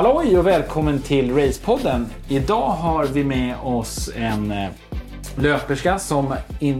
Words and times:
Halloj 0.00 0.38
och 0.38 0.46
välkommen 0.46 1.02
till 1.02 1.36
Racepodden. 1.36 2.06
Idag 2.28 2.68
har 2.68 3.04
vi 3.06 3.24
med 3.24 3.56
oss 3.62 4.10
en 4.16 4.52
eh, 4.52 4.68
löperska 5.36 5.98
som 5.98 6.34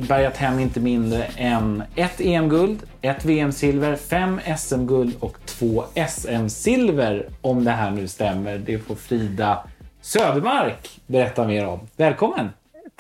bärgat 0.09 0.37
hem 0.37 0.59
inte 0.59 0.81
mindre 0.81 1.25
än 1.37 1.83
ett 1.97 2.21
EM-guld, 2.21 2.79
ett 3.01 3.25
VM-silver, 3.25 3.97
fem 3.97 4.41
SM-guld 4.59 5.17
och 5.21 5.37
två 5.45 5.85
SM-silver. 6.09 7.29
Om 7.41 7.65
det 7.65 7.71
här 7.71 7.91
nu 7.91 8.09
stämmer. 8.09 8.59
Det 8.59 8.79
får 8.79 8.95
Frida 8.95 9.65
Södermark 10.01 11.01
berätta 11.07 11.47
mer 11.47 11.67
om. 11.67 11.81
Välkommen! 11.97 12.49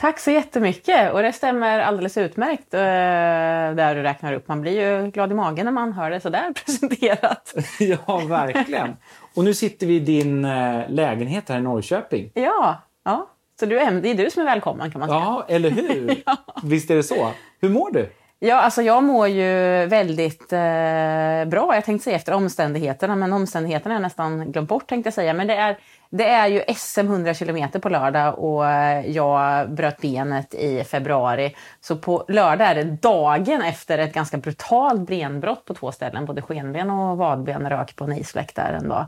Tack 0.00 0.18
så 0.18 0.30
jättemycket 0.30 1.12
och 1.12 1.22
det 1.22 1.32
stämmer 1.32 1.78
alldeles 1.78 2.16
utmärkt 2.16 2.74
eh, 2.74 2.80
där 2.80 3.94
du 3.94 4.02
räknar 4.02 4.32
upp. 4.32 4.48
Man 4.48 4.60
blir 4.60 4.72
ju 4.80 5.10
glad 5.10 5.32
i 5.32 5.34
magen 5.34 5.64
när 5.64 5.72
man 5.72 5.92
hör 5.92 6.10
det 6.10 6.20
sådär 6.20 6.52
presenterat. 6.64 7.54
ja, 7.78 8.22
verkligen. 8.28 8.96
Och 9.34 9.44
nu 9.44 9.54
sitter 9.54 9.86
vi 9.86 9.96
i 9.96 10.00
din 10.00 10.44
eh, 10.44 10.80
lägenhet 10.88 11.48
här 11.48 11.58
i 11.58 11.62
Norrköping. 11.62 12.30
Ja, 12.34 12.82
ja. 13.04 13.30
så 13.60 13.66
du 13.66 13.78
är, 13.78 13.92
det 13.92 14.10
är 14.10 14.14
du 14.14 14.30
som 14.30 14.42
är 14.42 14.46
välkommen 14.46 14.90
kan 14.90 14.98
man 14.98 15.08
säga. 15.08 15.20
Ja, 15.20 15.44
eller 15.48 15.70
hur? 15.70 16.22
ja. 16.26 16.36
Visst 16.62 16.90
är 16.90 16.96
det 16.96 17.02
så. 17.02 17.30
Hur 17.60 17.68
mår 17.68 17.92
du? 17.92 18.10
Ja, 18.42 18.60
alltså 18.60 18.82
jag 18.82 19.02
mår 19.02 19.28
ju 19.28 19.86
väldigt 19.86 20.52
eh, 20.52 21.44
bra. 21.44 21.74
Jag 21.74 21.84
tänkte 21.84 22.04
säga 22.04 22.16
efter 22.16 22.32
omständigheterna, 22.32 23.16
men 23.16 23.32
omständigheterna 23.32 23.94
har 23.94 23.96
jag 23.96 24.02
nästan 24.02 24.52
glömt 24.52 24.68
bort 24.68 24.88
tänkte 24.88 25.06
jag 25.06 25.14
säga. 25.14 25.32
Men 25.32 25.46
det 25.46 25.54
är, 25.54 25.78
det 26.10 26.28
är 26.28 26.46
ju 26.48 26.62
SM 26.76 27.00
100 27.00 27.34
kilometer 27.34 27.78
på 27.78 27.88
lördag 27.88 28.38
och 28.38 28.64
jag 29.04 29.70
bröt 29.70 30.00
benet 30.00 30.54
i 30.54 30.84
februari. 30.84 31.56
Så 31.80 31.96
på 31.96 32.24
lördag 32.28 32.68
är 32.68 32.74
det 32.74 32.84
dagen 32.84 33.62
efter 33.62 33.98
ett 33.98 34.14
ganska 34.14 34.36
brutalt 34.36 35.00
benbrott 35.00 35.64
på 35.64 35.74
två 35.74 35.92
ställen. 35.92 36.26
Både 36.26 36.42
skenben 36.42 36.90
och 36.90 37.16
vadben 37.16 37.70
rök 37.70 37.96
på 37.96 38.04
en 38.04 38.12
isfläck 38.12 38.54
där 38.54 38.72
en 38.72 38.88
dag. 38.88 39.06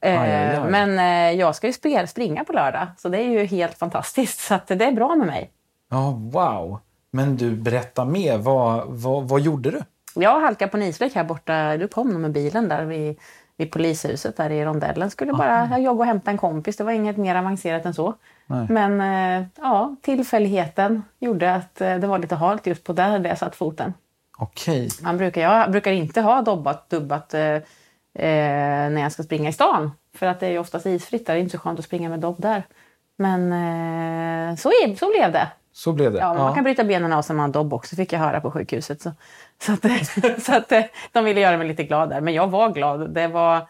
Eh, 0.00 0.20
aj, 0.20 0.32
aj, 0.32 0.56
aj. 0.56 0.70
Men 0.70 0.98
eh, 0.98 1.38
jag 1.40 1.56
ska 1.56 1.66
ju 1.66 1.72
springa 2.06 2.44
på 2.44 2.52
lördag, 2.52 2.86
så 2.98 3.08
det 3.08 3.18
är 3.18 3.28
ju 3.28 3.44
helt 3.44 3.78
fantastiskt. 3.78 4.40
Så 4.48 4.58
det 4.66 4.84
är 4.84 4.92
bra 4.92 5.16
med 5.16 5.26
mig. 5.26 5.50
Ja, 5.90 6.10
wow. 6.10 6.80
Men 7.10 7.36
du, 7.36 7.56
berätta 7.56 8.04
mer. 8.04 8.38
Vad, 8.38 8.84
vad, 8.88 9.28
vad 9.28 9.40
gjorde 9.40 9.70
du? 9.70 9.82
Jag 10.14 10.40
halkade 10.40 10.70
på 10.70 10.76
en 10.76 10.82
isfläck 10.82 11.14
här 11.14 11.24
borta. 11.24 11.76
Du 11.76 11.88
kom 11.88 12.22
med 12.22 12.32
bilen 12.32 12.68
där 12.68 12.84
vid, 12.84 13.18
vid 13.56 13.70
polishuset 13.72 14.36
där 14.36 14.50
i 14.50 14.64
rondellen. 14.64 15.10
Skulle 15.10 15.32
bara 15.32 15.78
jogga 15.78 16.00
och 16.00 16.06
hämta 16.06 16.30
en 16.30 16.38
kompis. 16.38 16.76
Det 16.76 16.84
var 16.84 16.92
inget 16.92 17.16
mer 17.16 17.34
avancerat 17.34 17.86
än 17.86 17.94
så. 17.94 18.14
Nej. 18.46 18.66
Men 18.68 19.00
eh, 19.00 19.46
ja, 19.56 19.96
tillfälligheten 20.02 21.02
gjorde 21.18 21.54
att 21.54 21.80
eh, 21.80 21.96
det 21.96 22.06
var 22.06 22.18
lite 22.18 22.34
halt 22.34 22.66
just 22.66 22.84
på 22.84 22.92
där, 22.92 23.18
där 23.18 23.30
jag 23.30 23.38
satt 23.38 23.56
foten. 23.56 23.92
Okej. 24.38 24.88
Man 25.02 25.18
brukar, 25.18 25.40
jag 25.40 25.70
brukar 25.70 25.92
inte 25.92 26.20
ha 26.20 26.42
dobbat, 26.42 26.90
dubbat 26.90 27.34
eh, 27.34 27.56
när 28.18 29.00
jag 29.00 29.12
ska 29.12 29.22
springa 29.22 29.48
i 29.48 29.52
stan. 29.52 29.90
För 30.14 30.26
att 30.26 30.40
det 30.40 30.46
är 30.46 30.50
ju 30.50 30.58
oftast 30.58 30.86
isfritt 30.86 31.26
där. 31.26 31.34
Det 31.34 31.40
är 31.40 31.42
inte 31.42 31.56
så 31.56 31.62
skönt 31.62 31.78
att 31.78 31.84
springa 31.84 32.08
med 32.08 32.20
dobb 32.20 32.36
där. 32.38 32.62
Men 33.18 33.52
eh, 33.52 34.56
så, 34.56 34.70
så 34.98 35.10
blev 35.10 35.32
det. 35.32 35.48
Så 35.72 35.92
blev 35.92 36.12
det? 36.12 36.18
Ja, 36.18 36.34
man 36.34 36.54
kan 36.54 36.64
bryta 36.64 36.84
benen 36.84 37.12
av 37.12 37.22
sig 37.22 37.36
man 37.36 37.44
har 37.44 37.52
dobb 37.52 37.74
också, 37.74 37.96
fick 37.96 38.12
jag 38.12 38.20
höra 38.20 38.40
på 38.40 38.50
sjukhuset. 38.50 39.02
Så, 39.02 39.12
så, 39.58 39.72
att, 39.72 40.42
så 40.42 40.56
att 40.56 40.72
eh, 40.72 40.84
de 41.12 41.24
ville 41.24 41.40
göra 41.40 41.56
mig 41.56 41.68
lite 41.68 41.84
glad 41.84 42.10
där. 42.10 42.20
Men 42.20 42.34
jag 42.34 42.48
var 42.48 42.70
glad. 42.70 43.10
Det 43.14 43.28
var, 43.28 43.68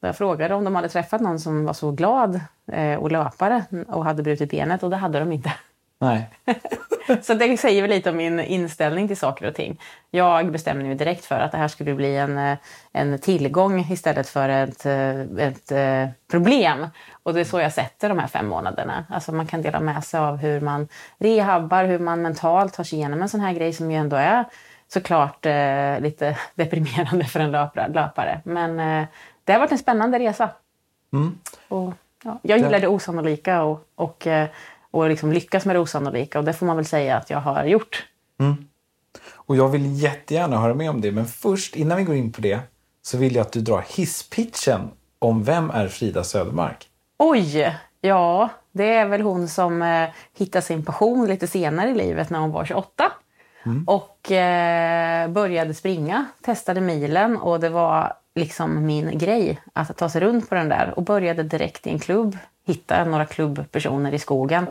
jag 0.00 0.16
frågade 0.16 0.54
om 0.54 0.64
de 0.64 0.74
hade 0.74 0.88
träffat 0.88 1.20
någon 1.20 1.40
som 1.40 1.64
var 1.64 1.72
så 1.72 1.90
glad 1.90 2.40
eh, 2.72 2.98
och 2.98 3.12
löpare 3.12 3.64
och 3.86 4.04
hade 4.04 4.22
brutit 4.22 4.50
benet 4.50 4.82
och 4.82 4.90
det 4.90 4.96
hade 4.96 5.18
de 5.18 5.32
inte. 5.32 5.52
Nej. 6.00 6.30
så 7.22 7.34
det 7.34 7.56
säger 7.56 7.82
väl 7.82 7.90
lite 7.90 8.10
om 8.10 8.16
min 8.16 8.40
inställning 8.40 9.08
till 9.08 9.16
saker 9.16 9.46
och 9.46 9.54
ting. 9.54 9.80
Jag 10.10 10.52
bestämde 10.52 10.84
mig 10.84 10.94
direkt 10.94 11.24
för 11.24 11.40
att 11.40 11.52
det 11.52 11.58
här 11.58 11.68
skulle 11.68 11.94
bli 11.94 12.16
en, 12.16 12.38
eh, 12.38 12.58
en 12.92 13.18
tillgång 13.18 13.80
istället 13.90 14.28
för 14.28 14.48
ett, 14.48 14.86
eh, 14.86 15.20
ett 15.20 15.72
eh, 15.72 16.08
problem. 16.30 16.86
Och 17.22 17.34
det 17.34 17.40
är 17.40 17.44
så 17.44 17.60
jag 17.60 17.72
sätter 17.72 18.08
de 18.08 18.18
här 18.18 18.26
fem 18.26 18.46
månaderna. 18.48 19.04
Alltså 19.08 19.32
man 19.32 19.46
kan 19.46 19.62
dela 19.62 19.80
med 19.80 20.04
sig 20.04 20.20
av 20.20 20.36
hur 20.36 20.60
man 20.60 20.88
rehabbar, 21.18 21.84
hur 21.84 21.98
man 21.98 22.22
mentalt 22.22 22.74
tar 22.74 22.84
sig 22.84 22.98
igenom 22.98 23.22
en 23.22 23.28
sån 23.28 23.40
här 23.40 23.52
grej 23.52 23.72
som 23.72 23.90
ju 23.90 23.96
ändå 23.96 24.16
är 24.16 24.44
såklart 24.88 25.46
eh, 25.46 26.00
lite 26.00 26.38
deprimerande 26.54 27.24
för 27.24 27.40
en 27.40 27.50
löpare. 27.92 28.40
Men 28.44 28.80
eh, 28.80 29.08
det 29.44 29.52
har 29.52 29.60
varit 29.60 29.72
en 29.72 29.78
spännande 29.78 30.18
resa. 30.18 30.50
Mm. 31.12 31.38
Och, 31.68 31.94
ja, 32.24 32.38
jag 32.42 32.58
gillar 32.58 32.80
det 32.80 32.88
osannolika 32.88 33.62
och, 33.62 33.88
och 33.94 34.26
och 34.90 35.08
liksom 35.08 35.32
lyckas 35.32 35.66
med 35.66 35.76
det 35.76 35.80
osannolika. 35.80 36.38
Och 36.38 36.44
det 36.44 36.52
får 36.52 36.66
man 36.66 36.76
väl 36.76 36.84
säga 36.84 37.16
att 37.16 37.30
jag 37.30 37.40
har 37.40 37.64
gjort. 37.64 38.06
Mm. 38.40 38.56
Och 39.32 39.56
jag 39.56 39.68
vill 39.68 40.02
jättegärna 40.02 40.58
höra 40.58 40.74
med 40.74 40.90
om 40.90 41.00
det. 41.00 41.12
Men 41.12 41.26
först, 41.26 41.76
innan 41.76 41.98
vi 41.98 42.04
går 42.04 42.16
in 42.16 42.32
på 42.32 42.40
det, 42.40 42.60
så 43.02 43.18
vill 43.18 43.34
jag 43.34 43.42
att 43.42 43.52
du 43.52 43.60
drar 43.60 43.84
hisspitchen 43.88 44.90
om 45.18 45.44
vem 45.44 45.70
är 45.70 45.88
Frida 45.88 46.24
Södermark? 46.24 46.88
Oj! 47.18 47.76
Ja, 48.00 48.50
det 48.72 48.94
är 48.94 49.06
väl 49.06 49.20
hon 49.20 49.48
som 49.48 49.82
eh, 49.82 50.08
hittade 50.38 50.62
sin 50.62 50.84
passion 50.84 51.26
lite 51.26 51.46
senare 51.46 51.90
i 51.90 51.94
livet 51.94 52.30
när 52.30 52.38
hon 52.38 52.50
var 52.50 52.64
28. 52.64 53.12
Mm. 53.64 53.84
Och 53.86 54.32
eh, 54.32 55.28
började 55.28 55.74
springa, 55.74 56.26
testade 56.42 56.80
milen 56.80 57.36
och 57.36 57.60
det 57.60 57.68
var 57.68 58.12
liksom 58.34 58.86
min 58.86 59.18
grej 59.18 59.60
att 59.72 59.96
ta 59.96 60.08
sig 60.08 60.20
runt 60.20 60.48
på 60.48 60.54
den 60.54 60.68
där. 60.68 60.92
Och 60.96 61.02
började 61.02 61.42
direkt 61.42 61.86
i 61.86 61.90
en 61.90 61.98
klubb 61.98 62.38
hitta 62.68 63.04
några 63.04 63.24
klubbpersoner 63.24 64.14
i 64.14 64.18
skogen. 64.18 64.66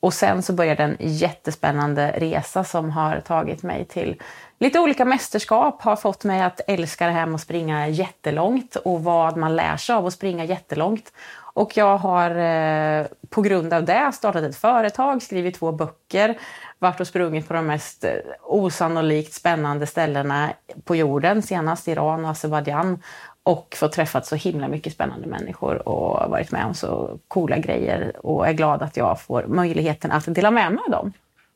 Och 0.00 0.14
sen 0.14 0.42
så 0.42 0.52
började 0.52 0.82
en 0.82 0.96
jättespännande 0.98 2.14
resa 2.16 2.64
som 2.64 2.90
har 2.90 3.20
tagit 3.20 3.62
mig 3.62 3.84
till 3.84 4.22
lite 4.58 4.80
olika 4.80 5.04
mästerskap, 5.04 5.82
har 5.82 5.96
fått 5.96 6.24
mig 6.24 6.42
att 6.42 6.60
älska 6.66 7.06
det 7.06 7.12
här 7.12 7.26
med 7.26 7.34
att 7.34 7.40
springa 7.40 7.88
jättelångt 7.88 8.76
och 8.76 9.04
vad 9.04 9.36
man 9.36 9.56
lär 9.56 9.76
sig 9.76 9.94
av 9.94 10.06
att 10.06 10.12
springa 10.12 10.44
jättelångt. 10.44 11.12
Och 11.52 11.76
jag 11.76 11.98
har 11.98 12.30
eh, 12.30 13.06
på 13.28 13.42
grund 13.42 13.72
av 13.72 13.84
det 13.84 14.12
startat 14.14 14.42
ett 14.42 14.56
företag, 14.56 15.22
skrivit 15.22 15.58
två 15.58 15.72
böcker, 15.72 16.38
varit 16.78 17.00
och 17.00 17.06
sprungit 17.06 17.48
på 17.48 17.54
de 17.54 17.66
mest 17.66 18.04
eh, 18.04 18.12
osannolikt 18.42 19.32
spännande 19.32 19.86
ställena 19.86 20.50
på 20.84 20.96
jorden, 20.96 21.42
senast 21.42 21.88
Iran 21.88 22.24
och 22.24 22.30
Azerbajdzjan 22.30 23.02
och 23.50 23.76
fått 23.78 23.92
träffat 23.92 24.26
så 24.26 24.36
himla 24.36 24.68
mycket 24.68 24.92
spännande 24.92 25.26
människor 25.26 25.88
och 25.88 26.30
varit 26.30 26.52
med 26.52 26.66
om 26.66 26.74
så 26.74 27.18
coola 27.28 27.58
grejer 27.58 28.26
och 28.26 28.48
är 28.48 28.52
glad 28.52 28.82
att 28.82 28.96
jag 28.96 29.20
får 29.20 29.44
möjligheten 29.46 30.12
att 30.12 30.34
dela 30.34 30.50
med 30.50 30.72
mig 30.72 30.82
av 30.84 30.90
dem. 30.90 31.12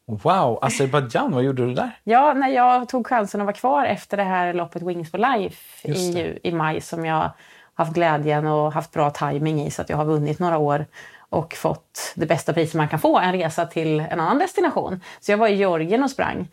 Wow! 0.06 0.58
Azerbajdzjan, 0.62 1.32
vad 1.32 1.42
gjorde 1.42 1.66
du 1.66 1.74
där? 1.74 1.90
Ja, 2.04 2.32
när 2.34 2.48
jag 2.48 2.88
tog 2.88 3.06
chansen 3.06 3.40
att 3.40 3.44
vara 3.44 3.56
kvar 3.56 3.84
efter 3.84 4.16
det 4.16 4.22
här 4.22 4.54
loppet 4.54 4.82
Wings 4.82 5.10
for 5.10 5.18
Life 5.18 5.88
i, 5.88 6.38
i 6.42 6.52
maj 6.52 6.80
som 6.80 7.04
jag 7.04 7.30
haft 7.74 7.94
glädjen 7.94 8.46
och 8.46 8.72
haft 8.72 8.92
bra 8.92 9.10
timing 9.10 9.62
i 9.62 9.70
så 9.70 9.82
att 9.82 9.88
jag 9.88 9.96
har 9.96 10.04
vunnit 10.04 10.38
några 10.38 10.58
år 10.58 10.86
och 11.18 11.54
fått 11.54 12.12
det 12.14 12.26
bästa 12.26 12.52
priset 12.52 12.74
man 12.74 12.88
kan 12.88 12.98
få, 12.98 13.18
en 13.18 13.32
resa 13.32 13.66
till 13.66 14.00
en 14.00 14.20
annan 14.20 14.38
destination. 14.38 15.00
Så 15.20 15.32
jag 15.32 15.38
var 15.38 15.48
i 15.48 15.54
Georgien 15.54 16.02
och 16.02 16.10
sprang. 16.10 16.48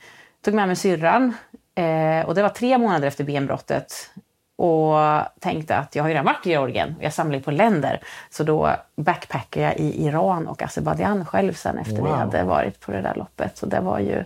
Tog 0.46 0.54
med 0.54 0.68
mig 0.68 0.76
syrran 0.76 1.34
eh, 1.76 2.26
och 2.28 2.36
det 2.36 2.42
var 2.42 2.50
tre 2.50 2.78
månader 2.78 3.08
efter 3.08 3.24
benbrottet 3.24 4.12
och 4.62 5.24
tänkte 5.40 5.78
att 5.78 5.96
jag 5.96 6.04
har 6.04 6.10
ju 6.10 6.14
redan 6.14 6.26
varit 6.26 6.48
i 6.48 6.50
Georgien 6.50 6.96
och 6.98 7.04
jag 7.04 7.14
samlar 7.14 7.40
på 7.40 7.52
länder. 7.52 8.00
Så 8.30 8.44
då 8.44 8.76
backpackade 8.96 9.66
jag 9.66 9.78
i 9.78 10.06
Iran 10.06 10.48
och 10.48 10.62
Azerbajdzjan 10.62 11.26
själv 11.26 11.54
sen 11.54 11.78
efter 11.78 11.96
wow. 11.96 12.04
vi 12.04 12.12
hade 12.12 12.44
varit 12.44 12.80
på 12.80 12.92
det 12.92 13.02
där 13.02 13.16
loppet. 13.16 13.58
Så 13.58 13.66
det 13.66 13.80
var 13.80 14.00
ju 14.00 14.24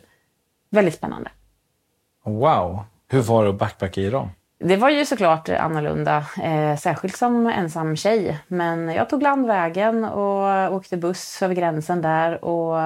väldigt 0.70 0.96
spännande. 0.96 1.30
Wow! 2.24 2.80
Hur 3.08 3.22
var 3.22 3.44
det 3.44 3.50
att 3.50 3.56
backpacka 3.56 4.02
i 4.02 4.04
Iran? 4.04 4.30
Det 4.60 4.76
var 4.76 4.90
ju 4.90 5.06
såklart 5.06 5.50
annorlunda, 5.50 6.26
eh, 6.44 6.78
särskilt 6.78 7.16
som 7.16 7.48
ensam 7.48 7.96
tjej. 7.96 8.40
Men 8.48 8.90
jag 8.90 9.10
tog 9.10 9.22
landvägen 9.22 10.06
och 10.06 10.74
åkte 10.74 10.98
buss 10.98 11.42
över 11.42 11.56
gränsen 11.56 12.02
där 12.02 12.46
och 12.46 12.78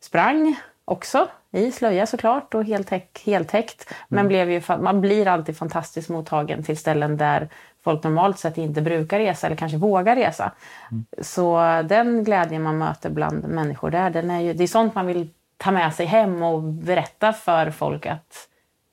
sprang 0.00 0.56
också 0.84 1.28
i 1.52 1.72
slöja 1.72 2.06
såklart 2.06 2.54
och 2.54 2.64
heltäck, 2.64 3.22
heltäckt. 3.26 3.94
Men 4.08 4.18
mm. 4.18 4.28
blev 4.28 4.50
ju, 4.50 4.62
man 4.80 5.00
blir 5.00 5.28
alltid 5.28 5.56
fantastiskt 5.56 6.08
mottagen 6.08 6.62
till 6.62 6.78
ställen 6.78 7.16
där 7.16 7.48
folk 7.84 8.04
normalt 8.04 8.38
sett 8.38 8.58
inte 8.58 8.82
brukar 8.82 9.18
resa 9.18 9.46
eller 9.46 9.56
kanske 9.56 9.78
vågar 9.78 10.16
resa. 10.16 10.52
Mm. 10.90 11.04
Så 11.22 11.58
den 11.88 12.24
glädjen 12.24 12.62
man 12.62 12.78
möter 12.78 13.10
bland 13.10 13.44
människor 13.44 13.90
där, 13.90 14.10
den 14.10 14.30
är 14.30 14.40
ju, 14.40 14.52
det 14.52 14.62
är 14.62 14.68
sånt 14.68 14.94
man 14.94 15.06
vill 15.06 15.30
ta 15.56 15.70
med 15.70 15.94
sig 15.94 16.06
hem 16.06 16.42
och 16.42 16.62
berätta 16.62 17.32
för 17.32 17.70
folk 17.70 18.06
att, 18.06 18.48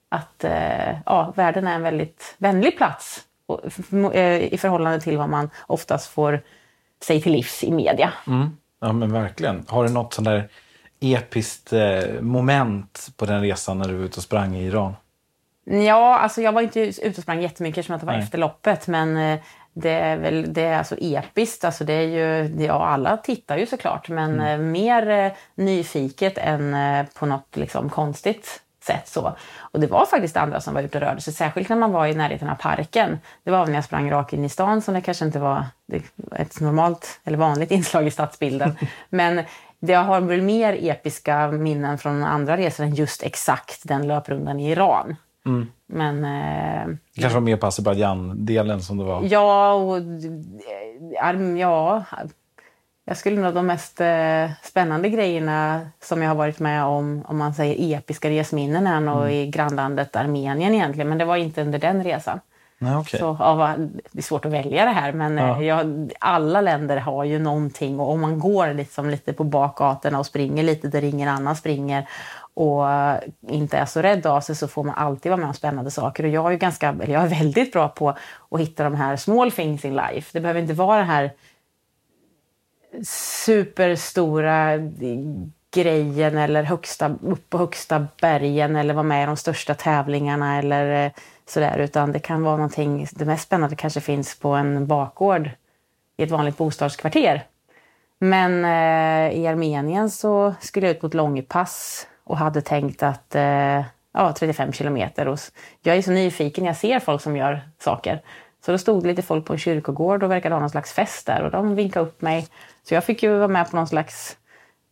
att 0.10 0.44
eh, 0.44 1.00
ja, 1.06 1.34
världen 1.36 1.68
är 1.68 1.76
en 1.76 1.82
väldigt 1.82 2.36
vänlig 2.38 2.78
plats 2.78 3.24
eh, 4.14 4.54
i 4.54 4.58
förhållande 4.58 5.02
till 5.02 5.18
vad 5.18 5.30
man 5.30 5.50
oftast 5.68 6.08
får 6.08 6.42
sig 7.04 7.22
till 7.22 7.32
livs 7.32 7.64
i 7.64 7.72
media. 7.72 8.14
Mm. 8.28 8.58
Ja 8.82 8.94
men 8.94 9.14
verkligen. 9.14 9.66
Har 9.68 9.84
du 9.84 9.94
något 9.94 10.14
sånt 10.14 10.26
där 10.26 10.50
episkt 11.14 11.74
eh, 11.74 12.22
moment 12.22 13.08
på 13.18 13.26
den 13.26 13.42
resan 13.42 13.78
när 13.78 13.88
du 13.88 13.94
var 13.94 14.06
ute 14.06 14.18
och 14.18 14.24
sprang 14.24 14.56
i 14.56 14.66
Iran? 14.66 14.96
Ja, 15.66 16.18
alltså 16.18 16.42
jag 16.42 16.52
var 16.52 16.62
inte 16.62 16.80
ute 16.80 17.08
och 17.08 17.16
sprang 17.16 17.42
jättemycket 17.42 17.78
eftersom 17.78 18.00
det 18.00 18.06
var 18.06 18.14
Nej. 18.14 18.24
efter 18.24 18.38
loppet. 18.38 18.88
Men 18.88 19.18
eh, 19.18 19.40
det 19.74 19.92
är 19.92 20.18
väl 20.18 20.54
det 20.54 20.62
är 20.62 20.78
alltså 20.78 20.96
episkt. 21.00 21.64
Alltså 21.64 21.84
det 21.84 21.94
är 21.94 22.08
ju, 22.08 22.56
ja, 22.66 22.86
alla 22.86 23.18
tittar 23.18 23.58
ju 23.58 23.66
såklart. 23.66 24.10
Men 24.10 24.34
mm. 24.34 24.48
Eh, 24.48 24.58
mer 24.58 25.34
nyfiket 25.56 26.38
än 26.38 26.76
på 27.14 27.26
något 27.26 27.56
liksom 27.56 27.90
konstigt 27.90 28.62
sätt. 28.86 29.08
Så. 29.08 29.36
Och 29.58 29.80
det 29.80 29.88
var 29.88 30.06
faktiskt 30.06 30.38
andra 30.38 30.62
som 30.62 30.74
var 30.74 30.82
ute 30.82 30.98
och 30.98 31.04
rörde 31.04 31.22
sig, 31.22 31.34
särskilt 31.34 31.70
när 31.70 31.76
man 31.76 31.92
var 31.92 32.08
i 32.08 32.14
närheten 32.14 32.50
av 32.50 32.56
parken. 32.56 33.20
Det 33.44 33.52
var 33.52 33.66
när 33.66 33.74
jag 33.74 33.84
sprang 33.84 34.12
rakt 34.12 34.34
in 34.34 34.46
i 34.46 34.50
stan 34.50 34.82
som 34.82 34.94
det 34.94 35.02
kanske 35.02 35.26
inte 35.26 35.40
var 35.40 35.66
ett 36.32 36.60
normalt 36.60 37.20
eller 37.24 37.38
vanligt 37.38 37.72
inslag 37.78 38.08
i 38.08 38.12
stadsbilden. 38.12 38.78
Men 39.10 39.44
jag 39.94 40.04
har 40.04 40.22
väl 40.22 40.42
mer 40.42 40.78
episka 40.82 41.52
minnen 41.52 41.98
från 41.98 42.24
andra 42.24 42.58
resor 42.58 42.84
än 42.84 42.96
just 42.96 43.24
exakt 43.24 43.82
den 43.84 44.08
löprundan 44.08 44.60
i 44.60 44.72
Iran. 44.72 45.16
Mm. 45.46 45.68
Men... 45.88 46.26
Eh, 46.26 46.88
det 47.16 47.22
kanske 47.22 47.40
var 47.40 47.42
mer 47.42 47.58
på 47.58 47.68
Azerbajdzjan-delen 47.68 48.82
som 48.82 48.98
det 48.98 49.04
var? 49.04 49.24
Ja, 49.24 49.74
och, 49.74 49.98
ja, 51.58 52.04
jag 53.06 53.18
skulle 53.18 53.42
nog 53.42 53.54
de 53.54 53.68
mest 53.68 54.02
eh, 54.02 54.50
spännande 54.64 55.10
grejerna 55.10 55.88
som 56.02 56.22
jag 56.22 56.30
har 56.30 56.36
varit 56.36 56.60
med 56.60 56.84
om, 56.84 57.26
om 57.28 57.38
man 57.38 57.54
säger 57.54 57.98
episka 57.98 58.30
resminnen, 58.30 58.88
är 58.88 59.00
nog 59.00 59.18
mm. 59.18 59.30
i 59.30 59.48
grannlandet 59.48 60.16
Armenien 60.16 60.74
egentligen, 60.74 61.10
men 61.10 61.18
det 61.18 61.26
var 61.26 61.36
inte 61.36 61.62
under 61.62 61.80
den 61.80 62.04
resan. 62.04 62.40
Nej, 62.78 62.96
okay. 62.98 63.20
Så, 63.20 63.38
ja, 63.40 63.76
det 64.12 64.20
är 64.20 64.24
svårt 64.24 64.46
att 64.46 64.52
välja 64.52 64.86
det 64.86 64.92
här, 64.92 65.12
men 65.12 65.38
ja. 65.38 65.58
Eh, 65.58 65.68
jag, 65.68 66.12
alla 66.20 66.62
länder 66.62 66.98
har 66.98 67.24
ju 67.24 67.40
någonting 67.40 68.00
och 68.00 68.12
om 68.12 68.22
man 68.22 68.40
går 68.40 68.74
liksom 68.74 69.10
lite 69.10 69.34
på 69.34 69.44
bakgatorna 69.44 70.20
och 70.20 70.26
springer 70.26 70.64
lite 70.64 70.88
där 70.88 71.04
ingen 71.04 71.30
annan 71.30 71.56
springer 71.56 72.08
och 72.54 72.92
eh, 72.92 73.20
inte 73.48 73.78
är 73.78 73.86
så 73.86 74.02
rädd 74.02 74.26
av 74.26 74.42
sig 74.42 74.56
så 74.56 74.68
får 74.68 74.84
man 74.84 74.96
alltid 74.96 75.30
vara 75.30 75.40
med 75.40 75.48
om 75.48 75.54
spännande 75.54 75.92
saker. 75.92 76.24
Och 76.24 76.30
jag 76.30 76.54
är, 76.54 76.58
ganska, 76.58 76.90
eller 76.90 77.14
jag 77.14 77.24
är 77.24 77.28
väldigt 77.28 77.74
bra 77.74 77.90
på 77.90 78.10
att 78.50 78.60
hitta 78.60 78.84
de 78.84 78.96
här 78.96 79.16
small 79.16 79.52
things 79.52 79.86
in 79.86 79.96
life. 79.96 80.30
Det 80.32 80.40
behöver 80.42 80.62
inte 80.62 80.74
vara 80.74 80.98
den 80.98 81.08
här 81.08 81.32
superstora 83.04 84.78
grejen 85.72 86.38
eller 86.38 86.64
högsta, 86.64 87.16
upp 87.22 87.50
på 87.50 87.58
högsta 87.58 88.08
bergen 88.22 88.76
eller 88.76 88.94
vara 88.94 89.04
med 89.04 89.24
i 89.24 89.26
de 89.26 89.38
största 89.38 89.76
tävlingarna 89.76 90.60
eller 90.60 91.06
eh, 91.06 91.12
sådär. 91.46 91.78
Utan 91.78 92.12
det 92.12 92.20
kan 92.20 92.44
vara 92.44 92.56
någonting, 92.56 93.08
det 93.12 93.26
mest 93.26 93.44
spännande 93.44 93.76
kanske 93.76 94.02
finns 94.02 94.40
på 94.40 94.50
en 94.50 94.88
bakgård 94.88 95.50
i 96.18 96.24
ett 96.24 96.32
vanligt 96.32 96.58
bostadskvarter. 96.58 97.44
Men 98.20 98.66
eh, 98.66 99.38
i 99.40 99.48
Armenien 99.48 100.10
så 100.10 100.54
skulle 100.60 100.88
jag 100.88 100.96
ut 100.96 101.02
på 101.02 101.08
ett 101.08 101.14
långpass 101.14 102.08
och 102.24 102.38
hade 102.38 102.62
tänkt 102.62 103.04
att 103.04 103.36
eh, 103.36 103.84
ja, 104.14 104.34
35 104.38 104.74
kilometer. 104.74 105.28
Och 105.28 105.40
jag 105.82 105.96
är 105.96 106.02
så 106.02 106.12
nyfiken, 106.12 106.66
jag 106.66 106.78
ser 106.78 107.00
folk 107.00 107.22
som 107.22 107.38
gör 107.38 107.62
saker. 107.80 108.22
Så 108.66 108.72
då 108.72 108.78
stod 108.78 109.04
det 109.04 109.10
lite 109.10 109.22
folk 109.22 109.46
på 109.46 109.54
en 109.54 109.60
kyrkogård 109.60 110.24
och 110.24 110.32
verkade 110.32 110.56
ha 110.56 110.60
någon 110.60 110.70
slags 110.70 110.94
fest 110.94 111.28
där 111.28 111.42
och 111.44 111.52
de 111.52 111.76
vinkade 111.76 112.06
upp 112.06 112.22
mig. 112.22 112.48
Så 112.84 112.94
jag 112.94 113.04
fick 113.04 113.24
ju 113.24 113.38
vara 113.38 113.48
med 113.48 113.70
på 113.70 113.76
någon 113.76 113.88
slags 113.88 114.38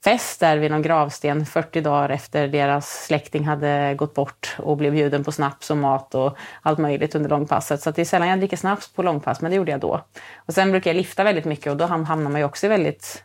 fest 0.03 0.39
där 0.39 0.57
vid 0.57 0.71
någon 0.71 0.81
gravsten 0.81 1.45
40 1.45 1.81
dagar 1.81 2.09
efter 2.09 2.47
deras 2.47 3.05
släkting 3.05 3.45
hade 3.45 3.95
gått 3.95 4.13
bort 4.13 4.55
och 4.57 4.77
blev 4.77 4.93
bjuden 4.93 5.23
på 5.23 5.31
snaps 5.31 5.71
och 5.71 5.77
mat 5.77 6.15
och 6.15 6.37
allt 6.61 6.79
möjligt 6.79 7.15
under 7.15 7.29
långpasset. 7.29 7.81
Så 7.81 7.91
det 7.91 8.01
är 8.01 8.05
sällan 8.05 8.27
jag 8.27 8.39
dricker 8.39 8.57
snaps 8.57 8.93
på 8.93 9.03
långpass, 9.03 9.41
men 9.41 9.51
det 9.51 9.57
gjorde 9.57 9.71
jag 9.71 9.79
då. 9.79 10.01
Och 10.35 10.53
sen 10.53 10.71
brukar 10.71 10.91
jag 10.91 10.95
lifta 10.95 11.23
väldigt 11.23 11.45
mycket 11.45 11.71
och 11.71 11.77
då 11.77 11.85
hamnar 11.85 12.31
man 12.31 12.41
ju 12.41 12.45
också 12.45 12.65
i 12.65 12.69
väldigt 12.69 13.23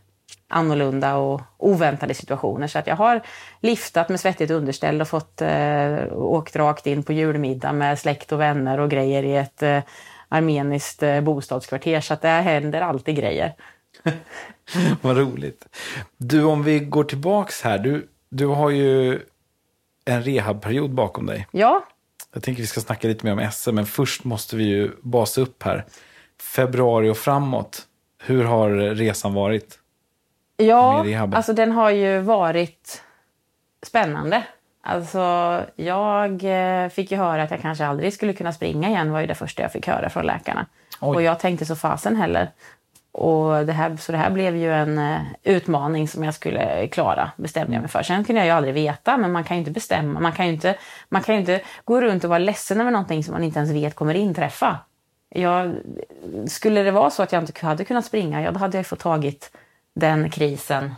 annorlunda 0.48 1.16
och 1.16 1.40
oväntade 1.56 2.14
situationer. 2.14 2.66
Så 2.66 2.78
att 2.78 2.86
jag 2.86 2.96
har 2.96 3.20
liftat 3.60 4.08
med 4.08 4.20
svettigt 4.20 4.50
underställ 4.50 5.00
och 5.00 5.08
fått 5.08 5.42
eh, 5.42 6.12
åkt 6.12 6.56
rakt 6.56 6.86
in 6.86 7.02
på 7.02 7.12
julmiddag 7.12 7.72
med 7.72 7.98
släkt 7.98 8.32
och 8.32 8.40
vänner 8.40 8.80
och 8.80 8.90
grejer 8.90 9.22
i 9.22 9.36
ett 9.36 9.62
eh, 9.62 9.80
armeniskt 10.28 11.02
eh, 11.02 11.20
bostadskvarter. 11.20 12.00
Så 12.00 12.14
att 12.14 12.22
det 12.22 12.28
händer 12.28 12.80
alltid 12.80 13.16
grejer. 13.16 13.54
Vad 15.00 15.16
roligt. 15.16 15.66
Du, 16.16 16.44
om 16.44 16.62
vi 16.62 16.78
går 16.80 17.04
tillbaks 17.04 17.62
här. 17.62 17.78
Du, 17.78 18.08
du 18.28 18.46
har 18.46 18.70
ju 18.70 19.20
en 20.04 20.22
rehabperiod 20.22 20.90
bakom 20.90 21.26
dig. 21.26 21.46
Ja. 21.50 21.84
Jag 22.32 22.42
tänker 22.42 22.62
vi 22.62 22.66
ska 22.66 22.80
snacka 22.80 23.08
lite 23.08 23.26
mer 23.26 23.32
om 23.32 23.50
SM, 23.52 23.74
men 23.74 23.86
först 23.86 24.24
måste 24.24 24.56
vi 24.56 24.64
ju 24.64 24.90
basa 25.02 25.40
upp 25.40 25.62
här. 25.62 25.84
Februari 26.54 27.10
och 27.10 27.16
framåt. 27.16 27.82
Hur 28.22 28.44
har 28.44 28.70
resan 28.94 29.34
varit? 29.34 29.78
Ja, 30.56 31.04
alltså 31.36 31.52
den 31.52 31.72
har 31.72 31.90
ju 31.90 32.20
varit 32.20 33.02
spännande. 33.82 34.42
Alltså, 34.82 35.64
jag 35.76 36.44
eh, 36.44 36.88
fick 36.88 37.10
ju 37.10 37.16
höra 37.16 37.42
att 37.42 37.50
jag 37.50 37.60
kanske 37.60 37.86
aldrig 37.86 38.12
skulle 38.12 38.32
kunna 38.32 38.52
springa 38.52 38.88
igen, 38.88 39.12
var 39.12 39.20
ju 39.20 39.26
det 39.26 39.34
första 39.34 39.62
jag 39.62 39.72
fick 39.72 39.86
höra 39.86 40.10
från 40.10 40.26
läkarna. 40.26 40.66
Oj. 41.00 41.16
Och 41.16 41.22
jag 41.22 41.40
tänkte 41.40 41.66
så 41.66 41.76
fasen 41.76 42.16
heller. 42.16 42.50
Och 43.18 43.66
det 43.66 43.72
här, 43.72 43.96
så 43.96 44.12
det 44.12 44.18
här 44.18 44.30
blev 44.30 44.56
ju 44.56 44.72
en 44.72 44.98
eh, 44.98 45.20
utmaning 45.42 46.08
som 46.08 46.24
jag 46.24 46.34
skulle 46.34 46.88
klara, 46.88 47.30
bestämde 47.36 47.72
jag 47.72 47.80
mig 47.80 47.90
för. 47.90 48.02
Sen 48.02 48.24
kunde 48.24 48.40
jag 48.40 48.46
ju 48.46 48.52
aldrig 48.52 48.74
veta, 48.74 49.16
men 49.16 49.32
man 49.32 49.44
kan 49.44 49.56
ju 49.56 49.58
inte 49.58 49.70
bestämma. 49.70 50.20
Man 50.20 50.32
kan 50.32 50.46
ju 50.46 50.52
inte, 50.52 50.74
man 51.08 51.22
kan 51.22 51.34
inte 51.34 51.60
gå 51.84 52.00
runt 52.00 52.24
och 52.24 52.30
vara 52.30 52.38
ledsen 52.38 52.80
över 52.80 52.90
någonting 52.90 53.24
som 53.24 53.32
man 53.32 53.44
inte 53.44 53.58
ens 53.58 53.72
vet 53.72 53.94
kommer 53.94 54.14
inträffa. 54.14 54.78
Jag, 55.28 55.74
skulle 56.46 56.82
det 56.82 56.90
vara 56.90 57.10
så 57.10 57.22
att 57.22 57.32
jag 57.32 57.42
inte 57.42 57.66
hade 57.66 57.84
kunnat 57.84 58.04
springa, 58.04 58.42
ja, 58.42 58.50
då 58.50 58.58
hade 58.58 58.76
jag 58.76 58.86
fått 58.86 58.98
tagit 58.98 59.56
den 59.94 60.30
krisen 60.30 60.94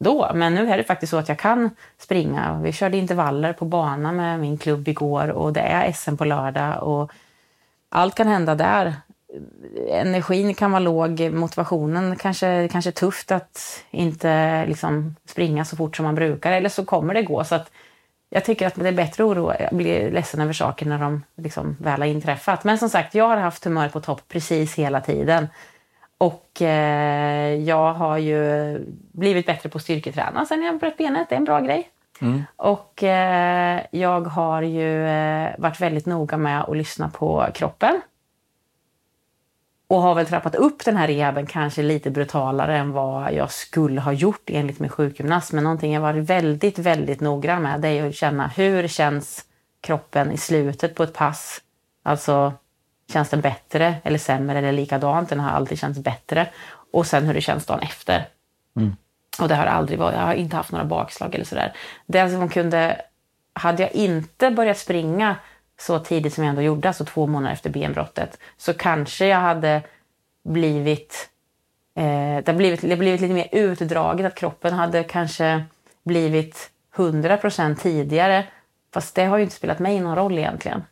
då. 0.00 0.30
Men 0.34 0.54
nu 0.54 0.70
är 0.70 0.76
det 0.76 0.84
faktiskt 0.84 1.10
så 1.10 1.16
att 1.16 1.28
jag 1.28 1.38
kan 1.38 1.70
springa. 1.98 2.60
Vi 2.62 2.72
körde 2.72 2.96
intervaller 2.96 3.52
på 3.52 3.64
bana 3.64 4.12
med 4.12 4.40
min 4.40 4.58
klubb 4.58 4.88
igår 4.88 5.28
och 5.28 5.52
det 5.52 5.60
är 5.60 5.92
SM 5.92 6.16
på 6.16 6.24
lördag 6.24 6.82
och 6.82 7.12
allt 7.88 8.14
kan 8.14 8.28
hända 8.28 8.54
där. 8.54 8.94
Energin 9.90 10.54
kan 10.54 10.70
vara 10.70 10.80
låg, 10.80 11.20
motivationen 11.20 12.16
kanske, 12.16 12.68
kanske 12.72 12.92
tufft 12.92 13.32
att 13.32 13.84
inte 13.90 14.64
liksom 14.66 15.16
springa 15.26 15.64
så 15.64 15.76
fort 15.76 15.96
som 15.96 16.04
man 16.04 16.14
brukar 16.14 16.52
eller 16.52 16.68
så 16.68 16.84
kommer 16.84 17.14
det 17.14 17.22
gå. 17.22 17.44
Så 17.44 17.54
att 17.54 17.70
jag 18.30 18.44
tycker 18.44 18.66
att 18.66 18.74
det 18.74 18.88
är 18.88 18.92
bättre 18.92 19.24
att 19.24 19.30
oroa, 19.30 19.56
bli 19.72 20.10
ledsen 20.10 20.40
över 20.40 20.52
saker 20.52 20.86
när 20.86 20.98
de 20.98 21.22
liksom 21.36 21.76
väl 21.80 22.00
har 22.00 22.08
inträffat. 22.08 22.64
Men 22.64 22.78
som 22.78 22.88
sagt, 22.88 23.14
jag 23.14 23.28
har 23.28 23.36
haft 23.36 23.64
humör 23.64 23.88
på 23.88 24.00
topp 24.00 24.22
precis 24.28 24.74
hela 24.74 25.00
tiden. 25.00 25.48
Och 26.18 26.62
eh, 26.62 27.54
jag 27.54 27.94
har 27.94 28.18
ju 28.18 28.78
blivit 29.12 29.46
bättre 29.46 29.68
på 29.68 29.78
styrketräna 29.78 30.46
sen 30.46 30.62
jag 30.62 30.78
bröt 30.78 30.96
benet. 30.96 31.28
Det 31.28 31.34
är 31.34 31.38
en 31.38 31.44
bra 31.44 31.60
grej. 31.60 31.90
Mm. 32.20 32.42
Och 32.56 33.02
eh, 33.02 33.80
jag 33.90 34.20
har 34.20 34.62
ju 34.62 35.06
eh, 35.08 35.50
varit 35.58 35.80
väldigt 35.80 36.06
noga 36.06 36.36
med 36.36 36.62
att 36.62 36.76
lyssna 36.76 37.08
på 37.08 37.46
kroppen. 37.54 38.00
Och 39.88 40.02
har 40.02 40.14
väl 40.14 40.26
trappat 40.26 40.54
upp 40.54 40.84
den 40.84 40.96
här 40.96 41.08
rehaben 41.08 41.46
kanske 41.46 41.82
lite 41.82 42.10
brutalare 42.10 42.78
än 42.78 42.92
vad 42.92 43.32
jag 43.32 43.50
skulle 43.50 44.00
ha 44.00 44.12
gjort 44.12 44.50
enligt 44.50 44.80
min 44.80 44.90
sjukgymnast. 44.90 45.52
Men 45.52 45.64
någonting 45.64 45.92
jag 45.92 46.00
varit 46.00 46.24
väldigt, 46.24 46.78
väldigt 46.78 47.20
noggrann 47.20 47.62
med 47.62 47.80
det 47.80 47.88
är 47.88 48.08
att 48.08 48.14
känna 48.14 48.46
hur 48.46 48.88
känns 48.88 49.44
kroppen 49.80 50.32
i 50.32 50.36
slutet 50.36 50.94
på 50.94 51.02
ett 51.02 51.14
pass. 51.14 51.60
Alltså 52.02 52.52
Känns 53.12 53.28
den 53.28 53.40
bättre 53.40 53.96
eller 54.04 54.18
sämre 54.18 54.58
eller 54.58 54.72
likadant? 54.72 55.28
Den 55.28 55.40
har 55.40 55.50
alltid 55.50 55.78
känts 55.78 55.98
bättre. 55.98 56.48
Och 56.92 57.06
sen 57.06 57.26
hur 57.26 57.34
det 57.34 57.40
känns 57.40 57.66
dagen 57.66 57.80
efter. 57.80 58.28
Mm. 58.76 58.96
Och 59.40 59.48
det 59.48 59.54
har 59.54 59.66
aldrig 59.66 59.98
varit, 59.98 60.16
jag 60.16 60.22
har 60.22 60.34
inte 60.34 60.56
haft 60.56 60.72
några 60.72 60.84
bakslag 60.84 61.34
eller 61.34 61.44
sådär. 61.44 61.72
Det 62.06 62.30
som 62.30 62.48
kunde, 62.48 63.00
hade 63.52 63.82
jag 63.82 63.92
inte 63.92 64.50
börjat 64.50 64.78
springa 64.78 65.36
så 65.80 65.98
tidigt 65.98 66.34
som 66.34 66.44
jag 66.44 66.50
ändå 66.50 66.62
gjorde, 66.62 66.88
alltså 66.88 67.04
två 67.04 67.26
månader 67.26 67.52
efter 67.52 67.70
benbrottet, 67.70 68.38
så 68.56 68.74
kanske 68.74 69.26
jag 69.26 69.38
hade 69.38 69.82
blivit, 70.44 71.28
eh, 71.94 72.04
det, 72.04 72.42
har 72.46 72.54
blivit, 72.54 72.80
det 72.80 72.90
har 72.90 72.96
blivit 72.96 73.20
lite 73.20 73.34
mer 73.34 73.48
utdraget, 73.52 74.26
att 74.26 74.34
kroppen 74.34 74.74
hade 74.74 75.04
kanske 75.04 75.64
blivit 76.04 76.70
100% 76.96 77.74
tidigare. 77.74 78.44
Fast 78.94 79.14
det 79.14 79.24
har 79.24 79.36
ju 79.36 79.42
inte 79.42 79.56
spelat 79.56 79.78
mig 79.78 80.00
någon 80.00 80.16
roll 80.16 80.38
egentligen. 80.38 80.82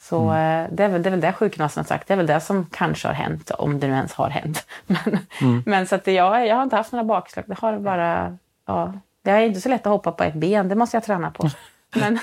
Så 0.00 0.28
mm. 0.28 0.64
Eh, 0.64 0.70
det, 0.72 0.84
är 0.84 0.88
väl, 0.88 1.02
det 1.02 1.08
är 1.08 1.10
väl 1.10 1.20
det 1.20 1.32
sjukgymnasten 1.32 1.80
har 1.80 1.86
sagt. 1.86 2.08
Det 2.08 2.14
är 2.14 2.16
väl 2.16 2.26
det 2.26 2.40
som 2.40 2.66
kanske 2.72 3.08
har 3.08 3.14
hänt, 3.14 3.50
om 3.50 3.80
det 3.80 3.86
nu 3.86 3.94
ens 3.94 4.12
har 4.12 4.30
hänt. 4.30 4.66
Men, 4.86 5.18
mm. 5.40 5.62
men 5.66 5.86
så 5.86 5.94
att 5.94 6.06
jag, 6.06 6.46
jag 6.46 6.56
har 6.56 6.62
inte 6.62 6.76
haft 6.76 6.92
några 6.92 7.04
bakslag. 7.04 7.44
Det 7.48 7.58
har 7.58 7.78
bara... 7.78 8.38
Ja, 8.66 8.92
det 9.22 9.30
är 9.30 9.40
inte 9.40 9.60
så 9.60 9.68
lätt 9.68 9.86
att 9.86 9.92
hoppa 9.92 10.12
på 10.12 10.24
ett 10.24 10.34
ben. 10.34 10.68
Det 10.68 10.74
måste 10.74 10.96
jag 10.96 11.04
träna 11.04 11.30
på. 11.30 11.50
Men, 11.94 12.18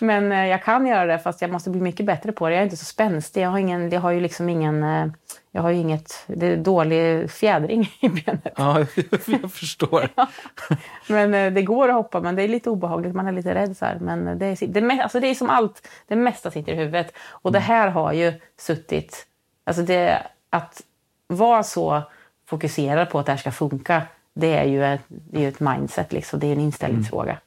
men 0.00 0.32
eh, 0.32 0.46
jag 0.46 0.64
kan 0.64 0.86
göra 0.86 1.06
det 1.06 1.18
fast 1.18 1.42
jag 1.42 1.50
måste 1.50 1.70
bli 1.70 1.80
mycket 1.80 2.06
bättre 2.06 2.32
på 2.32 2.48
det. 2.48 2.54
Jag 2.54 2.60
är 2.60 2.64
inte 2.64 2.76
så 2.76 2.84
spänstig. 2.84 3.42
Jag 3.42 3.48
har, 3.48 3.58
ingen, 3.58 3.90
jag 3.90 4.00
har 4.00 4.10
ju 4.10 4.20
liksom 4.20 4.48
ingen... 4.48 4.82
Eh, 4.82 5.06
jag 5.50 5.62
har 5.62 5.70
ju 5.70 5.76
inget... 5.76 6.24
Det 6.26 6.46
är 6.46 6.56
dålig 6.56 7.30
fjädring 7.30 7.90
i 8.00 8.08
benet. 8.08 8.52
Ja, 8.56 8.78
jag 9.26 9.52
förstår. 9.52 10.08
Ja. 10.14 10.28
Men 11.08 11.34
eh, 11.34 11.52
det 11.52 11.62
går 11.62 11.88
att 11.88 11.94
hoppa, 11.94 12.20
men 12.20 12.36
det 12.36 12.42
är 12.42 12.48
lite 12.48 12.70
obehagligt. 12.70 13.14
Man 13.14 13.28
är 13.28 13.32
lite 13.32 13.54
rädd 13.54 13.76
så 13.76 13.84
här. 13.84 13.98
Men 13.98 14.38
det 14.38 14.46
är, 14.46 14.66
det, 14.66 15.02
alltså 15.02 15.20
det 15.20 15.26
är 15.26 15.34
som 15.34 15.50
allt. 15.50 15.88
Det 16.08 16.16
mesta 16.16 16.50
sitter 16.50 16.72
i 16.72 16.76
huvudet. 16.76 17.12
Och 17.28 17.52
det 17.52 17.58
mm. 17.58 17.66
här 17.66 17.88
har 17.88 18.12
ju 18.12 18.32
suttit... 18.58 19.26
Alltså 19.64 19.82
det, 19.82 20.26
att 20.50 20.82
vara 21.26 21.62
så 21.62 22.02
fokuserad 22.46 23.10
på 23.10 23.18
att 23.18 23.26
det 23.26 23.32
här 23.32 23.38
ska 23.38 23.50
funka, 23.50 24.02
det 24.34 24.54
är 24.54 24.64
ju 24.64 24.84
ett, 24.84 25.02
det 25.08 25.44
är 25.44 25.48
ett 25.48 25.60
mindset. 25.60 26.12
Liksom. 26.12 26.40
Det 26.40 26.46
är 26.46 26.52
en 26.52 26.60
inställningsfråga. 26.60 27.30
Mm. 27.30 27.42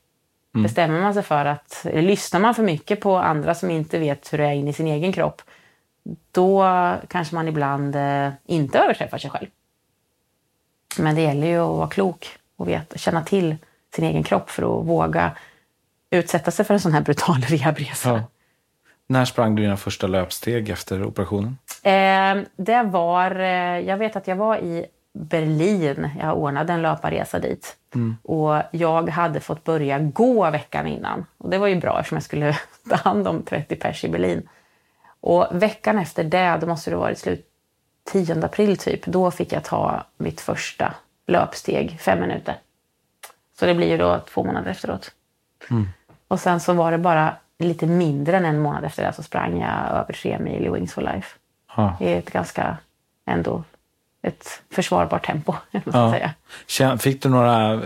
Mm. 0.55 0.63
Bestämmer 0.63 1.01
man 1.01 1.13
sig 1.13 1.24
för 1.24 1.45
att, 1.45 1.85
eller 1.85 2.01
lyssnar 2.01 2.39
man 2.39 2.55
för 2.55 2.63
mycket 2.63 3.01
på 3.01 3.17
andra 3.17 3.55
som 3.55 3.71
inte 3.71 4.00
vet 4.00 4.33
hur 4.33 4.38
det 4.38 4.45
är 4.45 4.51
in 4.51 4.67
i 4.67 4.74
sin 4.74 4.88
egen 4.88 5.13
kropp, 5.13 5.41
då 6.31 6.65
kanske 7.07 7.35
man 7.35 7.47
ibland 7.47 7.95
eh, 7.95 8.29
inte 8.45 8.79
överträffar 8.79 9.17
sig 9.17 9.29
själv. 9.29 9.47
Men 10.97 11.15
det 11.15 11.21
gäller 11.21 11.47
ju 11.47 11.59
att 11.59 11.77
vara 11.77 11.88
klok 11.88 12.27
och 12.55 12.67
veta, 12.67 12.97
känna 12.97 13.24
till 13.24 13.55
sin 13.95 14.05
egen 14.05 14.24
kropp 14.24 14.50
för 14.50 14.63
att 14.63 14.85
våga 14.85 15.31
utsätta 16.09 16.51
sig 16.51 16.65
för 16.65 16.74
en 16.74 16.79
sån 16.79 16.93
här 16.93 17.01
brutal 17.01 17.41
rehabresa. 17.47 18.09
Ja. 18.09 18.24
När 19.07 19.25
sprang 19.25 19.55
du 19.55 19.62
dina 19.62 19.77
första 19.77 20.07
löpsteg 20.07 20.69
efter 20.69 21.05
operationen? 21.05 21.57
Eh, 21.83 22.43
det 22.55 22.83
var, 22.83 23.39
eh, 23.39 23.79
jag 23.79 23.97
vet 23.97 24.15
att 24.15 24.27
jag 24.27 24.35
var 24.35 24.57
i 24.57 24.85
Berlin. 25.15 26.10
Jag 26.19 26.38
ordnade 26.38 26.74
en 26.74 26.81
löparresa 26.81 27.39
dit. 27.39 27.77
Mm. 27.95 28.17
Och 28.24 28.62
jag 28.72 29.10
hade 29.10 29.39
fått 29.39 29.63
börja 29.63 30.00
gå 30.00 30.51
veckan 30.51 30.88
innan. 30.88 31.25
Och 31.38 31.50
det 31.50 31.57
var 31.57 31.67
ju 31.67 31.75
bra 31.75 32.00
eftersom 32.00 32.15
jag 32.15 32.24
skulle 32.24 32.57
ta 32.89 32.95
hand 32.95 33.27
om 33.27 33.43
30 33.43 33.75
pers 33.75 34.03
i 34.03 34.10
Berlin. 34.10 34.50
Och 35.22 35.48
veckan 35.51 36.00
efter 36.00 36.24
det, 36.24 36.57
då 36.62 36.67
måste 36.67 36.89
det 36.89 36.95
varit 36.95 37.17
slut 37.17 37.48
10 38.12 38.45
april 38.45 38.77
typ, 38.77 39.05
då 39.05 39.31
fick 39.31 39.53
jag 39.53 39.63
ta 39.63 40.03
mitt 40.17 40.41
första 40.41 40.93
löpsteg, 41.27 42.00
fem 42.00 42.19
minuter. 42.19 42.55
Så 43.60 43.65
det 43.65 43.75
blir 43.75 43.88
ju 43.88 43.98
då 43.98 44.19
två 44.19 44.43
månader 44.43 44.72
efteråt. 44.72 45.12
Mm. 45.69 45.88
Och 46.27 46.39
sen 46.39 46.60
så 46.60 46.74
var 46.74 46.91
det 46.91 46.98
bara 46.98 47.36
lite 47.60 47.88
mindre 47.88 48.38
än 48.38 48.45
en 48.45 48.60
månad 48.60 48.84
efter 48.84 49.03
det 49.03 49.13
så 49.13 49.24
sprang 49.24 49.62
jag 49.62 49.91
över 49.91 50.13
tre 50.13 50.39
mil 50.39 50.65
i 50.65 50.69
Wings 50.69 50.93
for 50.93 51.01
Life. 51.01 51.38
Ja. 51.75 51.98
I 52.00 52.13
ett 52.13 52.31
ganska, 52.31 52.77
ändå, 53.25 53.63
ett 54.27 54.62
försvarbart 54.72 55.25
tempo. 55.25 55.53
Ja. 55.94 56.13
säga. 56.67 56.98
Fick 56.98 57.22
du 57.24 57.29
några, 57.29 57.82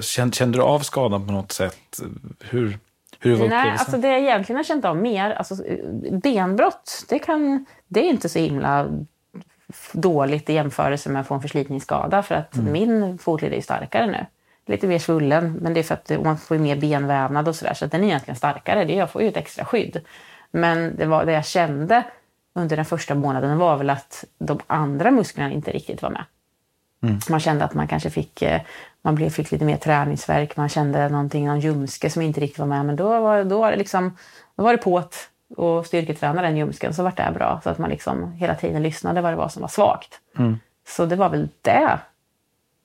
kände, 0.00 0.36
kände 0.36 0.58
du 0.58 0.62
av 0.62 0.80
skadan 0.80 1.26
på 1.26 1.32
något 1.32 1.52
sätt? 1.52 2.00
Hur, 2.40 2.78
hur 3.20 3.34
var 3.36 3.48
Nej, 3.48 3.70
alltså 3.70 3.96
det 3.96 4.08
jag 4.08 4.20
egentligen 4.20 4.56
har 4.56 4.64
känt 4.64 4.84
av 4.84 4.96
mer, 4.96 5.30
alltså 5.30 5.54
benbrott, 6.22 7.04
det, 7.08 7.18
kan, 7.18 7.66
det 7.88 8.00
är 8.00 8.10
inte 8.10 8.28
så 8.28 8.38
himla 8.38 8.86
dåligt 9.92 10.50
i 10.50 10.54
jämförelse 10.54 11.10
med 11.10 11.20
att 11.20 11.26
få 11.26 11.34
en 11.34 11.40
förslitningsskada 11.42 12.22
för 12.22 12.34
att 12.34 12.56
Mm. 12.56 12.72
min 12.72 13.18
fotled 13.18 13.52
är 13.52 13.60
starkare 13.60 14.06
nu. 14.06 14.26
Lite 14.66 14.86
mer 14.86 14.98
svullen, 14.98 15.52
men 15.62 15.74
det 15.74 15.80
är 15.80 15.84
för 15.84 15.94
att 15.94 16.04
det- 16.04 16.18
man 16.24 16.38
får 16.38 16.58
mer 16.58 16.76
benvävnad 16.76 17.48
och 17.48 17.56
sådär 17.56 17.74
så 17.74 17.84
att 17.84 17.90
den 17.92 18.02
är 18.02 18.06
egentligen 18.06 18.36
starkare. 18.36 18.84
Det, 18.84 18.94
jag 18.94 19.10
får 19.10 19.22
ju 19.22 19.28
ett 19.28 19.36
extra 19.36 19.64
skydd. 19.64 20.00
Men 20.50 20.96
det, 20.96 21.06
var, 21.06 21.24
det 21.24 21.32
jag 21.32 21.46
kände 21.46 22.02
under 22.58 22.76
den 22.76 22.84
första 22.84 23.14
månaden 23.14 23.58
var 23.58 23.76
väl 23.76 23.90
att 23.90 24.24
de 24.38 24.60
andra 24.66 25.10
musklerna 25.10 25.52
inte 25.52 25.70
riktigt 25.70 26.02
var 26.02 26.10
med. 26.10 26.24
Man 27.30 27.40
kände 27.40 27.64
att 27.64 27.74
man 27.74 27.88
kanske 27.88 28.10
fick, 28.10 28.42
eh, 28.42 28.60
man 29.02 29.14
blev, 29.14 29.30
fick 29.30 29.50
lite 29.50 29.64
mer 29.64 29.76
träningsverk, 29.76 30.56
man 30.56 30.68
kände 30.68 31.08
någonting, 31.08 31.46
någon 31.46 31.60
ljumske 31.60 32.10
som 32.10 32.22
inte 32.22 32.40
riktigt 32.40 32.58
var 32.58 32.66
med. 32.66 32.86
Men 32.86 32.96
då 32.96 33.20
var, 33.20 33.44
då 33.44 33.58
var 33.60 33.70
det 33.70 33.76
liksom, 33.76 34.16
då 34.56 34.62
var 34.62 34.72
det 34.72 34.78
påt 34.78 35.16
och 35.56 35.86
styrketräna 35.86 36.42
den 36.42 36.56
ljumsken 36.56 36.94
så 36.94 37.02
vart 37.02 37.16
det 37.16 37.30
bra. 37.34 37.60
Så 37.64 37.70
att 37.70 37.78
man 37.78 37.90
liksom 37.90 38.32
hela 38.32 38.54
tiden 38.54 38.82
lyssnade 38.82 39.20
vad 39.20 39.32
det 39.32 39.36
var 39.36 39.48
som 39.48 39.62
var 39.62 39.68
svagt. 39.68 40.20
Så 40.88 41.06
det 41.06 41.16
var 41.16 41.28
väl 41.28 41.48
det. 41.62 41.98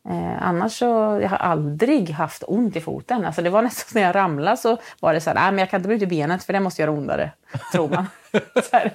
Eh, 0.09 0.47
annars 0.47 0.77
så, 0.77 1.19
jag 1.21 1.29
har 1.29 1.37
aldrig 1.37 2.09
haft 2.09 2.43
ont 2.47 2.75
i 2.75 2.81
foten. 2.81 3.25
Alltså 3.25 3.41
det 3.41 3.49
var 3.49 3.61
nästan 3.61 4.01
när 4.01 4.07
jag 4.07 4.15
ramlade 4.15 4.57
så 4.57 4.77
var 4.99 5.13
det 5.13 5.21
så 5.21 5.29
här, 5.29 5.35
nej 5.35 5.51
men 5.51 5.57
jag 5.57 5.69
kan 5.69 5.79
inte 5.79 5.87
bryta 5.87 6.05
benet 6.05 6.43
för 6.43 6.53
det 6.53 6.59
måste 6.59 6.81
göra 6.81 6.91
ondare, 6.91 7.31
tror 7.71 7.89
man. 7.89 8.07
så, 8.69 8.77
här. 8.77 8.93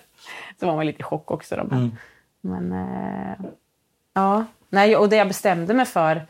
Så 0.60 0.66
var 0.66 0.76
man 0.76 0.86
lite 0.86 1.00
i 1.00 1.02
chock 1.02 1.30
också. 1.30 1.56
Då. 1.56 1.64
Men, 1.64 1.98
men 2.40 2.72
eh, 2.72 3.46
ja, 4.12 4.44
nej, 4.68 4.96
och 4.96 5.08
det 5.08 5.16
jag 5.16 5.28
bestämde 5.28 5.74
mig 5.74 5.86
för 5.86 6.26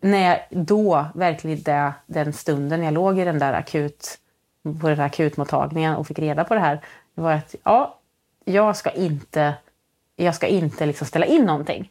när 0.00 0.28
jag 0.28 0.66
då, 0.66 1.06
verkligen 1.14 1.62
det, 1.62 1.92
den 2.06 2.32
stunden 2.32 2.82
jag 2.82 2.94
låg 2.94 3.18
i 3.18 3.24
den 3.24 3.38
där 3.38 3.52
akut, 3.52 4.18
på 4.62 4.88
den 4.88 4.98
där 4.98 5.04
akutmottagningen 5.04 5.96
och 5.96 6.06
fick 6.06 6.18
reda 6.18 6.44
på 6.44 6.54
det 6.54 6.60
här, 6.60 6.80
det 7.14 7.20
var 7.20 7.32
att 7.32 7.54
ja, 7.62 7.98
jag 8.44 8.76
ska 8.76 8.90
inte, 8.90 9.54
jag 10.16 10.34
ska 10.34 10.46
inte 10.46 10.86
liksom 10.86 11.06
ställa 11.06 11.26
in 11.26 11.44
någonting. 11.44 11.90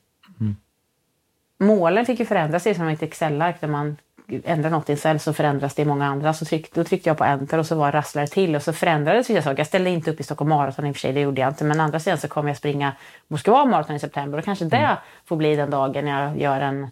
Målen 1.58 2.06
fick 2.06 2.20
ju 2.20 2.26
förändras, 2.26 2.68
är 2.68 2.74
som 2.74 2.88
ett 2.88 3.02
Excel-ark 3.02 3.62
där 3.62 3.68
man 3.68 3.98
ändrar 4.46 4.70
något 4.70 4.90
i 4.90 4.92
en 4.92 4.98
cell 4.98 5.20
så 5.20 5.34
förändras 5.34 5.76
det 5.76 5.82
i 5.82 5.86
många 5.86 6.06
andra. 6.06 6.34
Så 6.34 6.46
tryck, 6.46 6.74
då 6.74 6.84
tryckte 6.84 7.10
jag 7.10 7.18
på 7.18 7.24
enter 7.24 7.58
och 7.58 7.66
så 7.66 7.76
var 7.76 7.92
rasslare 7.92 8.28
till 8.28 8.56
och 8.56 8.62
så 8.62 8.74
förändrades 8.74 9.30
vissa 9.30 9.42
saker. 9.42 9.58
Jag 9.58 9.68
ställde 9.68 9.90
inte 9.90 10.12
upp 10.12 10.20
i 10.20 10.24
Stockholm 10.24 10.50
Marathon 10.50 10.88
i 10.88 10.92
och 10.92 10.96
för 10.96 11.00
sig, 11.00 11.14
det 11.14 11.20
gjorde 11.20 11.42
jag 11.42 11.50
inte. 11.50 11.64
Men 11.64 11.80
andra 11.80 12.00
sidan 12.00 12.18
så 12.18 12.28
kommer 12.28 12.50
jag 12.50 12.58
springa 12.58 12.94
Moskva 13.28 13.66
Marathon 13.66 13.96
i 13.96 14.00
september 14.00 14.38
och 14.38 14.46
kanske 14.46 14.66
det 14.66 14.98
får 15.26 15.36
bli 15.36 15.56
den 15.56 15.70
dagen 15.70 16.08
jag 16.08 16.38
gör 16.38 16.62
en, 16.62 16.84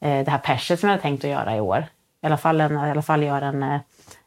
eh, 0.00 0.24
det 0.24 0.30
här 0.30 0.38
perset 0.38 0.80
som 0.80 0.88
jag 0.88 0.92
hade 0.92 1.02
tänkt 1.02 1.24
att 1.24 1.30
göra 1.30 1.56
i 1.56 1.60
år. 1.60 1.84
I 2.22 2.26
alla 2.26 2.36
fall, 2.36 2.60
en, 2.60 2.72
i 2.72 2.90
alla 2.90 3.02
fall 3.02 3.22
göra 3.22 3.46
en, 3.46 3.62
eh, 3.62 3.80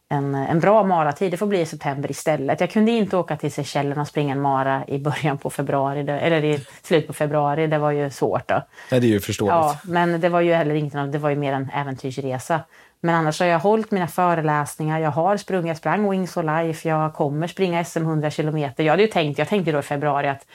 en, 0.09 0.35
en 0.35 0.59
bra 0.59 0.83
maratid. 0.83 1.31
Det 1.31 1.37
får 1.37 1.47
bli 1.47 1.61
i 1.61 1.65
september 1.65 2.11
istället. 2.11 2.59
Jag 2.59 2.71
kunde 2.71 2.91
inte 2.91 3.17
åka 3.17 3.37
till 3.37 3.51
Seychellerna 3.51 4.01
och 4.01 4.07
springa 4.07 4.33
en 4.33 4.41
mara 4.41 4.83
i 4.87 4.99
början 4.99 5.37
på 5.37 5.49
februari, 5.49 5.99
eller 5.99 6.43
i 6.43 6.59
slutet 6.81 7.07
på 7.07 7.13
februari. 7.13 7.67
Det 7.67 7.77
var 7.77 7.91
ju 7.91 8.09
svårt 8.09 8.47
då. 8.47 8.61
Nej, 8.91 9.01
det 9.01 9.07
är 9.07 9.09
ju 9.09 9.19
förståeligt. 9.19 9.53
Ja, 9.53 9.79
men 9.83 10.21
det 10.21 10.29
var 10.29 10.41
ju 10.41 10.53
heller 10.53 10.75
inget 10.75 10.95
annat. 10.95 11.11
Det 11.11 11.17
var 11.17 11.29
ju 11.29 11.35
mer 11.35 11.53
en 11.53 11.69
äventyrsresa. 11.73 12.59
Men 13.01 13.15
annars 13.15 13.39
har 13.39 13.47
jag 13.47 13.59
hållit 13.59 13.91
mina 13.91 14.07
föreläsningar. 14.07 14.99
Jag 14.99 15.11
har 15.11 15.37
sprungit, 15.37 15.67
jag 15.67 15.77
sprang 15.77 16.09
Wings 16.09 16.33
for 16.33 16.63
Life. 16.63 16.89
Jag 16.89 17.13
kommer 17.13 17.47
springa 17.47 17.83
SM 17.83 18.01
100 18.01 18.29
kilometer. 18.29 18.83
Jag 18.83 18.93
hade 18.93 19.03
ju 19.03 19.09
tänkt, 19.09 19.39
jag 19.39 19.47
tänkte 19.47 19.71
då 19.71 19.79
i 19.79 19.81
februari 19.81 20.27
att 20.27 20.45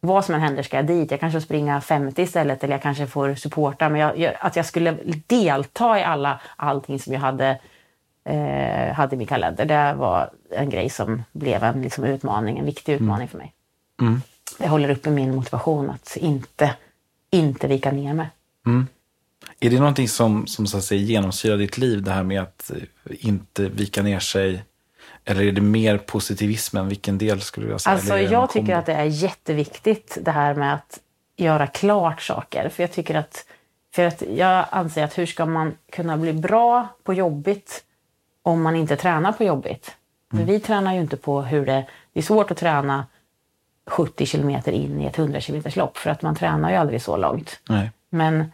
vad 0.00 0.24
som 0.24 0.34
än 0.34 0.40
händer 0.40 0.62
ska 0.62 0.76
jag 0.76 0.86
dit. 0.86 1.10
Jag 1.10 1.20
kanske 1.20 1.40
får 1.40 1.44
springa 1.44 1.80
50 1.80 2.22
istället 2.22 2.64
eller 2.64 2.74
jag 2.74 2.82
kanske 2.82 3.06
får 3.06 3.34
supporta. 3.34 3.88
Men 3.88 4.00
jag, 4.00 4.18
jag, 4.18 4.34
att 4.40 4.56
jag 4.56 4.66
skulle 4.66 4.96
delta 5.26 5.98
i 5.98 6.02
alla, 6.02 6.40
allting 6.56 6.98
som 6.98 7.12
jag 7.12 7.20
hade, 7.20 7.58
eh, 8.24 8.94
hade 8.94 9.14
i 9.14 9.18
min 9.18 9.26
kalender. 9.26 9.64
Det 9.64 9.94
var 9.94 10.30
en 10.50 10.70
grej 10.70 10.90
som 10.90 11.22
blev 11.32 11.64
en 11.64 11.82
liksom, 11.82 12.04
utmaning, 12.04 12.58
en 12.58 12.66
viktig 12.66 12.92
utmaning 12.92 13.28
för 13.28 13.38
mig. 13.38 13.52
Det 14.58 14.68
håller 14.68 14.90
uppe 14.90 15.10
min 15.10 15.34
motivation 15.34 15.90
att 15.90 16.16
inte, 16.16 16.74
inte 17.30 17.66
vika 17.66 17.92
ner 17.92 18.14
mig. 18.14 18.28
Är 19.60 19.70
det 19.70 19.78
någonting 19.78 20.08
som, 20.08 20.46
som 20.46 20.66
så 20.66 20.76
att 20.76 20.84
säga, 20.84 21.00
genomsyrar 21.00 21.56
ditt 21.56 21.78
liv, 21.78 22.02
det 22.02 22.10
här 22.10 22.22
med 22.22 22.42
att 22.42 22.70
inte 23.10 23.68
vika 23.68 24.02
ner 24.02 24.18
sig? 24.18 24.64
Eller 25.24 25.42
är 25.42 25.52
det 25.52 25.60
mer 25.60 25.98
positivismen? 25.98 26.88
Vilken 26.88 27.18
del 27.18 27.40
skulle 27.40 27.72
du 27.72 27.78
säga? 27.78 27.94
Alltså, 27.94 28.18
jag 28.18 28.50
tycker 28.50 28.74
att 28.74 28.86
det 28.86 28.94
är 28.94 29.04
jätteviktigt 29.04 30.18
det 30.22 30.30
här 30.30 30.54
med 30.54 30.74
att 30.74 30.98
göra 31.36 31.66
klart 31.66 32.22
saker. 32.22 32.68
För 32.68 32.82
jag 32.82 32.92
tycker 32.92 33.14
att, 33.14 33.46
för 33.94 34.04
att 34.04 34.22
jag 34.34 34.66
anser 34.70 35.04
att 35.04 35.18
hur 35.18 35.26
ska 35.26 35.46
man 35.46 35.74
kunna 35.92 36.16
bli 36.16 36.32
bra 36.32 36.88
på 37.02 37.14
jobbigt 37.14 37.84
om 38.42 38.62
man 38.62 38.76
inte 38.76 38.96
tränar 38.96 39.32
på 39.32 39.44
jobbigt? 39.44 39.96
För 40.30 40.44
vi 40.44 40.60
tränar 40.60 40.94
ju 40.94 41.00
inte 41.00 41.16
på 41.16 41.42
hur 41.42 41.66
det... 41.66 41.84
Det 42.12 42.20
är 42.20 42.22
svårt 42.22 42.50
att 42.50 42.56
träna 42.56 43.06
70 43.86 44.26
kilometer 44.26 44.72
in 44.72 45.00
i 45.00 45.06
ett 45.06 45.18
100 45.18 45.40
kilometers 45.40 45.76
lopp 45.76 45.96
för 45.96 46.10
att 46.10 46.22
man 46.22 46.34
tränar 46.34 46.70
ju 46.70 46.76
aldrig 46.76 47.02
så 47.02 47.16
långt. 47.16 47.60
Nej. 47.68 47.90
Men 48.10 48.52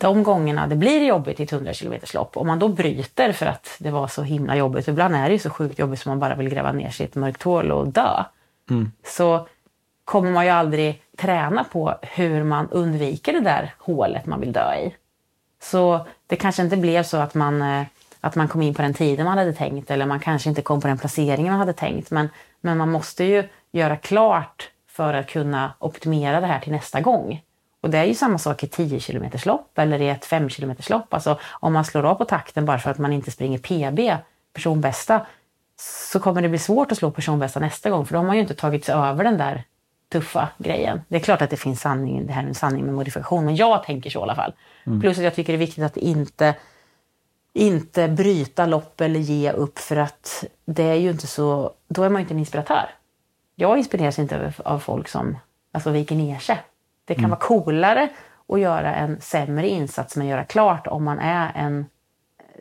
de 0.00 0.22
gångerna 0.22 0.66
det 0.66 0.76
blir 0.76 1.04
jobbigt 1.04 1.40
i 1.40 1.42
ett 1.42 1.52
100 1.52 1.74
km 1.74 1.94
lopp, 2.14 2.36
om 2.36 2.46
man 2.46 2.58
då 2.58 2.68
bryter 2.68 3.32
för 3.32 3.46
att 3.46 3.76
det 3.78 3.90
var 3.90 4.08
så 4.08 4.22
himla 4.22 4.56
jobbigt, 4.56 4.88
ibland 4.88 5.16
är 5.16 5.26
det 5.26 5.32
ju 5.32 5.38
så 5.38 5.50
sjukt 5.50 5.78
jobbigt 5.78 6.00
som 6.00 6.10
man 6.10 6.18
bara 6.18 6.34
vill 6.34 6.48
gräva 6.48 6.72
ner 6.72 6.90
sig 6.90 7.06
i 7.06 7.08
ett 7.08 7.14
mörkt 7.14 7.42
hål 7.42 7.72
och 7.72 7.88
dö, 7.88 8.24
så 9.06 9.48
kommer 10.04 10.30
man 10.30 10.44
ju 10.44 10.50
aldrig 10.50 11.02
träna 11.16 11.64
på 11.64 11.94
hur 12.02 12.44
man 12.44 12.68
undviker 12.70 13.32
det 13.32 13.40
där 13.40 13.74
hålet 13.78 14.26
man 14.26 14.40
vill 14.40 14.52
dö 14.52 14.74
i. 14.74 14.94
Så 15.62 16.06
det 16.26 16.36
kanske 16.36 16.62
inte 16.62 16.76
blev 16.76 17.02
så 17.02 17.16
att 17.16 17.34
man, 17.34 17.62
eh, 17.62 17.86
att 18.20 18.34
man 18.34 18.48
kom 18.48 18.62
in 18.62 18.74
på 18.74 18.82
den 18.82 18.94
tiden 18.94 19.24
man 19.24 19.38
hade 19.38 19.52
tänkt 19.52 19.90
eller 19.90 20.06
man 20.06 20.20
kanske 20.20 20.48
inte 20.48 20.62
kom 20.62 20.80
på 20.80 20.88
den 20.88 20.98
placeringen 20.98 21.52
man 21.52 21.60
hade 21.60 21.72
tänkt. 21.72 22.10
Men, 22.10 22.28
men 22.60 22.78
man 22.78 22.90
måste 22.90 23.24
ju 23.24 23.48
göra 23.72 23.96
klart 23.96 24.70
för 24.88 25.14
att 25.14 25.26
kunna 25.26 25.72
optimera 25.78 26.40
det 26.40 26.46
här 26.46 26.60
till 26.60 26.72
nästa 26.72 27.00
gång. 27.00 27.42
Och 27.80 27.90
det 27.90 27.98
är 27.98 28.04
ju 28.04 28.14
samma 28.14 28.38
sak 28.38 28.64
i 28.64 28.66
10 28.66 29.00
km 29.00 29.24
lopp 29.44 29.78
eller 29.78 30.00
i 30.00 30.08
ett 30.08 30.24
5 30.24 30.48
km 30.48 30.74
lopp. 30.90 31.14
Alltså 31.14 31.38
om 31.50 31.72
man 31.72 31.84
slår 31.84 32.06
av 32.06 32.14
på 32.14 32.24
takten 32.24 32.64
bara 32.64 32.78
för 32.78 32.90
att 32.90 32.98
man 32.98 33.12
inte 33.12 33.30
springer 33.30 33.58
PB, 33.58 34.22
personbästa, 34.52 35.26
så 35.80 36.20
kommer 36.20 36.42
det 36.42 36.48
bli 36.48 36.58
svårt 36.58 36.92
att 36.92 36.98
slå 36.98 37.10
personbästa 37.10 37.60
nästa 37.60 37.90
gång 37.90 38.06
för 38.06 38.12
då 38.12 38.18
har 38.18 38.26
man 38.26 38.36
ju 38.36 38.42
inte 38.42 38.54
tagit 38.54 38.84
sig 38.84 38.94
över 38.94 39.24
den 39.24 39.38
där 39.38 39.64
tuffa 40.12 40.48
grejen. 40.58 41.00
Det 41.08 41.16
är 41.16 41.20
klart 41.20 41.42
att 41.42 41.50
det 41.50 41.56
finns 41.56 41.80
sanning, 41.80 42.26
det 42.26 42.32
här 42.32 42.42
är 42.42 42.46
en 42.46 42.54
sanning 42.54 42.84
med 42.84 42.94
modifikation, 42.94 43.44
men 43.44 43.56
jag 43.56 43.84
tänker 43.84 44.10
så 44.10 44.18
i 44.18 44.22
alla 44.22 44.34
fall. 44.34 44.52
Plus 45.00 45.18
att 45.18 45.24
jag 45.24 45.34
tycker 45.34 45.52
det 45.52 45.56
är 45.56 45.66
viktigt 45.66 45.84
att 45.84 45.96
inte, 45.96 46.54
inte 47.58 48.08
bryta 48.08 48.66
lopp 48.66 49.00
eller 49.00 49.20
ge 49.20 49.52
upp 49.52 49.78
för 49.78 49.96
att 49.96 50.44
det 50.64 50.82
är 50.82 50.94
ju 50.94 51.10
inte 51.10 51.26
så, 51.26 51.72
då 51.88 52.02
är 52.02 52.08
man 52.08 52.20
ju 52.20 52.22
inte 52.24 52.34
en 52.34 52.38
inspiratör. 52.38 52.90
Jag 53.54 53.78
inspireras 53.78 54.18
inte 54.18 54.52
av, 54.64 54.78
folk 54.78 55.08
som 55.08 55.38
alltså, 55.72 55.90
viker 55.90 56.16
ner 56.16 56.38
sig. 56.38 56.60
Det 57.04 57.14
kan 57.14 57.30
vara 57.30 57.40
coolare 57.40 58.08
att 58.48 58.60
göra 58.60 58.94
en 58.94 59.20
sämre 59.20 59.68
insats 59.68 60.16
men 60.16 60.26
göra 60.26 60.44
klart 60.44 60.86
om 60.86 61.04
man 61.04 61.18
är 61.18 61.52
en 61.54 61.86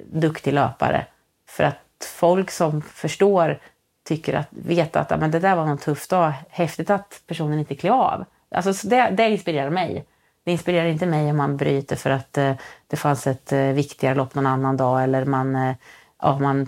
duktig 0.05 0.53
löpare. 0.53 1.05
För 1.49 1.63
att 1.63 2.05
folk 2.19 2.51
som 2.51 2.81
förstår 2.81 3.59
tycker 4.07 4.33
att, 4.33 4.47
vet 4.49 4.95
att 4.95 5.11
"Ja, 5.11 5.17
men 5.17 5.31
det 5.31 5.39
där 5.39 5.55
var 5.55 5.65
en 5.65 5.77
tuff 5.77 6.07
dag, 6.07 6.33
häftigt 6.49 6.89
att 6.89 7.21
personen 7.27 7.59
inte 7.59 7.75
klev 7.75 7.93
av. 7.93 8.25
Alltså, 8.51 8.73
så 8.73 8.87
det, 8.87 9.09
det 9.09 9.29
inspirerar 9.29 9.69
mig. 9.69 10.05
Det 10.47 10.51
inspirerar 10.51 10.85
inte 10.85 11.05
mig 11.05 11.29
om 11.29 11.37
man 11.37 11.57
bryter 11.57 11.95
för 11.95 12.09
att 12.09 12.37
eh, 12.37 12.53
det 12.87 12.97
fanns 12.97 13.27
ett 13.27 13.51
eh, 13.51 13.59
viktigare 13.59 14.15
lopp 14.15 14.35
någon 14.35 14.45
annan 14.45 14.77
dag 14.77 15.03
eller 15.03 15.25
man, 15.25 15.55
eh, 15.55 15.75
ja, 16.21 16.39
man, 16.39 16.65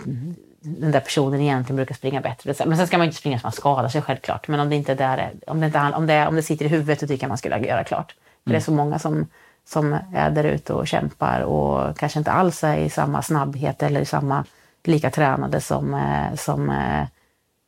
den 0.60 0.90
där 0.90 1.00
personen 1.00 1.40
egentligen 1.40 1.76
brukar 1.76 1.94
springa 1.94 2.20
bättre. 2.20 2.54
Men 2.66 2.76
sen 2.76 2.86
ska 2.86 2.98
man 2.98 3.06
inte 3.06 3.16
springa 3.16 3.38
så 3.38 3.46
man 3.46 3.52
skadar 3.52 3.88
sig 3.88 4.02
självklart. 4.02 4.48
Men 4.48 4.60
om 4.60 4.70
det 4.70 4.76
inte 4.76 4.92
är 4.92 4.96
där, 4.96 5.32
om 5.46 5.60
det, 5.60 5.66
inte, 5.66 5.78
om 5.78 6.06
det, 6.06 6.26
om 6.26 6.36
det 6.36 6.42
sitter 6.42 6.64
i 6.64 6.68
huvudet 6.68 7.00
så 7.00 7.06
tycker 7.06 7.24
jag 7.24 7.28
man 7.28 7.38
skulle 7.38 7.58
göra 7.58 7.84
klart. 7.84 8.14
För 8.44 8.50
det 8.50 8.56
är 8.56 8.60
så 8.60 8.72
många 8.72 8.98
som, 8.98 9.26
som 9.64 9.96
är 10.14 10.30
där 10.30 10.44
ute 10.44 10.72
och 10.72 10.88
kämpar 10.88 11.40
och 11.40 11.98
kanske 11.98 12.18
inte 12.18 12.32
alls 12.32 12.64
är 12.64 12.76
i 12.76 12.90
samma 12.90 13.22
snabbhet 13.22 13.82
eller 13.82 14.00
i 14.00 14.06
samma 14.06 14.44
lika 14.84 15.10
tränade 15.10 15.60
som, 15.60 16.02
som 16.36 16.70
eh, 16.70 17.02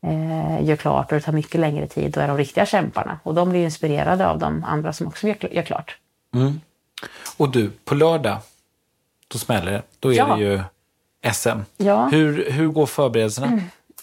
eh, 0.06 0.64
gör 0.64 0.76
klart 0.76 1.12
och 1.12 1.18
det 1.18 1.24
tar 1.24 1.32
mycket 1.32 1.60
längre 1.60 1.86
tid 1.86 2.16
och 2.16 2.22
är 2.22 2.28
de 2.28 2.36
riktiga 2.36 2.66
kämparna. 2.66 3.18
Och 3.22 3.34
de 3.34 3.50
blir 3.50 3.64
inspirerade 3.64 4.26
av 4.28 4.38
de 4.38 4.64
andra 4.64 4.92
som 4.92 5.06
också 5.06 5.28
gör, 5.28 5.54
gör 5.54 5.62
klart. 5.62 5.98
Mm. 6.34 6.60
Och 7.36 7.48
du, 7.50 7.70
på 7.84 7.94
lördag, 7.94 8.38
då 9.28 9.38
smäller 9.38 9.72
det. 9.72 9.82
Då 10.00 10.12
är 10.12 10.16
Ja. 10.16 10.36
det 10.36 10.42
ju 10.42 10.60
SM. 11.32 11.58
Ja. 11.76 12.06
Hur, 12.06 12.50
hur 12.50 12.68
går 12.68 12.86
förberedelserna? 12.86 13.60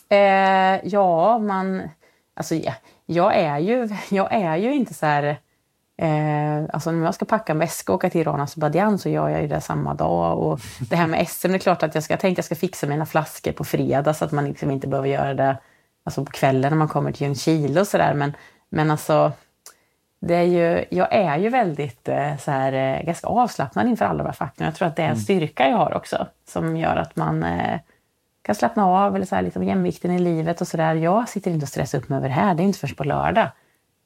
Eh, 0.10 0.80
ja, 0.88 1.38
man... 1.40 1.90
Alltså, 2.34 2.56
ja, 2.56 2.74
jag, 3.06 3.36
är 3.36 3.58
ju, 3.60 3.90
jag 4.10 4.34
är 4.34 4.56
ju 4.56 4.74
inte 4.74 4.94
så 4.94 5.06
här... 5.06 5.24
Eh, 5.98 6.66
alltså 6.74 6.92
när 6.92 7.06
jag 7.06 7.16
ska 7.16 7.26
packa 7.26 7.52
en 7.54 7.60
väska 7.60 7.92
och 7.92 7.96
åka 7.96 8.10
till 8.10 8.22
Iran 8.22 8.42
Azerbajdzjan 8.42 9.00
så 9.00 9.10
gör 9.10 9.30
jag 9.30 9.42
ju 9.42 9.48
det 9.48 9.62
samma 9.62 9.94
dag. 9.94 10.40
Och 10.40 10.60
det 10.80 10.96
här 10.96 11.08
med 11.08 11.28
SM, 11.28 11.48
det 11.48 11.54
är 11.56 11.60
klart 11.60 11.84
att 11.84 11.96
jag 11.96 12.04
ska 12.04 12.14
jag 12.14 12.20
tänkte 12.20 12.40
jag 12.40 12.46
ska 12.46 12.56
fixa 12.56 12.88
mina 12.88 13.06
flaskor 13.06 13.52
på 13.52 13.64
fredag 13.64 14.14
så 14.14 14.26
att 14.26 14.32
man 14.32 14.46
liksom 14.46 14.72
inte 14.72 14.88
behöver 14.88 15.10
göra 15.10 15.34
det 15.34 15.58
alltså 16.04 16.26
på 16.26 16.32
kvällen 16.32 16.70
när 16.72 16.78
man 16.78 16.88
kommer 16.88 17.12
till 17.12 17.22
Ljungskile 17.28 17.82
och 17.82 17.88
sådär. 17.88 18.14
Men, 18.14 18.34
men 18.70 18.92
alltså, 18.92 19.32
det 20.20 20.36
är 20.36 20.44
ju, 20.44 20.86
jag 20.90 21.14
är 21.14 21.38
ju 21.38 21.50
väldigt 21.50 22.10
eh, 22.10 22.38
så 22.38 22.52
här, 22.52 22.74
eh, 22.74 23.06
ganska 23.06 23.28
avslappnad 23.28 23.88
inför 23.88 24.06
alla 24.06 24.18
de 24.18 24.26
här 24.26 24.34
faktorerna. 24.34 24.68
Jag 24.72 24.76
tror 24.76 24.88
att 24.88 24.96
det 24.96 25.04
är 25.04 25.10
en 25.10 25.18
styrka 25.18 25.70
jag 25.70 25.78
har 25.78 25.94
också 25.94 26.28
som 26.48 26.78
gör 26.78 26.96
att 26.96 27.16
man 27.16 27.44
eh, 27.44 27.80
kan 28.42 28.56
slappna 28.56 28.86
av 28.86 29.16
eller 29.16 29.26
så 29.26 29.36
här, 29.36 29.42
liksom 29.42 29.64
jämvikten 29.64 30.12
i 30.12 30.20
livet 30.20 30.62
och 30.62 30.68
sådär. 30.68 30.96
Jag 30.96 31.30
sitter 31.30 31.52
inte 31.52 31.64
och 31.64 31.70
stressar 31.70 31.98
upp 31.98 32.10
mig 32.10 32.18
över 32.18 32.28
det 32.28 32.34
här. 32.34 32.56
Det 32.56 32.64
är 32.64 32.66
inte 32.66 32.80
först 32.80 32.98
på 32.98 33.04
lördag. 33.04 33.48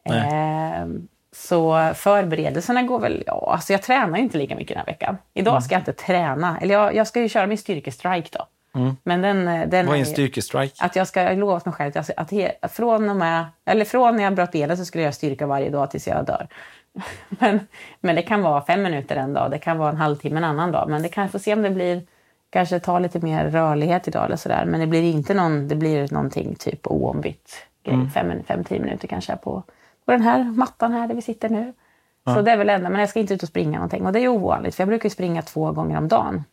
Eh, 0.05 0.85
så 1.35 1.91
förberedelserna 1.95 2.83
går 2.83 2.99
väl... 2.99 3.23
Ja, 3.27 3.49
alltså 3.53 3.73
jag 3.73 3.81
tränar 3.81 4.17
inte 4.17 4.37
lika 4.37 4.55
mycket 4.55 4.75
den 4.75 4.77
här 4.77 4.85
veckan. 4.85 5.17
Idag 5.33 5.63
ska 5.63 5.75
jag 5.75 5.81
inte 5.81 5.93
träna. 5.93 6.59
Eller 6.59 6.73
jag, 6.73 6.95
jag 6.95 7.07
ska 7.07 7.21
ju 7.21 7.29
köra 7.29 7.47
min 7.47 7.57
styrkestrike 7.57 8.29
då. 8.31 8.45
Men 9.03 9.21
den, 9.21 9.47
eh, 9.47 9.67
den 9.69 9.85
Vad 9.85 9.95
är 9.95 9.99
en 9.99 10.05
styrkestrike? 10.05 10.85
att 10.85 10.95
jag 10.95 11.07
ska 11.07 11.29
lovat 11.29 11.65
mig 11.65 11.73
själv 11.73 11.91
att, 11.95 12.09
att 12.17 12.31
he, 12.31 12.51
från, 12.69 13.09
och 13.09 13.15
med, 13.15 13.45
eller 13.65 13.85
från 13.85 14.15
när 14.15 14.23
jag 14.23 14.35
bröt 14.35 14.51
benet 14.51 14.79
så 14.79 14.85
skulle 14.85 15.03
jag 15.03 15.13
styrka 15.13 15.47
varje 15.47 15.69
dag 15.69 15.91
tills 15.91 16.07
jag 16.07 16.25
dör. 16.25 16.47
Men, 17.29 17.59
men 17.99 18.15
det 18.15 18.21
kan 18.21 18.41
vara 18.41 18.65
fem 18.65 18.83
minuter 18.83 19.15
en 19.15 19.33
dag, 19.33 19.51
det 19.51 19.57
kan 19.57 19.77
vara 19.77 19.89
en 19.89 19.97
halvtimme 19.97 20.37
en 20.37 20.43
annan 20.43 20.71
dag. 20.71 20.89
Men 20.89 21.01
det 21.01 21.09
kan 21.09 21.29
få 21.29 21.39
se 21.39 21.53
om 21.53 21.61
det 21.61 21.69
blir, 21.69 22.01
kanske 22.49 22.79
ta 22.79 22.99
lite 22.99 23.19
mer 23.19 23.49
rörlighet 23.49 24.07
idag 24.07 24.25
eller 24.25 24.35
sådär. 24.35 24.65
Men 24.65 24.79
det 24.79 24.87
blir 24.87 25.03
inte 25.03 25.33
någon, 25.33 25.67
det 25.67 25.75
blir 25.75 26.13
någonting 26.13 26.55
typ 26.55 26.87
oombytt 26.87 27.65
grej. 27.83 28.09
Fem, 28.13 28.43
fem, 28.47 28.63
tio 28.63 28.79
minuter 28.79 29.07
kanske 29.07 29.35
på, 29.35 29.63
på 30.05 30.11
den 30.11 30.21
här 30.21 30.43
mattan 30.43 30.91
här 30.91 31.07
där 31.07 31.15
vi 31.15 31.21
sitter 31.21 31.49
nu. 31.49 31.73
Så 32.25 32.41
det 32.41 32.51
är 32.51 32.57
väl 32.57 32.69
enda, 32.69 32.89
men 32.89 32.99
jag 32.99 33.09
ska 33.09 33.19
inte 33.19 33.33
ut 33.33 33.43
och 33.43 33.49
springa 33.49 33.77
någonting. 33.77 34.05
Och 34.05 34.13
det 34.13 34.19
är 34.19 34.21
ju 34.21 34.27
ovanligt, 34.27 34.75
för 34.75 34.81
jag 34.81 34.87
brukar 34.87 35.09
springa 35.09 35.41
två 35.41 35.71
gånger 35.71 35.97
om 35.97 36.07
dagen. 36.07 36.43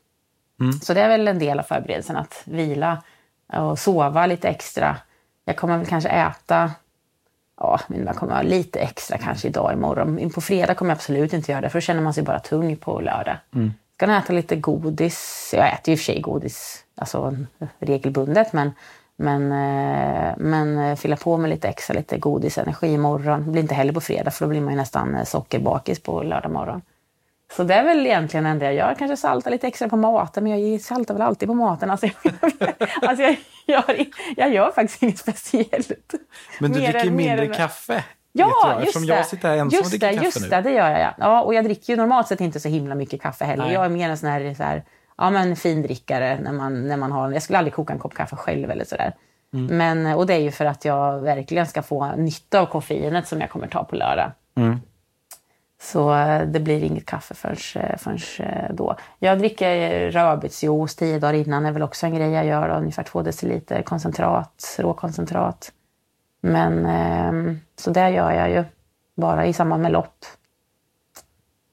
Så 0.83 0.95
det 0.95 1.01
är 1.01 1.09
väl 1.09 1.29
en 1.29 1.39
del 1.39 1.59
av 1.59 1.63
förberedelsen 1.63 2.17
att 2.17 2.43
vila 2.45 3.03
och 3.53 3.79
sova 3.79 4.27
lite 4.27 4.49
extra. 4.49 4.97
Jag 5.45 5.57
kommer 5.57 5.79
väl 5.79 5.87
kanske 5.87 6.09
äta, 6.09 6.71
ja, 7.61 7.81
men 7.89 8.05
man 8.05 8.15
kommer 8.15 8.35
ha 8.35 8.43
lite 8.43 8.81
extra 8.81 9.19
kanske 9.19 9.49
idag 9.49 9.73
imorgon. 9.73 10.31
På 10.31 10.41
fredag 10.41 10.75
kommer 10.75 10.91
jag 10.91 10.97
absolut 10.97 11.33
inte 11.33 11.53
göra 11.53 11.61
det, 11.61 11.71
för 11.71 11.79
då 11.79 11.81
känner 11.81 12.03
man 12.03 12.15
sig 12.15 12.23
bara 12.23 12.39
tung 12.39 12.77
på 12.77 13.01
lördag. 13.01 13.37
Ska 13.97 14.07
nog 14.07 14.17
äta 14.17 14.33
lite 14.33 14.57
godis. 14.57 15.51
Jag 15.57 15.73
äter 15.73 15.89
ju 15.89 15.93
i 15.93 15.97
och 15.97 15.99
för 15.99 16.05
sig 16.05 16.21
godis 16.21 16.85
alltså, 16.95 17.37
regelbundet, 17.79 18.53
men, 18.53 18.73
men, 19.17 19.43
eh, 19.53 20.35
men 20.39 20.79
eh, 20.79 20.97
fylla 20.97 21.17
på 21.17 21.37
med 21.37 21.51
lite 21.51 21.69
extra, 21.69 21.95
lite 21.95 22.19
godisenergi 22.19 22.93
imorgon. 22.93 23.45
Det 23.45 23.51
blir 23.51 23.63
inte 23.63 23.75
heller 23.75 23.93
på 23.93 24.01
fredag, 24.01 24.31
för 24.31 24.45
då 24.45 24.49
blir 24.49 24.61
man 24.61 24.73
ju 24.73 24.77
nästan 24.77 25.15
eh, 25.15 25.25
sockerbakis 25.25 26.03
på 26.03 26.23
lördag 26.23 26.53
morgon. 26.53 26.83
Så 27.57 27.65
det 27.65 27.75
är 27.75 27.85
väl 27.85 28.07
egentligen 28.07 28.45
det 28.45 28.51
enda 28.51 28.65
jag 28.65 28.75
gör. 28.75 28.95
Kanske 28.99 29.17
salta 29.17 29.51
lite 29.51 29.67
extra 29.67 29.89
på 29.89 29.97
maten, 29.97 30.45
men 30.45 30.71
jag 30.73 30.81
saltar 30.81 31.15
väl 31.15 31.23
alltid 31.23 31.49
på 31.49 31.55
maten. 31.55 31.91
Alltså, 31.91 32.07
jag, 32.07 32.15
alltså 33.03 33.25
jag, 33.25 33.37
gör, 33.67 34.07
jag 34.37 34.55
gör 34.55 34.73
faktiskt 34.73 35.03
inget 35.03 35.19
speciellt. 35.19 36.15
Men 36.61 36.73
du 36.73 36.81
Mer 36.81 36.93
dricker 36.93 37.11
mer 37.11 37.29
mindre 37.29 37.47
än- 37.47 37.55
kaffe. 37.55 38.05
Ja, 38.33 38.73
jag, 38.75 38.85
just 38.85 39.01
det. 39.01 39.15
jag 39.15 39.27
sitter 39.27 39.49
här 39.49 39.57
ensam 39.57 39.67
och 39.67 39.73
just 39.73 39.91
dricker 39.91 40.13
det, 40.13 40.25
kaffe 40.25 40.41
nu. 40.41 40.49
det, 40.49 40.61
det 40.61 40.71
gör 40.71 40.91
jag. 40.91 41.01
Ja. 41.01 41.13
ja, 41.19 41.43
och 41.43 41.55
jag 41.55 41.65
dricker 41.65 41.93
ju 41.93 41.97
normalt 41.97 42.29
sett 42.29 42.41
inte 42.41 42.61
så 42.61 42.69
himla 42.69 42.95
mycket 42.95 43.23
kaffe 43.23 43.45
heller. 43.45 43.65
Nej. 43.65 43.73
Jag 43.73 43.85
är 43.85 43.89
mer 43.89 44.11
en 44.11 44.19
sån 44.19 44.29
här, 44.29 44.55
så 44.55 44.63
här 44.63 44.85
ja, 45.19 45.31
men 45.31 45.57
findrickare 45.57 46.41
när 46.41 46.53
man, 46.53 46.89
när 46.89 46.97
man 46.97 47.13
har... 47.13 47.33
Jag 47.33 47.43
skulle 47.43 47.59
aldrig 47.59 47.75
koka 47.75 47.93
en 47.93 47.99
kopp 47.99 48.15
kaffe 48.15 48.37
själv 48.37 48.71
eller 48.71 48.85
sådär. 48.85 49.15
Mm. 49.55 49.77
Men, 49.77 50.15
och 50.15 50.27
det 50.27 50.35
är 50.35 50.39
ju 50.39 50.51
för 50.51 50.65
att 50.65 50.85
jag 50.85 51.21
verkligen 51.21 51.67
ska 51.67 51.83
få 51.83 52.13
nytta 52.17 52.61
av 52.61 52.67
koffeinet 52.67 53.29
som 53.29 53.41
jag 53.41 53.51
kommer 53.51 53.67
ta 53.67 53.85
på 53.85 53.97
lördag. 53.97 54.33
Mm. 54.57 54.81
Så 55.83 56.15
eh, 56.15 56.47
det 56.47 56.61
blir 56.61 56.85
inget 56.85 57.07
kaffe 57.07 57.35
förrän, 57.35 57.57
eh, 57.75 57.97
förrän 57.97 58.19
eh, 58.39 58.75
då. 58.75 58.97
Jag 59.19 59.39
dricker 59.39 60.11
rödbetsjuice 60.11 60.97
tio 60.97 61.19
dagar 61.19 61.35
innan. 61.35 61.63
Det 61.63 61.69
är 61.69 61.73
väl 61.73 61.83
också 61.83 62.07
en 62.07 62.15
grej 62.15 62.31
jag 62.31 62.47
gör. 62.47 62.69
Ungefär 62.69 63.03
två 63.03 63.23
deciliter 63.23 63.83
koncentrat, 63.83 64.77
råkoncentrat. 64.79 65.73
Men 66.41 66.87
ehm, 66.87 67.61
så 67.77 67.91
det 67.91 68.11
gör 68.11 68.33
jag 68.33 68.51
ju 68.51 68.65
bara 69.15 69.47
i 69.47 69.53
samband 69.53 69.83
med 69.83 69.93
lopp. 69.93 70.25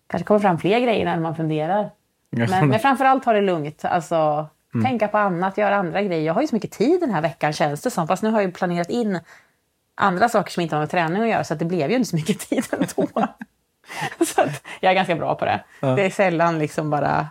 Kanske 0.07 0.25
kommer 0.25 0.39
fram 0.39 0.57
fler 0.57 0.79
grejer 0.79 1.05
när 1.05 1.19
man 1.19 1.35
funderar. 1.35 1.89
Men, 2.29 2.69
men 2.69 2.79
framförallt 2.79 3.25
ha 3.25 3.33
det 3.33 3.41
lugnt. 3.41 3.85
Alltså, 3.85 4.47
Tänka 4.83 5.07
på 5.07 5.17
annat, 5.17 5.57
göra 5.57 5.75
andra 5.75 6.01
grejer. 6.01 6.23
Jag 6.23 6.33
har 6.33 6.41
ju 6.41 6.47
så 6.47 6.55
mycket 6.55 6.71
tid 6.71 6.99
den 6.99 7.11
här 7.11 7.21
veckan 7.21 7.53
känns 7.53 7.81
det 7.81 7.91
som. 7.91 8.07
Fast 8.07 8.23
nu 8.23 8.29
har 8.29 8.41
jag 8.41 8.47
ju 8.47 8.53
planerat 8.53 8.89
in 8.89 9.19
andra 9.95 10.29
saker 10.29 10.51
som 10.51 10.63
inte 10.63 10.75
har 10.75 10.81
med 10.81 10.89
träning 10.89 11.21
att 11.21 11.29
göra. 11.29 11.43
Så 11.43 11.55
det 11.55 11.65
blev 11.65 11.89
ju 11.89 11.95
inte 11.95 12.09
så 12.09 12.15
mycket 12.15 12.39
tid 12.49 12.63
ändå. 12.71 13.27
så 14.25 14.41
jag 14.79 14.91
är 14.91 14.95
ganska 14.95 15.15
bra 15.15 15.35
på 15.35 15.45
det. 15.45 15.63
Det 15.79 16.05
är 16.05 16.09
sällan 16.09 16.59
liksom 16.59 16.89
bara... 16.89 17.27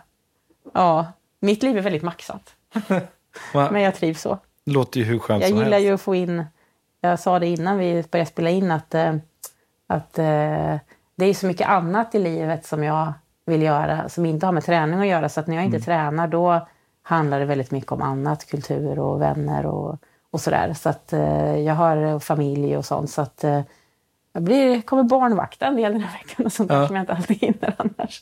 Ja, 0.73 1.05
mitt 1.39 1.63
liv 1.63 1.77
är 1.77 1.81
väldigt 1.81 2.03
maxat. 2.03 2.55
Men 3.53 3.81
jag 3.81 3.95
trivs 3.95 4.21
så. 4.21 4.37
Låter 4.65 4.99
ju 4.99 5.05
hur 5.05 5.19
skönt 5.19 5.41
Jag 5.41 5.49
som 5.49 5.59
gillar 5.59 5.71
helst. 5.71 5.85
ju 5.85 5.93
att 5.93 6.01
få 6.01 6.15
in, 6.15 6.45
jag 7.01 7.19
sa 7.19 7.39
det 7.39 7.47
innan 7.47 7.77
vi 7.77 8.03
började 8.11 8.29
spela 8.31 8.49
in, 8.49 8.71
att, 8.71 8.95
eh, 8.95 9.15
att 9.87 10.19
eh, 10.19 10.75
det 11.15 11.25
är 11.25 11.33
så 11.33 11.45
mycket 11.45 11.69
annat 11.69 12.15
i 12.15 12.19
livet 12.19 12.65
som 12.65 12.83
jag 12.83 13.13
vill 13.45 13.61
göra 13.61 14.09
som 14.09 14.25
inte 14.25 14.45
har 14.45 14.53
med 14.53 14.65
träning 14.65 14.99
att 14.99 15.07
göra. 15.07 15.29
Så 15.29 15.39
att 15.39 15.47
när 15.47 15.55
jag 15.55 15.65
inte 15.65 15.79
tränar 15.79 16.27
då 16.27 16.67
handlar 17.03 17.39
det 17.39 17.45
väldigt 17.45 17.71
mycket 17.71 17.91
om 17.91 18.01
annat, 18.01 18.47
kultur 18.47 18.99
och 18.99 19.21
vänner 19.21 19.65
och, 19.65 19.97
och 20.31 20.41
sådär. 20.41 20.73
Så 20.73 20.89
att 20.89 21.13
eh, 21.13 21.57
jag 21.59 21.75
har 21.75 22.19
familj 22.19 22.77
och 22.77 22.85
sånt. 22.85 23.09
Så 23.09 23.21
att 23.21 23.43
jag 24.37 24.43
blir, 24.43 24.81
kommer 24.81 25.03
barnvakta 25.03 25.65
en 25.65 25.75
del 25.75 25.91
den 25.91 26.01
här 26.01 26.17
veckan 26.19 26.45
och 26.45 26.53
sånt 26.53 26.71
Ja. 26.71 26.87
som 26.87 26.95
jag 26.95 27.03
inte 27.03 27.13
alltid 27.13 27.37
hinner 27.41 27.75
annars. 27.77 28.21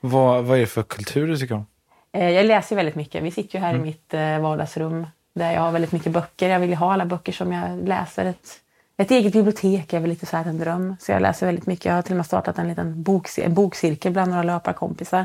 Vad, 0.00 0.44
vad 0.44 0.56
är 0.56 0.60
det 0.60 0.66
för 0.66 0.82
kultur 0.82 1.26
du 1.26 1.36
tycker 1.36 1.54
om? 1.54 1.66
Eh, 2.12 2.30
Jag 2.30 2.46
läser 2.46 2.76
väldigt 2.76 2.94
mycket. 2.94 3.22
Vi 3.22 3.30
sitter 3.30 3.58
ju 3.58 3.64
Mm. 3.64 3.70
här 3.76 3.82
i 3.82 3.86
mitt 3.86 4.14
eh, 4.14 4.38
vardagsrum 4.40 5.06
där 5.34 5.52
jag 5.52 5.60
har 5.60 5.72
väldigt 5.72 5.92
mycket 5.92 6.12
böcker. 6.12 6.48
Jag 6.48 6.60
vill 6.60 6.74
ha 6.74 6.92
alla 6.92 7.04
böcker 7.06 7.32
som 7.32 7.52
jag 7.52 7.88
läser. 7.88 8.24
Ett, 8.24 8.48
ett 8.96 9.10
eget 9.10 9.32
bibliotek 9.32 9.92
är 9.92 10.00
väl 10.00 10.10
lite 10.10 10.26
så 10.26 10.36
här 10.36 10.44
en 10.44 10.58
dröm. 10.58 10.96
Så 11.00 11.12
jag 11.12 11.22
läser 11.22 11.46
väldigt 11.46 11.66
mycket. 11.66 11.84
Jag 11.84 11.94
har 11.94 12.02
till 12.02 12.12
och 12.12 12.16
med 12.16 12.26
startat 12.26 12.58
en 12.58 12.68
liten 12.68 12.94
bokcir- 13.04 13.44
en 13.44 13.54
bokcirkel 13.54 14.12
bland 14.12 14.30
några 14.30 14.42
löparkompisar. 14.42 15.24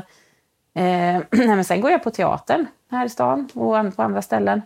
Eh, 0.74 1.22
men 1.30 1.64
sen 1.64 1.80
går 1.80 1.90
jag 1.90 2.02
på 2.02 2.10
teatern 2.10 2.66
här 2.90 3.06
i 3.06 3.08
stan 3.08 3.48
och 3.54 3.96
på 3.96 4.02
andra 4.02 4.22
ställen. 4.22 4.62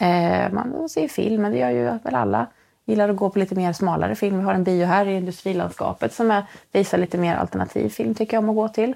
Eh, 0.00 0.52
man 0.52 0.88
ser 0.88 1.08
film, 1.08 1.42
men 1.42 1.52
det 1.52 1.58
gör 1.58 1.70
ju 1.70 1.84
väl 1.84 2.14
alla. 2.14 2.46
Gillar 2.90 3.08
att 3.08 3.16
gå 3.16 3.30
på 3.30 3.38
lite 3.38 3.54
mer 3.54 3.72
smalare 3.72 4.14
film. 4.14 4.38
Vi 4.38 4.44
har 4.44 4.54
en 4.54 4.64
bio 4.64 4.84
här 4.86 5.06
i 5.06 5.14
industrilandskapet 5.14 6.14
som 6.14 6.30
är, 6.30 6.44
visar 6.72 6.98
lite 6.98 7.18
mer 7.18 7.36
alternativ 7.36 7.88
film 7.88 8.14
tycker 8.14 8.36
jag 8.36 8.44
om 8.44 8.50
att 8.50 8.56
gå 8.56 8.68
till 8.68 8.94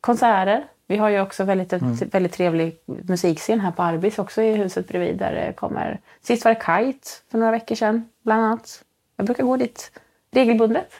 konserter. 0.00 0.64
Vi 0.86 0.96
har 0.96 1.08
ju 1.08 1.20
också 1.20 1.44
väldigt, 1.44 1.72
en 1.72 1.94
väldigt 1.96 2.32
trevlig 2.32 2.78
musikscen 2.86 3.60
här 3.60 3.70
på 3.70 3.82
Arbis 3.82 4.18
också 4.18 4.42
i 4.42 4.54
huset 4.54 4.88
bredvid 4.88 5.18
där 5.18 5.32
det 5.32 5.52
kommer... 5.52 6.00
Sist 6.22 6.44
var 6.44 6.54
det 6.54 6.60
Kite 6.60 7.08
för 7.30 7.38
några 7.38 7.52
veckor 7.52 7.74
sedan 7.74 8.08
bland 8.22 8.42
annat. 8.42 8.84
Jag 9.16 9.26
brukar 9.26 9.44
gå 9.44 9.56
dit 9.56 9.92
regelbundet. 10.30 10.92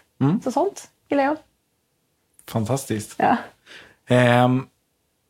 Så 0.45 0.53
sånt 0.53 0.91
gillar 1.09 1.25
jag. 1.25 1.37
Fantastiskt. 2.49 3.15
Ja. 3.19 3.37
Ehm, 4.07 4.67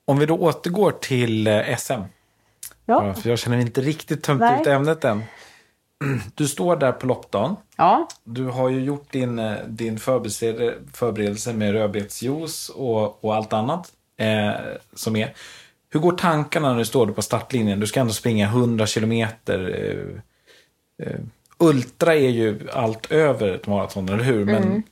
om 0.05 0.19
vi 0.19 0.27
då 0.27 0.37
återgår 0.37 0.91
till 0.91 1.47
eh, 1.47 1.77
SM. 1.77 2.03
Ja. 2.87 3.15
Jag 3.25 3.39
känner 3.39 3.57
mig 3.57 3.67
inte 3.67 3.81
riktigt 3.81 4.23
tömt 4.23 4.41
Nej. 4.41 4.61
ut 4.61 4.67
ämnet 4.67 5.05
än. 5.05 5.23
Du 6.35 6.49
står 6.49 6.77
där 6.77 6.93
på 6.93 7.07
loppdagen. 7.07 7.57
ja. 7.77 8.09
Du 8.25 8.45
har 8.45 8.69
ju 8.69 8.81
gjort 8.85 9.13
din, 9.13 9.39
eh, 9.39 9.57
din 9.67 9.99
förberedelse, 9.99 10.75
förberedelse 10.93 11.53
med 11.53 11.73
rödbetsjuice 11.73 12.69
och, 12.69 13.25
och 13.25 13.35
allt 13.35 13.53
annat 13.53 13.93
eh, 14.17 14.51
som 14.95 15.17
är. 15.17 15.35
Hur 15.91 16.01
går 16.01 16.13
tankarna 16.13 16.71
när 16.71 16.79
du 16.79 16.85
står 16.85 17.07
på 17.07 17.23
startlinjen? 17.23 17.81
Du 17.81 17.87
ska 17.87 18.01
ändå 18.01 18.13
springa 18.13 18.47
100 18.47 18.87
kilometer. 18.87 19.77
Eh, 19.79 21.07
eh, 21.07 21.21
ultra 21.59 22.15
är 22.15 22.29
ju 22.29 22.69
allt 22.73 23.13
över 23.13 23.49
ett 23.49 23.67
maraton, 23.67 24.09
eller 24.09 24.25
hur? 24.25 24.45
Men 24.45 24.83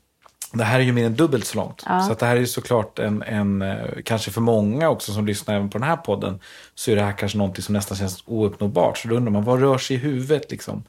det 0.53 0.65
här 0.65 0.81
är 0.81 0.85
ju 0.85 0.93
mer 0.93 1.07
än 1.07 1.15
dubbelt 1.15 1.47
så 1.47 1.57
långt. 1.57 1.83
Ja. 1.87 2.01
Så 2.01 2.15
det 2.15 2.27
här 2.27 2.37
är 2.37 2.41
ju 2.41 2.47
såklart 2.47 2.99
en, 2.99 3.23
en, 3.23 3.63
eh, 3.63 3.77
kanske 4.05 4.31
för 4.31 4.41
många 4.41 4.89
också 4.89 5.13
som 5.13 5.27
lyssnar 5.27 5.55
även 5.55 5.71
på 5.71 5.79
den 5.79 5.89
här 5.89 5.97
podden, 5.97 6.41
så 6.75 6.91
är 6.91 6.97
det 6.97 7.03
här 7.03 7.13
kanske 7.13 7.39
någonting 7.39 7.63
som 7.63 7.73
nästan 7.73 7.97
känns 7.97 8.25
ouppnåbart. 8.27 8.99
Så 8.99 9.09
då 9.09 9.15
undrar 9.15 9.33
man, 9.33 9.45
vad 9.45 9.61
rör 9.61 9.79
sig 9.79 9.97
i 9.97 9.99
huvudet 9.99 10.51
liksom? 10.51 10.83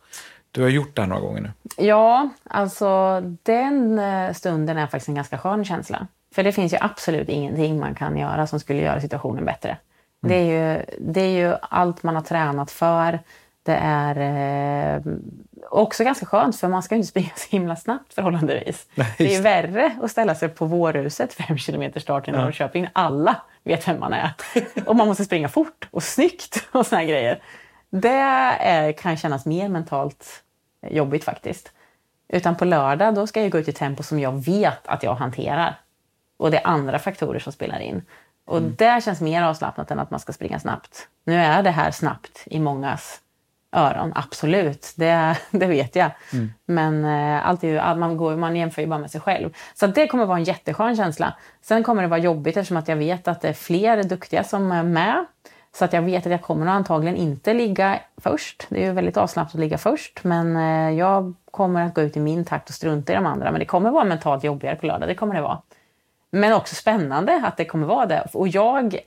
Du 0.51 0.61
har 0.61 0.69
gjort 0.69 0.95
det 0.95 1.01
här 1.01 1.09
några 1.09 1.21
gånger 1.21 1.41
nu. 1.41 1.51
Ja, 1.77 2.29
alltså 2.43 3.21
den 3.43 3.99
eh, 3.99 4.33
stunden 4.33 4.77
är 4.77 4.87
faktiskt 4.87 5.07
en 5.09 5.15
ganska 5.15 5.37
skön 5.37 5.65
känsla. 5.65 6.07
För 6.35 6.43
det 6.43 6.51
finns 6.51 6.73
ju 6.73 6.77
absolut 6.81 7.29
ingenting 7.29 7.79
man 7.79 7.95
kan 7.95 8.17
göra 8.17 8.47
som 8.47 8.59
skulle 8.59 8.81
göra 8.81 9.01
situationen 9.01 9.45
bättre. 9.45 9.77
Det, 10.21 10.35
är 10.35 10.75
ju, 10.75 10.85
det 10.99 11.21
är 11.21 11.47
ju 11.47 11.55
allt 11.61 12.03
man 12.03 12.15
har 12.15 12.21
tränat 12.21 12.71
för. 12.71 13.19
Det 13.63 13.79
är 13.81 14.15
eh, 14.95 15.01
också 15.69 16.03
ganska 16.03 16.25
skönt 16.25 16.59
för 16.59 16.67
man 16.67 16.83
ska 16.83 16.95
inte 16.95 17.07
springa 17.07 17.29
så 17.35 17.49
himla 17.49 17.75
snabbt 17.75 18.13
förhållandevis. 18.13 18.87
Nej, 18.95 19.15
det 19.17 19.35
är 19.35 19.41
värre 19.41 19.97
att 20.01 20.11
ställa 20.11 20.35
sig 20.35 20.49
på 20.49 20.65
Vårhuset 20.65 21.33
fem 21.33 21.57
kilometer 21.57 21.99
start 21.99 22.27
i 22.27 22.31
Norrköping. 22.31 22.87
Alla 22.93 23.41
vet 23.63 23.87
vem 23.87 23.99
man 23.99 24.13
är. 24.13 24.33
Och 24.85 24.95
man 24.95 25.07
måste 25.07 25.25
springa 25.25 25.49
fort 25.49 25.87
och 25.91 26.03
snyggt 26.03 26.67
och 26.71 26.87
såna 26.87 27.03
grejer. 27.03 27.41
Det 27.89 28.09
är, 28.59 28.91
kan 28.91 29.17
kännas 29.17 29.45
mer 29.45 29.69
mentalt 29.69 30.43
jobbigt 30.89 31.23
faktiskt. 31.23 31.71
Utan 32.29 32.55
på 32.55 32.65
lördag 32.65 33.15
då 33.15 33.27
ska 33.27 33.41
jag 33.41 33.51
gå 33.51 33.59
ut 33.59 33.67
i 33.67 33.73
tempo 33.73 34.03
som 34.03 34.19
jag 34.19 34.45
vet 34.45 34.87
att 34.87 35.03
jag 35.03 35.15
hanterar. 35.15 35.79
Och 36.37 36.51
det 36.51 36.57
är 36.57 36.67
andra 36.67 36.99
faktorer 36.99 37.39
som 37.39 37.53
spelar 37.53 37.79
in. 37.79 38.01
Och 38.45 38.57
Mm. 38.57 38.75
det 38.77 39.03
känns 39.03 39.21
mer 39.21 39.43
avslappnat 39.43 39.91
än 39.91 39.99
att 39.99 40.11
man 40.11 40.19
ska 40.19 40.33
springa 40.33 40.59
snabbt. 40.59 41.07
Nu 41.23 41.35
är 41.35 41.63
det 41.63 41.71
här 41.71 41.91
snabbt 41.91 42.43
i 42.45 42.59
mångas 42.59 43.19
öron, 43.71 44.11
absolut. 44.15 44.93
Det, 44.95 45.37
det 45.51 45.65
vet 45.65 45.95
jag. 45.95 46.11
Mm. 46.33 46.53
Men 46.65 47.05
eh, 47.05 47.47
allt 47.47 47.63
är 47.63 47.95
man, 47.95 48.17
går, 48.17 48.35
man 48.35 48.55
jämför 48.55 48.81
ju 48.81 48.87
bara 48.87 48.99
med 48.99 49.11
sig 49.11 49.21
själv. 49.21 49.49
Så 49.73 49.87
det 49.87 50.07
kommer 50.07 50.25
vara 50.25 50.37
en 50.37 50.43
jätteskön 50.43 50.95
känsla. 50.95 51.33
Sen 51.61 51.83
kommer 51.83 52.01
det 52.01 52.07
vara 52.07 52.19
jobbigt 52.19 52.57
eftersom 52.57 52.77
att 52.77 52.87
jag 52.87 52.95
vet 52.95 53.27
att 53.27 53.41
det 53.41 53.49
är 53.49 53.53
fler 53.53 54.03
duktiga 54.03 54.43
som 54.43 54.71
är 54.71 54.83
med. 54.83 55.25
Så 55.73 55.85
att 55.85 55.93
jag 55.93 56.01
vet 56.01 56.25
att 56.25 56.31
jag 56.31 56.41
kommer 56.41 56.67
antagligen 56.67 57.15
inte 57.15 57.53
ligga 57.53 57.99
först. 58.17 58.65
Det 58.69 58.83
är 58.83 58.85
ju 58.85 58.91
väldigt 58.91 59.17
avslappnat 59.17 59.55
att 59.55 59.59
ligga 59.59 59.77
först. 59.77 60.23
Men 60.23 60.57
eh, 60.57 60.97
jag 60.97 61.33
kommer 61.51 61.85
att 61.85 61.93
gå 61.93 62.01
ut 62.01 62.17
i 62.17 62.19
min 62.19 62.45
takt 62.45 62.69
och 62.69 62.75
strunta 62.75 63.13
i 63.13 63.15
de 63.15 63.25
andra. 63.25 63.51
Men 63.51 63.59
det 63.59 63.65
kommer 63.65 63.91
vara 63.91 64.03
mentalt 64.03 64.43
jobbigare 64.43 64.75
på 64.75 64.85
lördag, 64.85 65.09
det 65.09 65.15
kommer 65.15 65.35
det 65.35 65.41
vara. 65.41 65.61
Men 66.31 66.53
också 66.53 66.75
spännande 66.75 67.41
att 67.45 67.57
det 67.57 67.65
kommer 67.65 67.87
vara 67.87 68.05
det. 68.05 68.27
Och 68.33 68.47
jag 68.47 68.99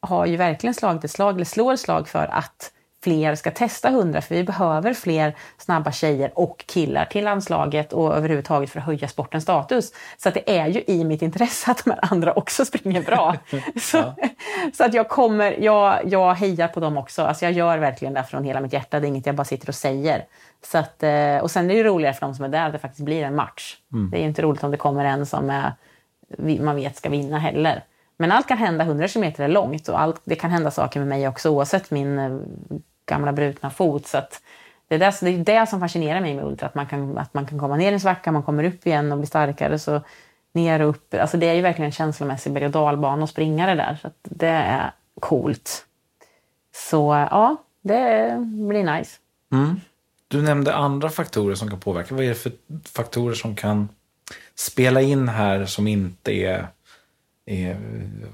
har 0.00 0.26
ju 0.26 0.36
verkligen 0.36 0.74
slagit 0.74 1.04
ett 1.04 1.10
slag, 1.10 1.34
eller 1.34 1.44
slår 1.44 1.72
ett 1.72 1.80
slag 1.80 2.08
för 2.08 2.26
att 2.32 2.72
fler 3.02 3.34
ska 3.34 3.50
testa 3.50 3.88
100 3.88 4.20
för 4.20 4.34
vi 4.34 4.44
behöver 4.44 4.94
fler 4.94 5.36
snabba 5.58 5.92
tjejer 5.92 6.30
och 6.34 6.64
killar 6.66 7.04
till 7.04 7.24
landslaget 7.24 7.92
och 7.92 8.16
överhuvudtaget 8.16 8.70
för 8.70 8.78
att 8.80 8.86
höja 8.86 9.08
sportens 9.08 9.44
status. 9.44 9.92
Så 10.16 10.28
att 10.28 10.34
det 10.34 10.58
är 10.58 10.66
ju 10.66 10.84
i 10.86 11.04
mitt 11.04 11.22
intresse 11.22 11.70
att 11.70 11.84
de 11.84 11.90
här 11.90 12.12
andra 12.12 12.32
också 12.32 12.64
springer 12.64 13.02
bra. 13.02 13.36
så, 13.80 14.14
så 14.72 14.84
att 14.84 14.94
jag 14.94 15.08
kommer, 15.08 15.56
jag, 15.60 16.00
jag 16.04 16.34
hejar 16.34 16.68
på 16.68 16.80
dem 16.80 16.96
också. 16.96 17.22
Alltså 17.22 17.44
jag 17.44 17.52
gör 17.52 17.78
verkligen 17.78 18.14
det 18.14 18.24
från 18.24 18.44
hela 18.44 18.60
mitt 18.60 18.72
hjärta, 18.72 19.00
det 19.00 19.06
är 19.06 19.08
inget 19.08 19.26
jag 19.26 19.36
bara 19.36 19.44
sitter 19.44 19.68
och 19.68 19.74
säger. 19.74 20.24
Så 20.64 20.78
att, 20.78 21.02
eh, 21.02 21.36
och 21.36 21.50
sen 21.50 21.70
är 21.70 21.74
det 21.74 21.84
roligare 21.84 22.14
för 22.14 22.26
de 22.26 22.34
som 22.34 22.44
är 22.44 22.48
där 22.48 22.66
att 22.66 22.72
det 22.72 22.78
faktiskt 22.78 23.04
blir 23.04 23.22
en 23.22 23.34
match. 23.34 23.76
Det 24.10 24.18
är 24.18 24.22
inte 24.22 24.42
roligt 24.42 24.64
om 24.64 24.70
det 24.70 24.76
kommer 24.76 25.04
en 25.04 25.26
som 25.26 25.50
är, 25.50 25.72
man 26.60 26.76
vet 26.76 26.96
ska 26.96 27.08
vinna 27.08 27.38
heller. 27.38 27.84
Men 28.16 28.32
allt 28.32 28.48
kan 28.48 28.58
hända, 28.58 28.84
100 28.84 29.08
km 29.08 29.24
är 29.24 29.48
långt 29.48 29.88
och 29.88 30.00
allt, 30.00 30.20
det 30.24 30.34
kan 30.34 30.50
hända 30.50 30.70
saker 30.70 31.00
med 31.00 31.08
mig 31.08 31.28
också 31.28 31.50
oavsett 31.50 31.90
min 31.90 32.18
eh, 32.18 32.30
gamla 33.10 33.32
brutna 33.32 33.70
fot. 33.70 34.06
Så 34.06 34.18
att 34.18 34.42
det, 34.88 34.94
är 34.94 34.98
det, 34.98 35.16
det 35.20 35.30
är 35.30 35.60
det 35.60 35.66
som 35.66 35.80
fascinerar 35.80 36.20
mig 36.20 36.34
med 36.34 36.44
ultra, 36.44 36.66
att 36.66 36.74
man, 36.74 36.86
kan, 36.86 37.18
att 37.18 37.34
man 37.34 37.46
kan 37.46 37.58
komma 37.58 37.76
ner 37.76 37.90
i 37.90 37.94
en 37.94 38.00
svacka, 38.00 38.32
man 38.32 38.42
kommer 38.42 38.64
upp 38.64 38.86
igen 38.86 39.12
och 39.12 39.18
blir 39.18 39.26
starkare. 39.26 39.78
Så 39.78 40.00
ner 40.52 40.82
och 40.82 40.88
upp, 40.88 41.14
alltså 41.14 41.36
det 41.36 41.46
är 41.46 41.54
ju 41.54 41.62
verkligen 41.62 41.86
en 41.86 41.92
känslomässig 41.92 42.52
berg 42.52 42.64
och 42.64 42.70
dalbana 42.70 43.24
att 43.24 43.30
springa 43.30 43.66
det 43.66 43.74
där. 43.74 43.98
Så 44.00 44.06
att 44.06 44.16
det 44.22 44.48
är 44.48 44.92
coolt. 45.20 45.86
Så 46.74 47.26
ja, 47.30 47.56
det 47.82 48.36
blir 48.68 48.84
nice. 48.84 49.18
Mm. 49.52 49.80
Du 50.28 50.42
nämnde 50.42 50.74
andra 50.74 51.10
faktorer 51.10 51.54
som 51.54 51.70
kan 51.70 51.80
påverka. 51.80 52.14
Vad 52.14 52.24
är 52.24 52.28
det 52.28 52.34
för 52.34 52.52
faktorer 52.84 53.34
som 53.34 53.56
kan 53.56 53.88
spela 54.54 55.00
in 55.00 55.28
här 55.28 55.64
som 55.64 55.86
inte 55.86 56.32
är, 56.32 56.66
är 57.46 57.76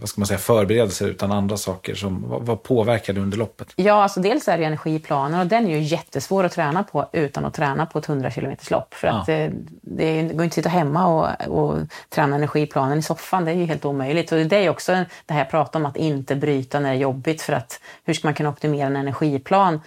vad 0.00 0.08
ska 0.08 0.20
man 0.20 0.26
säga, 0.26 0.38
förberedelser 0.38 1.08
utan 1.08 1.32
andra 1.32 1.56
saker? 1.56 1.94
Som, 1.94 2.28
vad, 2.28 2.42
vad 2.42 2.62
påverkar 2.62 3.12
det 3.12 3.20
under 3.20 3.38
loppet? 3.38 3.72
Ja, 3.76 4.02
alltså 4.02 4.20
dels 4.20 4.48
är 4.48 4.58
det 4.58 4.64
energiplanen 4.64 5.40
och 5.40 5.46
den 5.46 5.66
är 5.66 5.70
ju 5.70 5.82
jättesvår 5.82 6.44
att 6.44 6.52
träna 6.52 6.82
på 6.82 7.08
utan 7.12 7.44
att 7.44 7.54
träna 7.54 7.86
på 7.86 7.98
ett 7.98 8.08
100 8.08 8.30
km 8.30 8.56
lopp. 8.70 8.94
För 8.94 9.08
att 9.08 9.28
eh, 9.28 9.48
det, 9.82 10.22
går 10.22 10.32
inte 10.32 10.44
att 10.44 10.52
sitta 10.52 10.68
hemma 10.68 11.06
och, 11.06 11.58
och 11.58 11.78
träna 12.08 12.36
energiplanen 12.36 12.98
i 12.98 13.02
soffan. 13.02 13.44
Det 13.44 13.50
är 13.50 13.54
ju 13.54 13.64
helt 13.64 13.84
omöjligt. 13.84 14.32
Och 14.32 14.38
det 14.38 14.56
är 14.56 14.70
också 14.70 14.92
det 15.26 15.34
här 15.34 15.40
jag 15.40 15.50
pratar 15.50 15.80
om 15.80 15.86
att 15.86 15.96
inte 15.96 16.36
bryta 16.36 16.80
när 16.80 16.90
det 16.90 16.96
är 16.96 17.00
jobbigt. 17.00 17.42
För 17.42 17.52
att 17.52 17.80
hur 18.04 18.14
ska 18.14 18.28
man 18.28 18.34
kunna 18.34 18.48
optimera 18.48 18.86
en 18.86 18.96
energiplan 18.96 19.80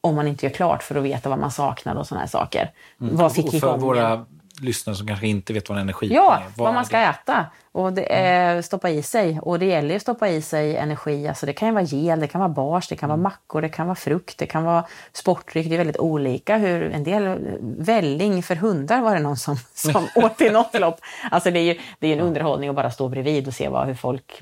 om 0.00 0.14
man 0.14 0.28
inte 0.28 0.46
gör 0.46 0.52
klart 0.52 0.82
för 0.82 0.94
att 0.94 1.02
veta 1.02 1.28
vad 1.28 1.38
man 1.38 1.50
saknar 1.50 1.94
och 1.94 2.06
sådana 2.06 2.20
här 2.20 2.28
saker. 2.28 2.70
Vad 2.98 3.34
fick 3.34 3.44
Och 3.44 3.50
för 3.50 3.58
igång 3.58 3.80
våra 3.80 4.26
lyssnare 4.60 4.96
som 4.96 5.06
kanske 5.06 5.26
inte 5.26 5.52
vet 5.52 5.68
vad 5.68 5.78
en 5.78 5.82
energi 5.82 6.08
Ja, 6.14 6.36
är. 6.36 6.44
vad 6.56 6.74
man 6.74 6.84
ska 6.84 6.98
det? 6.98 7.04
äta 7.04 7.46
och 7.72 7.92
det 7.92 8.12
är 8.14 8.62
stoppa 8.62 8.90
i 8.90 9.02
sig. 9.02 9.40
Och 9.42 9.58
det 9.58 9.66
gäller 9.66 9.88
ju 9.90 9.96
att 9.96 10.02
stoppa 10.02 10.28
i 10.28 10.42
sig 10.42 10.76
energi. 10.76 11.28
Alltså 11.28 11.46
det 11.46 11.52
kan 11.52 11.68
ju 11.68 11.74
vara 11.74 11.84
gel, 11.84 12.20
det 12.20 12.26
kan 12.26 12.38
vara 12.40 12.48
bars, 12.48 12.88
det 12.88 12.96
kan 12.96 13.08
vara 13.08 13.16
mackor, 13.16 13.62
det 13.62 13.68
kan 13.68 13.86
vara 13.86 13.94
frukt, 13.96 14.38
det 14.38 14.46
kan 14.46 14.64
vara 14.64 14.84
sportdryck. 15.12 15.68
Det 15.68 15.74
är 15.74 15.78
väldigt 15.78 15.98
olika. 15.98 16.56
Hur 16.56 16.82
en 16.90 17.04
del 17.04 17.38
välling 17.62 18.42
för 18.42 18.56
hundar 18.56 19.00
var 19.02 19.14
det 19.14 19.20
någon 19.22 19.36
som, 19.36 19.56
som 19.74 20.06
åt 20.14 20.40
i 20.40 20.50
något 20.50 20.80
lopp. 20.80 21.00
Alltså 21.30 21.50
det 21.50 21.58
är 21.58 21.74
ju 21.74 21.80
det 21.98 22.08
är 22.08 22.12
en 22.12 22.20
underhållning 22.20 22.68
att 22.70 22.76
bara 22.76 22.90
stå 22.90 23.08
bredvid 23.08 23.46
och 23.48 23.54
se 23.54 23.68
vad, 23.68 23.86
hur 23.86 23.94
folk 23.94 24.38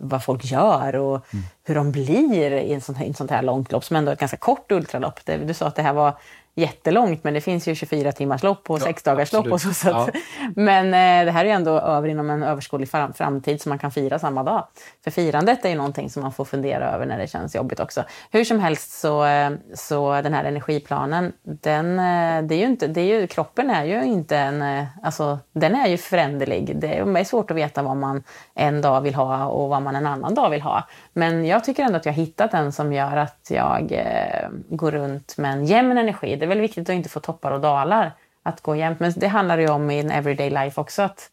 vad 0.00 0.24
folk 0.24 0.44
gör 0.44 0.96
och 0.96 1.26
hur 1.64 1.74
de 1.74 1.92
blir 1.92 2.52
i 2.52 2.72
en 2.72 2.80
sån 2.80 2.94
här, 2.94 3.06
i 3.06 3.10
ett 3.10 3.16
sånt 3.16 3.30
här 3.30 3.42
långt 3.42 3.72
lopp 3.72 3.84
som 3.84 3.96
ändå 3.96 4.10
är 4.10 4.12
ett 4.12 4.20
ganska 4.20 4.36
kort 4.36 4.72
ultralopp. 4.72 5.20
Du 5.24 5.54
sa 5.54 5.66
att 5.66 5.74
det 5.76 5.82
här 5.82 5.92
var 5.92 6.12
jättelångt 6.58 7.24
men 7.24 7.34
det 7.34 7.40
finns 7.40 7.68
ju 7.68 7.74
24 7.74 8.12
timmars 8.12 8.42
lopp 8.42 8.70
och 8.70 8.78
Ja, 8.78 8.84
6 8.84 9.02
dagars 9.02 9.32
lopp 9.32 9.46
och 9.46 9.60
så. 9.60 9.74
så 9.74 9.90
att, 9.90 10.10
Men 10.56 10.86
eh, 10.86 11.24
det 11.24 11.30
här 11.30 11.44
är 11.44 11.48
ändå 11.48 11.78
över 11.78 12.08
inom 12.08 12.30
en 12.30 12.42
överskådlig 12.42 12.90
fram, 12.90 13.12
framtid 13.12 13.62
som 13.62 13.70
man 13.70 13.78
kan 13.78 13.90
fira 13.90 14.18
samma 14.18 14.42
dag. 14.42 14.66
För 15.04 15.10
firandet 15.10 15.64
är 15.64 15.68
ju 15.68 15.74
någonting 15.74 16.10
som 16.10 16.22
man 16.22 16.32
får 16.32 16.44
fundera 16.44 16.90
över 16.90 17.06
när 17.06 17.18
det 17.18 17.26
känns 17.26 17.54
jobbigt 17.54 17.80
också. 17.80 18.04
Hur 18.30 18.44
som 18.44 18.60
helst 18.60 19.00
så, 19.00 19.24
eh, 19.24 19.50
så 19.74 20.20
den 20.22 20.34
här 20.34 20.44
energiplanen, 20.44 21.32
den, 21.42 21.98
eh, 21.98 22.42
det 22.42 22.54
är 22.54 22.58
ju 22.58 22.66
inte, 22.66 22.86
det 22.86 23.00
är 23.00 23.20
ju, 23.20 23.26
kroppen 23.26 23.70
är 23.70 23.84
ju 23.84 24.04
inte 24.04 24.36
en, 24.36 24.62
eh, 24.62 24.84
alltså 25.02 25.38
den 25.52 25.74
är 25.74 25.88
ju 25.88 25.96
föränderlig. 25.96 26.76
Det 26.76 26.98
är 26.98 27.24
svårt 27.24 27.50
att 27.50 27.56
veta 27.56 27.82
vad 27.82 27.96
man 27.96 28.22
en 28.54 28.82
dag 28.82 29.00
vill 29.00 29.14
ha 29.14 29.46
och 29.46 29.68
vad 29.68 29.82
man 29.82 29.96
en 29.96 30.06
annan 30.06 30.34
dag 30.34 30.50
vill 30.50 30.62
ha. 30.62 30.84
Men 31.12 31.46
jag 31.46 31.64
tycker 31.64 31.82
ändå 31.82 31.96
att 31.96 32.06
jag 32.06 32.12
har 32.12 32.16
hittat 32.16 32.54
en 32.54 32.72
som 32.72 32.92
gör 32.92 33.16
att 33.16 33.48
jag 33.50 33.92
eh, 33.92 34.48
går 34.68 34.90
runt 34.90 35.38
med 35.38 35.52
en 35.52 35.64
jämn 35.64 35.98
energi. 35.98 36.36
Det 36.36 36.46
är 36.48 36.54
väl 36.54 36.60
viktigt 36.60 36.88
att 36.88 36.94
inte 36.94 37.08
få 37.08 37.20
toppar 37.20 37.50
och 37.50 37.60
dalar, 37.60 38.12
att 38.42 38.60
gå 38.60 38.76
jämnt. 38.76 39.00
Men 39.00 39.12
det 39.16 39.28
handlar 39.28 39.58
ju 39.58 39.68
om 39.68 39.90
i 39.90 40.00
en 40.00 40.10
everyday 40.10 40.50
life 40.50 40.80
också, 40.80 41.02
att 41.02 41.30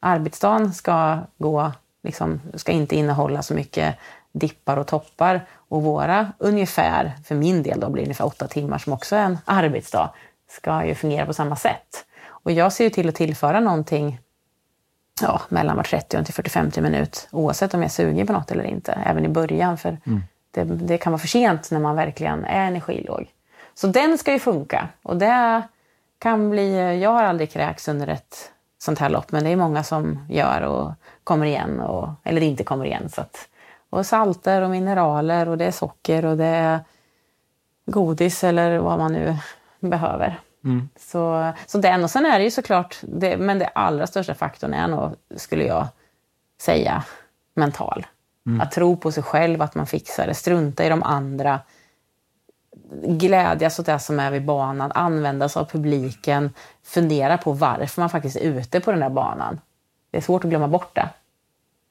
arbetsdagen 0.00 0.72
ska 0.72 1.18
gå, 1.38 1.72
liksom, 2.02 2.40
ska 2.54 2.72
inte 2.72 2.96
innehålla 2.96 3.42
så 3.42 3.54
mycket 3.54 3.96
dippar 4.32 4.76
och 4.76 4.86
toppar. 4.86 5.46
Och 5.54 5.82
våra 5.82 6.32
ungefär, 6.38 7.12
för 7.24 7.34
min 7.34 7.62
del 7.62 7.80
då 7.80 7.90
blir 7.90 8.02
det 8.02 8.06
ungefär 8.06 8.26
åtta 8.26 8.46
timmar 8.46 8.78
som 8.78 8.92
också 8.92 9.16
är 9.16 9.24
en 9.24 9.38
arbetsdag, 9.44 10.10
ska 10.50 10.84
ju 10.84 10.94
fungera 10.94 11.26
på 11.26 11.34
samma 11.34 11.56
sätt. 11.56 12.04
Och 12.26 12.52
jag 12.52 12.72
ser 12.72 12.84
ju 12.84 12.90
till 12.90 13.08
att 13.08 13.14
tillföra 13.14 13.60
någonting 13.60 14.20
ja, 15.22 15.40
mellan 15.48 15.76
var 15.76 15.82
30 15.82 16.18
och 16.18 16.26
till 16.26 16.34
40-50 16.34 16.80
minut 16.80 17.28
oavsett 17.30 17.74
om 17.74 17.80
jag 17.80 17.88
är 17.88 17.90
sugen 17.90 18.26
på 18.26 18.32
något 18.32 18.50
eller 18.50 18.64
inte. 18.64 18.92
Även 18.92 19.24
i 19.24 19.28
början 19.28 19.78
för 19.78 19.98
det, 20.50 20.64
det 20.64 20.98
kan 20.98 21.12
vara 21.12 21.20
för 21.20 21.28
sent 21.28 21.70
när 21.70 21.80
man 21.80 21.96
verkligen 21.96 22.44
är 22.44 22.66
energilåg. 22.66 23.30
Så 23.78 23.86
den 23.86 24.18
ska 24.18 24.32
ju 24.32 24.38
funka 24.38 24.88
och 25.02 25.16
det 25.16 25.62
kan 26.18 26.50
bli, 26.50 27.00
jag 27.00 27.10
har 27.10 27.22
aldrig 27.22 27.50
kräkts 27.50 27.88
under 27.88 28.06
ett 28.06 28.52
sånt 28.78 28.98
här 28.98 29.08
lopp 29.08 29.32
men 29.32 29.44
det 29.44 29.50
är 29.50 29.56
många 29.56 29.82
som 29.82 30.26
gör 30.28 30.62
och 30.62 30.92
kommer 31.24 31.46
igen 31.46 31.80
och, 31.80 32.08
eller 32.24 32.40
inte 32.40 32.64
kommer 32.64 32.84
igen. 32.84 33.08
Så 33.08 33.20
att, 33.20 33.48
och 33.90 34.06
salter 34.06 34.62
och 34.62 34.70
mineraler 34.70 35.48
och 35.48 35.58
det 35.58 35.64
är 35.64 35.70
socker 35.70 36.24
och 36.24 36.36
det 36.36 36.44
är 36.44 36.80
godis 37.86 38.44
eller 38.44 38.78
vad 38.78 38.98
man 38.98 39.12
nu 39.12 39.36
behöver. 39.80 40.40
Så, 40.96 41.52
så 41.66 41.78
den, 41.78 42.04
och 42.04 42.10
sen 42.10 42.26
är 42.26 42.38
det 42.38 42.44
ju 42.44 42.50
såklart, 42.50 42.96
det, 43.02 43.36
men 43.36 43.58
det 43.58 43.66
allra 43.66 44.06
största 44.06 44.34
faktorn 44.34 44.74
är 44.74 44.88
nog, 44.88 45.14
skulle 45.36 45.64
jag 45.64 45.86
säga, 46.60 47.04
mental. 47.54 48.06
Att 48.62 48.70
tro 48.72 48.96
på 48.96 49.12
sig 49.12 49.22
själv, 49.22 49.62
att 49.62 49.74
man 49.74 49.86
fixar 49.86 50.26
det, 50.26 50.34
strunta 50.34 50.84
i 50.84 50.88
de 50.88 51.02
andra, 51.02 51.60
glädjas 53.02 53.78
åt 53.78 53.86
det 53.86 53.98
som 53.98 54.20
är 54.20 54.30
vid 54.30 54.44
banan, 54.44 54.92
använda 54.92 55.48
sig 55.48 55.60
av 55.60 55.64
publiken, 55.64 56.54
fundera 56.82 57.38
på 57.38 57.52
varför 57.52 58.02
man 58.02 58.10
faktiskt 58.10 58.36
är 58.36 58.40
ute 58.40 58.80
på 58.80 58.90
den 58.90 59.00
där 59.00 59.10
banan. 59.10 59.60
Det 60.10 60.16
är 60.16 60.22
svårt 60.22 60.44
att 60.44 60.50
glömma 60.50 60.68
bort 60.68 60.94
det, 60.94 61.08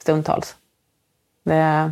stundtals. 0.02 0.56
Det 1.44 1.92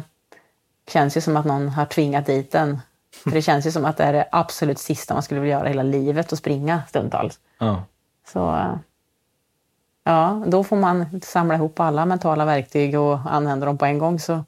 känns 0.87 1.17
ju 1.17 1.21
som 1.21 1.37
att 1.37 1.45
någon 1.45 1.69
har 1.69 1.85
tvingat 1.85 2.25
dit 2.25 2.55
en. 2.55 2.81
För 3.23 3.31
det 3.31 3.41
känns 3.41 3.67
ju 3.67 3.71
som 3.71 3.85
att 3.85 3.97
det 3.97 4.03
är 4.03 4.13
det 4.13 4.27
absolut 4.31 4.79
sista 4.79 5.13
man 5.13 5.23
skulle 5.23 5.41
vilja 5.41 5.57
göra 5.57 5.67
hela 5.67 5.83
livet, 5.83 6.33
att 6.33 6.39
springa 6.39 6.81
stundtals. 6.87 7.39
Ja. 7.57 7.83
Så 8.27 8.55
eh, 8.55 8.75
ja, 10.03 10.43
då 10.47 10.63
får 10.63 10.75
man 10.75 11.21
samla 11.23 11.55
ihop 11.55 11.79
alla 11.79 12.05
mentala 12.05 12.45
verktyg 12.45 12.99
och 12.99 13.19
använda 13.25 13.65
dem 13.65 13.77
på 13.77 13.85
en 13.85 13.97
gång. 13.97 14.19
Så 14.19 14.43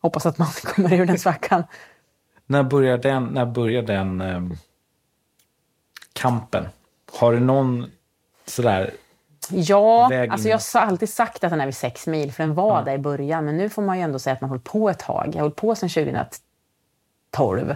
hoppas 0.00 0.26
att 0.26 0.38
man 0.38 0.48
kommer 0.62 0.92
ur 0.92 1.06
den 1.06 1.18
svackan. 1.18 1.64
När 2.46 2.62
börjar 2.62 2.98
den, 2.98 3.24
när 3.24 3.46
börjar 3.46 3.82
den 3.82 4.20
ehm, 4.20 4.54
kampen? 6.12 6.68
Har 7.12 7.32
du 7.32 7.40
någon 7.40 7.90
sådär 8.46 8.90
Ja, 9.50 10.08
väg 10.08 10.30
alltså 10.30 10.48
jag 10.48 10.60
har 10.74 10.80
alltid 10.80 11.08
sagt 11.08 11.44
att 11.44 11.50
den 11.50 11.60
är 11.60 11.66
vid 11.66 11.76
sex 11.76 12.06
mil, 12.06 12.32
för 12.32 12.42
den 12.42 12.54
var 12.54 12.84
där 12.84 12.94
i 12.94 12.98
början. 12.98 13.44
Men 13.44 13.56
nu 13.56 13.68
får 13.68 13.82
man 13.82 13.96
ju 13.96 14.02
ändå 14.02 14.18
säga 14.18 14.34
att 14.34 14.40
man 14.40 14.50
har 14.50 14.54
hållit 14.54 14.64
på 14.64 14.90
ett 14.90 14.98
tag. 14.98 15.26
Jag 15.26 15.34
har 15.34 15.40
hållit 15.40 15.56
på 15.56 15.74
sedan 15.74 15.88
2012. 15.88 17.74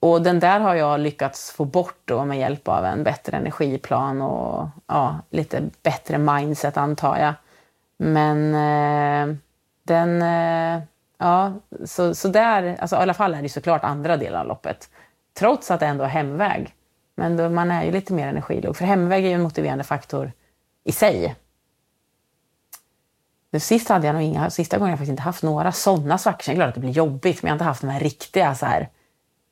Och 0.00 0.22
den 0.22 0.40
där 0.40 0.60
har 0.60 0.74
jag 0.74 1.00
lyckats 1.00 1.50
få 1.50 1.64
bort 1.64 1.98
då 2.04 2.24
med 2.24 2.38
hjälp 2.38 2.68
av 2.68 2.84
en 2.84 3.04
bättre 3.04 3.36
energiplan 3.36 4.22
och 4.22 4.68
ja, 4.86 5.18
lite 5.30 5.62
bättre 5.82 6.18
mindset 6.18 6.76
antar 6.76 7.18
jag. 7.18 7.34
Men 7.96 8.54
eh, 8.54 9.36
den... 9.82 10.22
Eh, 10.22 10.82
ja, 11.18 11.52
så, 11.84 12.14
så 12.14 12.28
där, 12.28 12.76
alltså 12.80 12.96
i 12.96 12.98
alla 12.98 13.14
fall 13.14 13.34
är 13.34 13.42
det 13.42 13.48
såklart 13.48 13.84
andra 13.84 14.16
delen 14.16 14.40
av 14.40 14.46
loppet. 14.46 14.90
Trots 15.38 15.70
att 15.70 15.80
det 15.80 15.86
ändå 15.86 16.04
är 16.04 16.08
hemväg. 16.08 16.74
Men 17.16 17.36
då, 17.36 17.48
man 17.48 17.70
är 17.70 17.84
ju 17.84 17.92
lite 17.92 18.12
mer 18.12 18.28
energilåg. 18.28 18.76
För 18.76 18.84
hemväg 18.84 19.24
är 19.24 19.28
ju 19.28 19.34
en 19.34 19.42
motiverande 19.42 19.84
faktor 19.84 20.32
i 20.84 20.92
sig. 20.92 21.36
Nu 23.50 23.60
sist 23.60 23.88
hade 23.88 24.06
jag 24.06 24.14
nog 24.14 24.22
inga, 24.22 24.50
sista 24.50 24.78
gången 24.78 24.86
har 24.86 24.92
jag 24.92 24.98
faktiskt 24.98 25.10
inte 25.10 25.22
haft 25.22 25.42
några 25.42 25.72
sådana 25.72 26.18
svackor. 26.18 26.42
Sen 26.42 26.52
är 26.52 26.56
klart 26.56 26.68
att 26.68 26.74
det 26.74 26.80
blir 26.80 26.90
jobbigt, 26.90 27.42
men 27.42 27.48
jag 27.48 27.52
har 27.52 27.56
inte 27.56 27.64
haft 27.64 27.80
de 27.80 27.90
här 27.90 28.00
riktiga 28.00 28.54
så 28.54 28.66
här, 28.66 28.88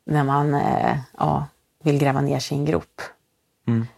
när 0.05 0.23
man 0.23 0.53
eh, 0.53 0.97
ja, 1.17 1.45
vill 1.83 1.99
gräva 1.99 2.21
ner 2.21 2.39
sig 2.39 2.57
i 2.57 2.59
en 2.59 2.65
grop. 2.65 3.01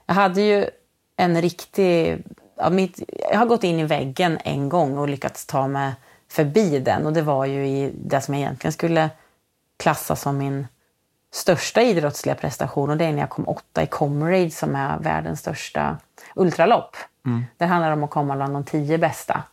Jag 0.05 0.15
hade 0.15 0.41
ju 0.41 0.69
en 1.15 1.41
riktig... 1.41 2.23
Ja, 2.57 2.69
mitt, 2.69 3.03
jag 3.31 3.39
har 3.39 3.45
gått 3.45 3.63
in 3.63 3.79
i 3.79 3.83
väggen 3.83 4.37
en 4.43 4.69
gång 4.69 4.97
och 4.97 5.09
lyckats 5.09 5.45
ta 5.45 5.67
mig 5.67 5.93
förbi 6.35 6.79
den. 6.79 7.05
Och 7.05 7.13
det 7.13 7.21
var 7.21 7.45
ju 7.45 7.67
i 7.67 7.91
det 7.95 8.21
som 8.21 8.33
jag 8.33 8.41
egentligen 8.41 8.71
skulle 8.71 9.09
klassa 9.77 10.15
som 10.15 10.37
min 10.37 10.67
största 11.33 11.81
idrottsliga 11.81 12.35
prestation. 12.35 12.89
Och 12.89 12.97
det 12.97 13.05
är 13.05 13.11
när 13.11 13.19
jag 13.19 13.29
kom 13.29 13.47
åtta 13.47 13.83
i 13.83 13.87
Comrade 13.87 14.51
som 14.51 14.75
är 14.75 14.99
världens 14.99 15.39
största 15.39 15.97
ultralopp. 16.35 16.97
Det 17.57 17.65
handlar 17.65 17.91
om 17.91 18.03
att 18.03 18.09
komma 18.09 18.35
bland 18.35 18.53
de 18.53 18.63
tio 18.63 18.97
bästa. 18.97 19.43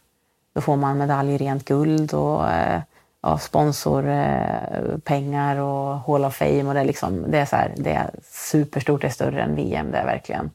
Då 0.55 0.61
får 0.61 0.77
man 0.77 0.99
medalj 0.99 1.33
i 1.33 1.39
rent 1.39 1.65
guld 1.65 2.15
och 2.15 2.51
eh, 2.51 2.81
ja, 3.23 3.39
sponsorpengar 3.39 5.57
eh, 5.57 5.63
och 5.63 6.01
Hall 6.01 6.25
of 6.25 6.37
Fame. 6.37 6.65
Och 6.65 6.75
det, 6.75 6.81
är 6.81 6.85
liksom, 6.85 7.31
det, 7.31 7.39
är 7.39 7.45
så 7.45 7.57
här, 7.57 7.75
det 7.77 7.93
är 7.93 8.11
superstort, 8.23 9.01
det 9.01 9.07
är 9.07 9.11
större 9.11 9.43
än 9.43 9.55
VM. 9.55 9.91
Det 9.91 9.99
är 9.99 10.05
verkligen. 10.05 10.51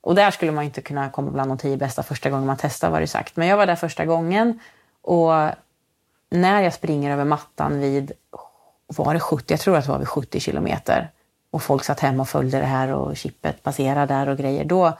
Och 0.00 0.14
där 0.14 0.30
skulle 0.30 0.52
man 0.52 0.64
inte 0.64 0.80
kunna 0.80 1.10
komma 1.10 1.30
bland 1.30 1.50
de 1.50 1.58
tio 1.58 1.76
bästa 1.76 2.02
första 2.02 2.30
gången 2.30 2.46
man 2.46 2.56
testar 2.60 2.90
var 2.90 3.00
det 3.00 3.06
sagt. 3.06 3.36
Men 3.36 3.48
jag 3.48 3.56
var 3.56 3.66
där 3.66 3.76
första 3.76 4.04
gången 4.04 4.60
och 5.06 5.50
när 6.30 6.62
jag 6.62 6.74
springer 6.74 7.12
över 7.12 7.24
mattan 7.24 7.80
vid, 7.80 8.12
var 8.86 9.14
det 9.14 9.20
70? 9.20 9.44
Jag 9.52 9.60
tror 9.60 9.76
att 9.76 9.84
det 9.84 9.90
var 9.90 9.98
vid 9.98 10.08
70 10.08 10.40
kilometer. 10.40 11.10
Och 11.50 11.62
folk 11.62 11.84
satt 11.84 12.00
hemma 12.00 12.22
och 12.22 12.28
följde 12.28 12.58
det 12.58 12.66
här 12.66 12.92
och 12.92 13.16
chippet 13.16 13.62
passerade 13.62 14.14
där 14.14 14.28
och 14.28 14.38
grejer. 14.38 14.64
Då, 14.64 14.92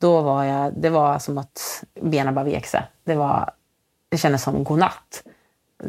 då 0.00 0.20
var 0.20 0.44
jag, 0.44 0.72
det 0.76 0.90
var 0.90 1.18
som 1.18 1.38
att 1.38 1.84
benen 2.00 2.34
bara 2.34 2.44
vek 2.44 2.66
sig. 2.66 2.82
Det, 3.04 3.14
var, 3.14 3.50
det 4.08 4.18
kändes 4.18 4.42
som 4.42 4.64
godnatt. 4.64 5.22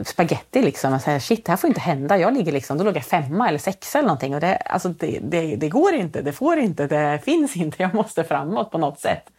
Spaghetti 0.04 0.62
liksom. 0.62 0.91
Jag 0.91 1.01
säger, 1.01 1.19
shit, 1.19 1.45
det 1.45 1.51
här 1.51 1.58
får 1.58 1.67
inte 1.67 1.82
hända. 1.82 2.17
Jag 2.17 2.34
ligger 2.34 2.51
liksom, 2.51 2.78
då 2.78 2.84
låg 2.84 2.95
jag 2.95 3.06
femma 3.06 3.49
eller 3.49 3.60
sexa 3.60 3.97
eller 3.97 4.08
någonting. 4.08 4.36
Och 4.36 4.41
det, 4.41 4.56
alltså 4.56 4.89
det, 4.89 5.19
det, 5.21 5.56
det 5.56 5.69
går 5.69 5.93
inte, 5.93 6.21
det 6.21 6.34
får 6.34 6.58
inte, 6.58 6.88
det 6.88 7.19
finns 7.23 7.56
inte. 7.56 7.84
Jag 7.84 7.93
måste 7.93 8.23
framåt 8.23 8.71
på 8.71 8.78
något 8.78 8.99
sätt. 8.99 9.30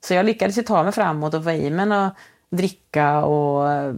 Så 0.00 0.14
jag 0.14 0.26
lyckades 0.26 0.58
ju 0.58 0.62
ta 0.62 0.82
mig 0.82 0.92
framåt 0.92 1.34
och 1.34 1.44
få 1.44 1.50
i 1.50 1.70
mig 1.70 1.98
och 1.98 2.12
dricka 2.56 3.24
och 3.24 3.72
eh, 3.72 3.94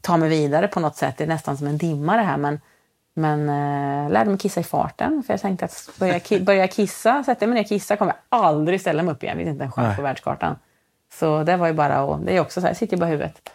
ta 0.00 0.16
mig 0.16 0.28
vidare 0.28 0.68
på 0.68 0.80
något 0.80 0.96
sätt. 0.96 1.14
Det 1.18 1.24
är 1.24 1.28
nästan 1.28 1.56
som 1.56 1.66
en 1.66 1.78
dimma 1.78 2.16
det 2.16 2.22
här. 2.22 2.36
Men, 2.36 2.60
men 3.14 3.40
eh, 3.48 4.10
lärde 4.10 4.30
mig 4.30 4.38
kissa 4.38 4.60
i 4.60 4.64
farten. 4.64 5.22
För 5.26 5.32
jag 5.32 5.40
tänkte 5.40 5.64
att 5.64 5.90
börja, 5.98 6.18
ki- 6.18 6.44
börja 6.44 6.68
kissa, 6.68 7.24
sätta 7.24 7.46
mig 7.46 7.54
ner 7.54 7.62
och 7.62 7.68
kissa 7.68 7.96
kommer 7.96 8.12
jag 8.30 8.40
aldrig 8.40 8.80
ställa 8.80 9.02
mig 9.02 9.12
upp 9.12 9.22
igen. 9.22 9.38
Det 9.38 9.44
finns 9.44 9.52
inte 9.52 9.64
en 9.64 9.72
chans 9.72 9.96
på 9.96 10.02
världskartan. 10.02 10.56
Så 11.12 11.42
det 11.42 11.56
var 11.56 11.66
ju 11.66 11.72
bara 11.72 11.96
att, 12.14 12.26
det 12.26 12.36
är 12.36 12.40
också 12.40 12.60
så 12.60 12.66
här, 12.66 12.74
sitter 12.74 12.96
ju 12.96 13.00
bara 13.00 13.06
i 13.08 13.10
huvudet. 13.10 13.48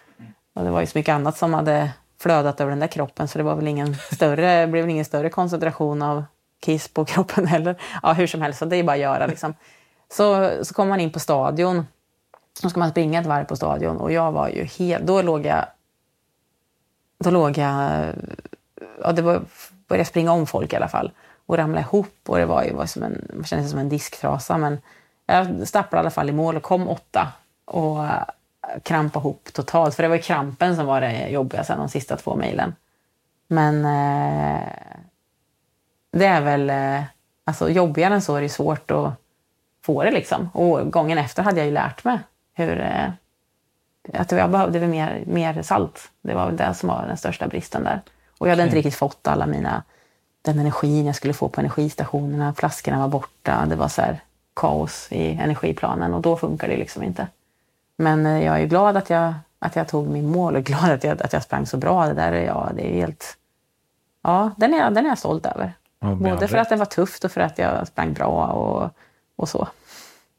Och 0.55 0.63
det 0.63 0.71
var 0.71 0.81
ju 0.81 0.87
så 0.87 0.97
mycket 0.97 1.13
annat 1.13 1.37
som 1.37 1.53
hade 1.53 1.89
flödat 2.21 2.61
över 2.61 2.69
den 2.69 2.79
där 2.79 2.87
kroppen 2.87 3.27
så 3.27 3.37
det 3.37 3.43
var 3.43 3.55
väl 3.55 3.67
ingen 3.67 3.95
större, 3.95 4.67
blev 4.71 4.83
väl 4.83 4.91
ingen 4.91 5.05
större 5.05 5.29
koncentration 5.29 6.01
av 6.01 6.23
kiss 6.61 6.87
på 6.87 7.05
kroppen 7.05 7.47
heller. 7.47 7.75
Ja, 8.03 8.13
hur 8.13 8.27
som 8.27 8.41
helst, 8.41 8.59
så 8.59 8.65
det 8.65 8.75
är 8.77 8.83
bara 8.83 8.91
att 8.93 8.99
göra 8.99 9.25
liksom. 9.25 9.53
Så, 10.13 10.49
så 10.63 10.73
kom 10.73 10.89
man 10.89 10.99
in 10.99 11.11
på 11.11 11.19
stadion. 11.19 11.87
Då 12.61 12.69
ska 12.69 12.79
man 12.79 12.91
springa 12.91 13.19
ett 13.19 13.25
varv 13.25 13.45
på 13.45 13.55
stadion 13.55 13.97
och 13.97 14.11
jag 14.11 14.31
var 14.31 14.49
ju 14.49 14.63
helt... 14.63 15.05
Då 15.05 15.21
låg 15.21 15.45
jag... 15.45 15.65
Då 17.17 17.29
låg 17.29 17.57
jag... 17.57 18.13
Ja, 19.01 19.11
det 19.11 19.21
var, 19.21 19.41
började 19.87 20.05
springa 20.05 20.31
om 20.31 20.47
folk 20.47 20.73
i 20.73 20.75
alla 20.75 20.87
fall. 20.87 21.11
Och 21.45 21.57
ramla 21.57 21.81
ihop 21.81 22.15
och 22.27 22.37
det 22.37 22.45
var 22.45 22.63
ju 22.63 22.73
var 22.73 22.85
som 22.85 23.03
en, 23.03 23.27
man 23.33 23.43
kände 23.43 23.63
sig 23.63 23.71
som 23.71 23.79
en 23.79 23.89
disktrasa. 23.89 24.57
Men 24.57 24.77
jag 25.25 25.67
stapplade 25.67 25.99
i 25.99 26.03
alla 26.03 26.11
fall 26.11 26.29
i 26.29 26.33
mål 26.33 26.57
och 26.57 26.63
kom 26.63 26.89
åtta. 26.89 27.33
Och 27.65 28.05
eh, 28.05 28.23
krampade 28.83 29.23
ihop 29.23 29.49
totalt. 29.53 29.95
För 29.95 30.03
det 30.03 30.09
var 30.09 30.15
ju 30.15 30.21
krampen 30.21 30.75
som 30.75 30.85
var 30.85 31.01
det 31.01 31.29
jobbiga 31.29 31.63
sen 31.63 31.79
de 31.79 31.89
sista 31.89 32.17
två 32.17 32.35
milen. 32.35 32.75
Men 33.47 33.85
eh, 33.85 34.67
det 36.11 36.25
är 36.25 36.41
väl... 36.41 36.69
Eh, 36.69 37.03
alltså 37.45 37.69
jobbigare 37.69 38.13
än 38.13 38.21
så 38.21 38.35
är 38.35 38.41
det 38.41 38.49
svårt 38.49 38.91
att 38.91 39.13
få 39.81 40.03
det 40.03 40.11
liksom. 40.11 40.49
Och 40.53 40.91
gången 40.91 41.17
efter 41.17 41.43
hade 41.43 41.57
jag 41.57 41.65
ju 41.65 41.73
lärt 41.73 42.03
mig 42.03 42.19
hur... 42.53 42.79
Eh, 42.79 43.09
att 44.13 44.31
jag 44.31 44.51
behövde 44.51 44.87
mer, 44.87 45.23
mer 45.27 45.61
salt. 45.61 46.11
Det 46.21 46.33
var 46.33 46.45
väl 46.45 46.57
det 46.57 46.73
som 46.73 46.89
var 46.89 47.07
den 47.07 47.17
största 47.17 47.47
bristen 47.47 47.83
där. 47.83 48.01
Och 48.37 48.47
jag 48.47 48.51
hade 48.51 48.63
inte 48.63 48.75
riktigt 48.75 48.95
fått 48.95 49.27
alla 49.27 49.45
mina... 49.45 49.83
Den 50.41 50.59
energin 50.59 51.05
jag 51.05 51.15
skulle 51.15 51.33
få 51.33 51.49
på 51.49 51.61
energistationerna. 51.61 52.53
Flaskorna 52.53 52.99
var 52.99 53.07
borta. 53.07 53.65
Det 53.65 53.75
var 53.75 53.87
så 53.87 54.01
här 54.01 54.19
kaos 54.53 55.07
i 55.11 55.31
energiplanen 55.31 56.13
och 56.13 56.21
då 56.21 56.37
funkar 56.37 56.67
det 56.67 56.77
liksom 56.77 57.03
inte. 57.03 57.27
Men 57.97 58.25
eh, 58.25 58.43
jag 58.45 58.61
är 58.61 58.65
glad 58.65 58.97
att 58.97 59.09
jag, 59.09 59.33
att 59.59 59.75
jag 59.75 59.87
tog 59.87 60.07
min 60.07 60.29
mål 60.29 60.55
och 60.55 60.63
glad 60.63 60.91
att 60.91 61.03
jag, 61.03 61.21
att 61.21 61.33
jag 61.33 61.43
sprang 61.43 61.65
så 61.65 61.77
bra. 61.77 62.07
Det 62.07 62.13
där 62.13 62.31
är 62.31 62.45
jag, 62.45 62.71
det 62.75 62.93
är 62.93 62.93
helt... 62.93 63.37
Ja, 64.21 64.51
den 64.57 64.73
är, 64.73 64.91
den 64.91 65.05
är 65.05 65.09
jag 65.09 65.17
stolt 65.17 65.45
över. 65.45 65.73
Ja, 65.99 66.15
Både 66.15 66.47
för 66.47 66.57
att 66.57 66.69
den 66.69 66.79
var 66.79 66.85
tufft 66.85 67.23
och 67.23 67.31
för 67.31 67.41
att 67.41 67.57
jag 67.57 67.87
sprang 67.87 68.13
bra 68.13 68.47
och, 68.47 68.89
och 69.35 69.49
så. 69.49 69.67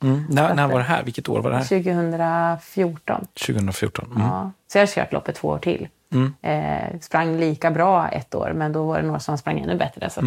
Mm. 0.04 0.24
När, 0.28 0.54
när 0.54 0.68
var 0.68 0.78
det 0.78 0.84
här? 0.84 1.02
Vilket 1.02 1.28
år 1.28 1.42
var 1.42 1.50
det 1.50 1.56
här? 1.56 1.64
2014. 1.64 3.26
2014. 3.46 4.12
Mm. 4.16 4.26
Ja. 4.26 4.50
Så 4.66 4.78
jag 4.78 4.82
har 4.82 4.86
kört 4.86 5.12
loppet 5.12 5.34
två 5.34 5.48
år 5.48 5.58
till. 5.58 5.88
Eh, 6.42 7.00
sprang 7.00 7.36
lika 7.36 7.70
bra 7.70 8.08
ett 8.08 8.34
år, 8.34 8.52
men 8.54 8.72
då 8.72 8.84
var 8.84 8.96
det 9.00 9.06
några 9.06 9.20
som 9.20 9.38
sprang 9.38 9.60
ännu 9.60 9.76
bättre. 9.76 10.10
Så 10.10 10.20
att, 10.20 10.26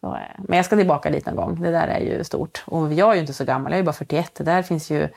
så, 0.00 0.14
eh, 0.14 0.20
men 0.38 0.56
jag 0.56 0.66
ska 0.66 0.76
tillbaka 0.76 1.10
dit 1.10 1.26
någon 1.26 1.36
gång. 1.36 1.62
Det 1.62 1.70
där 1.70 1.88
är 1.88 2.00
ju 2.00 2.24
stort. 2.24 2.62
Och 2.66 2.92
jag 2.92 3.10
är 3.10 3.14
ju 3.14 3.20
inte 3.20 3.32
så 3.32 3.44
gammal, 3.44 3.72
jag 3.72 3.78
är 3.78 3.82
bara 3.84 3.92
41. 3.92 4.34
Det 4.34 4.44
där 4.44 4.62
finns 4.62 4.90
ju 4.90 5.08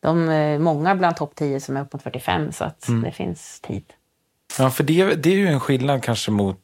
de, 0.00 0.28
eh, 0.28 0.58
många 0.58 0.94
bland 0.94 1.16
topp 1.16 1.32
10 1.34 1.60
som 1.60 1.76
är 1.76 1.80
upp 1.80 1.92
mot 1.92 2.02
45, 2.02 2.52
så 2.52 2.64
att 2.64 2.88
det 3.04 3.10
finns 3.10 3.60
tid. 3.60 3.84
Ja, 4.58 4.70
för 4.70 4.84
det, 4.84 5.14
det 5.14 5.30
är 5.30 5.36
ju 5.36 5.46
en 5.48 5.60
skillnad 5.60 6.02
kanske 6.02 6.30
mot 6.30 6.60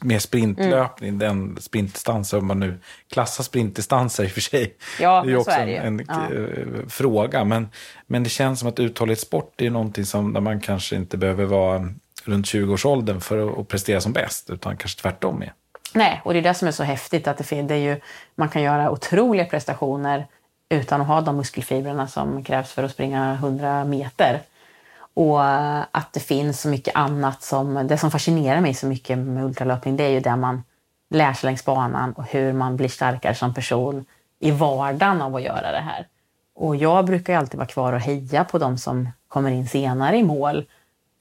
med 0.00 0.22
sprintlöpning, 0.22 1.08
Mm. 1.08 1.18
den 1.18 1.56
sprintdistansen, 1.60 2.38
om 2.38 2.46
man 2.46 2.60
nu 2.60 2.78
klassar 3.12 3.44
sprintdistanser 3.44 4.24
i 4.24 4.26
och 4.26 4.30
för 4.30 4.40
sig. 4.40 4.74
Ja, 5.00 5.22
det 5.22 5.28
är 5.28 5.30
ju 5.30 5.36
också 5.36 5.50
så 5.50 5.56
är 5.60 5.66
ju. 5.66 5.76
en, 5.76 6.00
en 6.00 6.06
Ja. 6.08 6.34
eh, 6.34 6.88
fråga. 6.88 7.44
Men, 7.44 7.68
men 8.06 8.22
det 8.22 8.30
känns 8.30 8.60
som 8.60 8.68
att 8.68 8.80
uthållighetssport 8.80 9.60
är 9.60 9.70
någonting 9.70 10.04
som, 10.04 10.32
där 10.32 10.40
man 10.40 10.60
kanske 10.60 10.96
inte 10.96 11.16
behöver 11.16 11.44
vara 11.44 11.88
runt 12.24 12.46
20-årsåldern 12.46 13.20
för 13.20 13.60
att, 13.60 13.68
prestera 13.68 14.00
som 14.00 14.12
bäst, 14.12 14.50
utan 14.50 14.76
kanske 14.76 15.00
tvärtom 15.02 15.42
är. 15.42 15.52
Nej, 15.94 16.20
och 16.24 16.32
det 16.32 16.38
är 16.38 16.42
det 16.42 16.54
som 16.54 16.68
är 16.68 16.72
så 16.72 16.82
häftigt. 16.82 17.28
att 17.28 17.38
det, 17.50 17.62
det 17.62 17.74
är 17.74 17.78
ju, 17.78 18.00
Man 18.34 18.48
kan 18.48 18.62
göra 18.62 18.90
otroliga 18.90 19.44
prestationer 19.44 20.26
utan 20.68 21.00
att 21.00 21.06
ha 21.06 21.20
de 21.20 21.36
muskelfibrerna 21.36 22.08
som 22.08 22.44
krävs 22.44 22.72
för 22.72 22.82
att 22.82 22.90
springa 22.90 23.34
100 23.34 23.84
meter. 23.84 24.40
Och 25.14 25.44
eh, 25.44 25.82
att 25.90 26.12
det 26.12 26.20
finns 26.20 26.60
så 26.60 26.68
mycket 26.68 26.96
annat 26.96 27.42
som... 27.42 27.86
Det 27.86 27.98
som 27.98 28.10
fascinerar 28.10 28.60
mig 28.60 28.74
så 28.74 28.86
mycket 28.86 29.18
med 29.18 29.44
ultralöpning 29.44 29.96
det 29.96 30.04
är 30.04 30.10
ju 30.10 30.20
det 30.20 30.36
man 30.36 30.62
lär 31.10 31.32
sig 31.32 31.48
längs 31.48 31.64
banan 31.64 32.12
och 32.12 32.24
hur 32.24 32.52
man 32.52 32.76
blir 32.76 32.88
starkare 32.88 33.34
som 33.34 33.54
person 33.54 34.04
i 34.38 34.50
vardagen 34.50 35.22
av 35.22 35.36
att 35.36 35.42
göra 35.42 35.72
det 35.72 35.80
här. 35.80 36.06
Och 36.54 36.76
jag 36.76 37.06
brukar 37.06 37.32
ju 37.32 37.38
alltid 37.38 37.58
vara 37.58 37.68
kvar 37.68 37.92
och 37.92 38.00
heja 38.00 38.44
på 38.44 38.58
de 38.58 38.78
som 38.78 39.08
kommer 39.28 39.50
in 39.50 39.68
senare 39.68 40.16
i 40.16 40.22
mål. 40.22 40.64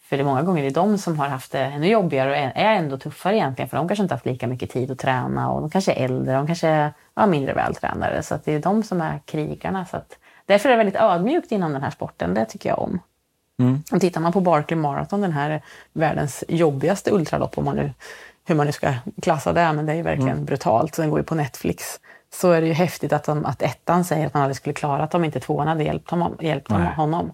För 0.02 0.18
det 0.18 0.24
är 0.24 0.26
många 0.26 0.42
gånger 0.42 0.62
det 0.62 0.68
är 0.68 0.74
de 0.74 0.98
som 0.98 1.20
har 1.20 1.28
haft 1.28 1.52
det 1.52 1.60
ännu 1.60 1.88
jobbigare 1.88 2.30
och 2.30 2.36
är 2.36 2.76
ändå 2.76 2.98
tuffare 2.98 3.36
egentligen. 3.36 3.70
För 3.70 3.78
de 3.78 3.88
kanske 3.88 4.04
inte 4.04 4.14
haft 4.14 4.26
lika 4.26 4.48
mycket 4.48 4.70
tid 4.70 4.92
att 4.92 5.00
träna 5.00 5.52
och 5.52 5.62
de 5.62 5.70
kanske 5.70 5.94
är 5.94 6.06
äldre, 6.06 6.34
de 6.34 6.48
kanske 6.48 6.68
är 6.68 6.94
ja, 7.16 7.26
mindre 7.26 7.54
vältränade. 7.54 8.24
Så 8.24 8.36
att 8.36 8.46
det 8.46 8.54
är 8.54 8.60
de 8.60 8.84
som 8.84 9.02
är 9.02 9.20
krigarna. 9.26 9.86
Så 9.86 9.98
att, 9.98 10.18
därför 10.46 10.70
är 10.70 10.72
det 10.72 10.78
väldigt 10.78 11.02
ödmjukt 11.02 11.52
inom 11.52 11.74
den 11.74 11.84
här 11.84 11.90
sporten. 11.90 12.34
Det 12.34 12.46
tycker 12.46 12.70
jag 12.70 12.80
om. 12.80 13.00
Och 13.92 14.02
tittar 14.02 14.22
man 14.22 14.32
på 14.32 14.42
Barkley 14.42 14.80
Marathon, 14.80 15.22
den 15.22 15.32
här 15.32 15.62
världens 15.94 16.44
jobbigaste 16.48 17.12
ultralopp, 17.12 17.58
om 17.58 17.66
man 17.66 17.76
nu, 17.76 17.94
hur 18.46 18.56
man 18.56 18.66
nu 18.66 18.72
ska 18.72 18.94
klassa 19.22 19.54
det, 19.54 19.74
men 19.74 19.86
det 19.86 19.92
är 19.92 19.96
ju 19.96 20.02
verkligen 20.02 20.46
brutalt. 20.46 20.94
Den 20.94 21.10
går 21.10 21.20
ju 21.20 21.24
på 21.26 21.36
Netflix. 21.36 22.00
Så 22.34 22.52
är 22.52 22.62
det 22.62 22.68
ju 22.68 22.74
häftigt 22.74 23.14
att, 23.14 23.24
de, 23.24 23.46
att 23.46 23.62
ettan 23.62 24.06
säger 24.06 24.26
att 24.28 24.34
man 24.34 24.44
aldrig 24.44 24.58
skulle 24.58 24.74
klara 24.74 25.04
att 25.04 25.16
om 25.16 25.26
inte 25.26 25.40
tvåan 25.40 25.68
hade 25.68 25.84
hjälpt 25.84 26.12
honom. 26.12 26.38
Hjälpt 26.40 26.70
Nej. 26.70 26.94
honom. 26.96 27.32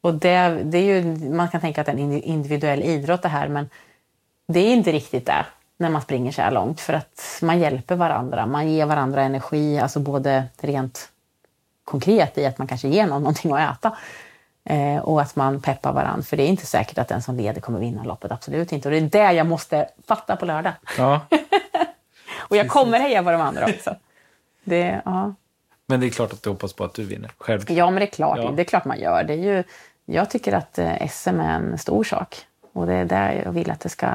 Och 0.00 0.14
det, 0.14 0.60
det 0.64 0.78
är 0.78 1.02
ju, 1.02 1.30
man 1.30 1.48
kan 1.48 1.60
tänka 1.60 1.80
att 1.80 1.86
det 1.86 1.92
är 1.92 1.96
en 1.96 2.12
indi- 2.12 2.22
individuell 2.22 2.82
idrott 2.82 3.22
det 3.22 3.28
här, 3.28 3.48
men 3.48 3.68
det 4.48 4.60
är 4.60 4.72
inte 4.72 4.92
riktigt 4.92 5.26
det 5.26 5.46
när 5.76 5.90
man 5.90 6.02
springer 6.02 6.32
så 6.32 6.42
här 6.42 6.50
långt. 6.50 6.80
För 6.80 6.92
att 6.92 7.38
man 7.42 7.58
hjälper 7.58 7.96
varandra, 7.96 8.46
man 8.46 8.70
ger 8.70 8.86
varandra 8.86 9.22
energi, 9.22 9.78
alltså 9.78 10.00
både 10.00 10.44
rent 10.60 11.08
konkret 11.84 12.38
i 12.38 12.46
att 12.46 12.58
man 12.58 12.66
kanske 12.66 12.88
ger 12.88 13.06
någon 13.06 13.22
någonting 13.22 13.52
att 13.52 13.76
äta. 13.78 13.96
Eh, 14.64 14.98
och 14.98 15.22
att 15.22 15.36
man 15.36 15.60
peppar 15.60 15.92
varandra. 15.92 16.22
För 16.22 16.36
det 16.36 16.42
är 16.42 16.48
inte 16.48 16.66
säkert 16.66 16.98
att 16.98 17.08
den 17.08 17.22
som 17.22 17.36
leder 17.36 17.60
kommer 17.60 17.78
vinna 17.78 18.04
loppet. 18.04 18.32
Absolut 18.32 18.72
inte. 18.72 18.88
Och 18.88 18.92
det 18.92 18.98
är 18.98 19.28
det 19.28 19.32
jag 19.32 19.46
måste 19.46 19.88
fatta 20.06 20.36
på 20.36 20.46
lördag. 20.46 20.72
Ja. 20.98 21.20
och 22.38 22.56
jag 22.56 22.68
kommer 22.68 22.98
heja 22.98 23.22
på 23.22 23.30
de 23.30 23.40
andra 23.40 23.64
också. 23.64 23.96
Det, 24.64 25.02
ja. 25.04 25.34
Men 25.86 26.00
det 26.00 26.06
är 26.06 26.10
klart 26.10 26.32
att 26.32 26.42
du 26.42 26.50
hoppas 26.50 26.72
på 26.72 26.84
att 26.84 26.94
du 26.94 27.04
vinner. 27.04 27.30
Själv. 27.38 27.70
Ja, 27.70 27.90
men 27.90 28.00
det 28.00 28.04
är 28.04 28.10
klart. 28.10 28.38
Ja. 28.42 28.50
Det 28.50 28.62
är 28.62 28.64
klart 28.64 28.84
man 28.84 29.00
gör. 29.00 29.24
Det 29.24 29.32
är 29.32 29.54
ju, 29.54 29.64
jag 30.04 30.30
tycker 30.30 30.52
att 30.52 30.78
eh, 30.78 31.08
SM 31.08 31.40
är 31.40 31.54
en 31.54 31.78
stor 31.78 32.04
sak. 32.04 32.36
Och 32.72 32.86
det 32.86 32.94
är 32.94 33.04
där 33.04 33.42
jag 33.44 33.52
vill 33.52 33.70
att, 33.70 33.80
det 33.80 33.88
ska, 33.88 34.06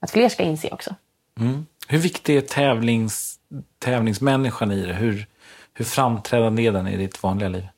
att 0.00 0.10
fler 0.10 0.28
ska 0.28 0.42
inse 0.42 0.70
också. 0.70 0.94
Mm. 1.40 1.66
Hur 1.88 1.98
viktig 1.98 2.36
är 2.36 2.40
tävlings, 2.40 3.38
tävlingsmänniskan 3.78 4.72
i 4.72 4.86
det? 4.86 4.92
Hur, 4.92 5.26
hur 5.74 5.84
framträdande 5.84 6.66
är 6.66 6.72
den 6.72 6.88
i 6.88 6.96
ditt 6.96 7.22
vanliga 7.22 7.48
liv? 7.48 7.68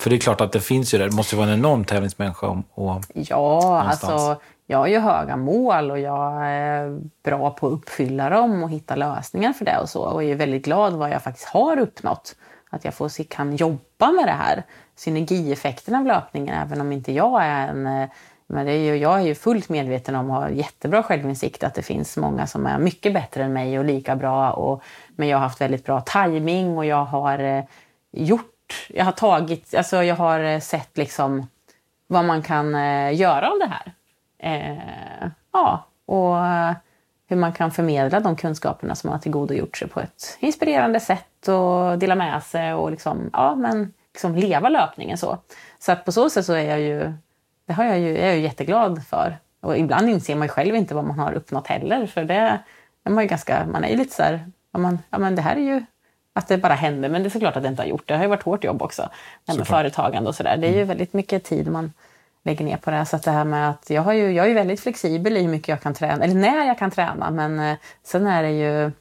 För 0.00 0.10
det 0.10 0.16
är 0.16 0.20
klart 0.20 0.40
att 0.40 0.52
det 0.52 0.60
finns 0.60 0.94
ju 0.94 0.98
där. 0.98 1.08
Det 1.08 1.16
måste 1.16 1.36
vara 1.36 1.46
en 1.48 1.54
enorm 1.58 1.84
tävlingsmänniska. 1.84 2.46
Och, 2.46 2.58
och, 2.74 3.00
Ja, 3.14 3.60
Någonstans. 3.62 4.04
alltså 4.12 4.40
jag 4.66 4.78
har 4.78 4.86
ju 4.86 4.98
höga 4.98 5.36
mål 5.36 5.90
och 5.90 5.98
jag 5.98 6.46
är 6.46 7.00
bra 7.24 7.50
på 7.50 7.66
att 7.66 7.72
uppfylla 7.72 8.30
dem 8.30 8.62
och 8.62 8.70
hitta 8.70 8.96
lösningar 8.96 9.52
för 9.52 9.64
det 9.64 9.78
och 9.78 9.88
så. 9.88 10.02
Och 10.02 10.24
är 10.24 10.34
väldigt 10.34 10.64
glad 10.64 10.92
vad 10.92 11.10
jag 11.10 11.22
faktiskt 11.22 11.48
har 11.48 11.78
uppnått. 11.78 12.36
Att 12.70 12.84
jag 12.84 12.94
får, 12.94 13.24
kan 13.24 13.56
jobba 13.56 14.12
med 14.12 14.24
det 14.26 14.36
här. 14.38 14.62
Synergieffekten 14.96 15.94
av 15.94 16.06
löpningen, 16.06 16.54
även 16.54 16.80
om 16.80 16.92
inte 16.92 17.12
jag 17.12 17.44
är 17.44 17.68
en... 17.68 17.86
eh, 17.86 18.08
Men 18.46 18.66
det 18.66 18.72
är 18.72 18.78
ju, 18.84 18.96
jag 18.96 19.20
är 19.20 19.24
ju 19.24 19.34
fullt 19.34 19.68
medveten 19.68 20.14
om 20.14 20.30
och 20.30 20.36
har 20.36 20.48
jättebra 20.48 21.02
självinsikt 21.02 21.64
att 21.64 21.74
det 21.74 21.82
finns 21.82 22.16
många 22.16 22.46
som 22.46 22.66
är 22.66 22.78
mycket 22.78 23.12
bättre 23.14 23.44
än 23.44 23.52
mig 23.52 23.78
och 23.78 23.84
lika 23.84 24.16
bra. 24.16 24.50
Och, 24.52 24.82
men 25.16 25.28
jag 25.28 25.36
har 25.38 25.42
haft 25.42 25.60
väldigt 25.60 25.84
bra 25.84 26.00
timing 26.00 26.78
och 26.78 26.84
jag 26.86 27.04
har 27.04 27.38
eh, 27.38 27.64
gjort... 28.68 28.96
Jag 28.96 29.04
har 29.04 29.12
tagit... 29.12 29.74
Alltså 29.74 30.02
jag 30.02 30.14
har 30.14 30.40
eh, 30.40 30.60
sett 30.60 30.96
liksom 30.96 31.46
vad 32.06 32.24
man 32.24 32.42
kan 32.42 32.74
eh, 32.74 33.14
göra 33.16 33.50
av 33.50 33.58
det 33.58 33.70
här. 33.70 33.92
Eh, 34.38 35.30
ja, 35.52 35.84
och 36.06 36.46
eh, 36.46 36.72
hur 37.28 37.36
man 37.36 37.52
kan 37.52 37.70
förmedla 37.70 38.20
de 38.20 38.36
kunskaperna 38.36 38.94
som 38.94 39.08
man 39.08 39.14
har 39.14 39.22
tillgodogjort 39.22 39.76
sig 39.76 39.88
på 39.88 40.00
ett 40.00 40.36
inspirerande 40.40 41.00
sätt 41.00 41.48
och 41.48 41.98
dela 41.98 42.14
med 42.14 42.42
sig 42.42 42.74
och 42.74 42.90
liksom, 42.90 43.30
ja, 43.32 43.54
men 43.54 43.92
liksom 44.12 44.36
leva 44.36 44.68
löpningen 44.68 45.18
så. 45.18 45.38
Så 45.78 45.92
att 45.92 46.04
på 46.04 46.12
så 46.12 46.30
sätt 46.30 46.46
så 46.46 46.52
är 46.52 46.68
jag 46.68 46.80
ju, 46.80 47.12
det 47.66 47.72
har 47.72 47.84
jag 47.84 47.98
ju, 47.98 48.08
jag 48.08 48.28
är 48.30 48.34
ju 48.34 48.40
jätteglad 48.40 49.06
för. 49.06 49.38
Och 49.60 49.78
ibland 49.78 50.08
inser 50.08 50.34
man 50.34 50.44
ju 50.46 50.48
själv 50.48 50.76
inte 50.76 50.94
vad 50.94 51.04
man 51.04 51.18
har 51.18 51.32
uppnått 51.32 51.66
heller, 51.66 52.06
för 52.06 52.24
det 52.24 52.34
är 52.34 53.10
man 53.10 53.24
ju 53.24 53.28
ganska, 53.28 53.66
man 53.66 53.84
är 53.84 53.88
ju 53.88 53.96
lite 53.96 54.14
så 54.14 54.22
här, 54.22 54.50
man, 54.72 54.98
ja 55.10 55.18
men 55.18 55.34
det 55.34 55.42
här 55.42 55.56
är 55.56 55.60
ju 55.60 55.82
att 56.38 56.48
det 56.48 56.58
bara 56.58 56.74
händer, 56.74 57.08
men 57.08 57.22
det 57.22 57.28
är 57.28 57.30
såklart 57.30 57.56
att 57.56 57.62
det 57.62 57.68
inte 57.68 57.82
har 57.82 57.86
gjort 57.88 58.02
det. 58.06 58.14
Det 58.14 58.18
har 58.18 58.24
ju 58.24 58.28
varit 58.28 58.42
hårt 58.42 58.64
jobb 58.64 58.82
också, 58.82 59.08
det 59.44 59.52
här 59.52 59.58
med 59.58 59.66
företagande 59.66 60.28
och 60.28 60.34
sådär. 60.34 60.56
Det 60.56 60.66
är 60.66 60.76
ju 60.76 60.84
väldigt 60.84 61.12
mycket 61.12 61.44
tid 61.44 61.70
man 61.70 61.92
lägger 62.44 62.64
ner 62.64 62.76
på 62.76 62.90
det. 62.90 63.06
Så 63.06 63.16
att 63.16 63.22
det 63.22 63.30
här 63.30 63.44
med 63.44 63.70
att 63.70 63.90
jag, 63.90 64.02
har 64.02 64.12
ju, 64.12 64.32
jag 64.32 64.44
är 64.44 64.48
ju 64.48 64.54
väldigt 64.54 64.80
flexibel 64.80 65.36
i 65.36 65.42
hur 65.42 65.48
mycket 65.48 65.68
jag 65.68 65.80
kan 65.80 65.94
träna, 65.94 66.24
eller 66.24 66.34
när 66.34 66.66
jag 66.66 66.78
kan 66.78 66.90
träna. 66.90 67.30
Men 67.30 67.60
eh, 67.60 67.76
sen 68.04 68.26
är 68.26 68.42
det 68.42 68.50
ju, 68.50 68.92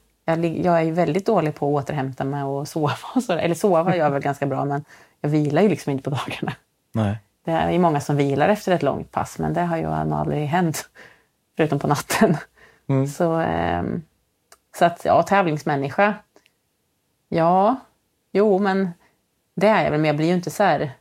jag 0.64 0.80
är 0.80 0.84
ju 0.84 0.92
väldigt 0.92 1.26
dålig 1.26 1.56
på 1.56 1.78
att 1.78 1.84
återhämta 1.84 2.24
mig 2.24 2.44
och 2.44 2.68
sova. 2.74 2.94
Och 3.16 3.24
så, 3.24 3.34
eller 3.34 3.56
sova 3.56 3.96
gör 3.96 4.04
jag 4.04 4.12
väl 4.12 4.22
ganska 4.22 4.46
bra, 4.46 4.66
men 4.66 4.86
jag 5.22 5.30
vilar 5.30 5.62
ju 5.62 5.70
liksom 5.70 5.92
inte 5.92 6.04
på 6.04 6.10
dagarna. 6.10 6.54
nej. 6.92 7.18
Det 7.46 7.54
är 7.54 7.72
ju 7.72 7.80
många 7.80 8.00
som 8.00 8.18
vilar 8.18 8.50
efter 8.50 8.72
ett 8.72 8.84
långt 8.84 9.12
pass, 9.12 9.40
men 9.40 9.54
det 9.54 9.62
har 9.62 9.78
ju 9.78 9.86
aldrig 9.86 10.48
hänt. 10.48 10.90
Förutom 11.58 11.80
på 11.80 11.88
natten. 11.88 12.38
Mm. 12.90 13.08
Så, 13.08 13.34
ehm, 13.34 14.02
så 14.78 14.86
att, 14.86 15.06
ja, 15.06 15.24
tävlingsmänniska. 15.24 16.14
Ja, 17.30 17.76
jo, 18.32 18.60
men 18.60 18.94
det 19.56 19.68
är 19.68 19.84
jag 19.84 19.92
väl. 19.92 20.00
Men 20.00 20.08
jag 20.08 20.18
blir 20.18 20.28
ju 20.28 20.34
inte 20.34 20.52
så 20.52 20.64
här... 20.64 20.92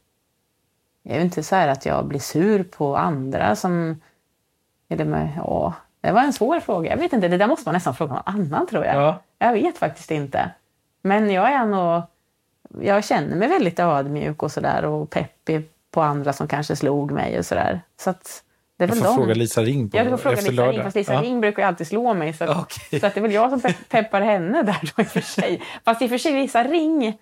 Jag 1.02 1.14
är 1.14 1.18
ju 1.18 1.24
inte 1.24 1.42
så 1.42 1.56
här 1.56 1.68
att 1.68 1.86
jag 1.86 2.06
blir 2.06 2.20
sur 2.20 2.62
på 2.62 2.96
andra 2.96 3.56
som... 3.56 4.00
Det 4.88 5.04
med, 5.04 5.32
ja, 5.36 5.74
det 6.00 6.12
var 6.12 6.22
en 6.22 6.32
svår 6.32 6.60
fråga. 6.60 6.90
Jag 6.90 6.96
vet 6.96 7.12
inte, 7.12 7.28
det 7.28 7.36
där 7.36 7.46
måste 7.46 7.68
man 7.68 7.74
nästan 7.74 7.94
fråga 7.94 8.14
någon 8.14 8.22
annan 8.26 8.66
tror 8.66 8.84
jag. 8.84 8.96
Ja. 8.96 9.22
Jag 9.38 9.52
vet 9.52 9.78
faktiskt 9.78 10.10
inte. 10.10 10.50
Men 11.02 11.30
jag 11.30 11.52
är 11.52 11.66
nog... 11.66 12.02
Jag 12.80 13.04
känner 13.04 13.36
mig 13.36 13.48
väldigt 13.48 13.78
ödmjuk 13.78 14.42
och 14.42 14.52
sådär 14.52 14.84
och 14.84 15.10
peppig 15.10 15.70
på 15.90 16.02
andra 16.02 16.32
som 16.32 16.48
kanske 16.48 16.76
slog 16.76 17.10
mig 17.10 17.38
och 17.38 17.46
sådär. 17.46 17.80
Så 17.96 18.10
att 18.10 18.42
det 18.78 18.84
är 18.84 18.88
Jag 18.88 18.94
väl 18.94 19.04
får 19.04 19.10
de. 19.10 19.16
fråga 19.16 19.34
Lisa 19.34 19.62
Ring 19.62 19.90
på, 19.90 19.96
Ja, 19.96 20.04
du 20.04 20.10
får 20.10 20.16
fråga 20.16 20.34
efter 20.36 20.50
Lisa 20.50 20.62
Ring, 20.62 20.70
lördag. 20.70 20.84
fast 20.84 20.96
Lisa 20.96 21.12
Ja. 21.12 21.22
Ring 21.22 21.40
brukar 21.40 21.62
ju 21.62 21.68
alltid 21.68 21.86
slå 21.86 22.14
mig. 22.14 22.32
Så, 22.32 22.44
att, 22.44 22.58
Okej. 22.58 23.00
så 23.00 23.06
att 23.06 23.14
det 23.14 23.20
är 23.20 23.22
väl 23.22 23.32
jag 23.32 23.50
som 23.50 23.60
pe- 23.60 23.74
peppar 23.88 24.20
henne 24.20 24.62
där 24.62 24.92
då 24.96 25.02
i 25.02 25.06
och 25.06 25.10
för 25.10 25.20
sig. 25.20 25.62
Fast 25.84 26.02
i 26.02 26.06
och 26.06 26.10
för 26.10 26.18
sig 26.18 26.32
Lisa 26.32 26.64
Ring, 26.64 27.18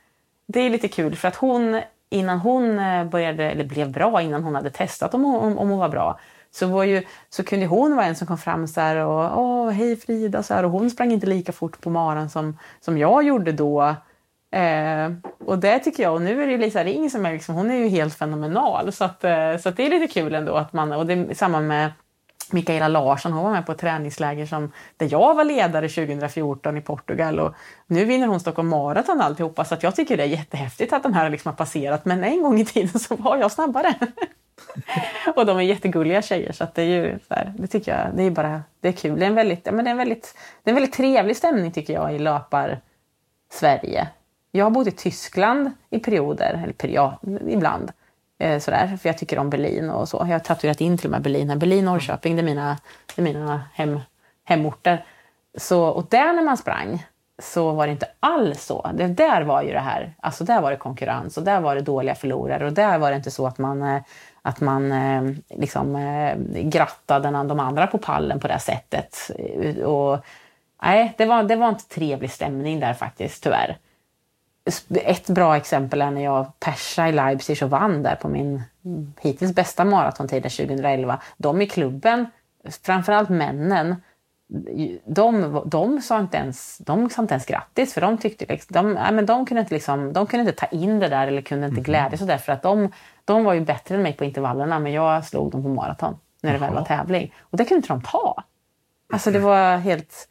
det 0.47 0.61
är 0.61 0.71
lite 0.71 0.89
kul 0.89 1.17
för 1.17 1.29
att 1.29 1.37
hon, 1.37 1.81
innan 2.11 2.39
hon 2.39 2.79
eh, 2.79 3.05
började, 3.05 3.51
eller 3.51 3.65
blev 3.65 3.91
bra, 3.93 4.23
innan 4.23 4.45
hon 4.45 4.55
hade 4.55 4.71
testat 4.71 5.15
om 5.15 5.25
hon, 5.25 5.59
om 5.59 5.69
hon 5.69 5.79
var 5.79 5.89
bra, 5.89 6.21
så, 6.51 6.67
var 6.67 6.85
ju, 6.85 7.03
så 7.31 7.45
kunde 7.45 7.67
hon 7.67 7.97
vara 7.97 8.07
en 8.07 8.17
som 8.17 8.27
kom 8.27 8.39
fram 8.39 8.69
så 8.69 8.81
här 8.81 8.97
och 8.97 9.39
åh, 9.43 9.71
hej 9.71 9.97
Frida, 9.97 10.43
så 10.43 10.55
här, 10.55 10.65
och 10.65 10.71
hon 10.71 10.91
sprang 10.91 11.13
inte 11.13 11.27
lika 11.27 11.53
fort 11.53 11.81
på 11.81 11.91
maran 11.91 12.31
som, 12.31 12.59
som 12.81 12.99
jag 12.99 13.23
gjorde 13.25 13.53
då. 13.53 13.95
Eh, 14.55 15.13
och 15.45 15.59
det 15.59 15.79
tycker 15.79 16.03
jag, 16.03 16.15
och 16.15 16.23
nu 16.23 16.43
är 16.43 16.47
det 16.47 16.53
ju 16.53 16.59
Lisa 16.59 16.85
Ring 16.85 17.11
som 17.11 17.27
är 17.27 17.33
liksom, 17.33 17.55
hon 17.55 17.71
är 17.71 17.75
ju 17.75 17.89
helt 17.89 18.15
fenomenal. 18.15 18.93
Så, 18.93 19.05
att, 19.05 19.25
eh, 19.25 19.57
så 19.57 19.69
att 19.69 19.77
det 19.77 19.87
är 19.87 19.91
lite 19.91 20.15
kul 20.15 20.35
ändå 20.35 20.55
att 20.55 20.73
man, 20.73 20.93
och 20.93 21.07
det 21.07 21.13
är 21.13 21.35
samma 21.35 21.61
med 21.61 21.93
Mikaela 22.51 22.89
Larsson, 22.89 23.33
hon 23.33 23.45
var 23.45 23.51
med 23.51 23.67
på 23.67 23.73
ett 23.73 23.79
träningsläger 23.79 24.47
som, 24.47 24.73
där 24.97 25.09
jag 25.11 25.35
var 25.35 25.45
ledare 25.45 25.89
2014 25.89 26.77
i 26.77 26.81
Portugal 26.81 27.41
och 27.41 27.55
nu 27.87 28.05
vinner 28.05 28.27
hon 28.27 28.41
Stockholm 28.41 28.69
Marathon 28.69 29.21
alltihopa 29.21 29.65
så 29.65 29.75
att 29.75 29.83
jag 29.83 29.97
tycker 29.97 30.17
det 30.17 30.23
är 30.23 30.27
jättehäftigt 30.27 30.93
att 30.93 31.03
de 31.03 31.15
här 31.15 31.31
liksom 31.31 31.49
har 31.49 31.57
passerat 31.57 32.05
men 32.05 32.25
en 32.25 32.43
gång 32.43 32.61
i 32.61 32.65
tiden 32.65 33.01
så 33.01 33.17
var 33.17 33.37
jag 33.37 33.53
snabbare. 33.53 33.95
och 35.37 35.47
de 35.47 35.59
är 35.59 35.63
jättegulliga 35.63 36.23
tjejer 36.23 36.53
så 36.53 36.65
att 36.65 36.75
det 36.75 36.83
är 36.83 36.87
ju 36.87 37.19
så 37.29 37.35
här, 37.35 37.55
det 37.59 37.67
tycker 37.67 37.99
jag, 37.99 38.17
det 38.17 38.23
är 38.23 38.31
bara, 38.31 38.63
det 38.81 38.89
är 38.89 38.93
kul. 38.93 39.19
Det 39.19 39.25
är 39.25 39.29
en 39.29 39.35
väldigt, 39.35 39.67
ja, 39.67 39.73
men 39.73 39.85
det 39.85 39.89
är 39.89 39.93
en 39.93 39.99
väldigt, 39.99 40.35
det 40.63 40.71
är 40.71 40.73
en 40.73 40.75
väldigt 40.75 40.95
trevlig 40.95 41.37
stämning 41.37 41.73
tycker 41.73 41.93
jag 41.93 42.15
i 42.15 42.19
löpar 42.19 42.81
Sverige. 43.53 44.09
Jag 44.57 44.65
har 44.65 44.71
bott 44.71 44.87
i 44.87 44.91
Tyskland 44.91 45.71
i 45.91 45.99
perioder, 45.99 46.61
eller 46.63 46.95
ja, 46.95 47.21
ibland. 47.49 47.93
Eh, 48.39 48.59
sådär, 48.59 48.97
för 48.97 49.09
jag 49.09 49.19
tycker 49.19 49.39
om 49.39 49.51
Berlin 49.51 49.91
och 49.91 50.09
så. 50.09 50.17
Jag 50.17 50.35
har 50.35 50.39
tatuerat 50.39 50.81
in 50.81 50.99
till 50.99 51.07
och 51.07 51.11
med 51.11 51.23
Berlin. 51.23 51.51
här. 51.51 51.57
Berlin 51.57 51.89
och 51.89 51.93
Norrköping, 51.93 52.37
det 52.37 52.43
är 52.43 52.45
mina, 52.45 52.79
det 53.15 53.23
är 53.23 53.25
mina 53.25 53.63
hem, 53.75 54.01
hemorter. 54.45 55.05
Så, 55.59 55.85
och 55.85 56.07
där 56.11 56.33
när 56.33 56.43
man 56.43 56.57
sprang 56.57 57.07
så 57.39 57.73
var 57.73 57.87
det 57.87 57.93
inte 57.93 58.09
alls 58.21 58.65
så. 58.65 58.91
Det, 58.95 59.07
där 59.07 59.43
var 59.43 59.63
ju 59.63 59.73
det 59.73 59.81
här, 59.81 60.15
alltså 60.21 60.45
där 60.45 60.61
var 60.61 60.71
det 60.71 60.77
konkurrens 60.77 61.37
och 61.37 61.45
där 61.45 61.61
var 61.61 61.75
det 61.75 61.81
dåliga 61.81 62.15
förlorare 62.15 62.67
och 62.67 62.73
där 62.73 62.99
var 62.99 63.11
det 63.11 63.17
inte 63.17 63.31
så 63.31 63.47
att 63.47 63.59
man, 63.59 63.83
eh, 63.83 64.03
att 64.43 64.61
man 64.61 64.93
eh, 64.93 65.23
liksom 65.49 65.97
eh, 65.97 66.37
grattade 66.63 67.31
de 67.31 67.61
andra 67.61 67.87
på 67.87 67.99
pallen 67.99 68.41
på 68.41 68.49
det 68.49 68.59
sättet. 68.59 69.31
Och, 69.85 70.19
nej, 70.83 71.15
det 71.17 71.25
var, 71.25 71.43
det 71.43 71.57
var 71.57 71.69
inte 71.69 71.89
trevlig 71.89 72.31
stämning 72.31 72.81
där 72.81 72.95
faktiskt, 72.95 73.43
tyvärr. 73.43 73.77
Ett 74.95 75.27
bra 75.27 75.57
exempel 75.57 76.03
är 76.03 76.11
när 76.11 76.25
jag 76.25 76.61
persade 76.61 77.09
i 77.09 77.13
Leipzig 77.13 77.63
och 77.63 77.71
vann 77.71 78.03
där 78.03 78.17
på 78.17 78.29
min 78.29 78.63
hittills 79.21 79.55
bästa 79.55 79.85
maratontid 79.85 80.43
2011. 80.43 81.21
De 81.37 81.63
i 81.63 81.67
klubben, 81.67 82.27
framförallt 82.83 83.29
männen, 83.29 83.97
de, 85.05 85.63
de, 85.67 86.01
sa 86.03 86.21
inte 86.21 86.37
ens, 86.37 86.79
de 86.79 87.11
sa 87.11 87.23
inte 87.23 87.35
ens 87.35 87.47
grattis 87.47 87.95
för 87.95 88.01
de 88.01 88.19
tyckte 88.19 88.47
liksom, 88.49 88.75
de, 88.75 88.93
nej, 88.93 89.13
men 89.13 89.27
de, 89.27 89.47
kunde 89.47 89.61
inte 89.61 89.75
liksom, 89.75 90.13
de 90.13 90.27
kunde 90.27 90.51
inte 90.51 90.61
ta 90.61 90.67
in 90.67 91.01
det 91.01 91.09
där 91.09 91.27
eller 91.27 91.43
kunde 91.43 91.67
inte 91.67 91.81
glädjas 91.81 92.21
mm. 92.21 92.39
för 92.39 92.53
att 92.53 92.63
de, 92.63 92.93
de 93.25 93.45
var 93.45 93.55
ju 93.55 93.61
bättre 93.61 93.95
än 93.95 94.03
mig 94.03 94.13
på 94.13 94.25
intervallerna 94.25 94.79
men 94.79 94.93
jag 94.93 95.25
slog 95.25 95.51
dem 95.53 95.63
på 95.63 95.69
maraton 95.69 96.19
när 96.43 96.53
det 96.53 96.59
väl 96.59 96.75
var 96.75 96.85
tävling. 96.85 97.35
Och 97.41 97.59
det 97.59 97.65
kunde 97.65 97.77
inte 97.77 97.89
de 97.89 98.03
ta. 98.03 98.45
Alltså 99.13 99.31
det 99.31 99.39
var 99.39 99.77
helt, 99.77 100.29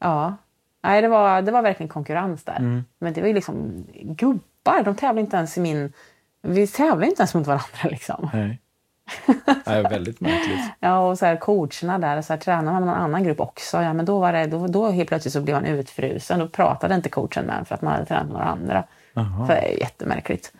ja. 0.00 0.34
Nej, 0.82 1.02
det 1.02 1.08
var, 1.08 1.42
det 1.42 1.52
var 1.52 1.62
verkligen 1.62 1.88
konkurrens 1.88 2.44
där. 2.44 2.56
Mm. 2.56 2.84
Men 2.98 3.12
det 3.12 3.20
var 3.20 3.28
ju 3.28 3.34
liksom 3.34 3.86
gubbar, 4.02 4.82
de 4.84 4.94
tävlade 4.94 5.20
inte 5.20 5.36
ens 5.36 5.58
i 5.58 5.60
min... 5.60 5.92
Vi 6.42 6.66
tävlade 6.66 7.06
inte 7.06 7.22
ens 7.22 7.34
mot 7.34 7.46
varandra 7.46 7.78
liksom. 7.82 8.30
Nej. 8.32 8.58
Nej, 9.66 9.82
väldigt 9.82 10.20
märkligt. 10.20 10.60
Ja, 10.80 10.98
och 11.08 11.18
så 11.18 11.26
här, 11.26 11.36
coacherna 11.36 11.98
där, 11.98 12.22
så 12.22 12.32
här, 12.32 12.40
tränade 12.40 12.72
man 12.72 12.84
med 12.84 12.94
någon 12.94 13.02
annan 13.02 13.24
grupp 13.24 13.40
också. 13.40 13.82
Ja, 13.82 13.92
men 13.92 14.04
då, 14.04 14.18
var 14.18 14.32
det, 14.32 14.46
då, 14.46 14.66
då 14.66 14.90
helt 14.90 15.08
plötsligt 15.08 15.32
så 15.32 15.40
blev 15.40 15.56
man 15.56 15.66
utfrusen. 15.66 16.38
Då 16.38 16.48
pratade 16.48 16.94
inte 16.94 17.08
coachen 17.08 17.44
med 17.44 17.58
en 17.58 17.64
för 17.64 17.74
att 17.74 17.82
man 17.82 17.92
hade 17.92 18.06
tränat 18.06 18.26
med 18.26 18.32
några 18.32 18.46
andra. 18.46 18.84
Jaha. 19.12 19.46
Så 19.46 19.52
det 19.52 19.58
är 19.58 19.80
jättemärkligt. 19.80 20.52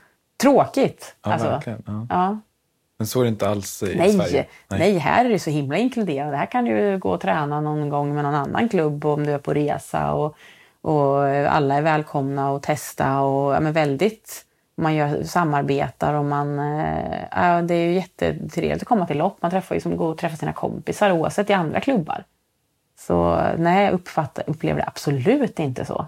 Tråkigt! 0.42 1.16
Ja, 1.22 1.32
alltså. 1.32 1.48
verkligen. 1.48 1.82
Ja. 1.86 2.06
Ja. 2.08 2.38
Men 2.99 3.07
så 3.07 3.20
är 3.20 3.24
det 3.24 3.28
inte 3.28 3.49
alls 3.49 3.82
i 3.82 3.95
Nej, 3.97 4.12
Sverige. 4.12 4.47
nej. 4.70 4.99
här 4.99 5.24
är 5.24 5.28
det 5.28 5.38
så 5.38 5.51
himla 5.51 5.76
inkluderande. 5.78 6.36
Här 6.36 6.47
kan 6.47 6.64
du 6.64 6.99
gå 6.99 7.11
och 7.11 7.20
träna 7.20 7.61
någon 7.61 7.88
gång 7.88 8.14
med 8.14 8.24
någon 8.24 8.34
annan 8.34 8.68
klubb 8.68 9.05
om 9.05 9.26
du 9.26 9.32
är 9.32 9.38
på 9.38 9.55
resa. 9.55 10.12
Och, 10.12 10.36
och 10.80 11.24
alla 11.28 11.74
är 11.74 11.82
välkomna 11.82 12.51
och 12.51 12.62
testa. 12.62 13.20
Och, 13.20 13.55
ja, 13.55 13.61
men 13.61 13.72
väldigt, 13.72 14.45
man 14.76 14.95
gör, 14.95 15.22
samarbetar 15.22 16.14
och 16.14 16.24
man... 16.24 16.59
eh, 16.59 17.18
Ja, 17.30 17.62
det 17.62 17.74
är 17.74 17.86
ju 17.86 17.93
jättetrevligt 17.95 18.82
att 18.82 18.88
komma 18.88 19.07
till 19.07 19.18
lopp. 19.18 19.43
Man 19.43 19.51
träffar 19.51 19.74
ju 19.74 19.80
som 19.80 19.97
går 19.97 20.09
och 20.11 20.18
träffar 20.18 20.36
sina 20.36 20.53
kompisar 20.53 21.12
oavsett 21.12 21.51
i 21.51 21.53
andra 21.53 21.80
klubbar. 21.80 22.24
Så 22.99 23.40
nej, 23.59 23.84
jag 23.84 23.95
uppfattar, 23.95 24.45
upplever 24.47 24.80
det 24.80 24.86
absolut 24.86 25.59
inte 25.59 25.84
så. 25.84 26.07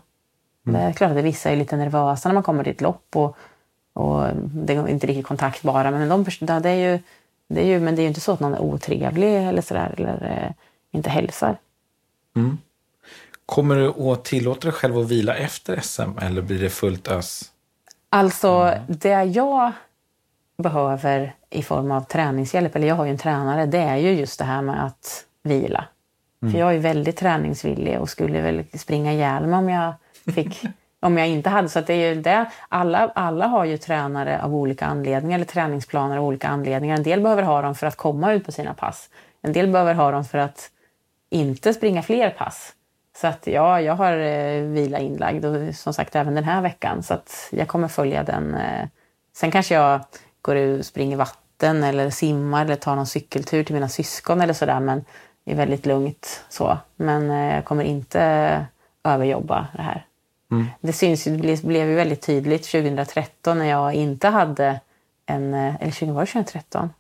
Det 0.67 0.79
är 0.79 0.93
klart 0.93 1.11
att 1.11 1.17
vissa 1.25 1.51
är 1.51 1.57
lite 1.57 1.77
nervösa 1.77 2.29
när 2.29 2.35
man 2.35 2.43
kommer 2.43 2.65
till 2.65 2.73
ett 2.73 2.81
lopp 2.81 3.07
och, 3.17 3.37
och 3.95 4.27
det 4.37 4.73
är 4.73 4.89
inte 4.89 5.07
riktigt 5.07 5.27
kontakt 5.27 5.63
bara. 5.63 5.91
Men, 5.91 6.09
de, 6.09 6.25
det 6.63 6.71
är 6.71 6.93
ju, 6.93 6.99
det 7.49 7.61
är 7.61 7.67
ju, 7.67 7.81
men 7.81 7.97
det 7.97 8.01
är 8.01 8.05
ju 8.05 8.09
inte 8.09 8.21
så 8.21 8.33
att 8.33 8.41
någon 8.41 8.55
är 8.55 8.63
otrevlig 8.63 9.49
eller 9.49 9.63
sådär 9.63 9.95
eller 9.99 10.45
eh, 10.45 10.53
inte 10.99 11.11
hälsar. 11.11 11.57
Mm. 12.37 12.59
Kommer 13.47 13.77
du 13.77 13.89
att 13.89 14.25
tillåta 14.25 14.61
dig 14.61 14.73
själv 14.73 14.99
att 14.99 15.09
vila 15.09 15.35
efter 15.35 15.81
SM 15.81 16.19
eller 16.21 16.43
blir 16.43 16.59
det 16.59 16.71
fullt 16.71 17.09
ös? 17.09 17.51
Alltså, 18.09 18.49
mm. 18.49 18.83
det 18.89 19.25
jag 19.25 19.73
behöver 20.57 21.35
i 21.51 21.63
form 21.63 21.91
av 21.91 22.01
träningshjälp, 22.01 22.77
eller 22.77 22.89
jag 22.89 22.95
har 22.95 23.05
ju 23.05 23.11
en 23.11 23.19
tränare, 23.19 23.67
det 23.67 23.79
är 23.79 23.97
ju 23.97 24.11
just 24.11 24.39
det 24.39 24.45
här 24.45 24.63
med 24.63 24.85
att 24.85 25.25
vila. 25.43 25.85
Mm. 26.43 26.53
För 26.53 26.61
jag 26.61 26.75
är 26.75 26.79
väldigt 26.79 27.17
träningsvillig 27.17 28.01
och 28.01 28.11
skulle 28.11 28.41
väl 28.41 28.65
springa 28.75 29.13
ihjäl 29.13 29.47
mig 29.47 29.59
om 29.59 29.69
jag 29.69 29.95
fick 30.35 30.63
om 31.05 31.19
jag 31.19 31.29
inte 31.29 31.51
hade. 31.51 31.69
Så 31.69 31.81
det 31.81 31.95
är 31.95 32.15
ju 32.15 32.21
det. 32.21 32.51
Alla, 32.69 33.11
alla 33.15 33.47
har 33.47 33.65
ju 33.65 33.77
tränare 33.77 34.43
av 34.43 34.55
olika 34.55 34.87
anledningar, 34.87 35.39
eller 35.39 35.47
träningsplaner 35.47 36.17
av 36.17 36.25
olika 36.25 36.49
anledningar. 36.49 36.97
En 36.97 37.03
del 37.03 37.21
behöver 37.21 37.43
ha 37.43 37.63
dem 37.63 37.75
för 37.75 37.87
att 37.87 37.97
komma 37.97 38.33
ut 38.33 38.45
på 38.45 38.53
sina 38.53 38.75
pass. 38.75 39.11
En 39.43 39.53
del 39.53 39.69
behöver 39.69 39.95
ha 39.95 40.11
dem 40.11 40.25
för 40.25 40.39
att 40.39 40.71
inte 41.31 41.75
springa 41.75 42.03
fler 42.03 42.31
pass. 42.31 42.73
Så 43.17 43.27
att 43.27 43.47
ja, 43.47 43.81
jag 43.81 43.95
har 43.95 44.17
eh, 44.17 44.63
vila 44.63 44.99
inlagd 44.99 45.45
och 45.45 45.75
som 45.75 45.95
sagt 45.95 46.17
även 46.17 46.35
den 46.35 46.45
här 46.45 46.63
veckan. 46.63 47.03
Så 47.03 47.15
att 47.15 47.49
jag 47.53 47.69
kommer 47.69 47.89
följa 47.89 48.23
den. 48.23 48.55
Eh. 48.55 48.89
Sen 49.37 49.51
kanske 49.51 49.75
jag 49.75 50.01
går 50.43 50.57
ut 50.57 50.79
och 50.81 50.87
springer 50.87 51.17
vatten 51.17 51.85
eller 51.85 52.11
simmar 52.11 52.65
eller 52.65 52.77
tar 52.77 52.97
någon 52.97 53.07
cykeltur 53.07 53.65
till 53.65 53.75
mina 53.75 53.89
syskon 53.89 54.41
eller 54.41 54.55
sådär. 54.55 54.81
Men 54.81 55.05
det 55.45 55.53
är 55.53 55.57
väldigt 55.57 55.87
lugnt 55.87 56.45
så. 56.49 56.79
Men 56.97 57.31
eh, 57.31 57.55
jag 57.55 57.65
kommer 57.65 57.85
inte 57.85 58.21
överjobba 59.05 59.67
det 59.73 59.83
här. 59.83 60.07
Mm. 60.55 60.67
Det 60.81 60.93
syns 60.93 61.27
ju, 61.27 61.37
det 61.37 61.63
blev 61.63 61.89
ju 61.89 61.95
väldigt 61.95 62.23
tydligt 62.23 62.71
2013 62.71 63.59
när 63.59 63.65
jag 63.65 63.95
inte 63.95 64.29
hade 64.29 64.81
en... 65.27 65.55
Eh, 65.55 65.75
eller 65.81 66.13
var 66.13 66.21
det 66.21 66.27
2013? 66.27 66.91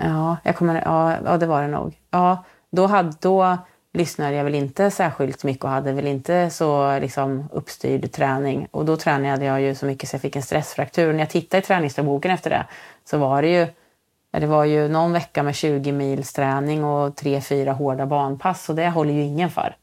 Ja, 0.00 0.36
jag 0.44 0.56
kommer, 0.56 0.82
ja, 0.84 1.16
ja, 1.24 1.36
det 1.36 1.46
var 1.46 1.62
det 1.62 1.68
nog. 1.68 1.98
Ja, 2.10 2.44
då, 2.70 2.86
hade, 2.86 3.12
då 3.20 3.58
lyssnade 3.92 4.36
jag 4.36 4.44
väl 4.44 4.54
inte 4.54 4.90
särskilt 4.90 5.44
mycket 5.44 5.64
och 5.64 5.70
hade 5.70 5.92
väl 5.92 6.06
inte 6.06 6.50
så 6.50 6.98
liksom, 6.98 7.48
uppstyrd 7.52 8.12
träning. 8.12 8.68
Och 8.70 8.84
då 8.84 8.96
tränade 8.96 9.44
jag 9.44 9.60
ju 9.60 9.74
så 9.74 9.86
mycket 9.86 10.08
så 10.08 10.14
jag 10.14 10.20
fick 10.22 10.36
en 10.36 10.42
stressfraktur. 10.42 11.12
När 11.12 11.18
jag 11.18 11.30
tittade 11.30 11.62
i 11.62 11.66
träningsdagboken 11.66 12.30
efter 12.30 12.50
det 12.50 12.66
så 13.04 13.18
var 13.18 13.42
det 13.42 13.48
ju 13.48 13.66
det 14.30 14.46
var 14.46 14.64
ju 14.64 14.88
någon 14.88 15.12
vecka 15.12 15.42
med 15.42 15.54
20 15.54 15.92
mils 15.92 16.32
träning 16.32 16.84
och 16.84 17.16
tre 17.16 17.40
fyra 17.40 17.72
hårda 17.72 18.06
banpass 18.06 18.68
och 18.68 18.74
det 18.74 18.88
håller 18.88 19.12
ju 19.12 19.22
ingen 19.22 19.50
för. 19.50 19.76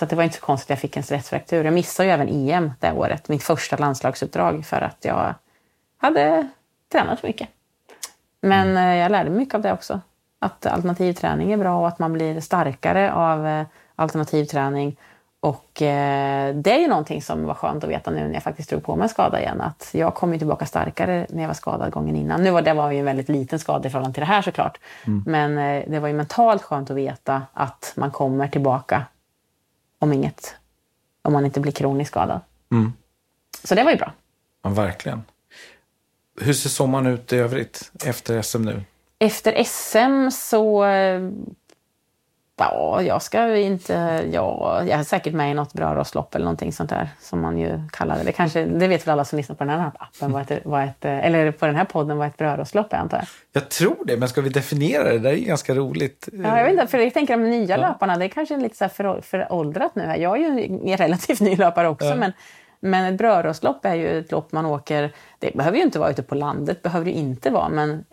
Så 0.00 0.06
det 0.06 0.16
var 0.16 0.22
inte 0.22 0.36
så 0.36 0.42
konstigt 0.42 0.66
att 0.66 0.70
jag 0.70 0.78
fick 0.78 0.96
en 0.96 1.02
stressfraktur. 1.02 1.64
Jag 1.64 1.74
missade 1.74 2.06
ju 2.06 2.12
även 2.12 2.28
EM 2.28 2.72
det 2.80 2.92
året, 2.92 3.28
mitt 3.28 3.42
första 3.42 3.76
landslagsuppdrag 3.76 4.64
för 4.64 4.80
att 4.80 5.04
jag 5.04 5.34
hade 5.98 6.48
tränat 6.92 7.22
mycket. 7.22 7.48
Men 8.40 8.68
mm. 8.68 8.76
Eh, 8.76 8.96
jag 8.96 9.12
lärde 9.12 9.30
mig 9.30 9.38
mycket 9.38 9.54
av 9.54 9.60
det 9.62 9.72
också. 9.72 10.00
Att 10.38 10.66
alternativträning 10.66 11.52
är 11.52 11.56
bra 11.56 11.80
och 11.80 11.88
att 11.88 11.98
man 11.98 12.12
blir 12.12 12.40
starkare 12.40 13.12
av 13.12 13.46
eh, 13.46 13.66
alternativträning. 13.96 14.96
Och 15.40 15.82
eh, 15.82 16.54
det 16.54 16.74
är 16.74 16.78
ju 16.78 16.88
någonting 16.88 17.22
som 17.22 17.44
var 17.44 17.54
skönt 17.54 17.84
att 17.84 17.90
veta 17.90 18.10
nu 18.10 18.26
när 18.26 18.34
jag 18.34 18.42
faktiskt 18.42 18.70
drog 18.70 18.84
på 18.84 18.96
mig 18.96 19.02
en 19.02 19.08
skada 19.08 19.40
igen. 19.40 19.60
Att 19.60 19.90
jag 19.92 20.14
kom 20.14 20.32
ju 20.32 20.38
tillbaka 20.38 20.66
starkare 20.66 21.26
när 21.30 21.42
jag 21.42 21.48
var 21.48 21.54
skadad 21.54 21.92
gången 21.92 22.16
innan. 22.16 22.42
Nu 22.42 22.50
var 22.50 22.62
det 22.62 22.74
var 22.74 22.90
ju 22.90 22.98
en 22.98 23.04
väldigt 23.04 23.28
liten 23.28 23.58
skada 23.58 23.88
i 23.88 23.90
förhållande 23.90 24.14
till 24.14 24.20
det 24.20 24.26
här 24.26 24.42
såklart. 24.42 24.78
Mm. 25.06 25.24
Men 25.26 25.54
det 25.90 26.00
var 26.00 26.08
ju 26.08 26.14
mentalt 26.14 26.62
skönt 26.62 26.90
att 26.90 26.96
veta 26.96 27.42
att 27.52 27.92
man 27.96 28.10
kommer 28.10 28.48
tillbaka 28.48 29.04
om 30.00 30.12
inget, 30.12 30.54
om 31.22 31.32
man 31.32 31.44
inte 31.44 31.60
blir 31.60 31.72
kroniskt 31.72 32.10
skadad. 32.10 32.40
Mm. 32.72 32.92
Så 33.64 33.74
det 33.74 33.84
var 33.84 33.90
ju 33.90 33.96
bra. 33.96 34.12
Ja, 34.62 34.70
verkligen. 34.70 35.22
Hur 36.40 36.52
ser 36.52 36.68
sommaren 36.68 37.06
ut 37.06 37.32
i 37.32 37.36
övrigt 37.36 37.92
efter 38.04 38.42
SM 38.42 38.62
nu? 38.62 38.82
Efter 39.18 39.64
SM 39.64 40.30
så 40.30 40.84
Ja, 42.60 43.02
jag 43.02 43.22
ska 43.22 43.56
inte... 43.56 44.24
Ja, 44.32 44.82
jag 44.88 45.00
är 45.00 45.02
säkert 45.02 45.34
med 45.34 45.50
i 45.50 45.54
något 45.54 45.72
brödrostlopp 45.72 46.34
eller 46.34 46.44
någonting 46.44 46.72
sånt 46.72 46.90
där 46.90 47.08
som 47.20 47.40
man 47.40 47.58
ju 47.58 47.80
kallar 47.92 48.18
det. 48.18 48.24
Det, 48.24 48.32
kanske, 48.32 48.64
det 48.64 48.88
vet 48.88 49.06
väl 49.06 49.12
alla 49.12 49.24
som 49.24 49.36
lyssnar 49.36 49.56
på 49.56 49.64
den 49.64 49.80
här 49.80 49.90
appen, 49.98 50.32
vad 50.32 50.50
ett, 50.50 50.60
vad 50.64 50.84
ett, 50.84 51.04
eller 51.04 51.52
på 51.52 51.66
den 51.66 51.76
här 51.76 51.84
podden, 51.84 52.18
vad 52.18 52.26
ett 52.28 52.36
brödrostlopp 52.36 52.92
är 52.92 52.96
antar 52.96 53.16
jag. 53.18 53.26
Jag 53.52 53.68
tror 53.68 54.04
det, 54.04 54.16
men 54.16 54.28
ska 54.28 54.40
vi 54.40 54.48
definiera 54.48 55.04
det? 55.04 55.18
Det 55.18 55.30
är 55.30 55.36
ganska 55.36 55.74
roligt. 55.74 56.28
Ja, 56.32 56.58
jag 56.58 56.64
vet 56.64 56.72
inte, 56.72 56.86
för 56.86 56.98
jag 56.98 57.14
tänker 57.14 57.36
de 57.36 57.50
nya 57.50 57.76
ja. 57.76 57.80
löparna, 57.80 58.16
det 58.16 58.24
är 58.24 58.28
kanske 58.28 58.56
lite 58.56 58.76
så 58.76 58.88
för, 58.88 59.20
föråldrat 59.20 59.94
nu. 59.94 60.02
Jag 60.18 60.36
är 60.36 60.36
ju 60.36 60.64
en 60.90 60.96
relativt 60.96 61.40
ny 61.40 61.56
löpare 61.56 61.88
också, 61.88 62.08
ja. 62.08 62.16
men 62.16 62.32
men 62.80 63.12
ett 63.12 63.18
brödrostlopp 63.18 63.84
är 63.84 63.94
ju 63.94 64.18
ett 64.18 64.32
lopp 64.32 64.52
man 64.52 64.66
åker, 64.66 65.12
det 65.38 65.56
behöver 65.56 65.78
ju 65.78 65.82
inte 65.82 65.98
vara 65.98 66.10
ute 66.10 66.22
på 66.22 66.34
landet, 66.34 66.82
behöver 66.82 67.04
det 67.04 67.10
inte 67.10 67.50
vara, 67.50 67.68
men 67.68 68.04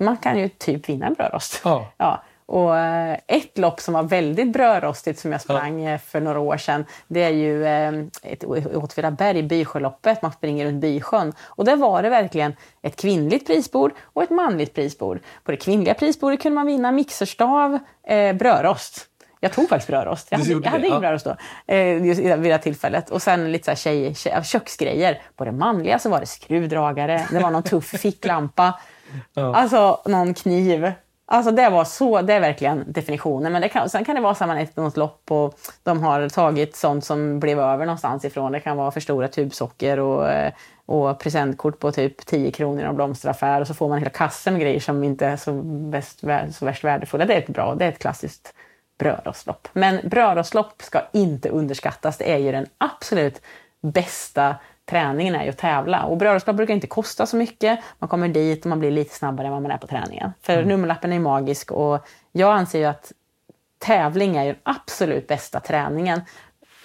man 0.00 0.16
kan 0.16 0.38
ju 0.38 0.48
typ 0.48 0.88
vinna 0.88 1.06
en 1.06 1.14
brödrost. 1.14 1.60
Ja. 1.64 1.92
ja. 1.96 2.22
Och 2.46 2.78
eh, 2.78 3.18
ett 3.26 3.58
lopp 3.58 3.80
som 3.80 3.94
var 3.94 4.02
väldigt 4.02 4.52
brödrostigt 4.52 5.18
som 5.18 5.32
jag 5.32 5.40
sprang 5.40 5.82
ja. 5.82 5.92
Eh, 5.92 5.98
för 5.98 6.20
några 6.20 6.38
år 6.38 6.56
sedan, 6.56 6.84
det 7.08 7.22
är 7.22 7.30
ju 7.30 7.66
eh, 7.66 7.92
ett 8.22 8.44
Åtvidaberg, 8.74 9.42
Bysjöloppet. 9.42 10.22
Man 10.22 10.32
springer 10.32 10.66
runt 10.66 10.80
Bysjön. 10.80 11.32
Och 11.42 11.64
där 11.64 11.76
var 11.76 12.02
det 12.02 12.10
verkligen 12.10 12.56
ett 12.82 12.96
kvinnligt 12.96 13.46
prisbord 13.46 13.92
och 14.02 14.22
ett 14.22 14.30
manligt 14.30 14.74
prisbord. 14.74 15.20
På 15.44 15.50
det 15.50 15.56
kvinnliga 15.56 15.94
prisbordet 15.94 16.42
kunde 16.42 16.54
man 16.54 16.66
vinna 16.66 16.92
mixerstav, 16.92 17.78
eh, 18.06 18.32
brödrost. 18.32 19.08
Jag 19.40 19.52
tog 19.52 19.68
faktiskt 19.68 19.88
brödrost. 19.88 20.28
Jag 20.30 20.38
hade, 20.38 20.52
jag 20.52 20.70
hade 20.70 20.86
ingen 20.86 21.00
brödrost 21.00 21.24
då, 21.24 21.36
eh, 21.74 22.36
vid 22.36 22.52
det 22.52 22.58
tillfället. 22.58 23.10
Och 23.10 23.22
sen 23.22 23.52
lite 23.52 23.64
så 23.64 23.70
här 23.70 23.76
tjej, 23.76 24.14
tjej, 24.14 24.44
köksgrejer. 24.44 25.22
På 25.36 25.44
det 25.44 25.52
manliga 25.52 25.98
så 25.98 26.08
var 26.08 26.20
det 26.20 26.26
skruvdragare, 26.26 27.26
det 27.30 27.38
var 27.38 27.50
någon 27.50 27.62
tuff 27.62 27.88
ficklampa, 27.88 28.80
ja. 29.34 29.54
alltså 29.54 30.02
någon 30.06 30.34
kniv. 30.34 30.92
Alltså 31.28 31.52
det 31.52 31.70
var 31.70 31.84
så, 31.84 32.22
det 32.22 32.32
är 32.32 32.40
verkligen 32.40 32.92
definitionen. 32.92 33.52
Men 33.52 33.62
det 33.62 33.68
kan, 33.68 33.90
sen 33.90 34.04
kan 34.04 34.14
det 34.14 34.20
vara 34.20 34.34
så 34.34 34.44
att 34.44 34.48
man 34.48 34.58
ätit 34.58 34.76
något 34.76 34.96
lopp 34.96 35.30
och 35.30 35.58
de 35.82 36.02
har 36.02 36.28
tagit 36.28 36.76
sånt 36.76 37.04
som 37.04 37.40
blev 37.40 37.60
över 37.60 37.86
någonstans 37.86 38.24
ifrån. 38.24 38.52
Det 38.52 38.60
kan 38.60 38.76
vara 38.76 38.90
för 38.90 39.00
stora 39.00 39.28
tubsocker 39.28 40.00
och, 40.00 40.30
eh, 40.30 40.52
och 40.86 41.18
presentkort 41.18 41.78
på 41.78 41.92
typ 41.92 42.26
10 42.26 42.50
kronor 42.50 42.80
i 42.80 42.84
en 42.84 42.96
blomsteraffär 42.96 43.60
och 43.60 43.66
så 43.66 43.74
får 43.74 43.88
man 43.88 43.98
hela 43.98 44.10
kassen 44.10 44.52
med 44.52 44.62
grejer 44.62 44.80
som 44.80 45.04
inte 45.04 45.26
är 45.26 45.36
så, 45.36 45.52
bäst, 45.62 46.20
så 46.52 46.64
värst 46.64 46.84
värdefulla. 46.84 47.24
Det 47.24 47.34
är 47.34 47.38
ett 47.38 47.48
bra, 47.48 47.74
det 47.74 47.84
är 47.84 47.88
ett 47.88 47.98
klassiskt 47.98 48.54
brödrostlopp. 48.98 49.68
Men 49.72 50.08
brödrostlopp 50.08 50.82
ska 50.82 51.02
inte 51.12 51.48
underskattas. 51.48 52.18
Det 52.18 52.32
är 52.32 52.38
ju 52.38 52.52
den 52.52 52.66
absolut 52.78 53.42
bästa 53.80 54.56
träningen 54.86 55.34
är 55.34 55.44
ju 55.44 55.50
att 55.50 55.58
tävla. 55.58 56.02
Och 56.02 56.16
brödrostlopp 56.16 56.56
brukar 56.56 56.74
inte 56.74 56.86
kosta 56.86 57.26
så 57.26 57.36
mycket. 57.36 57.80
Man 57.98 58.08
kommer 58.08 58.28
dit 58.28 58.60
och 58.60 58.66
man 58.66 58.78
blir 58.78 58.90
lite 58.90 59.14
snabbare 59.14 59.46
än 59.46 59.52
vad 59.52 59.62
man 59.62 59.70
är 59.70 59.78
på 59.78 59.86
träningen. 59.86 60.32
För 60.42 60.52
mm. 60.52 60.68
nummerlappen 60.68 61.12
är 61.12 61.18
magisk 61.18 61.70
och 61.70 62.06
jag 62.32 62.52
anser 62.52 62.78
ju 62.78 62.84
att 62.84 63.12
tävling 63.78 64.36
är 64.36 64.44
ju 64.44 64.52
den 64.52 64.60
absolut 64.62 65.28
bästa 65.28 65.60
träningen. 65.60 66.20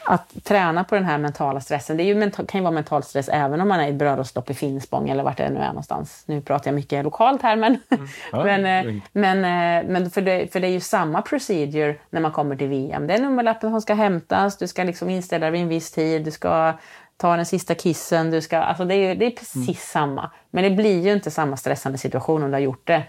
Att 0.06 0.44
träna 0.44 0.84
på 0.84 0.96
den 0.96 1.06
här 1.06 1.18
mentala 1.18 1.62
stressen, 1.62 1.98
det 1.98 2.04
ju 2.04 2.32
kan 2.32 2.46
ju 2.54 2.62
vara 2.62 2.72
mental 2.72 3.04
stress 3.04 3.30
även 3.30 3.62
om 3.62 3.68
man 3.68 3.80
är 3.80 3.88
i 3.88 3.90
ett 3.90 3.96
brödrostlopp 3.96 4.50
i 4.50 4.54
Finspång 4.54 5.10
eller 5.10 5.24
vart 5.24 5.38
det 5.38 5.50
nu 5.50 5.60
är 5.60 5.68
någonstans. 5.68 6.24
Nu 6.26 6.42
pratar 6.42 6.72
jag 6.72 6.76
mycket 6.76 7.04
lokalt 7.04 7.42
här 7.42 7.56
men, 7.56 7.80
mm. 7.90 8.08
ja, 8.32 8.44
men, 8.44 8.88
eh, 8.88 9.02
men, 9.12 9.38
eh, 9.38 9.90
men 9.90 10.10
för, 10.10 10.22
det, 10.22 10.54
för 10.54 10.60
det 10.60 10.68
är 10.68 10.72
ju 10.72 10.80
samma 10.80 11.22
procedure 11.22 11.96
när 12.10 12.22
man 12.22 12.32
kommer 12.32 12.56
till 12.56 12.68
VM. 12.68 13.08
Det 13.08 13.14
är 13.14 13.22
nummerlappen 13.22 13.72
som 13.72 13.82
ska 13.82 13.94
hämtas, 13.94 14.58
du 14.58 14.68
ska 14.68 14.84
liksom 14.84 15.10
inställa 15.10 15.46
dig 15.46 15.52
vid 15.52 15.62
en 15.62 15.68
viss 15.68 15.92
tid, 15.92 16.26
du 16.26 16.32
ska 16.32 16.74
ta 17.22 17.36
den 17.36 17.46
sista 17.46 17.76
kissen, 17.76 18.32
du 18.32 18.42
ska, 18.42 18.58
alltså 18.58 18.86
det, 18.86 18.96
är, 18.96 19.16
det 19.16 19.26
är 19.26 19.32
precis 19.32 19.68
mm. 19.68 19.76
samma. 19.76 20.32
Men 20.50 20.64
det 20.64 20.70
blir 20.70 21.02
ju 21.02 21.14
inte 21.14 21.32
samma 21.32 21.58
stressande 21.58 21.98
situation 21.98 22.44
om 22.44 22.50
du 22.50 22.56
har 22.56 22.62
gjort 22.62 22.88
det 22.88 23.04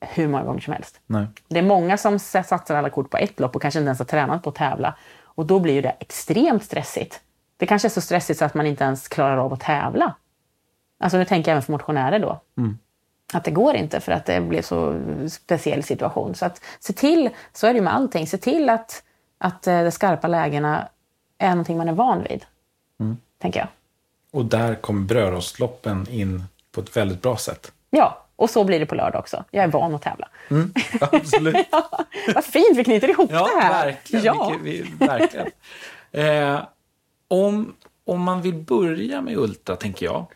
hur 0.00 0.28
många 0.28 0.44
gånger 0.44 0.60
som 0.60 0.72
helst. 0.72 1.00
Nej. 1.06 1.26
Det 1.48 1.58
är 1.58 1.62
många 1.62 1.96
som 1.96 2.18
satsar 2.18 2.74
alla 2.74 2.90
kort 2.90 3.10
på 3.10 3.16
ett 3.16 3.40
lopp 3.40 3.56
och 3.56 3.62
kanske 3.62 3.80
inte 3.80 3.88
ens 3.88 3.98
har 3.98 4.06
tränat 4.06 4.42
på 4.42 4.50
att 4.50 4.54
tävla. 4.56 4.96
Och 5.24 5.46
då 5.46 5.60
blir 5.60 5.74
ju 5.74 5.80
det 5.80 5.96
extremt 6.00 6.64
stressigt. 6.64 7.20
Det 7.56 7.66
kanske 7.66 7.88
är 7.88 7.90
så 7.90 8.00
stressigt 8.00 8.38
så 8.38 8.44
att 8.44 8.54
man 8.54 8.66
inte 8.66 8.84
ens 8.84 9.08
klarar 9.08 9.36
av 9.36 9.52
att 9.52 9.60
tävla. 9.60 10.14
Alltså 11.00 11.18
nu 11.18 11.24
tänker 11.24 11.50
jag 11.50 11.54
även 11.54 11.62
för 11.62 11.72
motionärer 11.72 12.18
då. 12.18 12.40
Mm. 12.58 12.78
Att 13.32 13.44
det 13.44 13.50
går 13.50 13.74
inte 13.74 14.00
för 14.00 14.12
att 14.12 14.26
det 14.26 14.40
blir 14.40 14.62
så 14.62 15.00
speciell 15.28 15.82
situation. 15.82 16.34
Så 16.34 16.46
att 16.46 16.60
se 16.80 16.92
till, 16.92 17.30
så 17.52 17.66
är 17.66 17.72
det 17.72 17.76
ju 17.76 17.84
med 17.84 17.94
allting, 17.94 18.26
se 18.26 18.38
till 18.38 18.70
att, 18.70 19.02
att 19.38 19.66
eh, 19.66 19.82
de 19.82 19.90
skarpa 19.90 20.28
lägena 20.28 20.88
är 21.38 21.48
någonting 21.50 21.76
man 21.76 21.88
är 21.88 21.92
van 21.92 22.22
vid. 22.22 22.44
Mm 23.00 23.16
tänker 23.42 23.60
jag. 23.60 23.68
Och 24.30 24.44
där 24.44 24.74
kommer 24.74 25.00
brödrostloppen 25.00 26.06
in 26.10 26.44
på 26.72 26.80
ett 26.80 26.96
väldigt 26.96 27.22
bra 27.22 27.36
sätt. 27.36 27.72
Ja, 27.90 28.26
och 28.36 28.50
så 28.50 28.64
blir 28.64 28.80
det 28.80 28.86
på 28.86 28.94
lördag 28.94 29.20
också. 29.20 29.44
Jag 29.50 29.64
är 29.64 29.68
van 29.68 29.94
att 29.94 30.02
tävla. 30.02 30.28
Mm, 30.50 30.72
absolut. 31.00 31.66
ja, 31.70 32.04
vad 32.34 32.44
fint 32.44 32.76
vi 32.76 32.84
knyter 32.84 33.08
ihop 33.08 33.30
ja, 33.32 33.48
det 33.54 33.62
här. 33.62 33.86
Verkligen, 33.86 34.24
ja, 34.24 34.54
vi, 34.62 34.82
verkligen. 34.98 35.46
Eh, 36.12 36.60
om, 37.28 37.74
om 38.04 38.20
man 38.20 38.42
vill 38.42 38.54
börja 38.54 39.20
med 39.20 39.36
Ultra, 39.36 39.76
tänker 39.76 40.06
jag. 40.06 40.26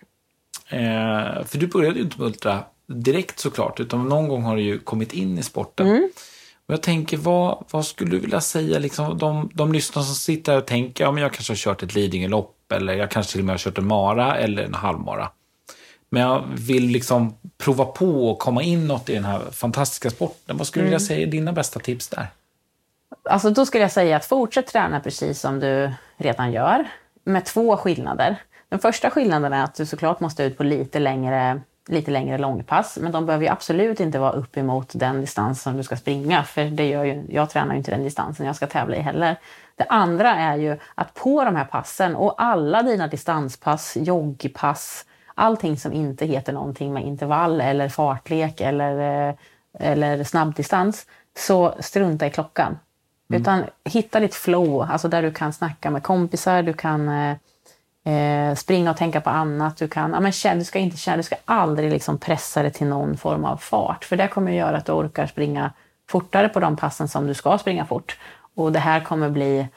Eh, 0.68 1.44
för 1.44 1.58
du 1.58 1.66
började 1.66 1.96
ju 1.96 2.04
inte 2.04 2.18
med 2.18 2.26
Ultra 2.26 2.64
direkt 2.86 3.38
såklart, 3.38 3.80
utan 3.80 4.08
någon 4.08 4.28
gång 4.28 4.42
har 4.42 4.56
du 4.56 4.62
ju 4.62 4.78
kommit 4.78 5.12
in 5.12 5.38
i 5.38 5.42
sporten. 5.42 5.86
Mm. 5.86 6.10
Och 6.66 6.72
jag 6.72 6.82
tänker, 6.82 7.16
vad, 7.16 7.64
vad 7.70 7.86
skulle 7.86 8.10
du 8.10 8.18
vilja 8.18 8.40
säga, 8.40 8.78
liksom, 8.78 9.18
de, 9.18 9.50
de 9.54 9.72
lyssnare 9.72 10.04
som 10.04 10.14
sitter 10.14 10.52
här 10.52 10.58
och 10.58 10.66
tänker, 10.66 11.04
ja 11.04 11.12
men 11.12 11.22
jag 11.22 11.32
kanske 11.32 11.52
har 11.52 11.56
kört 11.56 11.82
ett 11.82 11.94
Lidingölopp, 11.94 12.72
eller 12.72 12.94
jag 12.94 13.10
kanske 13.10 13.32
till 13.32 13.40
och 13.40 13.44
med 13.44 13.52
har 13.52 13.58
kört 13.58 13.78
en 13.78 13.86
mara 13.86 14.36
eller 14.36 14.62
en 14.62 14.74
halvmara. 14.74 15.30
Men 16.10 16.22
jag 16.22 16.44
vill 16.54 16.86
liksom 16.86 17.34
prova 17.58 17.84
på 17.84 18.30
och 18.30 18.38
komma 18.38 18.62
inåt 18.62 19.08
i 19.08 19.14
den 19.14 19.24
här 19.24 19.50
fantastiska 19.50 20.10
sporten. 20.10 20.56
Vad 20.56 20.66
skulle 20.66 20.82
du 20.82 20.86
vilja 20.86 21.00
säga 21.00 21.26
är 21.26 21.30
dina 21.30 21.52
bästa 21.52 21.80
tips 21.80 22.08
där? 22.08 22.26
Alltså 23.30 23.50
då 23.50 23.66
skulle 23.66 23.82
jag 23.82 23.92
säga 23.92 24.16
att 24.16 24.24
fortsätt 24.24 24.66
träna 24.66 25.00
precis 25.00 25.40
som 25.40 25.60
du 25.60 25.92
redan 26.16 26.52
gör, 26.52 26.88
med 27.24 27.44
två 27.44 27.76
skillnader. 27.76 28.42
Den 28.68 28.78
första 28.78 29.10
skillnaden 29.10 29.52
är 29.52 29.64
att 29.64 29.74
du 29.74 29.86
såklart 29.86 30.20
måste 30.20 30.44
ut 30.44 30.56
på 30.56 30.64
lite 30.64 30.98
längre, 30.98 31.60
lite 31.86 32.10
längre 32.10 32.38
långpass, 32.38 32.98
men 33.00 33.12
de 33.12 33.26
behöver 33.26 33.44
ju 33.44 33.50
absolut 33.50 34.00
inte 34.00 34.18
vara 34.18 34.32
uppemot 34.32 34.90
den 34.92 35.20
distans 35.20 35.62
som 35.62 35.76
du 35.76 35.82
ska 35.82 35.96
springa, 35.96 36.42
för 36.42 36.64
det 36.64 36.88
gör 36.88 37.04
ju, 37.04 37.22
jag 37.28 37.50
tränar 37.50 37.72
ju 37.72 37.78
inte 37.78 37.90
den 37.90 38.04
distansen 38.04 38.46
jag 38.46 38.56
ska 38.56 38.66
tävla 38.66 38.96
i 38.96 39.00
heller. 39.00 39.36
Det 39.76 39.84
andra 39.88 40.34
är 40.34 40.56
ju 40.56 40.78
att 40.94 41.14
på 41.14 41.44
de 41.44 41.56
här 41.56 41.64
passen 41.64 42.16
och 42.16 42.42
alla 42.42 42.82
dina 42.82 43.06
distanspass, 43.06 43.96
joggpass, 43.96 45.04
allting 45.34 45.76
som 45.76 45.92
inte 45.92 46.26
heter 46.26 46.52
någonting 46.52 46.92
med 46.92 47.04
intervall 47.06 47.60
eller 47.60 47.88
fartlek 47.88 48.60
eller, 48.60 49.28
eh, 49.28 49.34
eller 49.78 50.24
snabbdistans, 50.24 51.06
så 51.38 51.74
strunta 51.80 52.26
i 52.26 52.30
klockan. 52.30 52.78
Mm. 53.30 53.42
Utan 53.42 53.64
hitta 53.84 54.20
ditt 54.20 54.34
flow, 54.34 54.82
alltså 54.82 55.08
där 55.08 55.22
du 55.22 55.32
kan 55.32 55.52
snacka 55.52 55.90
med 55.90 56.02
kompisar, 56.02 56.62
du 56.62 56.72
kan 56.72 57.08
eh, 58.06 58.54
springa 58.54 58.90
och 58.90 58.96
tänka 58.96 59.20
på 59.20 59.30
annat. 59.30 59.76
Du, 59.76 59.88
kan, 59.88 60.12
ja, 60.12 60.20
men 60.20 60.32
känn, 60.32 60.58
du 60.58 60.64
ska 60.64 60.78
inte 60.78 60.96
känna, 60.96 61.16
du 61.16 61.22
ska 61.22 61.36
aldrig 61.44 61.90
liksom 61.90 62.18
pressa 62.18 62.62
dig 62.62 62.72
till 62.72 62.86
någon 62.86 63.16
form 63.16 63.44
av 63.44 63.56
fart. 63.56 64.04
För 64.04 64.16
det 64.16 64.28
kommer 64.28 64.50
att 64.50 64.56
göra 64.56 64.76
att 64.76 64.86
du 64.86 64.92
orkar 64.92 65.26
springa 65.26 65.72
fortare 66.08 66.48
på 66.48 66.60
de 66.60 66.76
passen 66.76 67.08
som 67.08 67.26
du 67.26 67.34
ska 67.34 67.58
springa 67.58 67.86
fort. 67.86 68.18
Och 68.54 68.72
det 68.72 68.78
här 68.78 69.00
kommer 69.00 69.30
bli, 69.30 69.68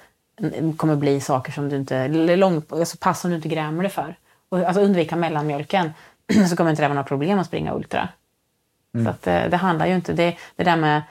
kommer 0.78 0.96
bli 0.96 1.22
saker 1.22 1.52
som 1.52 1.70
du 1.70 1.76
inte, 1.76 2.08
lång, 2.08 2.62
alltså 2.70 2.98
pass 2.98 3.22
som 3.22 3.30
du 3.30 3.36
inte 3.36 3.50
grämer 3.50 3.84
dig 3.84 3.92
för. 3.92 4.16
Och, 4.50 4.60
alltså 4.60 4.82
undvika 4.82 5.16
mellanmjölken 5.16 5.94
så 6.50 6.56
kommer 6.56 6.70
inte 6.70 6.82
det 6.82 6.88
vara 6.88 6.96
några 6.96 7.08
problem 7.08 7.40
att 7.40 7.48
springa 7.48 7.74
ultra. 7.74 8.10
Mm. 8.94 9.06
Så 9.06 9.10
att, 9.10 9.28
eh, 9.28 9.50
det 9.50 9.58
handlar 9.58 9.86
ju 9.86 9.96
inte, 9.96 10.14
det, 10.14 10.38
det 10.56 10.64
där 10.64 10.78
med 10.78 11.02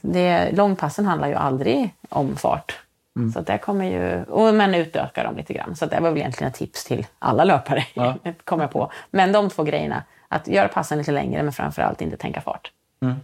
det, 0.00 0.52
långpassen 0.52 1.06
handlar 1.06 1.28
ju 1.28 1.34
aldrig 1.34 1.94
om 2.08 2.36
fart. 2.36 2.78
Mm. 3.18 3.32
Så 3.32 3.40
det 3.40 3.58
kommer 3.58 3.84
ju, 3.84 4.24
och, 4.24 4.54
men 4.54 4.74
utöka 4.74 5.22
dem 5.22 5.36
lite 5.36 5.52
grann. 5.52 5.76
Så 5.76 5.86
det 5.86 6.00
var 6.00 6.10
väl 6.10 6.18
egentligen 6.18 6.50
ett 6.50 6.58
tips 6.58 6.84
till 6.84 7.06
alla 7.18 7.44
löpare, 7.44 7.86
ja. 7.94 8.16
kom 8.44 8.60
jag 8.60 8.70
på. 8.70 8.92
Men 9.10 9.32
de 9.32 9.50
två 9.50 9.62
grejerna, 9.62 10.02
att 10.28 10.48
göra 10.48 10.68
passen 10.68 10.98
lite 10.98 11.12
längre 11.12 11.42
men 11.42 11.52
framförallt 11.52 12.00
inte 12.00 12.16
tänka 12.16 12.40
fart. 12.40 12.72
Mm. 13.02 13.16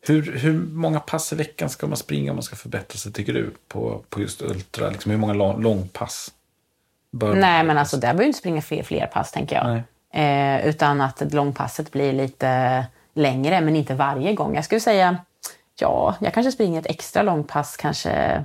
Hur, 0.00 0.38
hur 0.38 0.52
många 0.52 1.00
pass 1.00 1.32
i 1.32 1.36
veckan 1.36 1.70
ska 1.70 1.86
man 1.86 1.96
springa 1.96 2.32
om 2.32 2.36
man 2.36 2.42
ska 2.42 2.56
förbättra 2.56 2.98
sig, 2.98 3.12
tycker 3.12 3.32
du, 3.32 3.50
på, 3.68 4.04
på 4.08 4.20
just 4.20 4.42
ultra? 4.42 4.90
Liksom, 4.90 5.10
hur 5.10 5.18
många 5.18 5.32
lång, 5.32 5.62
långpass? 5.62 6.30
Bör 7.12 7.34
Nej, 7.34 7.64
men 7.64 7.78
alltså 7.78 7.96
där 7.96 8.00
behöver 8.00 8.20
du 8.20 8.26
inte 8.26 8.38
springa 8.38 8.62
fler, 8.62 8.82
fler 8.82 9.06
pass, 9.06 9.32
tänker 9.32 9.56
jag. 9.56 9.82
Eh, 10.12 10.66
utan 10.66 11.00
att 11.00 11.32
långpasset 11.32 11.92
blir 11.92 12.12
lite 12.12 12.86
längre, 13.14 13.60
men 13.60 13.76
inte 13.76 13.94
varje 13.94 14.34
gång. 14.34 14.54
Jag 14.54 14.64
skulle 14.64 14.80
säga 14.80 15.18
ja, 15.80 16.16
jag 16.20 16.34
kanske 16.34 16.52
springer 16.52 16.80
ett 16.80 16.86
extra 16.86 17.22
långpass 17.22 17.76
kanske 17.76 18.44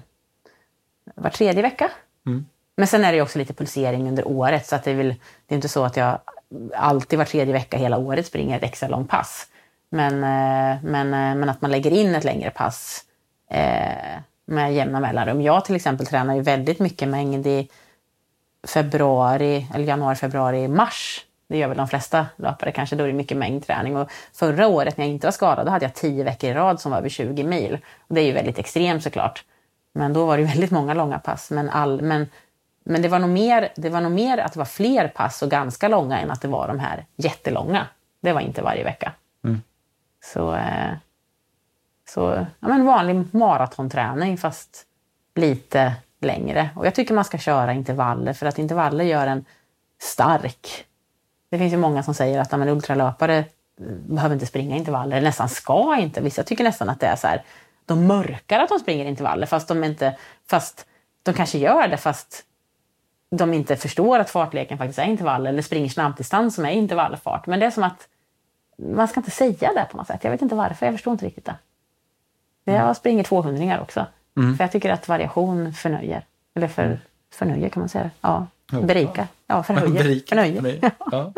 var 1.15 1.29
tredje 1.29 1.61
vecka. 1.61 1.91
Mm. 2.25 2.45
Men 2.77 2.87
sen 2.87 3.03
är 3.03 3.13
det 3.13 3.21
också 3.21 3.39
lite 3.39 3.53
pulsering 3.53 4.07
under 4.07 4.27
året 4.27 4.65
så 4.65 4.75
att 4.75 4.83
det, 4.83 4.91
är 4.91 4.95
väl, 4.95 5.15
det 5.47 5.53
är 5.53 5.55
inte 5.55 5.69
så 5.69 5.83
att 5.83 5.97
jag 5.97 6.19
alltid 6.75 7.19
var 7.19 7.25
tredje 7.25 7.53
vecka 7.53 7.77
hela 7.77 7.97
året 7.97 8.25
springer 8.25 8.57
ett 8.57 8.63
extra 8.63 8.89
långpass. 8.89 9.47
Men, 9.89 10.13
eh, 10.13 10.83
men, 10.83 11.13
eh, 11.13 11.35
men 11.35 11.49
att 11.49 11.61
man 11.61 11.71
lägger 11.71 11.91
in 11.91 12.15
ett 12.15 12.23
längre 12.23 12.49
pass 12.49 13.03
eh, 13.49 14.19
med 14.45 14.73
jämna 14.73 14.99
mellanrum. 14.99 15.41
Jag 15.41 15.65
till 15.65 15.75
exempel 15.75 16.05
tränar 16.05 16.35
ju 16.35 16.41
väldigt 16.41 16.79
mycket 16.79 17.07
mängd 17.07 17.47
i 17.47 17.69
februari, 18.67 19.67
eller 19.73 19.85
januari, 19.85 20.15
februari, 20.15 20.67
mars. 20.67 21.25
Det 21.47 21.57
gör 21.57 21.67
väl 21.67 21.77
de 21.77 21.87
flesta 21.87 22.25
löpare 22.35 22.71
kanske. 22.71 22.95
Då 22.95 23.03
är 23.03 23.07
det 23.07 23.13
mycket 23.13 23.37
mängdträning. 23.37 23.97
Och 23.97 24.11
förra 24.33 24.67
året 24.67 24.97
när 24.97 25.05
jag 25.05 25.13
inte 25.13 25.27
var 25.27 25.31
skadad, 25.31 25.65
då 25.65 25.71
hade 25.71 25.85
jag 25.85 25.93
tio 25.93 26.23
veckor 26.23 26.49
i 26.49 26.53
rad 26.53 26.81
som 26.81 26.91
var 26.91 26.97
över 26.97 27.09
20 27.09 27.43
mil. 27.43 27.77
Och 28.07 28.15
det 28.15 28.21
är 28.21 28.25
ju 28.25 28.31
väldigt 28.31 28.59
extremt 28.59 29.03
såklart. 29.03 29.43
Men 29.97 30.13
då 30.13 30.25
var 30.25 30.37
det 30.37 30.43
väldigt 30.43 30.71
många 30.71 30.93
långa 30.93 31.19
pass. 31.19 31.51
Men, 31.51 31.69
all, 31.69 32.01
men, 32.01 32.27
men 32.83 33.01
det, 33.01 33.07
var 33.07 33.19
nog 33.19 33.29
mer, 33.29 33.69
det 33.75 33.89
var 33.89 34.01
nog 34.01 34.11
mer 34.11 34.37
att 34.37 34.53
det 34.53 34.59
var 34.59 34.65
fler 34.65 35.07
pass 35.07 35.41
och 35.41 35.49
ganska 35.49 35.87
långa 35.87 36.19
än 36.19 36.31
att 36.31 36.41
det 36.41 36.47
var 36.47 36.67
de 36.67 36.79
här 36.79 37.05
jättelånga. 37.15 37.87
Det 38.21 38.33
var 38.33 38.41
inte 38.41 38.61
varje 38.61 38.83
vecka. 38.83 39.11
Mm. 39.43 39.61
Så, 40.33 40.55
eh, 40.55 40.91
så 42.09 42.45
ja, 42.59 42.67
men 42.67 42.85
vanlig 42.85 43.25
maratonträning 43.31 44.37
fast 44.37 44.85
lite 45.35 45.93
längre. 46.21 46.69
Och 46.75 46.85
jag 46.85 46.95
tycker 46.95 47.13
man 47.13 47.25
ska 47.25 47.37
köra 47.37 47.73
intervaller 47.73 48.33
för 48.33 48.45
att 48.45 48.59
intervaller 48.59 49.03
gör 49.03 49.27
en 49.27 49.45
stark. 50.01 50.85
Det 51.49 51.57
finns 51.57 51.73
ju 51.73 51.77
många 51.77 52.03
som 52.03 52.13
säger 52.13 52.39
att 52.39 52.51
men, 52.51 52.69
ultralöpare 52.69 53.45
behöver 54.07 54.33
inte 54.33 54.45
springa 54.45 54.75
intervaller, 54.75 55.21
nästan 55.21 55.49
ska 55.49 55.97
inte. 55.99 56.21
Vissa 56.21 56.43
tycker 56.43 56.63
nästan 56.63 56.89
att 56.89 56.99
det 56.99 57.07
är 57.07 57.15
så 57.15 57.27
här, 57.27 57.43
de 57.85 58.07
mörkar 58.07 58.59
att 58.59 58.69
de 58.69 58.79
springer 58.79 59.05
intervaller 59.05 59.45
fast 59.45 59.67
de 59.67 59.83
inte, 59.83 60.17
fast 60.49 60.85
de 61.23 61.33
kanske 61.33 61.57
gör 61.57 61.87
det 61.87 61.97
fast 61.97 62.45
de 63.29 63.53
inte 63.53 63.75
förstår 63.75 64.19
att 64.19 64.29
fartleken 64.29 64.77
faktiskt 64.77 64.99
är 64.99 65.03
intervaller 65.05 65.49
eller 65.49 65.61
springer 65.61 65.89
snabbdistans 65.89 66.55
som 66.55 66.65
är 66.65 66.71
intervallfart. 66.71 67.45
Men 67.45 67.59
det 67.59 67.65
är 67.65 67.71
som 67.71 67.83
att 67.83 68.07
man 68.77 69.07
ska 69.07 69.19
inte 69.19 69.31
säga 69.31 69.73
det 69.73 69.87
på 69.91 69.97
något 69.97 70.07
sätt. 70.07 70.23
Jag 70.23 70.31
vet 70.31 70.41
inte 70.41 70.55
varför, 70.55 70.85
jag 70.85 70.95
förstår 70.95 71.11
inte 71.11 71.25
riktigt 71.25 71.45
det. 71.45 71.55
Jag 72.63 72.75
mm. 72.75 72.95
springer 72.95 73.23
200 73.23 73.81
också. 73.81 74.05
Mm. 74.37 74.57
För 74.57 74.63
jag 74.63 74.71
tycker 74.71 74.89
att 74.89 75.07
variation 75.07 75.73
förnöjer. 75.73 76.25
Eller 76.55 76.67
för, 76.67 76.99
förnöjer 77.33 77.69
kan 77.69 77.79
man 77.79 77.89
säga. 77.89 78.09
Ja, 78.21 78.47
berikar. 78.71 79.27
Ja, 79.47 79.63
förhöjer. 79.63 79.89
Berika. 80.03 80.35
Förnöjer. 80.35 80.79
Ja. 80.81 80.91
ja. 81.11 81.33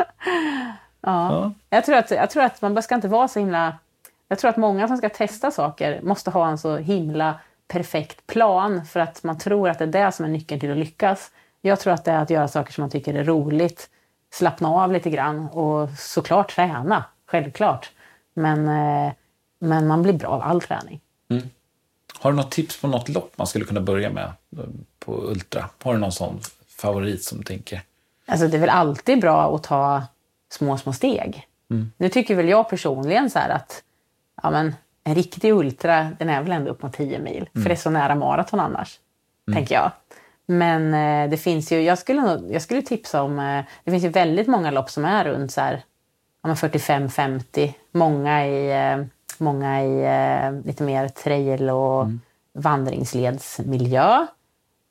ja. 1.00 1.52
Jag, 1.70 1.84
tror 1.84 1.96
att, 1.96 2.10
jag 2.10 2.30
tror 2.30 2.42
att 2.42 2.62
man 2.62 2.82
ska 2.82 2.94
inte 2.94 3.08
vara 3.08 3.28
så 3.28 3.38
himla... 3.38 3.78
Jag 4.28 4.38
tror 4.38 4.50
att 4.50 4.56
många 4.56 4.88
som 4.88 4.96
ska 4.96 5.08
testa 5.08 5.50
saker 5.50 6.00
måste 6.02 6.30
ha 6.30 6.48
en 6.48 6.58
så 6.58 6.76
himla 6.76 7.40
perfekt 7.68 8.26
plan 8.26 8.84
för 8.86 9.00
att 9.00 9.22
man 9.22 9.38
tror 9.38 9.68
att 9.68 9.78
det 9.78 9.84
är 9.84 10.04
det 10.06 10.12
som 10.12 10.24
är 10.24 10.28
nyckeln 10.28 10.60
till 10.60 10.70
att 10.70 10.76
lyckas. 10.76 11.30
Jag 11.60 11.80
tror 11.80 11.92
att 11.92 12.04
det 12.04 12.10
är 12.10 12.22
att 12.22 12.30
göra 12.30 12.48
saker 12.48 12.72
som 12.72 12.82
man 12.82 12.90
tycker 12.90 13.14
är 13.14 13.24
roligt, 13.24 13.90
slappna 14.30 14.68
av 14.68 14.92
lite 14.92 15.10
grann 15.10 15.48
och 15.48 15.90
såklart 15.98 16.54
träna, 16.54 17.04
självklart. 17.26 17.90
Men, 18.34 18.68
eh, 18.68 19.12
men 19.58 19.86
man 19.86 20.02
blir 20.02 20.12
bra 20.12 20.28
av 20.28 20.42
all 20.42 20.60
träning. 20.60 21.00
Mm. 21.30 21.48
Har 22.20 22.32
du 22.32 22.36
något 22.36 22.50
tips 22.50 22.80
på 22.80 22.88
något 22.88 23.08
lopp 23.08 23.32
man 23.36 23.46
skulle 23.46 23.64
kunna 23.64 23.80
börja 23.80 24.10
med 24.10 24.24
eh, 24.24 24.64
på 24.98 25.12
Ultra? 25.12 25.70
Har 25.82 25.92
du 25.92 25.98
någon 25.98 26.12
sån 26.12 26.40
favorit 26.66 27.24
som 27.24 27.38
du 27.38 27.44
tänker? 27.44 27.82
Alltså 28.26 28.48
det 28.48 28.56
är 28.56 28.60
väl 28.60 28.68
alltid 28.68 29.20
bra 29.20 29.54
att 29.54 29.62
ta 29.62 30.02
små, 30.50 30.78
små 30.78 30.92
steg. 30.92 31.46
Mm. 31.70 31.92
Nu 31.96 32.08
tycker 32.08 32.34
väl 32.34 32.48
jag 32.48 32.68
personligen 32.68 33.30
så 33.30 33.38
att 33.38 33.82
ja, 34.42 34.50
men, 34.50 34.74
en 35.04 35.14
riktig 35.14 35.52
ultra, 35.52 36.10
den 36.18 36.28
är 36.28 36.42
väl 36.42 36.52
ändå 36.52 36.70
upp 36.70 36.82
mot 36.82 36.92
10 36.92 37.18
mil. 37.18 37.36
Mm. 37.36 37.62
För 37.62 37.68
det 37.68 37.74
är 37.74 37.76
så 37.76 37.90
nära 37.90 38.14
maraton 38.14 38.60
annars, 38.60 38.98
mm. 39.48 39.56
tänker 39.56 39.74
jag. 39.74 39.90
Men 40.46 40.94
eh, 40.94 41.30
det 41.30 41.36
finns 41.36 41.72
ju, 41.72 41.80
jag 41.80 41.98
skulle, 41.98 42.40
jag 42.48 42.62
skulle 42.62 42.82
tipsa 42.82 43.22
om, 43.22 43.38
eh, 43.38 43.64
det 43.84 43.90
finns 43.90 44.04
ju 44.04 44.08
väldigt 44.08 44.46
många 44.46 44.70
lopp 44.70 44.90
som 44.90 45.04
är 45.04 45.24
runt 45.24 45.52
så 45.52 45.60
här, 45.60 45.82
ja, 46.42 46.54
45-50. 46.54 47.72
Många 47.92 48.46
i, 48.46 48.82
eh, 48.82 49.04
många 49.38 49.82
i 49.82 50.04
eh, 50.04 50.66
lite 50.66 50.82
mer 50.82 51.08
trail 51.08 51.70
och 51.70 52.02
mm. 52.02 52.20
vandringsledsmiljö. 52.52 54.26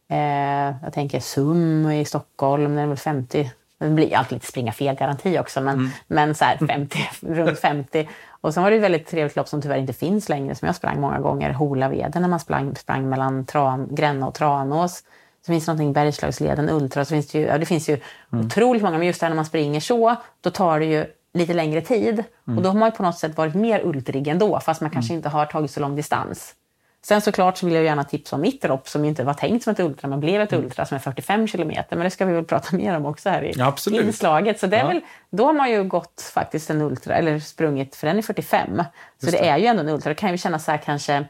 Eh, 0.09 0.75
jag 0.83 0.93
tänker 0.93 1.19
SUM 1.19 1.91
i 1.91 2.05
Stockholm, 2.05 2.75
den 2.75 2.83
är 2.83 2.87
väl 2.87 2.97
50. 2.97 3.51
Det 3.79 3.89
blir 3.89 4.15
alltid 4.15 4.33
lite 4.33 4.47
springa 4.47 4.71
fel-garanti 4.71 5.39
också, 5.39 5.61
men, 5.61 5.75
mm. 5.75 5.89
men 6.07 6.35
så 6.35 6.45
här 6.45 6.57
50, 6.67 7.09
runt 7.21 7.59
50. 7.59 8.09
Och 8.41 8.53
sen 8.53 8.63
var 8.63 8.71
det 8.71 8.77
ett 8.77 8.83
väldigt 8.83 9.07
trevligt 9.07 9.35
lopp 9.35 9.47
som 9.47 9.61
tyvärr 9.61 9.77
inte 9.77 9.93
finns 9.93 10.29
längre, 10.29 10.55
som 10.55 10.65
jag 10.65 10.75
sprang 10.75 11.01
många 11.01 11.19
gånger, 11.19 11.53
Holaveden, 11.53 12.21
när 12.21 12.29
man 12.29 12.39
sprang, 12.39 12.75
sprang 12.75 13.09
mellan 13.09 13.45
Tran, 13.45 13.87
Gränna 13.91 14.27
och 14.27 14.33
Tranås. 14.33 15.03
Så 15.45 15.51
finns 15.51 15.65
det 15.65 15.71
någonting 15.71 15.93
Bergslagsleden, 15.93 16.69
Ultra, 16.69 17.05
så 17.05 17.09
finns 17.09 17.27
det 17.27 17.39
ju, 17.39 17.45
ja, 17.45 17.57
det 17.57 17.65
finns 17.65 17.89
ju 17.89 17.99
mm. 18.33 18.45
otroligt 18.45 18.83
många, 18.83 18.97
men 18.97 19.07
just 19.07 19.21
där 19.21 19.29
när 19.29 19.35
man 19.35 19.45
springer 19.45 19.79
så, 19.79 20.15
då 20.41 20.49
tar 20.49 20.79
det 20.79 20.85
ju 20.85 21.05
lite 21.33 21.53
längre 21.53 21.81
tid. 21.81 22.23
Mm. 22.47 22.57
Och 22.57 22.63
då 22.63 22.69
har 22.69 22.75
man 22.75 22.91
på 22.91 23.03
något 23.03 23.17
sätt 23.17 23.37
varit 23.37 23.55
mer 23.55 23.85
ultrig 23.85 24.27
ändå, 24.27 24.59
fast 24.59 24.81
man 24.81 24.89
kanske 24.89 25.13
mm. 25.13 25.17
inte 25.17 25.29
har 25.29 25.45
tagit 25.45 25.71
så 25.71 25.79
lång 25.79 25.95
distans. 25.95 26.55
Sen 27.01 27.21
såklart 27.21 27.57
så 27.57 27.65
vill 27.65 27.75
jag 27.75 27.83
gärna 27.83 28.03
tipsa 28.03 28.35
om 28.35 28.41
mitt 28.41 28.63
lopp 28.63 28.89
som 28.89 29.05
inte 29.05 29.23
var 29.23 29.33
tänkt 29.33 29.63
som 29.63 29.73
ett 29.73 29.79
ultra, 29.79 30.07
men 30.07 30.19
blev 30.19 30.41
ett 30.41 30.53
mm. 30.53 30.65
ultra 30.65 30.85
som 30.85 30.95
är 30.95 30.99
45 30.99 31.47
kilometer. 31.47 31.95
Men 31.95 32.03
det 32.03 32.09
ska 32.09 32.25
vi 32.25 32.33
väl 32.33 32.45
prata 32.45 32.75
mer 32.75 32.97
om 32.97 33.05
också 33.05 33.29
här 33.29 33.43
i 33.43 33.53
ja, 33.55 33.75
inslaget. 33.91 34.59
Så 34.59 34.67
det 34.67 34.77
är 34.77 34.81
ja. 34.81 34.87
väl, 34.87 35.01
då 35.29 35.45
har 35.45 35.53
man 35.53 35.71
ju 35.71 35.83
gått 35.83 36.31
faktiskt 36.33 36.69
en 36.69 36.81
ultra, 36.81 37.15
eller 37.15 37.39
sprungit, 37.39 37.95
för 37.95 38.07
den 38.07 38.17
är 38.17 38.21
45. 38.21 38.83
Så 39.17 39.25
det. 39.25 39.31
det. 39.31 39.47
är 39.47 39.57
ju 39.57 39.65
ändå 39.65 39.81
en 39.81 39.89
ultra. 39.89 40.09
Det 40.09 40.15
kan 40.15 40.31
ju 40.31 40.37
kännas 40.37 40.65
så 40.65 40.71
här 40.71 40.77
kanske, 40.77 41.25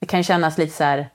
det 0.00 0.06
kan 0.06 0.20
ju 0.20 0.24
kännas 0.24 0.58
lite 0.58 0.72
så 0.72 0.84
här 0.84 1.08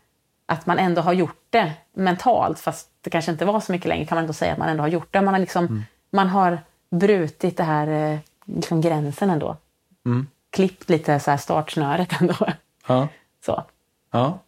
att 0.45 0.65
man 0.65 0.79
ändå 0.79 1.01
har 1.01 1.13
gjort 1.13 1.45
det 1.49 1.73
mentalt, 1.93 2.59
fast 2.59 2.89
det 3.01 3.09
kanske 3.09 3.31
inte 3.31 3.45
var 3.45 3.59
så 3.59 3.71
mycket 3.71 3.87
längre, 3.87 4.05
kan 4.05 4.15
man 4.15 4.23
ändå 4.23 4.33
säga 4.33 4.51
att 4.51 4.57
man 4.57 4.69
ändå 4.69 4.83
har 4.83 4.87
gjort 4.87 5.07
det. 5.11 5.21
Man 5.21 5.33
har, 5.33 5.41
liksom, 5.41 5.65
mm. 5.65 5.83
man 6.09 6.27
har 6.27 6.59
brutit 6.89 7.57
det 7.57 7.63
här 7.63 7.87
eh, 7.87 8.19
liksom 8.45 8.81
gränsen 8.81 9.29
ändå. 9.29 9.57
Mm. 10.05 10.27
Klippt 10.49 10.89
lite 10.89 11.19
så 11.19 11.31
här 11.31 11.37
startsnöret 11.37 12.21
ändå. 12.21 12.35
Ja. 12.87 13.07
Så. 13.45 13.63
ja. 14.11 14.39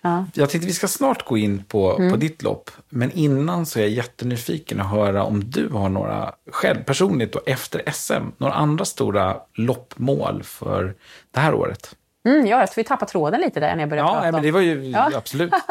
Ja. 0.00 0.24
Jag 0.34 0.50
tänkte 0.50 0.66
vi 0.66 0.72
ska 0.72 0.88
snart 0.88 1.24
gå 1.24 1.38
in 1.38 1.64
på, 1.64 1.96
på 2.10 2.16
ditt 2.16 2.42
lopp. 2.42 2.70
Men 2.88 3.10
innan 3.12 3.66
så 3.66 3.78
är 3.78 3.82
jag 3.82 3.90
jättenyfiken 3.90 4.80
att 4.80 4.90
höra 4.90 5.24
om 5.24 5.50
du 5.50 5.68
har 5.68 5.88
några, 5.88 6.32
själv 6.52 6.84
personligt 6.84 7.34
och 7.34 7.48
efter 7.48 7.82
SM, 7.92 8.12
några 8.36 8.54
andra 8.54 8.84
stora 8.84 9.36
loppmål 9.54 10.42
för 10.42 10.94
det 11.30 11.40
här 11.40 11.54
året. 11.54 11.96
Mm, 12.26 12.46
ja, 12.46 12.58
jag 12.60 12.70
tror 12.72 12.82
vi 12.82 12.88
tappade 12.88 13.10
tråden 13.10 13.40
lite 13.40 13.60
där 13.60 13.74
när 13.74 13.80
jag 13.82 13.88
började 13.88 14.08
Ja, 14.08 14.12
prata 14.12 14.22
nej, 14.22 14.32
men 14.32 14.42
det 14.42 14.50
var 14.50 14.60
ju 14.60 14.82
Ja. 14.84 15.10
absolut. 15.16 15.52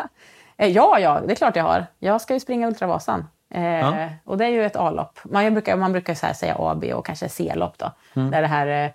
Eh, 0.60 0.68
Ja, 0.70 1.00
ja, 1.00 1.22
det 1.26 1.32
är 1.32 1.36
klart 1.36 1.56
jag 1.56 1.64
har. 1.64 1.86
Jag 2.00 2.22
ska 2.22 2.34
ju 2.34 2.40
springa 2.40 2.68
Ultravasan. 2.68 3.28
Eh, 3.54 3.64
Ja. 3.64 4.10
Och 4.24 4.38
det 4.38 4.46
är 4.46 4.50
ju 4.50 4.66
ett 4.66 4.76
A-lopp. 4.76 5.20
Man 5.24 5.54
brukar, 5.54 5.76
man 5.76 5.92
brukar 5.92 6.14
så 6.16 6.28
säga 6.36 6.56
A, 6.60 6.76
B 6.82 6.94
och 6.94 7.06
kanske 7.06 7.30
C-lopp 7.30 7.78
då. 7.78 7.92
Där 8.14 8.42
det 8.42 8.48
här 8.48 8.68
eh, 8.68 8.74
Mm. 8.74 8.92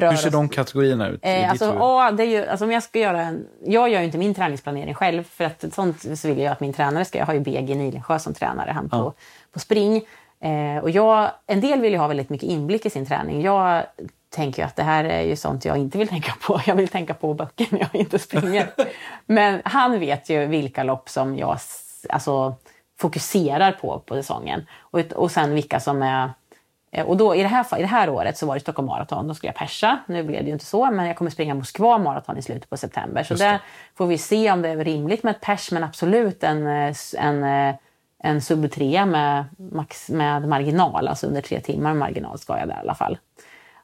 Hur 0.00 0.16
ser 0.16 0.30
de 0.30 0.48
kategorierna 0.48 1.08
ut? 1.08 1.20
Eh, 1.22 1.50
alltså? 1.50 1.76
A, 1.80 2.10
det 2.10 2.22
är 2.22 2.26
ju, 2.26 2.46
alltså 2.46 2.64
om 2.64 2.72
jag 2.72 2.82
ska 2.82 2.98
göra 2.98 3.22
en, 3.22 3.46
jag 3.64 3.90
gör 3.90 4.00
ju 4.00 4.06
inte 4.06 4.18
min 4.18 4.34
träningsplanering 4.34 4.94
själv 4.94 5.22
för 5.22 5.44
att 5.44 5.64
sånt 5.74 6.18
så 6.18 6.28
vill 6.28 6.38
jag 6.38 6.52
att 6.52 6.60
min 6.60 6.72
tränare 6.72 7.04
ska. 7.04 7.18
Jag 7.18 7.26
har 7.26 7.34
ju 7.34 7.40
BG 7.40 7.74
Nilensjö 7.74 8.18
som 8.18 8.34
tränare, 8.34 8.70
han 8.70 8.88
på, 8.88 9.12
på 9.52 9.58
spring. 9.58 10.02
Eh, 10.42 10.82
och 10.82 10.90
jag, 10.90 11.30
en 11.46 11.60
del 11.60 11.80
vill 11.80 11.92
ju 11.92 11.98
ha 11.98 12.06
väldigt 12.06 12.30
mycket 12.30 12.48
inblick 12.48 12.86
i 12.86 12.90
sin 12.90 13.06
träning. 13.06 13.42
Jag 13.42 13.82
tänker 14.30 14.62
ju 14.62 14.66
att 14.66 14.76
det 14.76 14.82
här 14.82 15.04
är 15.04 15.22
ju 15.22 15.36
sånt 15.36 15.64
jag 15.64 15.76
inte 15.76 15.98
vill 15.98 16.08
tänka 16.08 16.32
på. 16.40 16.60
Jag 16.66 16.74
vill 16.74 16.88
tänka 16.88 17.14
på 17.14 17.34
böcker 17.34 17.66
när 17.70 17.80
jag 17.80 17.94
inte 18.00 18.18
springer. 18.18 18.70
Men 19.26 19.62
han 19.64 20.00
vet 20.00 20.30
ju 20.30 20.46
vilka 20.46 20.82
lopp 20.82 21.08
som 21.08 21.38
jag 21.38 21.58
alltså, 22.08 22.54
fokuserar 22.98 23.72
på 23.72 23.98
på 23.98 24.14
säsongen. 24.14 24.66
Och, 24.78 25.00
och 25.00 25.30
sen 25.30 25.54
vilka 25.54 25.80
som 25.80 26.02
är 26.02 26.30
Och 27.06 27.16
då, 27.16 27.34
i, 27.34 27.42
det 27.42 27.48
här, 27.48 27.78
I 27.78 27.80
det 27.80 27.86
här 27.86 28.10
året 28.10 28.38
så 28.38 28.46
var 28.46 28.54
det 28.54 28.60
Stockholm 28.60 28.86
Marathon. 28.86 29.28
Då 29.28 29.34
skulle 29.34 29.48
jag 29.48 29.56
persa. 29.56 29.98
Nu 30.06 30.22
blev 30.22 30.40
det 30.40 30.46
ju 30.46 30.52
inte 30.52 30.64
så, 30.64 30.90
men 30.90 31.06
jag 31.06 31.16
kommer 31.16 31.30
springa 31.30 31.54
Moskva 31.54 31.98
Marathon 31.98 32.36
i 32.36 32.42
slutet 32.42 32.70
på 32.70 32.76
september. 32.76 33.22
Så 33.22 33.34
där 33.34 33.60
får 33.94 34.06
vi 34.06 34.18
se 34.18 34.52
om 34.52 34.62
det 34.62 34.68
är 34.68 34.84
rimligt 34.84 35.22
med 35.22 35.30
ett 35.30 35.40
pers, 35.40 35.72
men 35.72 35.84
absolut 35.84 36.44
en, 36.44 36.66
eh, 36.66 36.94
en, 37.18 37.44
eh, 37.44 37.74
en 38.18 38.42
sub 38.42 38.72
3 38.72 39.06
med, 39.06 39.44
max, 39.56 40.08
med 40.08 40.48
marginal. 40.48 41.08
Alltså 41.08 41.26
under 41.26 41.40
tre 41.40 41.60
timmar 41.60 41.94
marginal 41.94 42.38
ska 42.38 42.58
jag 42.58 42.68
där 42.68 42.74
i 42.74 42.80
alla 42.80 42.94
fall. 42.94 43.18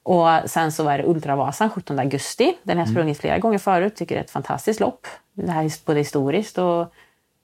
Och 0.03 0.29
sen 0.47 0.73
så 0.73 0.89
är 0.89 0.99
det 0.99 1.05
Ultravasan 1.05 1.71
17 1.71 1.99
augusti. 1.99 2.57
Den 2.63 2.77
har 2.77 2.85
jag 2.85 2.91
sprungit 2.91 3.19
flera 3.19 3.39
gånger 3.39 3.59
förut. 3.59 3.97
Tycker 3.97 4.15
det 4.15 4.21
är 4.21 4.25
ett 4.25 4.31
fantastiskt 4.31 4.81
lopp. 4.81 5.07
Det 5.33 5.51
här 5.51 5.65
är 5.65 5.87
både 5.87 5.99
historiskt 5.99 6.59
och 6.59 6.95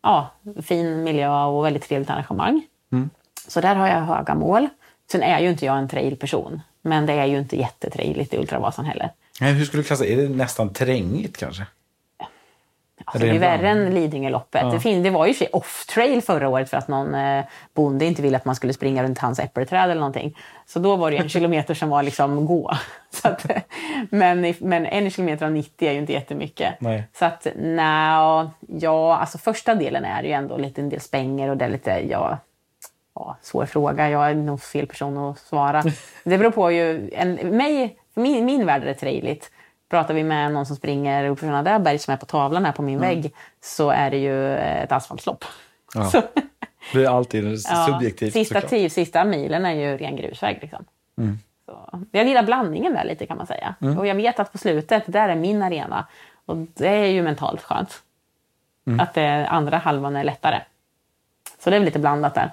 ja, 0.03 0.31
fin 0.63 1.03
miljö 1.03 1.45
och 1.45 1.65
väldigt 1.65 1.83
trevligt 1.83 2.11
arrangemang. 2.11 2.63
Så 3.49 3.61
där 3.61 3.75
har 3.75 3.89
jag 3.89 4.01
höga 4.01 4.35
mål. 4.35 4.69
Sen 5.11 5.23
är 5.23 5.41
ju 5.41 5.51
inte 5.51 5.67
jag 5.67 5.79
en 5.79 5.89
trailperson. 5.89 6.61
Men 6.83 7.07
det 7.07 7.13
är 7.13 7.27
ju 7.27 7.39
inte 7.39 7.57
jättetrailigt 7.57 8.35
i 8.35 8.39
Ultravasan 8.39 8.85
heller. 8.85 9.11
Nej, 9.41 9.53
hur 9.53 9.65
skulle 9.65 9.83
du 9.83 9.87
klassa 9.87 10.07
Är 10.07 10.17
det 10.17 10.29
nästan 10.29 10.73
terrängigt 10.73 11.37
kanske? 11.37 11.67
Alltså, 13.05 13.27
det 13.27 13.35
är 13.37 13.39
värre 13.39 13.69
än 13.69 13.95
Lidingöloppet. 13.95 14.71
Det, 14.73 14.81
fin- 14.81 15.03
det 15.03 15.11
var 15.11 15.27
ju 15.27 15.35
off-trail 15.53 16.23
förra 16.23 16.49
året 16.49 16.71
för 16.71 16.77
att 16.77 16.89
någon 16.89 17.15
eh, 17.15 17.45
bonde 17.75 18.05
inte 18.05 18.23
ville 18.23 18.37
att 18.37 18.45
man 18.45 18.55
skulle 18.55 18.73
springa 18.73 19.03
runt 19.03 19.19
hans 19.19 19.39
äppelträd 19.39 19.85
eller 19.85 19.95
någonting. 20.01 20.39
Så 20.67 20.79
då 20.79 20.97
var 20.97 21.11
det 21.11 21.17
en 21.17 21.29
kilometer 21.29 21.75
som 21.75 21.89
var 21.89 22.03
liksom 22.03 22.47
gå. 22.47 22.77
Så 23.11 23.29
att, 23.29 23.47
men, 24.11 24.55
men 24.61 24.87
en 24.87 25.11
kilometer 25.11 25.47
av 25.47 25.53
90 25.53 25.89
är 25.89 25.93
ju 25.93 25.99
inte 25.99 26.13
jättemycket. 26.13 26.75
Nej. 26.81 27.05
Så 27.13 27.25
att 27.25 27.47
nej, 27.57 28.49
ja, 28.69 29.17
alltså 29.17 29.39
första 29.39 29.75
delen 29.75 30.05
är 30.05 30.23
ju 30.23 30.31
ändå 30.33 30.57
lite 30.57 30.81
en 30.81 30.89
del 30.89 31.01
spänger 31.01 31.49
och 31.49 31.57
det 31.57 31.65
är 31.65 31.71
lite, 31.71 31.91
ja, 32.11 32.39
ja, 33.15 33.37
svår 33.43 33.67
fråga. 33.67 34.11
Jag 34.11 34.31
är 34.31 34.35
nog 34.35 34.63
fel 34.63 34.87
person 34.87 35.19
att 35.19 35.39
svara. 35.39 35.83
Det 36.25 36.39
beror 36.39 36.51
på 36.51 36.71
ju, 36.71 37.11
en, 37.13 37.35
mig, 37.35 37.99
min, 38.15 38.45
min 38.45 38.67
värld 38.67 38.83
är 38.83 38.87
det 38.87 38.95
trailigt. 38.95 39.51
Pratar 39.91 40.15
vi 40.15 40.25
med 40.25 40.53
någon 40.53 40.67
som 40.67 40.77
springer 40.77 41.29
upp 41.29 41.39
för 41.39 41.47
sådana 41.47 41.63
där 41.63 41.79
berg 41.79 41.99
som 41.99 42.13
är 42.13 42.19
på 42.19 42.27
tavlan 42.27 42.65
här 42.65 42.73
på 42.73 42.83
min 42.83 43.01
vägg 43.01 43.35
så 43.61 43.91
är 43.91 44.11
det 44.11 44.17
ju 44.17 44.57
ett 44.57 44.93
asfaltslopp. 44.93 45.45
Ja. 45.95 46.05
Så, 46.05 46.23
Det 46.93 47.05
är 47.05 47.09
alltid 47.09 47.45
ja, 47.69 47.87
subjektivt 47.93 48.33
sista, 48.33 48.55
såklart. 48.55 48.71
tio, 48.71 48.91
sista 48.91 49.25
milen 49.25 49.65
är 49.65 49.73
ju 49.73 49.97
ren 49.97 50.17
grusväg. 50.17 50.59
Liksom. 50.63 50.85
Mm. 51.19 51.39
Så, 51.67 52.01
jag 52.11 52.27
gillar 52.27 52.43
blandningen 52.43 52.93
där 52.93 53.05
lite 53.05 53.27
kan 53.27 53.37
man 53.37 53.47
säga. 53.47 53.75
Och 53.99 54.07
jag 54.07 54.15
vet 54.15 54.41
att 54.41 54.53
på 54.53 54.59
slutet, 54.59 55.05
där 55.07 55.29
är 55.29 55.37
min 55.37 55.63
arena. 55.63 56.07
Och 56.47 56.57
det 56.57 56.89
är 56.89 57.07
ju 57.07 57.23
mentalt 57.23 57.63
skönt. 57.63 58.03
Mm. 58.87 59.01
Att 59.01 59.15
det 59.15 59.47
andra 59.47 59.79
halvan 59.79 60.17
är 60.17 60.25
lättare. 60.25 60.61
Så 61.59 61.71
det 61.71 61.77
är 61.77 61.81
väl 61.81 61.87
lite 61.87 61.99
blandat 61.99 62.35
där. 62.35 62.51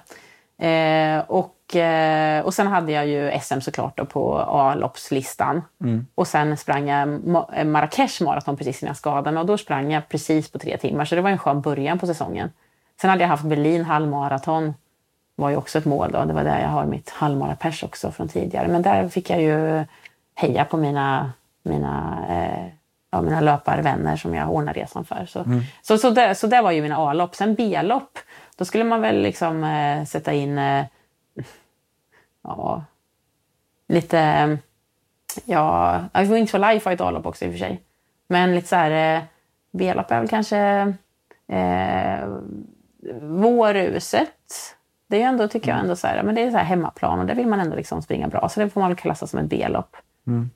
Eh, 0.60 1.24
och, 1.26 1.76
eh, 1.76 2.44
och 2.44 2.54
sen 2.54 2.66
hade 2.66 2.92
jag 2.92 3.06
ju 3.06 3.30
SM 3.40 3.60
såklart 3.60 3.96
då 3.96 4.04
på 4.04 4.38
A-loppslistan. 4.38 5.62
Mm. 5.80 6.06
Och 6.14 6.26
sen 6.26 6.56
sprang 6.56 6.88
jag 6.88 7.08
Ma- 7.08 7.54
eh, 7.54 7.64
Marrakesh 7.64 8.22
maraton 8.22 8.56
precis 8.56 8.82
innan 8.82 8.90
jag 8.90 8.96
skadade 8.96 9.30
mig. 9.32 9.40
Och 9.40 9.46
då 9.46 9.58
sprang 9.58 9.92
jag 9.92 10.08
precis 10.08 10.50
på 10.50 10.58
tre 10.58 10.76
timmar. 10.76 11.04
Så 11.04 11.14
det 11.14 11.20
var 11.20 11.30
en 11.30 11.38
skön 11.38 11.60
början 11.60 11.98
på 11.98 12.06
säsongen. 12.06 12.50
Sen 13.00 13.10
hade 13.10 13.22
jag 13.22 13.28
haft 13.28 13.44
Berlin 13.44 13.84
halvmaraton. 13.84 14.74
var 15.36 15.50
ju 15.50 15.56
också 15.56 15.78
ett 15.78 15.84
mål. 15.84 16.12
Då. 16.12 16.24
Det 16.24 16.32
var 16.32 16.44
där 16.44 16.60
jag 16.60 16.68
har 16.68 16.84
mitt 16.84 17.10
halvmarapers 17.10 17.84
också 17.84 18.10
från 18.10 18.28
tidigare. 18.28 18.68
Men 18.68 18.82
där 18.82 19.08
fick 19.08 19.30
jag 19.30 19.42
ju 19.42 19.84
heja 20.34 20.64
på 20.64 20.76
mina, 20.76 21.32
mina, 21.62 22.18
eh, 22.28 22.66
ja, 23.10 23.20
mina 23.22 23.40
löparvänner 23.40 24.16
som 24.16 24.34
jag 24.34 24.50
ordnade 24.50 24.80
resan 24.80 25.04
för. 25.04 25.26
Så, 25.26 25.44
så, 25.82 25.98
så, 25.98 26.10
det, 26.10 26.34
så 26.34 26.46
det 26.46 26.62
var 26.62 26.70
ju 26.70 26.82
mina 26.82 26.96
A-lopp. 26.96 27.34
Sen 27.34 27.54
B-lopp, 27.54 28.18
då 28.56 28.64
skulle 28.64 28.84
man 28.84 29.00
väl 29.00 29.22
liksom 29.22 29.64
eh, 29.64 30.04
sätta 30.04 30.32
in 30.32 30.58
eh, 30.58 30.84
ja, 32.44 32.84
lite... 33.88 34.18
eh, 34.18 34.56
Ja, 35.44 36.00
var 36.12 36.36
inte 36.36 36.50
så 36.50 36.58
live 36.58 36.80
för 36.80 36.90
ett 36.92 37.00
A-lopp 37.00 37.26
också 37.26 37.44
i 37.44 37.48
och 37.48 37.52
för 37.52 37.58
sig. 37.58 37.80
Men 38.28 38.54
lite 38.54 38.68
så 38.68 38.76
här... 38.76 39.16
eh, 39.16 39.22
B-lopp 39.72 40.10
är 40.10 40.18
väl 40.18 40.28
kanske... 40.28 40.58
Eh, 41.48 42.28
vårruset. 43.22 44.76
Det 45.08 45.16
är 45.16 45.20
ju 45.20 45.26
ändå, 45.26 45.48
tycker 45.48 45.70
jag, 45.70 45.80
ändå 45.80 45.96
så 45.96 46.06
här, 46.06 46.22
men 46.22 46.34
det 46.34 46.42
är 46.42 46.50
så 46.50 46.56
här 46.56 46.64
hemmaplan 46.64 47.18
och 47.18 47.26
där 47.26 47.34
vill 47.34 47.46
man 47.46 47.60
ändå 47.60 47.76
liksom 47.76 48.02
springa 48.02 48.28
bra. 48.28 48.48
Så 48.48 48.60
det 48.60 48.70
får 48.70 48.80
man 48.80 48.90
väl 48.90 48.96
klassa 48.96 49.26
som 49.26 49.38
ett 49.38 49.46
B-lopp. 49.46 49.96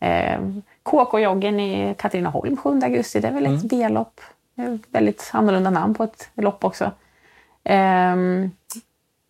Eh, 0.01 0.41
KK-joggen 0.83 1.61
i 1.61 1.95
Katrineholm 1.99 2.57
7 2.57 2.81
augusti, 2.83 3.21
det 3.21 3.29
är 3.29 3.33
väl 3.33 3.47
ett 3.47 3.63
B-lopp. 3.63 4.21
Är 4.57 4.75
ett 4.75 4.87
väldigt 4.91 5.31
annorlunda 5.33 5.71
namn 5.71 5.95
på 5.95 6.05
ett 6.05 6.31
lopp 6.35 6.65
också. 6.65 6.91
Ehm, 7.65 8.51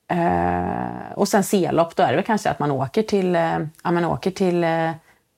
eh, 0.09 1.13
och 1.15 1.29
sen 1.29 1.45
C-lopp, 1.45 1.97
då 1.97 2.03
är 2.03 2.09
det 2.09 2.17
väl 2.17 2.25
kanske 2.25 2.51
att 2.51 2.59
man 2.59 2.71
åker 2.71 3.03
till, 3.03 3.37
eh, 3.37 3.59
ja, 3.85 3.91
man 3.91 4.05
åker 4.05 4.31
till 4.31 4.65
eh, 4.65 4.91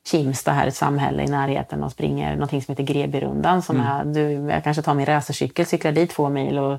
Kimsta 0.06 0.52
här, 0.52 0.66
ett 0.66 0.76
samhälle 0.76 1.22
i 1.22 1.26
närheten 1.26 1.84
och 1.84 1.92
springer 1.92 2.34
någonting 2.34 2.62
som 2.62 2.72
heter 2.72 2.94
Grebyrundan. 2.94 3.62
Som 3.62 3.80
är, 3.80 4.04
du, 4.04 4.20
jag 4.30 4.64
kanske 4.64 4.82
tar 4.82 4.94
min 4.94 5.06
racercykel, 5.06 5.66
cyklar 5.66 5.92
dit 5.92 6.10
två 6.10 6.28
mil 6.28 6.58
och 6.58 6.78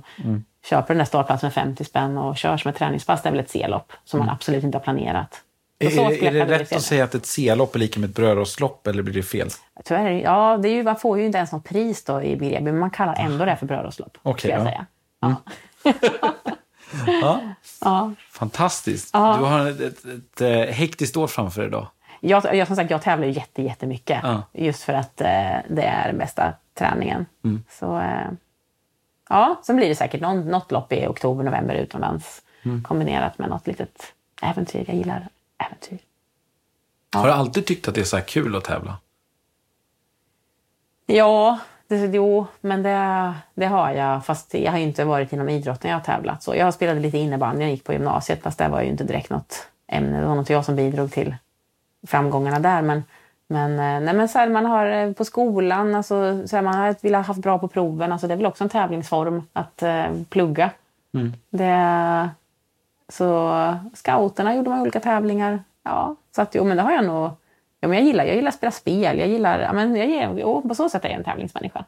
köper 0.66 0.88
den 0.88 0.98
där 0.98 1.06
startplatsen 1.06 1.48
med 1.48 1.54
50 1.54 1.84
spänn 1.84 2.18
och 2.18 2.38
kör 2.38 2.58
som 2.58 2.70
ett 2.70 2.76
träningspass. 2.76 3.22
Det 3.22 3.30
är 3.30 3.32
väl 3.32 3.40
ett 3.40 3.50
C-lopp 3.50 3.94
som 4.06 4.20
man 4.20 4.30
absolut 4.30 4.64
inte 4.64 4.78
har 4.78 4.84
planerat. 4.84 5.42
Är, 5.80 6.32
det 6.32 6.46
rätt 6.46 6.74
att 6.74 6.82
säga 6.82 7.04
att 7.04 7.16
ett 7.16 7.26
C-lopp 7.26 7.76
är 7.76 7.80
lika 7.80 8.00
med 8.00 8.10
ett 8.10 8.16
brödrostlopp 8.16 8.88
eller 8.88 9.04
blir 9.04 9.14
det 9.14 9.24
fel? 9.24 9.50
Tyvärr, 9.84 10.12
ja, 10.12 10.58
det 10.58 10.70
är 10.70 10.74
ju, 10.74 10.84
man 10.84 10.96
får 10.96 11.20
ju 11.20 11.26
inte 11.26 11.38
ens 11.38 11.52
något 11.52 11.64
pris 11.64 12.04
då 12.04 12.22
i 12.22 12.36
Greby, 12.36 12.62
men 12.62 12.80
man 12.80 12.90
kallar 12.90 13.16
ändå 13.16 13.46
det 13.46 13.56
för 13.56 13.66
brödrostlopp. 13.66 14.18
Okej, 14.24 14.40
skulle 14.40 14.54
jag 14.54 14.62
ja. 14.62 14.66
säga. 14.66 14.86
Ja. 15.20 15.36
Ja, 17.22 17.40
Ja. 17.82 18.12
fantastiskt. 18.32 19.10
Ja. 19.14 19.38
Du 19.40 19.46
har 19.46 19.70
ett, 19.70 19.80
ett, 19.80 20.06
ett, 20.06 20.42
eh, 20.42 20.76
hektiskt 20.76 21.18
år 21.18 21.28
framför 21.28 21.62
dig 21.62 21.68
idag. 21.68 21.88
Jag, 22.20 22.56
jag, 22.56 22.68
som 22.68 22.76
sagt, 22.76 22.92
jag 22.92 23.02
tävlar 23.02 23.28
ju 23.28 23.34
jätte, 23.34 23.62
jättemycket. 23.62 24.20
Ja. 24.24 24.44
Just 24.54 24.84
för 24.84 24.94
att 24.94 25.22
eh, 25.22 25.58
det 25.68 25.84
är 25.84 26.08
den 26.08 26.18
bästa 26.18 26.54
träningen. 26.74 27.26
Mm. 27.44 27.64
Så, 27.70 28.00
eh, 28.00 28.28
ja, 29.30 29.62
sen 29.64 29.76
blir 29.76 29.90
det 29.90 29.96
säkert 29.96 30.22
någon, 30.22 30.42
något 30.42 30.72
lopp 30.72 30.94
i 30.94 31.08
oktober, 31.08 31.44
november 31.44 31.76
utomlands. 31.76 32.42
Mm. 32.64 32.84
Kombinerat 32.84 33.38
med 33.38 33.50
något 33.50 33.68
litet 33.68 34.14
äventyr. 34.42 34.84
Jag 34.88 34.96
gillar 34.96 35.28
äventyr. 35.58 36.00
Ja. 37.14 37.20
Har 37.20 37.28
du 37.28 37.34
alltid 37.34 37.66
tyckt 37.66 37.88
att 37.88 37.96
det 37.96 38.02
är 38.02 38.06
så 38.06 38.18
här 38.18 38.24
kul 38.24 38.56
att 38.56 38.64
tävla? 38.64 38.98
Ja, 41.06 41.60
det, 41.88 42.06
jo, 42.06 42.46
men 42.62 42.84
det, 42.84 43.34
det 43.54 43.66
har 43.66 43.92
jag. 43.92 44.26
Fast 44.26 44.54
jag 44.54 44.72
har 44.72 44.78
ju 44.78 44.84
inte 44.84 45.06
varit 45.06 45.34
inom 45.34 45.50
idrotten 45.50 45.92
jag 45.92 45.98
har 45.98 46.04
tävlat. 46.04 46.44
Så 46.44 46.56
jag 46.56 46.74
spelade 46.74 47.00
lite 47.00 47.18
innebandy 47.18 47.58
när 47.58 47.66
jag 47.66 47.72
gick 47.72 47.84
på 47.84 47.94
gymnasiet. 47.94 48.44
Fast 48.44 48.58
det 48.58 48.68
var 48.68 48.82
ju 48.82 48.88
inte 48.88 49.04
direkt 49.04 49.30
något 49.30 49.68
ämne. 49.88 50.20
Det 50.20 50.26
var 50.26 50.36
något 50.36 50.50
jag 50.50 50.66
som 50.66 50.76
bidrog 50.76 51.12
till 51.12 51.36
framgångarna 52.08 52.60
där. 52.60 52.82
Men, 52.82 53.04
men, 53.48 53.72
eh, 53.72 54.06
nej, 54.06 54.14
men 54.14 54.30
så 54.30 54.40
här, 54.40 54.50
man 54.50 54.66
har 54.66 54.86
eh, 54.86 55.12
på 55.12 55.26
skolan, 55.26 55.96
alltså, 55.96 56.48
så 56.48 56.56
här, 56.56 56.64
man 56.64 56.76
har 56.76 56.96
velat 57.02 57.26
ha 57.26 57.28
haft 57.28 57.42
bra 57.42 57.60
på 57.60 57.68
proven. 57.68 58.12
Alltså, 58.12 58.28
det 58.28 58.34
är 58.34 58.38
väl 58.38 58.46
också 58.46 58.64
en 58.64 58.70
tävlingsform 58.70 59.44
att 59.54 59.84
eh, 59.84 60.06
plugga. 60.30 60.70
Det, 61.50 62.30
så 63.10 63.52
scouterna 63.94 64.56
gjorde 64.56 64.70
man 64.70 64.82
olika 64.82 65.00
tävlingar. 65.00 65.64
Ja, 65.84 66.16
så 66.36 66.42
att, 66.42 66.56
jo, 66.56 66.64
men 66.64 66.78
det 66.78 66.84
har 66.84 66.92
jag 66.92 67.06
nog... 67.06 67.30
Ja, 67.80 67.88
men 67.88 67.98
jag, 67.98 68.06
gillar, 68.08 68.24
jag 68.26 68.36
gillar 68.36 68.50
att 68.50 68.56
spela 68.56 68.72
spel. 68.72 69.20
Jag 69.20 69.28
gillar, 69.28 69.60
ja, 69.60 69.74
men 69.74 69.96
jag, 69.96 70.40
jo, 70.40 70.62
på 70.70 70.76
så 70.76 70.90
sätt 70.90 71.06
är 71.06 71.10
jag 71.10 71.18
en 71.18 71.24
tävlingsmänniska. 71.24 71.86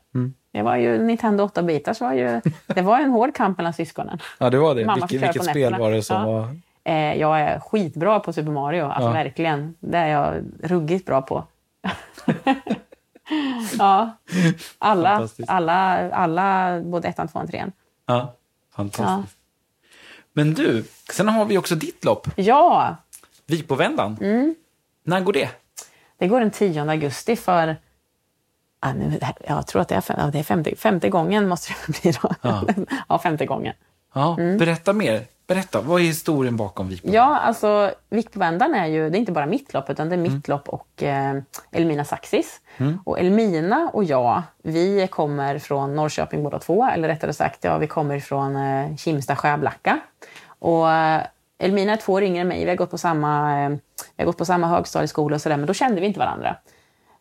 Det 0.51 0.61
var 0.61 0.75
ju 0.75 1.03
Nintendo 1.03 1.45
8-bitars. 1.47 2.01
Var 2.01 2.13
ju, 2.13 2.41
det 2.67 2.81
var 2.81 2.99
en 2.99 3.09
hård 3.09 3.35
kamp 3.35 3.57
mellan 3.57 3.73
syskonen. 3.73 4.19
Ja, 4.39 4.49
det 4.49 4.57
var 4.59 4.75
det. 4.75 4.85
Mamma 4.85 5.07
köra 5.07 5.19
vilket 5.21 5.45
spel 5.45 5.75
var 5.79 5.91
det 5.91 6.03
som 6.03 6.21
Ja. 6.21 6.27
var... 6.31 6.47
Eh, 6.83 7.13
jag 7.19 7.39
är 7.41 7.59
skitbra 7.59 8.19
på 8.19 8.33
Super 8.33 8.51
Mario. 8.51 8.83
Alltså 8.85 9.09
Ja. 9.09 9.13
verkligen. 9.13 9.75
Det 9.79 9.97
är 9.97 10.07
jag 10.07 10.43
ruggigt 10.63 11.05
bra 11.05 11.21
på. 11.21 11.43
Ja. 13.79 14.09
Alla, 14.79 15.27
alla, 15.47 16.11
alla, 16.11 16.79
både 16.83 17.07
ettan, 17.07 17.27
tvåan, 17.27 17.47
trean. 17.47 17.71
Ja, 18.05 18.33
fantastiskt. 18.75 19.38
Men 20.33 20.53
du, 20.53 20.83
sen 21.11 21.29
har 21.29 21.45
vi 21.45 21.57
också 21.57 21.75
ditt 21.75 22.05
lopp, 22.05 22.27
Ja, 22.35 22.95
Vikbovändan. 23.45 24.17
Mm. 24.21 24.55
När 25.03 25.21
går 25.21 25.33
det? 25.33 25.49
det 26.17 26.27
går 26.27 26.39
den 26.39 26.51
10 26.51 26.89
augusti 26.89 27.35
för 27.35 27.75
jag 29.47 29.67
tror 29.67 29.81
att 29.81 29.87
det 29.87 29.95
är, 29.95 30.01
fem, 30.01 30.31
det 30.31 30.39
är 30.39 30.43
femte, 30.43 30.75
femte 30.75 31.09
gången 31.09 31.47
måste 31.49 31.73
det 31.87 32.01
bli 32.01 32.11
då. 32.21 32.31
Ja. 32.41 32.63
Ja, 33.09 33.19
femte 33.19 33.45
gången. 33.45 33.73
Ja, 34.13 34.35
Berätta 34.59 34.93
mer. 34.93 35.25
Berätta, 35.49 35.81
vad 35.81 36.01
är 36.01 36.05
historien 36.05 36.57
bakom 36.57 36.89
Vikbovändan? 36.89 37.29
Ja, 37.29 37.39
alltså 37.39 37.91
Viktvändaren 38.09 38.75
är 38.75 38.87
ju, 38.87 39.09
det 39.09 39.17
är 39.17 39.19
inte 39.19 39.31
bara 39.31 39.45
mitt 39.45 39.73
lopp, 39.73 39.89
utan 39.89 40.09
det 40.09 40.15
är 40.15 40.17
mitt 40.17 40.47
lopp 40.47 40.69
och 40.69 41.03
eh, 41.03 41.35
Elmina 41.71 42.05
Saxis. 42.05 42.61
Och 43.05 43.19
Elmina 43.19 43.89
och 43.93 44.03
jag, 44.03 44.43
vi 44.63 45.07
kommer 45.07 45.59
från 45.59 45.95
Norrköping 45.95 46.43
båda 46.43 46.59
två, 46.59 46.85
eller 46.85 47.07
rättare 47.07 47.33
sagt, 47.33 47.63
ja, 47.63 47.77
vi 47.77 47.87
kommer 47.87 48.19
från 48.19 48.55
eh, 48.55 48.95
Kimsta 48.95 49.35
Skärblacka. 49.35 49.99
Och 50.59 50.91
eh, 50.91 51.21
Elmina 51.57 51.93
är 51.93 51.97
två 51.97 52.13
år 52.13 52.23
yngre 52.23 52.41
än 52.41 52.47
mig, 52.47 52.63
vi 52.63 52.69
har 52.69 52.77
gått 52.77 52.91
på 52.91 52.97
samma, 52.97 53.63
eh, 53.63 53.69
vi 54.15 54.23
har 54.23 54.25
gått 54.25 54.37
på 54.37 54.45
samma 54.45 54.67
högstadieskola 54.67 55.35
och 55.35 55.41
sådär, 55.41 55.57
men 55.57 55.67
då 55.67 55.73
kände 55.73 56.01
vi 56.01 56.07
inte 56.07 56.19
varandra. 56.19 56.55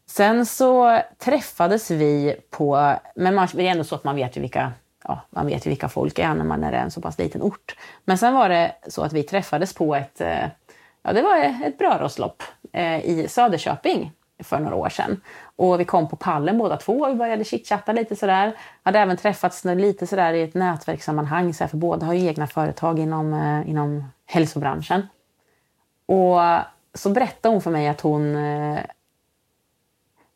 Sen 0.07 0.47
så 0.47 1.01
träffades 1.18 1.91
vi 1.91 2.37
på, 2.51 2.95
men 3.16 3.35
man, 3.35 3.49
det 3.53 3.66
är 3.66 3.70
ändå 3.70 3.85
så 3.85 3.95
att 3.95 4.05
man 4.05 4.16
vet 4.16 4.37
ju 4.37 4.41
vilka 4.41 4.72
ja, 5.09 5.20
man 5.30 5.46
vet 5.46 5.66
ju 5.66 5.70
vilka 5.70 5.88
folk 5.88 6.18
är 6.18 6.34
när 6.34 6.44
man 6.44 6.64
är 6.64 6.72
en 6.72 6.90
så 6.90 7.00
pass 7.00 7.18
liten 7.18 7.42
ort. 7.42 7.76
Men 8.04 8.18
sen 8.18 8.34
var 8.34 8.48
det 8.48 8.74
så 8.88 9.02
att 9.02 9.12
vi 9.12 9.22
träffades 9.22 9.74
på 9.74 9.94
ett, 9.94 10.20
eh, 10.20 10.46
ja 11.02 11.12
det 11.12 11.22
var 11.22 11.36
ett 11.66 11.78
brödrostlopp 11.78 12.42
eh, 12.72 13.04
i 13.04 13.26
Söderköping 13.28 14.12
för 14.42 14.59
några 14.59 14.76
år 14.76 14.88
sedan. 14.88 15.20
Och 15.56 15.80
vi 15.80 15.84
kom 15.84 16.09
på 16.09 16.16
pallen 16.16 16.59
båda 16.59 16.76
två 16.76 16.92
och 16.92 17.11
vi 17.11 17.14
började 17.14 17.44
chitchatta 17.44 17.92
lite 17.92 18.16
sådär. 18.16 18.56
Hade 18.82 18.98
även 18.98 19.16
träffats 19.16 19.64
lite 19.64 20.06
sådär 20.06 20.32
i 20.32 20.42
ett 20.42 20.54
nätverkssammanhang, 20.54 21.54
så 21.54 21.64
här, 21.64 21.68
för 21.68 21.76
båda 21.76 22.06
har 22.06 22.14
ju 22.14 22.26
egna 22.26 22.46
företag 22.46 22.98
inom, 22.98 23.32
eh, 23.32 23.70
inom 23.70 24.04
hälsobranschen. 24.26 25.09
Och 26.06 26.38
så 26.94 27.11
berättade 27.11 27.54
hon 27.54 27.62
för 27.62 27.70
mig 27.70 27.88
att 27.88 28.00
hon 28.00 28.36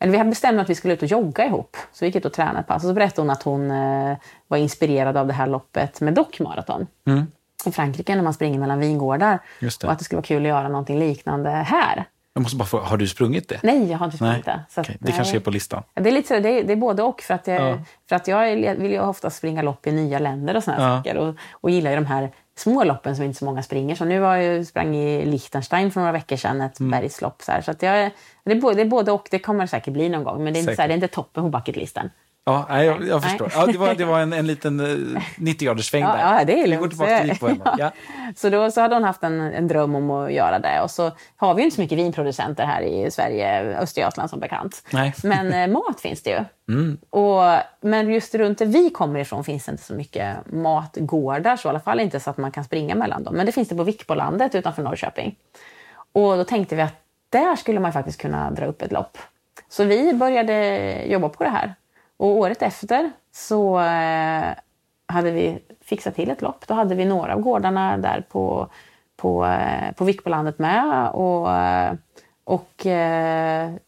eller 0.03 0.13
vi 0.13 0.19
hade 0.19 0.31
bestämt 0.31 0.61
att 0.61 0.71
vi 0.71 0.75
skulle 0.75 0.95
ut 0.95 1.03
och 1.03 1.09
jogga 1.09 1.47
ihop. 1.47 1.77
Så 1.93 2.05
vi 2.05 2.07
gick 2.07 2.17
ut 2.17 2.25
och 2.25 2.33
tränade 2.33 2.61
ett 2.61 2.67
pass. 2.67 2.83
Och 2.85 2.89
så 2.89 2.95
berättade 2.95 3.23
hon 3.23 3.31
att 3.31 3.43
hon 3.43 3.71
eh, 3.71 4.17
var 4.49 4.59
inspirerad 4.59 5.17
av 5.17 5.27
det 5.27 5.33
här 5.33 5.47
loppet 5.47 6.01
med 6.01 6.15
Dock 6.15 6.41
Marathon. 6.41 6.87
I 7.67 7.71
Frankrike 7.73 8.15
när 8.15 8.23
man 8.23 8.35
springer 8.35 8.59
mellan 8.59 8.79
vingårdar. 8.81 9.39
Det. 9.61 9.85
Och 9.85 9.93
att 9.93 9.99
det 9.99 10.05
skulle 10.05 10.17
vara 10.17 10.27
kul 10.27 10.43
att 10.43 10.49
göra 10.49 10.69
någonting 10.69 10.99
liknande 10.99 11.51
här. 11.51 12.05
Jag 12.35 12.43
måste 12.43 12.57
bara 12.57 12.65
få, 12.65 12.79
har 12.81 12.97
du 12.97 13.09
sprungit 13.09 13.49
det? 13.49 13.61
Nej, 13.63 13.91
jag 13.91 13.99
har 13.99 14.05
inte 14.05 14.17
sprungit 14.17 14.45
det. 14.45 14.61
Så 14.71 14.81
att, 14.81 14.87
Okej, 14.87 14.97
Det 15.01 15.13
kanske 15.13 15.33
nej. 15.33 15.41
är 15.41 15.45
på 15.45 15.51
listan. 15.51 15.83
Det 15.95 16.09
är, 16.09 16.13
lite 16.13 16.29
så, 16.29 16.41
det, 16.41 16.49
är, 16.49 16.65
det 16.65 16.73
är 16.73 16.77
både 16.77 17.03
och. 17.03 17.21
För 17.21 17.35
att 17.35 17.47
jag, 17.47 17.63
Ja. 17.71 17.79
för 18.09 18.17
att 18.17 18.29
jag 18.29 18.57
vill 18.77 18.91
ju 18.91 19.01
ofta 19.01 19.31
springa 19.31 19.63
lopp 19.63 19.87
i 19.87 19.93
nya 19.93 20.19
länder 20.19 20.57
och 20.57 20.65
såna 20.65 20.77
Ja. 20.83 20.99
saker. 20.99 21.17
Och, 21.17 21.35
och 21.53 21.71
gillar 21.71 21.91
ju 21.91 21.97
de 21.97 22.07
här 22.07 22.31
små 22.57 22.85
loppen 22.85 23.17
som 23.17 23.25
inte 23.25 23.39
så 23.39 23.45
många 23.45 23.63
springer. 23.63 23.95
Så 23.95 24.05
nu 24.05 24.19
var 24.19 24.37
jag 24.37 24.67
sprang 24.67 24.97
i 24.97 25.27
Liechtenstein 25.27 25.91
för 25.91 26.01
några 26.01 26.13
veckor 26.13 26.37
sedan, 26.37 26.61
ett 26.61 26.81
Mm. 26.81 26.91
bergslopp. 26.91 27.43
Så, 27.43 27.53
här. 27.53 27.61
så 27.61 27.71
att 27.71 27.83
jag, 27.83 28.11
det, 28.45 28.53
är 28.53 28.61
både, 28.61 28.77
det 28.77 28.83
är 28.83 28.87
både 28.87 29.13
och. 29.13 29.29
Det 29.31 29.39
kommer 29.39 29.67
säkert 29.67 29.93
bli 29.93 30.09
någon 30.09 30.25
gång. 30.25 30.45
Men 30.45 30.53
det 30.53 30.59
är 30.59 30.61
inte, 30.61 30.83
här, 30.83 30.89
det 30.89 30.95
är 30.95 30.97
inte 30.97 31.09
toppen 31.09 31.43
på 31.43 31.49
bucketlisten. 31.59 32.11
Ja, 32.45 32.67
nej, 32.69 32.87
jag, 32.87 33.09
jag 33.09 33.21
Nej. 33.21 33.31
förstår. 33.31 33.53
Ja, 33.55 33.67
det, 33.67 33.79
var, 33.79 33.95
det 33.95 34.05
var 34.05 34.21
en, 34.21 34.33
en 34.33 34.47
liten 34.47 34.81
eh, 34.81 34.87
90-graders 35.37 35.83
sväng 35.91 36.03
Ja, 36.03 36.13
där. 36.13 36.39
ja, 36.39 36.45
det 36.45 36.53
är 36.53 36.63
Vi 36.63 36.67
lugnt. 36.71 36.81
går 36.83 36.89
tillbaka 36.89 37.19
till 37.21 37.31
Vikbovändan. 37.31 37.75
Ja. 37.79 37.91
Så 38.37 38.51
då 38.51 38.71
så 38.71 38.81
hade 38.81 38.95
hon 38.95 39.05
haft 39.05 39.23
en, 39.23 39.41
en 39.41 39.69
dröm 39.69 39.95
om 39.95 40.11
att 40.11 40.33
göra 40.33 40.59
det. 40.59 40.81
Och 40.81 40.91
så 40.91 41.11
har 41.37 41.55
vi 41.55 41.61
ju 41.61 41.65
inte 41.65 41.75
så 41.75 41.81
mycket 41.83 41.99
vinproducenter 41.99 42.65
här 42.65 42.83
i 42.83 43.11
Sverige, 43.11 43.77
Östergötland 43.79 44.31
som 44.31 44.41
bekant. 44.41 44.83
Nej. 44.91 45.15
Men 45.23 45.53
eh, 45.53 45.67
mat 45.69 46.01
finns 46.01 46.23
det 46.23 46.31
ju. 46.31 46.45
Och, 47.11 47.43
men 47.81 48.13
just 48.13 48.35
runt 48.35 48.59
där 48.59 48.67
vi 48.67 48.91
kommer 48.91 49.21
ifrån 49.21 49.45
finns 49.45 49.65
det 49.65 49.71
inte 49.73 49.85
så 49.85 49.95
mycket 49.95 50.37
matgårdar, 50.53 51.57
så 51.57 51.69
i 51.69 51.71
alla 51.71 51.81
fall 51.81 52.01
inte 52.01 52.21
så 52.21 52.31
att 52.31 52.37
man 52.37 52.51
kan 52.53 52.65
springa 52.65 52.95
mellan 52.95 53.25
dem. 53.25 53.35
Men 53.37 53.47
det 53.47 53.53
finns 53.53 53.69
det 53.69 53.75
på 53.75 53.85
Vikbolandet 53.85 54.55
utanför 54.55 54.83
Norrköping. 54.83 55.35
Och 56.13 56.37
då 56.37 56.45
tänkte 56.45 56.77
vi 56.77 56.83
att 56.83 56.95
där 57.31 57.57
skulle 57.57 57.81
man 57.81 57.93
faktiskt 57.93 58.21
kunna 58.21 58.51
dra 58.51 58.67
upp 58.67 58.83
ett 58.83 58.93
lopp. 58.93 59.19
Så 59.69 59.85
vi 59.85 60.13
började 60.15 60.79
jobba 61.07 61.29
på 61.29 61.45
det 61.45 61.51
här. 61.51 61.75
Och 62.23 62.37
året 62.37 62.63
efter 62.63 63.11
så 63.33 63.81
eh, 63.81 64.55
hade 65.07 65.31
vi 65.31 65.59
fixat 65.81 66.15
till 66.15 66.31
ett 66.31 66.43
lopp. 66.43 66.67
Då 66.67 66.75
hade 66.75 66.95
vi 66.95 67.05
några 67.05 67.35
av 67.35 67.41
gårdarna 67.41 67.97
där 67.97 68.25
på, 68.29 68.69
på, 69.17 69.47
eh, 69.47 69.93
på 69.93 70.05
Vikbolandet 70.05 70.59
med. 70.59 71.11
Och, 71.11 71.53
eh, 71.53 71.95
och 72.45 72.73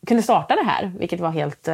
kunde 0.07 0.23
starta 0.23 0.55
det 0.55 0.65
här, 0.65 0.93
vilket 0.99 1.21
var 1.21 1.31
helt... 1.31 1.69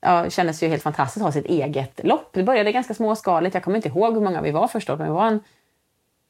Ja, 0.00 0.30
kändes 0.30 0.62
ju 0.62 0.68
helt 0.68 0.82
fantastiskt 0.82 1.22
att 1.22 1.34
ha 1.34 1.40
sitt 1.40 1.50
eget 1.50 2.00
lopp. 2.04 2.28
Det 2.32 2.42
började 2.42 2.72
ganska 2.72 2.94
småskaligt. 2.94 3.54
Jag 3.54 3.62
kommer 3.64 3.76
inte 3.76 3.88
ihåg 3.88 4.14
hur 4.14 4.20
många 4.20 4.42
vi 4.42 4.50
var 4.50 4.68
första 4.68 4.92
året 4.92 5.00
men 5.00 5.08
vi 5.08 5.14
var 5.14 5.26
en 5.26 5.40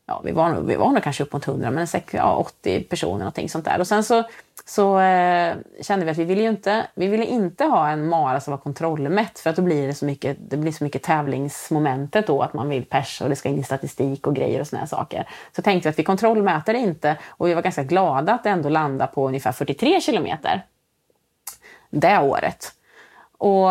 ja, 0.07 0.21
vi 0.25 0.33
var, 0.33 0.49
nog- 0.53 0.67
vi 0.67 0.77
var 0.77 0.91
nog 0.93 1.03
kanske 1.03 1.23
upp 1.23 1.33
mot 1.33 1.47
100, 1.49 1.71
men 1.71 1.87
sex- 1.87 2.15
ja, 2.15 2.35
80 2.37 2.81
personer, 2.85 3.19
någonting 3.19 3.49
sånt 3.49 3.65
där. 3.65 3.81
Och 3.81 3.87
sen 3.87 4.05
så, 4.05 4.25
så 4.65 4.99
eh, 5.01 5.57
kände 5.83 6.05
vi 6.05 6.11
att 6.11 6.19
vi 6.19 6.25
ville 6.25 6.43
ju 6.43 6.49
inte, 6.49 6.87
vi 6.95 7.07
ville 7.07 7.25
inte 7.25 7.65
ha 7.65 7.89
en 7.89 8.09
mara 8.09 8.41
som 8.41 8.51
var 8.51 8.59
kontrollmätt, 8.59 9.39
för 9.39 9.51
att 9.51 9.57
då 9.57 9.63
blir 9.63 9.87
det 9.87 9.95
så 9.95 10.05
mycket, 10.05 10.37
det 10.51 10.57
blir 10.57 10.73
så 10.73 10.85
mycket 10.85 11.03
tävlingsmomentet 11.03 12.27
då, 12.27 12.43
att 12.43 12.55
man 12.55 12.69
vill 12.69 12.85
pers 12.85 13.21
och 13.21 13.29
det 13.29 13.37
ska 13.37 13.49
in 13.49 13.59
i 13.59 13.63
statistik 13.63 14.27
och 14.27 14.35
grejer 14.35 14.61
och 14.61 14.67
såna 14.67 14.81
här 14.81 14.87
saker. 14.87 15.29
Så 15.57 15.63
tänkte 15.63 15.89
vi 15.89 15.91
att 15.91 15.99
vi 15.99 16.05
kontrollmäter 16.05 16.73
det 16.73 16.79
inte, 16.79 17.17
och 17.29 17.49
vi 17.49 17.55
var 17.55 17.63
ganska 17.63 17.83
glada 17.85 18.33
att 18.35 18.45
det 18.45 18.51
ändå 18.51 18.69
landade 18.69 19.13
på 19.15 19.29
ungefär 19.29 19.53
43 19.53 20.01
kilometer 20.01 20.65
det 21.91 22.19
året. 22.19 22.73
Och 23.45 23.71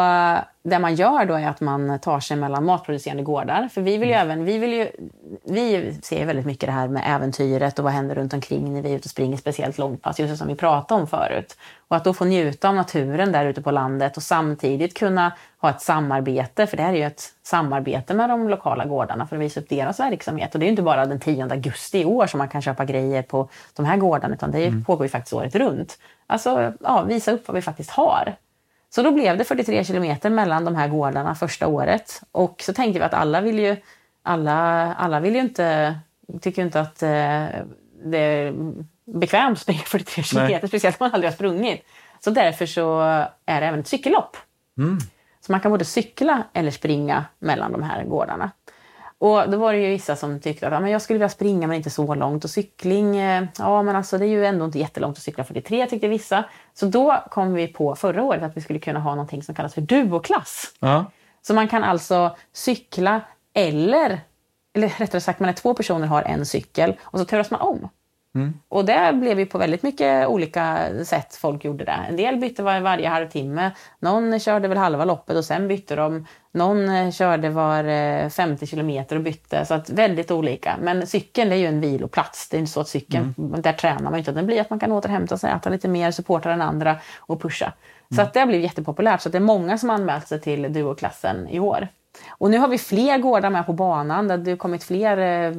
det 0.64 0.80
man 0.80 0.96
gör 0.96 1.26
då 1.26 1.34
är 1.34 1.48
att 1.48 1.62
man 1.62 2.00
tar 2.00 2.20
sig 2.20 2.38
mellan 2.38 2.66
matproducerande 2.66 3.24
gårdar. 3.24 3.68
För 3.68 3.82
vi 3.82 3.98
vill 3.98 4.10
ju 4.10 4.16
även, 4.16 4.46
vi 4.46 4.58
vill 4.58 4.74
ju, 4.74 4.92
vi 5.44 5.94
ser 6.04 6.26
väldigt 6.26 6.46
mycket 6.46 6.68
det 6.68 6.74
här 6.74 6.88
med 6.88 7.04
äventyret 7.06 7.80
och 7.80 7.84
vad 7.84 7.94
händer 7.94 8.16
runt 8.16 8.34
omkring 8.34 8.74
när 8.74 8.82
vi 8.82 8.92
är 8.92 8.96
ute 8.96 9.06
och 9.06 9.10
springer 9.10 9.38
speciellt 9.38 9.78
långpass, 9.78 10.20
just 10.20 10.38
som 10.38 10.48
vi 10.48 10.56
pratade 10.56 11.02
om 11.02 11.08
förut. 11.08 11.58
Och 11.88 11.96
att 11.96 12.04
då 12.04 12.14
få 12.14 12.26
njuta 12.26 12.70
av 12.70 12.76
naturen 12.76 13.32
där 13.32 13.46
ute 13.46 13.62
på 13.62 13.72
landet 13.72 14.18
och 14.18 14.24
samtidigt 14.24 14.98
kunna 14.98 15.32
ha 15.62 15.70
ett 15.70 15.82
samarbete, 15.82 16.68
för 16.68 16.78
det 16.78 16.84
här 16.84 16.94
är 16.94 16.98
ju 16.98 17.04
ett 17.04 17.24
samarbete 17.44 18.14
med 18.14 18.30
de 18.30 18.50
lokala 18.50 18.86
gårdarna 18.86 19.28
för 19.28 19.36
att 19.36 19.42
visa 19.42 19.60
upp 19.60 19.70
deras 19.70 20.00
verksamhet. 20.00 20.54
Och 20.54 20.60
det 20.60 20.64
är 20.64 20.68
ju 20.68 20.72
inte 20.72 20.84
bara 20.84 21.06
den 21.06 21.20
10 21.20 21.44
augusti 21.44 22.02
i 22.02 22.06
år 22.06 22.28
som 22.28 22.38
man 22.38 22.50
kan 22.50 22.62
köpa 22.62 22.86
grejer 22.86 23.22
på 23.22 23.50
de 23.76 23.86
här 23.86 23.98
gårdarna, 23.98 24.34
utan 24.34 24.52
det 24.52 24.74
pågår 24.86 25.06
ju 25.06 25.10
faktiskt 25.10 25.34
året 25.34 25.56
runt. 25.56 25.98
Alltså, 26.28 26.74
ja, 26.80 27.02
visa 27.02 27.32
upp 27.32 27.48
vad 27.48 27.56
vi 27.56 27.62
faktiskt 27.62 27.90
har. 27.90 28.36
Så 28.96 29.02
då 29.02 29.12
blev 29.12 29.38
det 29.38 29.44
43 29.44 29.84
kilometer 29.84 30.30
mellan 30.30 30.66
de 30.66 30.76
här 30.76 30.88
gårdarna 30.88 31.36
första 31.36 31.68
året. 31.68 32.22
Och 32.32 32.62
så 32.62 32.74
tänkte 32.74 33.00
vi 33.00 33.06
att 33.06 33.14
alla 33.14 33.42
vill 33.42 33.60
ju, 33.60 33.76
alla, 34.24 34.54
alla 34.94 35.20
vill 35.20 35.36
ju 35.36 35.42
inte, 35.42 35.96
tycker 36.42 36.62
ju 36.62 36.66
inte 36.66 36.80
att 36.80 37.04
eh, 37.04 37.46
det 38.06 38.18
är 38.18 38.54
bekvämt 39.06 39.58
att 39.58 39.62
springa 39.62 39.80
43 39.80 40.24
kilometer, 40.24 40.68
speciellt 40.68 41.02
om 41.02 41.06
man 41.06 41.14
aldrig 41.14 41.32
har 41.32 41.36
sprungit. 41.36 41.86
Så 42.20 42.30
därför 42.30 42.66
så 42.66 43.02
är 43.46 43.62
det 43.62 43.68
även 43.68 43.80
ett 43.80 43.88
cykellopp. 43.88 44.38
Så 45.42 45.52
man 45.52 45.62
kan 45.62 45.72
både 45.72 45.86
cykla 45.86 46.44
eller 46.54 46.72
springa 46.72 47.26
mellan 47.40 47.72
de 47.72 47.84
här 47.84 48.04
gårdarna. 48.04 48.52
Och 49.24 49.50
då 49.50 49.58
var 49.58 49.74
det 49.74 49.80
ju 49.80 49.90
vissa 49.90 50.16
som 50.16 50.40
tyckte 50.40 50.68
att 50.68 50.74
ja, 50.74 50.80
men 50.80 50.92
jag 50.92 51.02
skulle 51.02 51.18
vilja 51.18 51.30
springa 51.30 51.68
men 51.68 51.78
inte 51.78 51.90
så 51.90 52.16
långt. 52.16 52.44
Och 52.44 52.50
cykling, 52.50 53.18
eh, 53.18 53.44
ja 53.58 53.84
men 53.84 53.96
alltså 53.96 54.18
det 54.18 54.26
är 54.26 54.30
ju 54.30 54.46
ändå 54.46 54.66
inte 54.66 54.80
jättelångt 54.80 55.18
att 55.18 55.24
cykla 55.24 55.44
43 55.44 55.86
tyckte 55.86 56.08
vissa. 56.08 56.46
Så 56.74 56.86
då 56.86 57.24
kom 57.30 57.54
vi 57.54 57.68
på 57.68 57.96
förra 57.96 58.24
året 58.24 58.44
att 58.44 58.58
vi 58.58 58.62
skulle 58.62 58.80
kunna 58.80 59.00
ha 59.00 59.12
någonting 59.12 59.44
som 59.44 59.56
kallas 59.56 59.74
för 59.74 59.82
duoklass. 59.82 60.74
Ja. 60.80 61.06
Så 61.42 61.54
man 61.54 61.68
kan 61.68 61.84
alltså 61.84 62.36
cykla 62.54 63.22
eller, 63.54 64.20
eller 64.74 64.88
rättare 64.88 65.22
sagt 65.22 65.40
man 65.40 65.50
är 65.50 65.54
två 65.54 65.74
personer 65.74 66.08
har 66.08 66.22
en 66.22 66.46
cykel 66.46 66.96
och 67.04 67.20
så 67.20 67.26
turas 67.26 67.52
man 67.52 67.62
om. 67.62 67.90
Och 68.68 68.86
det 68.86 69.14
blev 69.14 69.40
ju 69.40 69.46
på 69.46 69.58
väldigt 69.58 69.84
mycket 69.84 70.28
olika 70.28 70.90
sätt 71.06 71.36
folk 71.36 71.66
gjorde 71.66 71.86
det. 71.86 72.06
En 72.10 72.16
del 72.16 72.38
bytte 72.38 72.64
var, 72.64 72.80
varje 72.80 73.08
halvtimme. 73.08 73.72
Någon 74.00 74.40
körde 74.40 74.68
väl 74.68 74.78
halva 74.78 75.06
loppet 75.06 75.38
och 75.38 75.46
sen 75.46 75.68
bytte 75.68 75.96
de. 75.96 76.28
Någon 76.52 76.90
eh, 76.90 77.12
körde 77.12 77.50
var 77.50 77.84
eh, 77.84 78.30
50 78.30 78.68
kilometer 78.68 79.16
och 79.16 79.22
bytte. 79.22 79.66
Så 79.66 79.74
att 79.74 79.90
väldigt 79.90 80.32
olika. 80.32 80.78
Men 80.82 81.08
cykeln 81.08 81.52
är 81.52 81.56
ju 81.56 81.66
en 81.66 81.82
viloplats. 81.82 82.50
Det 82.50 82.58
är 82.58 82.60
inte 82.60 82.72
så 82.72 82.80
att 82.80 82.88
cykeln, 82.88 83.34
där 83.38 83.74
tränar 83.74 84.04
man 84.04 84.14
ju 84.14 84.18
inte. 84.20 84.32
Det 84.32 84.44
blir 84.44 84.62
att 84.62 84.70
man 84.70 84.80
kan 84.80 84.92
återhämta 84.92 85.38
sig, 85.38 85.52
äta 85.52 85.70
lite 85.70 85.88
mer, 85.88 86.12
supporta 86.12 86.50
den 86.50 86.62
andra 86.62 86.98
och 87.20 87.42
pusha. 87.42 87.74
Så 88.16 88.22
att 88.22 88.34
det 88.34 88.40
har 88.40 88.48
blivit 88.48 88.64
jättepopulärt. 88.64 89.22
Så 89.22 89.30
det 89.30 89.38
är 89.38 89.40
många 89.40 89.78
som 89.78 89.90
anmält 89.90 90.28
sig 90.28 90.42
till 90.42 90.74
duoklassen 90.74 91.48
i 91.48 91.60
år. 91.60 91.88
Och 92.28 92.52
nu 92.52 92.58
har 92.58 92.68
vi 92.68 92.78
fler 92.78 93.18
gårdar 93.18 93.50
med 93.50 93.66
på 93.66 93.74
banan. 93.74 94.28
Det 94.28 94.52
har 94.52 94.58
kommit 94.58 94.84
fler 94.84 95.18
eh, 95.18 95.54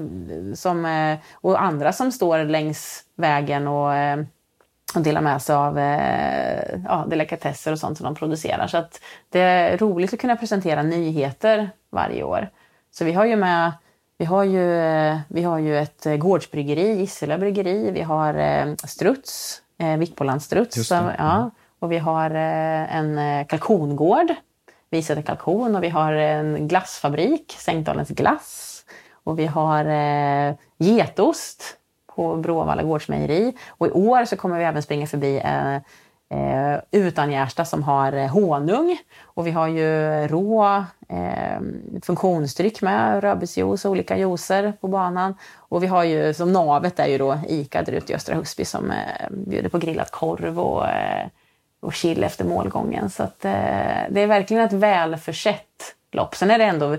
som, 0.54 0.86
eh, 0.86 1.18
och 1.34 1.62
andra 1.62 1.92
som 1.92 2.12
står 2.12 2.44
längs 2.44 3.04
vägen 3.16 3.68
och, 3.68 3.94
eh, 3.94 4.24
och 4.94 5.00
delar 5.00 5.20
med 5.20 5.42
sig 5.42 5.56
av 5.56 5.78
ja, 6.84 7.04
delikatesser 7.08 7.72
och 7.72 7.78
sånt 7.78 7.98
som 7.98 8.04
de 8.04 8.14
producerar. 8.14 8.66
Så 8.66 8.76
att 8.76 9.00
det 9.28 9.40
är 9.40 9.78
roligt 9.78 10.14
att 10.14 10.20
kunna 10.20 10.36
presentera 10.36 10.82
nyheter 10.82 11.70
varje 11.90 12.22
år. 12.22 12.48
Så 12.90 13.04
vi 13.04 13.12
har 13.12 13.24
ju 13.24 13.36
med 13.36 13.72
vi 14.18 14.24
har 14.24 14.44
ju, 14.44 14.66
vi 15.28 15.42
har 15.42 15.58
ju 15.58 15.78
ett 15.78 16.06
gårdsbryggeri, 16.18 16.98
Gisela 16.98 17.38
bryggeri, 17.38 17.90
vi 17.90 18.02
har 18.02 18.86
Struts, 18.86 19.62
Vikbolands 19.98 20.44
Struts. 20.44 20.76
Just 20.76 20.90
det. 20.90 20.98
Så, 20.98 21.10
ja. 21.18 21.50
Och 21.78 21.92
vi 21.92 21.98
har 21.98 22.30
en 22.30 23.18
eh, 23.18 23.46
vi 24.94 24.98
Visäter 24.98 25.22
kalkon 25.22 25.76
och 25.76 25.82
vi 25.82 25.88
har 25.88 26.12
en 26.12 26.68
glassfabrik, 26.68 27.56
Sänkdalens 27.58 28.08
glass. 28.08 28.84
Och 29.24 29.38
vi 29.38 29.46
har 29.46 29.84
eh, 29.84 30.54
getost 30.78 31.76
på 32.14 32.36
Bråvalla 32.36 32.82
gårdsmejeri. 32.82 33.52
Och 33.68 33.86
i 33.86 33.90
år 33.90 34.24
så 34.24 34.36
kommer 34.36 34.58
vi 34.58 34.64
även 34.64 34.82
springa 34.82 35.06
förbi 35.06 35.40
eh, 35.44 35.74
eh, 36.38 36.80
Utan-Gärsta 36.90 37.64
som 37.64 37.82
har 37.82 38.12
eh, 38.12 38.26
honung. 38.26 38.98
Och 39.22 39.46
vi 39.46 39.50
har 39.50 39.68
ju 39.68 39.88
rå 40.28 40.84
eh, 41.08 41.60
funktionsdryck 42.02 42.82
med, 42.82 43.22
rödbetsjuice 43.22 43.84
och 43.84 43.90
olika 43.90 44.16
juicer 44.16 44.72
på 44.80 44.88
banan. 44.88 45.34
Och 45.56 45.82
vi 45.82 45.86
har 45.86 46.04
ju 46.04 46.34
som 46.34 46.52
navet 46.52 46.98
är 46.98 47.06
ju 47.06 47.18
då 47.18 47.38
ICA 47.48 47.82
där 47.82 47.92
ute 47.92 48.12
i 48.12 48.16
Östra 48.16 48.34
Husby 48.34 48.64
som 48.64 48.90
eh, 48.90 49.30
bjuder 49.30 49.68
på 49.68 49.78
grillad 49.78 50.10
korv 50.10 50.60
och, 50.60 50.88
eh, 50.88 51.26
och 51.84 51.94
chill 51.94 52.24
efter 52.24 52.44
målgången. 52.44 53.10
Så 53.10 53.22
att, 53.22 53.44
eh, 53.44 53.52
det 54.10 54.20
är 54.20 54.26
verkligen 54.26 54.64
ett 54.64 54.72
välförsett 54.72 55.94
lopp. 56.12 56.34
Sen 56.34 56.50
är 56.50 56.58
det 56.58 56.64
ändå 56.64 56.96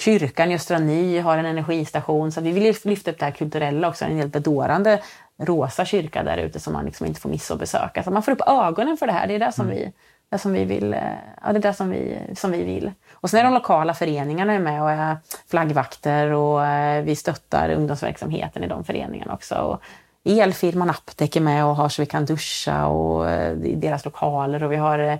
kyrkan 0.00 0.50
i 0.50 0.54
Östra 0.54 0.78
Ny 0.78 1.20
har 1.20 1.38
en 1.38 1.46
energistation 1.46 2.32
så 2.32 2.40
vi 2.40 2.52
vill 2.52 2.76
lyfta 2.84 3.10
upp 3.10 3.18
det 3.18 3.24
här 3.24 3.32
kulturella 3.32 3.88
också. 3.88 4.04
En 4.04 4.16
helt 4.16 4.32
bedårande 4.32 5.02
rosa 5.38 5.84
kyrka 5.84 6.22
där 6.22 6.36
ute 6.36 6.60
som 6.60 6.72
man 6.72 6.84
liksom 6.84 7.06
inte 7.06 7.20
får 7.20 7.28
missa 7.28 7.54
att 7.54 7.60
besöka. 7.60 8.02
Så 8.02 8.10
man 8.10 8.22
får 8.22 8.32
upp 8.32 8.42
ögonen 8.46 8.96
för 8.96 9.06
det 9.06 9.12
här. 9.12 9.26
Det 9.26 9.34
är 9.34 9.38
det 9.38 9.52
som, 9.52 9.66
mm. 9.66 9.76
vi, 9.76 9.92
det 10.30 10.38
som 10.38 10.52
vi 10.52 10.64
vill. 10.64 10.94
Eh, 10.94 11.00
ja, 11.42 11.52
det 11.52 11.58
är 11.58 11.62
det 11.62 11.74
som 11.74 11.90
vi, 11.90 12.18
som 12.36 12.50
vi 12.50 12.62
vill. 12.62 12.92
Och 13.12 13.30
sen 13.30 13.40
är 13.40 13.44
de 13.44 13.54
lokala 13.54 13.94
föreningarna 13.94 14.58
med 14.58 14.82
och 14.82 14.90
är 14.90 15.16
flaggvakter 15.50 16.30
och 16.30 16.66
eh, 16.66 17.02
vi 17.02 17.16
stöttar 17.16 17.70
ungdomsverksamheten 17.70 18.64
i 18.64 18.68
de 18.68 18.84
föreningarna 18.84 19.34
också. 19.34 19.54
Och 19.54 19.82
elfirman 20.24 20.90
Aptek 20.90 21.36
är 21.36 21.40
med 21.40 21.64
och 21.64 21.76
har 21.76 21.88
så 21.88 22.02
vi 22.02 22.06
kan 22.06 22.24
duscha 22.24 22.86
och, 22.86 23.30
eh, 23.30 23.52
i 23.64 23.74
deras 23.74 24.04
lokaler 24.04 24.62
och 24.62 24.72
vi 24.72 24.76
har 24.76 25.18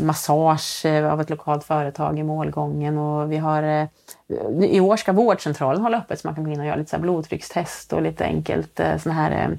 massage 0.00 0.86
av 1.12 1.20
ett 1.20 1.30
lokalt 1.30 1.64
företag 1.64 2.18
i 2.18 2.22
målgången 2.22 2.98
och 2.98 3.32
vi 3.32 3.36
har 3.36 3.88
i 4.62 4.80
år 4.80 4.96
ska 4.96 5.12
vårdcentralen 5.12 5.82
hålla 5.82 5.98
öppet 5.98 6.20
så 6.20 6.28
man 6.28 6.34
kan 6.34 6.44
gå 6.44 6.50
in 6.50 6.60
och 6.60 6.66
göra 6.66 6.76
lite 6.76 6.90
så 6.90 6.98
blodtryckstest 6.98 7.92
och 7.92 8.02
lite 8.02 8.24
enkelt 8.24 8.80
eh, 8.80 8.96
såna 8.96 9.14
här 9.14 9.58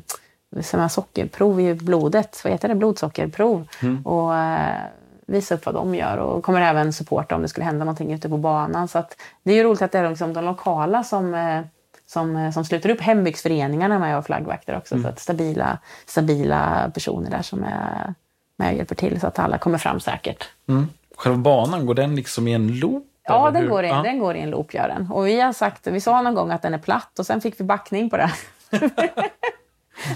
eh, 0.56 0.62
såna 0.62 0.90
sockerprov 0.90 1.60
i 1.62 1.74
blodet. 1.74 2.42
Vad 2.44 2.54
heter 2.54 2.68
det? 2.68 2.76
Blodsockerprov. 2.76 3.68
Mm. 3.82 4.06
Och 4.06 4.36
eh, 4.36 4.76
visa 5.26 5.56
upp 5.56 5.66
vad 5.66 5.76
de 5.76 5.96
gör 5.96 6.18
och 6.18 6.44
kommer 6.44 6.62
även 6.62 6.94
supporta 6.94 7.36
om 7.36 7.42
det 7.42 7.48
skulle 7.48 7.66
hända 7.66 7.86
någonting 7.86 8.14
ute 8.14 8.30
på 8.30 8.38
banan. 8.38 8.88
Så 8.88 9.00
att 9.00 9.16
det 9.44 9.52
är 9.52 9.56
ju 9.56 9.64
roligt 9.64 9.82
att 9.82 9.92
det 9.92 10.00
är 10.00 10.10
liksom 10.10 10.34
de 10.34 10.46
lokala 10.46 11.04
som, 11.04 11.34
eh, 11.34 11.62
som, 12.10 12.36
eh, 12.36 12.52
som 12.52 12.66
sluter 12.66 12.90
upp. 12.90 13.02
Hembygdsföreningarna 13.02 14.00
med 14.00 14.18
och 14.18 14.26
flaggvakter 14.26 14.78
också. 14.78 14.96
Mm. 14.96 15.04
Så 15.04 15.10
att 15.10 15.20
stabila, 15.20 15.78
stabila 16.06 16.92
personer 16.94 17.30
där 17.32 17.42
som 17.42 17.64
är 17.64 18.14
med 18.58 18.72
och 18.72 18.78
hjälper 18.78 18.96
till 18.96 19.20
så 19.20 19.28
att 19.28 19.40
alla 19.40 19.58
kommer 19.58 19.78
fram 19.78 20.00
säkert. 20.00 20.50
Mm. 20.68 20.88
Själva 21.16 21.38
banan, 21.38 21.86
går 21.86 21.94
den 21.94 22.16
liksom 22.16 22.48
i 22.48 22.54
en 22.54 22.80
loop 22.80 23.06
Ja, 23.24 23.52
den 23.52 23.70
går, 23.70 23.86
i, 23.86 23.88
ja. 23.88 24.02
den 24.02 24.20
går 24.20 24.36
i 24.36 24.40
en 24.40 24.50
loop, 24.50 24.74
gör 24.74 24.88
den. 24.88 25.12
Och 25.12 25.28
vi 25.28 25.42
har 25.42 25.54
sagt, 25.54 25.88
vi 25.88 26.02
sa 26.02 26.22
någon 26.22 26.36
gång 26.36 26.52
att 26.52 26.62
den 26.62 26.74
är 26.74 26.78
platt 26.78 27.20
och 27.20 27.26
sen 27.26 27.42
fick 27.42 27.60
vi 27.60 27.64
backning 27.64 28.10
på 28.10 28.18
det. 28.18 28.32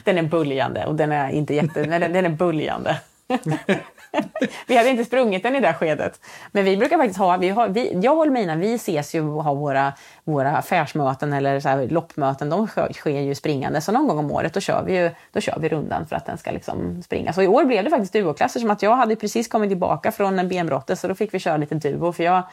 den 0.04 0.18
är 0.18 0.24
böljande 0.24 0.86
och 0.86 0.96
den 0.96 1.12
är 1.12 1.30
inte 1.30 1.54
jätte... 1.54 1.86
Nej, 1.86 2.00
den 2.00 2.26
är 2.26 2.30
böljande. 2.30 3.02
vi 4.68 4.78
hade 4.78 4.90
inte 4.90 5.06
sprungit 5.06 5.44
den 5.44 5.56
i 5.56 5.60
det 5.60 5.74
skedet. 5.74 6.20
Men 6.52 6.66
vi 6.66 6.78
brukar 6.78 6.98
faktiskt 6.98 7.20
ha, 7.20 7.38
vi 7.38 7.50
har, 7.50 7.68
vi, 7.68 8.00
jag 8.02 8.18
och 8.18 8.26
Elmina, 8.26 8.56
vi 8.56 8.74
ses 8.74 9.16
ju 9.16 9.22
och 9.22 9.44
har 9.44 9.56
våra, 9.56 9.94
våra 10.24 10.58
affärsmöten 10.58 11.34
eller 11.34 11.60
så 11.60 11.70
här 11.70 11.88
loppmöten, 11.88 12.50
de 12.50 12.68
sker 12.68 13.20
ju 13.20 13.36
springande. 13.36 13.82
Så 13.82 13.92
någon 13.92 14.08
gång 14.08 14.18
om 14.18 14.32
året 14.32 14.54
då 14.54 14.60
kör 14.60 14.84
vi, 14.84 14.98
ju, 14.98 15.12
då 15.32 15.40
kör 15.40 15.60
vi 15.60 15.70
rundan 15.70 16.08
för 16.08 16.16
att 16.16 16.26
den 16.26 16.38
ska 16.38 16.52
liksom 16.52 17.04
springa. 17.04 17.34
Så 17.34 17.42
i 17.42 17.48
år 17.48 17.66
blev 17.66 17.84
det 17.84 17.90
faktiskt 17.90 18.14
duoklasser 18.14 18.60
som 18.60 18.72
att 18.72 18.82
jag 18.82 18.96
hade 18.96 19.16
precis 19.16 19.48
kommit 19.48 19.70
tillbaka 19.70 20.12
från 20.12 20.48
benbrottet 20.48 21.00
så 21.00 21.08
då 21.08 21.16
fick 21.16 21.34
vi 21.34 21.40
köra 21.40 21.58
lite 21.58 21.76
duo 21.76 22.12
för 22.12 22.24
jag 22.24 22.44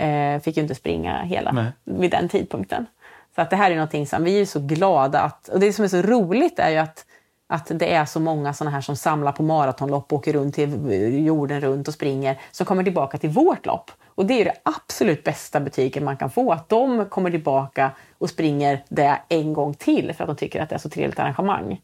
Eh, 0.00 0.40
fick 0.40 0.56
ju 0.56 0.62
inte 0.62 0.74
springa 0.74 1.22
hela 1.22 1.52
Nej. 1.52 1.72
vid 1.84 2.10
den 2.10 2.28
tidpunkten. 2.28 2.86
Så 3.34 3.40
att 3.40 3.50
det 3.50 3.56
här 3.56 3.70
är 3.70 3.74
någonting 3.74 4.06
som 4.06 4.24
vi 4.24 4.40
är 4.40 4.46
så 4.46 4.60
glada 4.60 5.20
att, 5.20 5.48
och 5.48 5.60
det 5.60 5.72
som 5.72 5.84
är 5.84 5.88
så 5.88 6.02
roligt 6.02 6.58
är 6.58 6.70
ju 6.70 6.76
att, 6.76 7.06
att 7.52 7.70
det 7.74 7.94
är 7.94 8.04
så 8.04 8.20
många 8.20 8.54
sådana 8.54 8.70
här 8.70 8.80
som 8.80 8.96
samlar 8.96 9.32
på 9.32 9.42
maratonlopp 9.42 10.12
och 10.12 10.18
åker 10.18 10.32
runt 10.32 10.54
till 10.54 11.26
jorden 11.26 11.60
runt 11.60 11.88
och 11.88 11.94
springer 11.94 12.40
som 12.50 12.66
kommer 12.66 12.84
tillbaka 12.84 13.18
till 13.18 13.30
vårt 13.30 13.66
lopp. 13.66 13.90
Och 14.06 14.26
det 14.26 14.40
är 14.40 14.44
det 14.44 14.54
absolut 14.62 15.24
bästa 15.24 15.60
betyget 15.60 16.02
man 16.02 16.16
kan 16.16 16.30
få, 16.30 16.52
att 16.52 16.68
de 16.68 17.06
kommer 17.06 17.30
tillbaka 17.30 17.90
och 18.18 18.30
springer 18.30 18.84
det 18.88 19.18
en 19.28 19.52
gång 19.52 19.74
till 19.74 20.12
för 20.14 20.24
att 20.24 20.28
de 20.28 20.36
tycker 20.36 20.62
att 20.62 20.68
det 20.68 20.74
är 20.74 20.78
så 20.78 20.90
trevligt 20.90 21.18
arrangemang. 21.18 21.80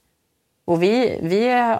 Och 0.64 0.82
vi, 0.82 1.18
vi, 1.22 1.76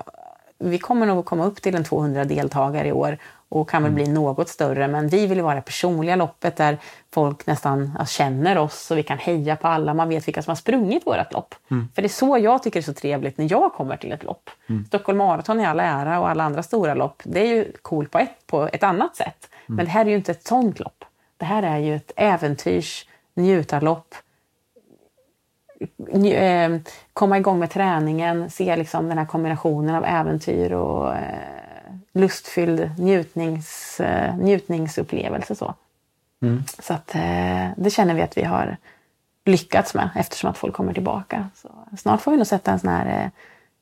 vi 0.58 0.78
kommer 0.78 1.06
nog 1.06 1.24
komma 1.24 1.44
upp 1.44 1.62
till 1.62 1.74
en 1.74 1.84
200 1.84 2.24
deltagare 2.24 2.88
i 2.88 2.92
år 2.92 3.18
och 3.48 3.70
kan 3.70 3.82
väl 3.82 3.92
mm. 3.92 4.04
bli 4.04 4.12
något 4.12 4.48
större. 4.48 4.88
Men 4.88 5.08
vi 5.08 5.26
vill 5.26 5.42
vara 5.42 5.54
det 5.54 5.60
personliga 5.60 6.16
loppet 6.16 6.56
där 6.56 6.78
folk 7.12 7.46
nästan 7.46 7.98
känner 8.06 8.58
oss 8.58 8.90
och 8.90 8.98
vi 8.98 9.02
kan 9.02 9.18
heja 9.18 9.56
på 9.56 9.68
alla. 9.68 9.94
Man 9.94 10.08
vet 10.08 10.28
vilka 10.28 10.42
som 10.42 10.50
har 10.50 10.56
sprungit 10.56 11.06
vårt 11.06 11.32
lopp. 11.32 11.54
Mm. 11.70 11.88
För 11.94 12.02
det 12.02 12.06
är 12.06 12.08
så 12.08 12.38
jag 12.38 12.62
tycker 12.62 12.80
det 12.80 12.82
är 12.82 12.92
så 12.92 12.94
trevligt 12.94 13.38
när 13.38 13.50
jag 13.50 13.72
kommer 13.72 13.96
till 13.96 14.12
ett 14.12 14.24
lopp. 14.24 14.50
Mm. 14.68 14.84
Stockholm 14.84 15.18
Marathon 15.18 15.60
i 15.60 15.66
all 15.66 15.80
ära 15.80 16.20
och 16.20 16.28
alla 16.28 16.44
andra 16.44 16.62
stora 16.62 16.94
lopp, 16.94 17.22
det 17.24 17.40
är 17.40 17.54
ju 17.54 17.72
coolt 17.82 18.10
på 18.10 18.18
ett, 18.18 18.46
på 18.46 18.68
ett 18.72 18.82
annat 18.82 19.16
sätt. 19.16 19.48
Mm. 19.68 19.76
Men 19.76 19.84
det 19.84 19.90
här 19.90 20.04
är 20.04 20.10
ju 20.10 20.16
inte 20.16 20.32
ett 20.32 20.46
sånt 20.46 20.80
lopp. 20.80 21.04
Det 21.36 21.44
här 21.44 21.62
är 21.62 21.78
ju 21.78 21.96
ett 21.96 22.12
äventyrs 22.16 23.06
njutarlopp. 23.34 24.14
Eh, 26.24 26.78
komma 27.12 27.38
igång 27.38 27.58
med 27.58 27.70
träningen, 27.70 28.50
se 28.50 28.76
liksom 28.76 29.08
den 29.08 29.18
här 29.18 29.26
kombinationen 29.26 29.94
av 29.94 30.04
äventyr 30.04 30.72
och 30.72 31.14
eh, 31.14 31.22
lustfylld 32.12 32.90
njutnings, 32.98 34.00
uh, 34.00 34.36
njutningsupplevelse. 34.38 35.54
Så, 35.54 35.74
mm. 36.42 36.62
så 36.78 36.94
att, 36.94 37.06
det 37.76 37.90
känner 37.90 38.14
vi 38.14 38.22
att 38.22 38.36
vi 38.36 38.42
har 38.42 38.76
lyckats 39.44 39.94
med 39.94 40.08
eftersom 40.16 40.50
att 40.50 40.58
folk 40.58 40.74
kommer 40.74 40.92
tillbaka. 40.92 41.48
Så 41.54 41.68
snart 41.98 42.20
får 42.20 42.30
vi 42.30 42.36
nog 42.36 42.46
sätta 42.46 42.72
en 42.72 42.78
sån 42.78 42.90
här 42.90 43.30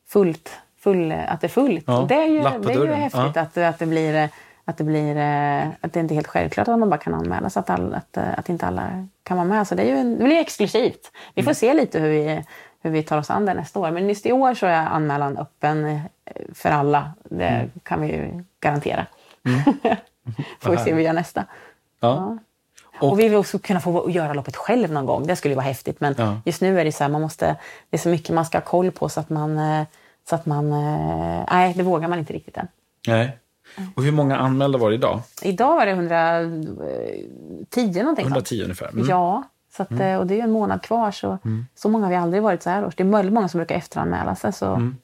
fullt, 0.06 0.50
full, 0.78 1.12
att 1.12 1.40
det 1.40 1.46
är 1.46 1.48
fullt. 1.48 1.84
Ja, 1.86 2.06
det 2.08 2.14
är 2.14 2.26
ju, 2.26 2.42
det 2.42 2.72
är 2.72 2.86
ju 2.86 2.92
häftigt 2.92 3.32
ja. 3.34 3.42
att, 3.42 3.56
att 3.56 3.78
det 3.78 3.86
blir 3.86 4.28
att 4.64 4.76
det 4.76 4.84
blir 4.84 5.16
att 5.80 5.92
det 5.92 6.00
inte 6.00 6.14
är 6.14 6.16
helt 6.16 6.26
självklart 6.26 6.68
att 6.68 6.78
man 6.78 6.90
bara 6.90 7.00
kan 7.00 7.14
anmäla 7.14 7.50
sig, 7.50 7.60
att, 7.60 7.70
all, 7.70 7.94
att, 7.94 8.16
att 8.16 8.48
inte 8.48 8.66
alla 8.66 9.06
kan 9.22 9.36
vara 9.36 9.48
med. 9.48 9.66
Så 9.66 9.74
det, 9.74 9.82
är 9.82 9.96
ju, 9.96 10.16
det 10.16 10.24
blir 10.24 10.40
exklusivt. 10.40 11.12
Vi 11.34 11.42
får 11.42 11.50
mm. 11.50 11.54
se 11.54 11.74
lite 11.74 12.00
hur 12.00 12.08
vi, 12.08 12.44
hur 12.80 12.90
vi 12.90 13.02
tar 13.02 13.18
oss 13.18 13.30
an 13.30 13.46
det 13.46 13.54
nästa 13.54 13.80
år. 13.80 13.90
Men 13.90 14.08
just 14.08 14.26
i 14.26 14.32
år 14.32 14.54
så 14.54 14.66
är 14.66 14.86
anmälan 14.86 15.38
öppen 15.38 15.84
eh, 15.84 16.00
för 16.54 16.70
alla. 16.70 17.12
Det 17.24 17.46
mm. 17.46 17.70
kan 17.82 18.00
vi 18.00 18.08
ju 18.08 18.44
garantera. 18.60 19.06
Mm. 19.44 19.60
får 20.60 20.70
vi 20.70 20.76
se 20.76 20.90
hur 20.90 20.96
vi 20.96 21.02
gör 21.02 21.12
nästa. 21.12 21.44
Ja. 22.00 22.08
ja. 22.08 22.38
Och, 23.00 23.12
och, 23.12 23.20
vi 23.20 23.28
vill 23.28 23.38
också 23.38 23.58
kunna 23.58 23.80
få 23.80 24.10
göra 24.10 24.32
loppet 24.32 24.56
själv 24.56 24.92
någon 24.92 25.06
gång. 25.06 25.26
Det 25.26 25.36
skulle 25.36 25.54
vara 25.54 25.64
häftigt. 25.64 26.00
Men 26.00 26.14
ja. 26.18 26.40
just 26.44 26.60
nu 26.60 26.80
är 26.80 26.84
det 26.84 26.92
så 26.92 27.04
här, 27.04 27.10
man 27.10 27.20
måste, 27.20 27.56
det 27.90 27.96
är 27.96 28.00
så 28.00 28.08
mycket 28.08 28.34
man 28.34 28.44
ska 28.44 28.58
ha 28.58 28.64
koll 28.64 28.90
på 28.90 29.08
så 29.08 29.20
att 29.20 29.30
man... 29.30 29.58
Eh, 29.58 29.86
så 30.28 30.34
att 30.34 30.46
man 30.46 30.72
eh, 30.72 31.44
nej, 31.50 31.74
det 31.76 31.82
vågar 31.82 32.08
man 32.08 32.18
inte 32.18 32.32
riktigt 32.32 32.56
än. 32.56 32.68
Nej. 33.06 33.38
Och 33.94 34.02
hur 34.02 34.12
många 34.12 34.36
anmälda 34.36 34.78
var 34.78 34.90
det 34.90 34.96
idag? 34.96 35.20
Idag 35.42 35.76
var 35.76 35.86
det 35.86 35.92
110 35.92 38.02
någonting 38.02 38.26
110 38.26 38.62
ungefär? 38.62 38.88
Mm. 38.88 39.06
Ja. 39.08 39.44
Så 39.76 39.82
att, 39.82 39.90
mm. 39.90 40.20
Och 40.20 40.26
det 40.26 40.40
är 40.40 40.44
en 40.44 40.50
månad 40.50 40.82
kvar, 40.82 41.10
så, 41.10 41.38
mm. 41.44 41.66
så 41.74 41.88
många 41.88 42.04
har 42.04 42.10
vi 42.10 42.16
aldrig 42.16 42.42
varit 42.42 42.62
så 42.62 42.70
här 42.70 42.86
års. 42.86 42.96
Det 42.96 43.02
är 43.02 43.08
väldigt 43.08 43.34
många 43.34 43.48
som 43.48 43.58
brukar 43.58 43.74
efteranmäla 43.74 44.34
sig. 44.34 44.52
Så, 44.52 44.66
mm. 44.66 44.96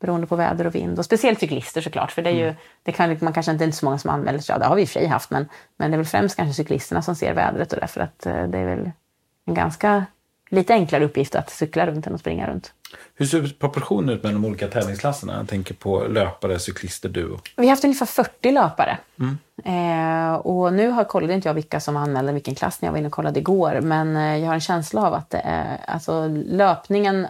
Beroende 0.00 0.26
på 0.26 0.36
väder 0.36 0.66
och 0.66 0.74
vind. 0.74 0.98
Och 0.98 1.04
speciellt 1.04 1.40
cyklister 1.40 1.80
såklart. 1.80 2.12
För 2.12 2.22
det 2.22 2.30
är 2.30 2.34
ju, 2.34 2.44
mm. 2.44 2.56
det 2.82 2.92
kan, 2.92 3.16
man 3.20 3.32
kanske 3.32 3.52
inte 3.52 3.64
är 3.64 3.70
så 3.70 3.84
många 3.84 3.98
som 3.98 4.10
anmäler 4.10 4.38
sig. 4.38 4.54
Ja, 4.54 4.58
det 4.58 4.66
har 4.66 4.76
vi 4.76 4.82
i 4.82 4.84
och 4.84 4.88
för 4.88 5.00
sig 5.00 5.08
haft. 5.08 5.30
Men, 5.30 5.48
men 5.76 5.90
det 5.90 5.94
är 5.94 5.98
väl 5.98 6.06
främst 6.06 6.36
kanske 6.36 6.54
cyklisterna 6.54 7.02
som 7.02 7.14
ser 7.14 7.34
vädret 7.34 7.72
och 7.72 7.80
därför 7.80 8.00
att 8.00 8.26
eh, 8.26 8.44
det 8.44 8.58
är 8.58 8.66
väl 8.66 8.90
en 9.46 9.54
ganska 9.54 10.04
lite 10.50 10.72
enklare 10.72 11.04
uppgift 11.04 11.34
att 11.34 11.50
cykla 11.50 11.86
runt 11.86 12.06
än 12.06 12.14
att 12.14 12.20
springa 12.20 12.50
runt. 12.50 12.72
Hur 13.14 13.26
ser 13.26 13.54
proportionen 13.58 14.08
ut 14.08 14.22
med 14.22 14.32
de 14.32 14.44
olika 14.44 14.68
tävlingsklasserna? 14.68 15.36
Jag 15.36 15.48
tänker 15.48 15.74
på 15.74 16.04
löpare, 16.04 16.58
cyklister, 16.58 17.08
duo. 17.08 17.40
Vi 17.56 17.62
har 17.62 17.70
haft 17.70 17.84
ungefär 17.84 18.06
40 18.06 18.50
löpare. 18.50 18.98
Mm. 19.18 19.38
Eh, 19.64 20.34
och 20.34 20.72
nu 20.72 20.88
har, 20.88 21.04
kollade 21.04 21.34
inte 21.34 21.48
jag 21.48 21.54
vilka 21.54 21.80
som 21.80 21.96
anmälde 21.96 22.32
vilken 22.32 22.54
klass 22.54 22.80
när 22.80 22.86
jag 22.86 22.92
var 22.92 22.98
inne 22.98 23.06
och 23.06 23.12
kollade 23.12 23.40
igår. 23.40 23.80
Men 23.80 24.16
eh, 24.16 24.36
jag 24.36 24.46
har 24.46 24.54
en 24.54 24.60
känsla 24.60 25.06
av 25.06 25.14
att 25.14 25.30
det 25.30 25.40
är, 25.44 25.80
alltså, 25.86 26.28
löpningen 26.28 27.26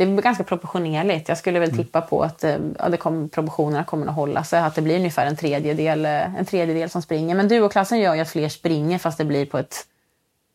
det 0.00 0.04
är 0.04 0.22
ganska 0.22 0.44
proportionerligt. 0.44 1.28
Jag 1.28 1.38
skulle 1.38 1.58
väl 1.58 1.70
mm. 1.70 1.84
tippa 1.84 2.00
på 2.00 2.22
att 2.22 2.44
eh, 2.44 2.56
ja, 2.78 2.88
det 2.88 2.96
kom, 2.96 3.28
proportionerna 3.28 3.84
kommer 3.84 4.06
att 4.06 4.14
hålla 4.14 4.44
sig. 4.44 4.60
Att 4.60 4.74
det 4.74 4.82
blir 4.82 4.96
ungefär 4.96 5.26
en 5.26 5.36
tredjedel, 5.36 6.04
eh, 6.04 6.34
en 6.34 6.44
tredjedel 6.44 6.90
som 6.90 7.02
springer. 7.02 7.34
Men 7.34 7.48
duoklassen 7.48 8.00
gör 8.00 8.14
ju 8.14 8.20
att 8.20 8.30
fler 8.30 8.48
springer 8.48 8.98
fast 8.98 9.18
det 9.18 9.24
blir 9.24 9.46
på 9.46 9.58
ett 9.58 9.76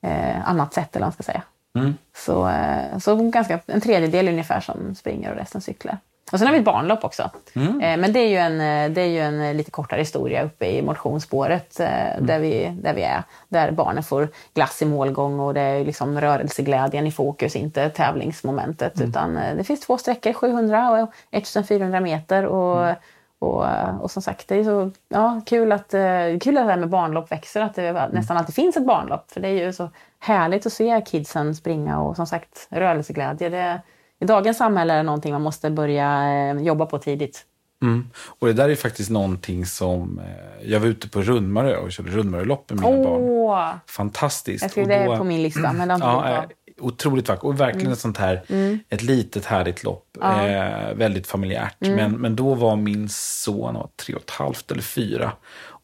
eh, 0.01 0.49
annat 0.49 0.73
sätt. 0.73 0.95
Eller 0.95 1.05
man 1.05 1.13
ska 1.13 1.23
säga. 1.23 1.41
Mm. 1.75 1.93
Så, 2.15 2.47
eh, 2.47 2.97
så 2.99 3.15
ganska, 3.15 3.59
en 3.65 3.81
tredjedel 3.81 4.27
ungefär 4.27 4.59
som 4.59 4.95
springer 4.95 5.31
och 5.31 5.37
resten 5.37 5.61
cyklar. 5.61 5.97
Och 6.31 6.39
sen 6.39 6.47
har 6.47 6.53
vi 6.53 6.59
ett 6.59 6.65
barnlopp 6.65 7.03
också. 7.03 7.29
Mm. 7.53 7.81
Eh, 7.81 7.97
men 7.97 8.13
det 8.13 8.19
är, 8.19 8.27
ju 8.27 8.37
en, 8.37 8.61
eh, 8.61 8.91
det 8.91 9.01
är 9.01 9.07
ju 9.07 9.19
en 9.19 9.57
lite 9.57 9.71
kortare 9.71 9.99
historia 9.99 10.43
uppe 10.43 10.65
i 10.65 10.81
motionsspåret 10.81 11.79
mm. 11.79 12.25
där, 12.25 12.39
vi, 12.39 12.77
där 12.81 12.93
vi 12.93 13.01
är. 13.03 13.23
Där 13.49 13.71
barnen 13.71 14.03
får 14.03 14.29
glass 14.53 14.81
i 14.81 14.85
målgång 14.85 15.39
och 15.39 15.53
det 15.53 15.61
är 15.61 15.85
liksom 15.85 16.21
rörelseglädjen 16.21 17.07
i 17.07 17.11
fokus, 17.11 17.55
inte 17.55 17.89
tävlingsmomentet. 17.89 18.95
Mm. 18.95 19.09
Utan 19.09 19.33
det 19.57 19.63
finns 19.63 19.79
två 19.79 19.97
sträckor, 19.97 20.33
700 20.33 20.91
och 20.91 21.09
1400 21.31 21.99
meter. 21.99 22.45
Och, 22.45 22.83
mm. 22.83 22.95
Och, 23.45 23.67
eh, 23.67 23.97
och 23.97 24.11
som 24.11 24.21
sagt, 24.21 24.47
det 24.47 24.55
är 24.55 24.63
så 24.63 24.91
ja, 25.09 25.41
kul, 25.45 25.71
att, 25.71 25.93
eh, 25.93 26.01
kul 26.41 26.57
att 26.57 26.65
det 26.65 26.71
här 26.71 26.77
med 26.77 26.89
barnlopp 26.89 27.31
växer, 27.31 27.61
att 27.61 27.75
det 27.75 27.87
Mm. 27.87 28.09
nästan 28.11 28.37
alltid 28.37 28.55
finns 28.55 28.77
ett 28.77 28.85
barnlopp. 28.87 29.31
För 29.31 29.41
det 29.41 29.47
är 29.47 29.65
ju 29.65 29.73
så 29.73 29.89
härligt 30.19 30.65
att 30.65 30.73
se 30.73 31.01
kidsen 31.05 31.55
springa 31.55 31.99
och 32.01 32.15
som 32.15 32.27
sagt 32.27 32.67
rörelseglädje. 32.69 33.49
Det, 33.49 33.81
I 34.19 34.25
dagens 34.25 34.57
samhälle 34.57 34.93
är 34.93 34.97
det 34.97 35.03
någonting 35.03 35.31
man 35.33 35.41
måste 35.41 35.69
börja 35.69 36.23
eh, 36.51 36.61
jobba 36.61 36.85
på 36.85 36.97
tidigt. 36.97 37.45
Mm. 37.81 38.07
Och 38.39 38.47
det 38.47 38.53
där 38.53 38.69
är 38.69 38.75
faktiskt 38.75 39.09
någonting 39.09 39.65
som... 39.65 40.21
Jag 40.63 40.79
var 40.79 40.87
ute 40.87 41.09
på 41.09 41.21
Rundmarö 41.21 41.77
och 41.77 41.91
körde 41.91 42.11
Rundmarölopp 42.11 42.69
med 42.69 42.79
mina 42.81 43.03
barn. 43.03 43.21
Åh! 43.21 43.69
Fantastiskt. 43.87 44.61
Jag 44.61 44.71
skrev 44.71 44.87
det 44.87 45.05
då- 45.05 45.17
på 45.17 45.23
min 45.23 45.43
lista, 45.43 45.73
men 45.73 45.87
det 45.87 45.93
har 46.05 46.17
inte 46.17 46.51
Ja. 46.64 46.64
Otroligt 46.79 47.27
vackert. 47.27 47.43
Och 47.43 47.59
verkligen 47.59 47.91
ett 47.91 47.99
sånt 47.99 48.17
här, 48.17 48.43
ett 48.89 49.01
litet 49.01 49.45
härligt 49.45 49.83
lopp. 49.83 50.17
Eh, 50.23 50.93
väldigt 50.95 51.27
familjärt. 51.27 51.75
Men, 51.79 52.11
men 52.11 52.35
då 52.35 52.53
var 52.53 52.75
min 52.75 53.09
son 53.09 53.73
var 53.73 53.89
tre 54.05 54.15
och 54.15 54.21
ett 54.21 54.29
halvt 54.29 54.71
eller 54.71 54.81
fyra. 54.81 55.31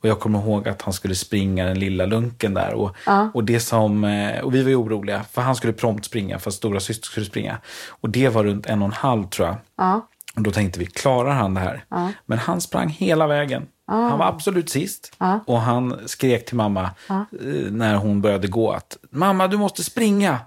Och 0.01 0.09
jag 0.09 0.19
kommer 0.19 0.39
ihåg 0.39 0.67
att 0.67 0.81
han 0.81 0.93
skulle 0.93 1.15
springa 1.15 1.65
den 1.65 1.79
lilla 1.79 2.05
lunken 2.05 2.53
där. 2.53 2.73
Och, 2.73 2.95
och, 3.33 3.43
det 3.43 3.59
som, 3.59 4.03
eh, 4.03 4.41
och 4.41 4.55
vi 4.55 4.63
var 4.63 4.69
ju 4.69 4.75
oroliga, 4.75 5.23
för 5.31 5.41
han 5.41 5.55
skulle 5.55 5.73
prompt 5.73 6.05
springa, 6.05 6.39
för 6.39 6.51
stora 6.51 6.79
syster 6.79 7.05
skulle 7.05 7.25
springa. 7.25 7.57
Och 7.89 8.09
det 8.09 8.29
var 8.29 8.43
runt 8.43 8.65
en 8.65 8.81
och 8.81 8.87
en 8.87 8.93
halv 8.93 9.29
tror 9.29 9.47
jag. 9.47 9.57
Ja. 9.77 10.07
Och 10.35 10.41
då 10.41 10.51
tänkte 10.51 10.79
vi, 10.79 10.85
klarar 10.85 11.31
han 11.31 11.53
det 11.53 11.59
här? 11.59 11.83
Men 12.25 12.37
han 12.37 12.61
sprang 12.61 12.89
hela 12.89 13.27
vägen. 13.27 13.67
Han 13.87 14.19
var 14.19 14.25
absolut 14.25 14.69
sist. 14.69 15.15
Och 15.45 15.61
han 15.61 15.99
skrek 16.05 16.45
till 16.45 16.55
mamma 16.55 16.89
eh, 17.09 17.71
när 17.71 17.95
hon 17.95 18.21
började 18.21 18.47
gå 18.47 18.71
att 18.71 18.97
mamma, 19.09 19.47
du 19.47 19.57
måste 19.57 19.83
springa. 19.83 20.39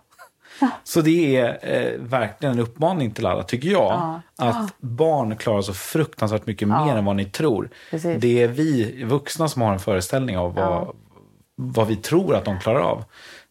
Så 0.84 1.00
det 1.00 1.36
är 1.36 1.58
eh, 1.62 2.00
verkligen 2.00 2.54
en 2.54 2.60
uppmaning 2.60 3.10
till 3.10 3.26
alla, 3.26 3.42
tycker 3.42 3.68
jag. 3.68 4.20
Att 4.38 4.74
barn 4.80 5.36
klarar 5.36 5.62
så 5.62 5.74
fruktansvärt 5.74 6.46
mycket 6.46 6.68
mer 6.68 6.96
än 6.96 7.04
vad 7.04 7.16
ni 7.16 7.24
tror. 7.24 7.68
Precis. 7.90 8.20
Det 8.20 8.42
är 8.42 8.48
vi 8.48 9.04
vuxna 9.04 9.48
som 9.48 9.62
har 9.62 9.72
en 9.72 9.78
föreställning 9.78 10.38
av 10.38 10.54
vad, 10.54 10.96
vad 11.56 11.86
vi 11.86 11.96
tror 11.96 12.34
att 12.36 12.44
de 12.44 12.60
klarar 12.60 12.80
av. 12.80 13.04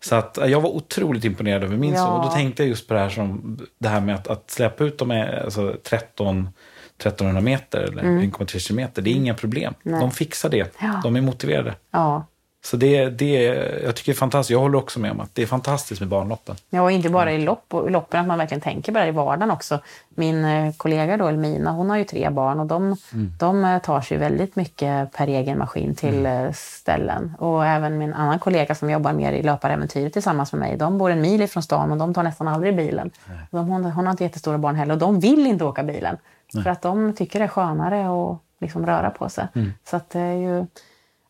Så 0.04 0.16
att 0.16 0.38
eh, 0.38 0.46
jag 0.48 0.62
var 0.62 0.70
otroligt 0.70 1.26
imponerad 1.26 1.64
över 1.64 1.78
min 1.78 1.94
Ja. 1.94 2.06
son. 2.06 2.20
Och 2.20 2.26
då 2.26 2.32
tänkte 2.32 2.64
jag 2.64 2.70
just 2.70 2.88
på 2.88 2.94
det 2.94 3.00
här, 3.00 3.10
som, 3.10 3.60
det 3.80 3.88
här 3.88 4.02
med 4.02 4.16
att, 4.16 4.28
att 4.28 4.52
släppa 4.52 4.84
ut 4.84 4.98
dem 4.98 5.08
med 5.08 5.42
alltså 5.46 5.76
13 5.84 6.50
1300 6.98 7.42
meter 7.42 7.80
eller 7.80 8.04
1,3 8.04 8.60
kilometer. 8.60 9.02
Det 9.02 9.10
är 9.10 9.16
inga 9.16 9.34
problem. 9.34 9.74
De 9.84 10.12
fixar 10.12 10.50
det. 10.50 10.82
Mm. 10.82 10.94
Ja. 10.94 11.00
De 11.04 11.16
är 11.16 11.22
motiverade. 11.22 11.76
Ja. 11.92 12.26
Så 12.66 12.78
det, 12.78 13.10
det, 13.10 13.44
jag 13.84 13.96
tycker 13.96 14.12
det 14.12 14.16
är 14.16 14.20
fantastiskt. 14.20 14.52
Jag 14.52 14.60
håller 14.60 14.78
också 14.78 15.00
med 15.00 15.12
om 15.12 15.20
att 15.20 15.36
det 15.36 15.42
är 15.42 15.46
fantastiskt 15.46 16.02
med 16.02 16.10
barnloppen. 16.10 16.56
Ja, 16.70 16.82
och 16.82 16.92
inte 16.92 17.10
bara 17.10 17.32
i 17.32 17.42
lopp 17.42 17.74
och 17.74 17.92
loppen, 17.92 18.20
att 18.20 18.28
man 18.28 18.38
verkligen 18.38 18.62
tänker 18.62 18.92
på 18.92 19.00
det 19.00 19.08
i 19.08 19.12
vardagen 19.12 19.52
också. 19.52 19.80
Min 20.10 20.46
eh, 20.46 20.74
kollega 20.78 21.18
då, 21.18 21.28
Elmina, 21.28 21.72
hon 21.72 21.90
har 21.90 21.98
ju 21.98 22.04
tre 22.04 22.30
barn 22.30 22.60
och 22.60 22.66
de, 22.66 22.96
de 23.40 23.66
eh, 23.66 23.80
tar 23.80 24.02
sig 24.02 24.18
väldigt 24.18 24.56
mycket 24.56 25.12
per 25.12 25.28
egen 25.28 25.58
maskin 25.58 25.96
till 25.96 26.26
eh, 26.26 26.52
ställen. 26.54 27.34
Och 27.40 27.66
även 27.66 27.98
min 27.98 28.14
annan 28.14 28.40
kollega 28.40 28.76
som 28.76 28.90
jobbar 28.90 29.14
mer 29.14 29.34
i 29.34 29.44
löparäventyret 29.44 30.14
tillsammans 30.14 30.54
med 30.54 30.60
mig, 30.60 30.78
de 30.78 30.98
bor 30.98 31.12
en 31.12 31.22
mil 31.22 31.42
ifrån 31.42 31.64
stan 31.64 31.92
och 31.92 31.98
de 31.98 32.14
tar 32.14 32.24
nästan 32.24 32.48
aldrig 32.48 32.76
bilen. 32.76 33.12
De, 33.52 33.68
hon, 33.68 33.86
hon 33.86 34.06
har 34.06 34.12
inte 34.12 34.24
jättestora 34.24 34.58
barn 34.58 34.76
heller 34.76 34.94
och 34.94 35.00
de 35.00 35.20
vill 35.20 35.48
inte 35.48 35.64
åka 35.64 35.84
bilen. 35.84 36.18
För 36.64 36.70
att 36.70 36.82
de 36.82 37.14
tycker 37.14 37.40
det 37.40 37.46
är 37.46 37.50
skönare 37.50 38.32
att 38.32 38.40
liksom 38.62 38.86
röra 38.86 39.10
på 39.10 39.30
sig. 39.30 39.48
Så 39.90 39.96
att 39.96 40.10
det 40.10 40.20
är 40.20 40.36
ju... 40.36 40.66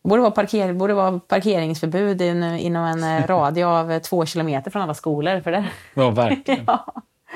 borde 0.04 0.22
vara, 0.22 0.30
parker, 0.30 0.72
borde 0.72 0.94
vara 0.94 1.18
parkeringsförbud 1.18 2.22
in, 2.22 2.42
inom 2.42 2.84
en 2.84 3.04
eh, 3.04 3.26
radie 3.26 3.66
av 3.66 3.92
eh, 3.92 3.98
två 3.98 4.26
kilometer 4.26 4.70
från 4.70 4.82
alla 4.82 4.94
skolor. 4.94 5.40
För 5.40 5.50
det, 5.52 5.64
Ja, 5.94 6.10
verkligen. 6.10 6.64
ja, 6.66 6.84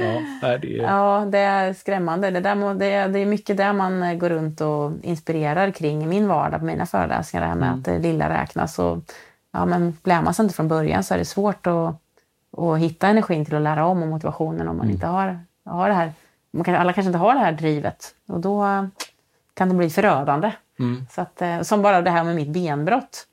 Ja, 0.00 0.58
det 0.58 0.78
är, 0.78 0.82
ja, 0.82 1.24
det 1.32 1.38
är 1.38 1.72
skrämmande. 1.72 2.30
Det, 2.30 2.40
där, 2.40 2.54
må- 2.54 2.74
det, 2.74 2.86
är- 2.86 3.08
det 3.08 3.18
är 3.18 3.26
mycket 3.26 3.56
där 3.56 3.72
man 3.72 4.02
eh, 4.02 4.14
går 4.14 4.28
runt 4.28 4.60
och 4.60 4.92
inspirerar 5.02 5.70
kring 5.70 6.02
i 6.02 6.06
min 6.06 6.28
vardag 6.28 6.60
på 6.60 6.66
mina 6.66 6.86
föreläsningar. 6.86 7.44
Det 7.46 7.48
här 7.52 7.56
med 7.58 7.72
att 7.74 7.84
det 7.84 7.98
lilla 7.98 8.30
räknas. 8.42 8.78
Och, 8.78 8.98
ja, 9.52 9.64
men 9.66 9.96
lär 10.04 10.22
man 10.22 10.34
sig 10.34 10.42
inte 10.42 10.54
från 10.54 10.68
början 10.68 11.04
så 11.04 11.14
är 11.14 11.18
det 11.18 11.24
svårt 11.24 11.66
att, 11.66 11.94
att 12.62 12.78
hitta 12.78 13.08
energin 13.08 13.44
till 13.44 13.54
att 13.54 13.62
lära 13.62 13.86
om 13.86 14.02
och 14.02 14.08
motivationen 14.08 14.68
om 14.68 14.76
man 14.76 14.90
inte 14.90 15.06
har, 15.06 15.40
har 15.64 15.88
det 15.88 15.94
här. 15.94 16.12
Man 16.50 16.64
kan, 16.64 16.74
alla 16.74 16.92
kanske 16.92 17.08
inte 17.08 17.18
har 17.18 17.34
det 17.34 17.40
här 17.40 17.52
drivet 17.52 18.14
och 18.28 18.40
då 18.40 18.64
kan 19.54 19.68
det 19.68 19.74
bli 19.74 19.90
förödande. 19.90 20.52
Så 21.10 21.20
att, 21.20 21.42
eh, 21.42 21.60
som 21.62 21.82
bara 21.82 22.02
det 22.02 22.10
här 22.10 22.24
med 22.24 22.36
mitt 22.36 22.48
benbrott. 22.48 23.24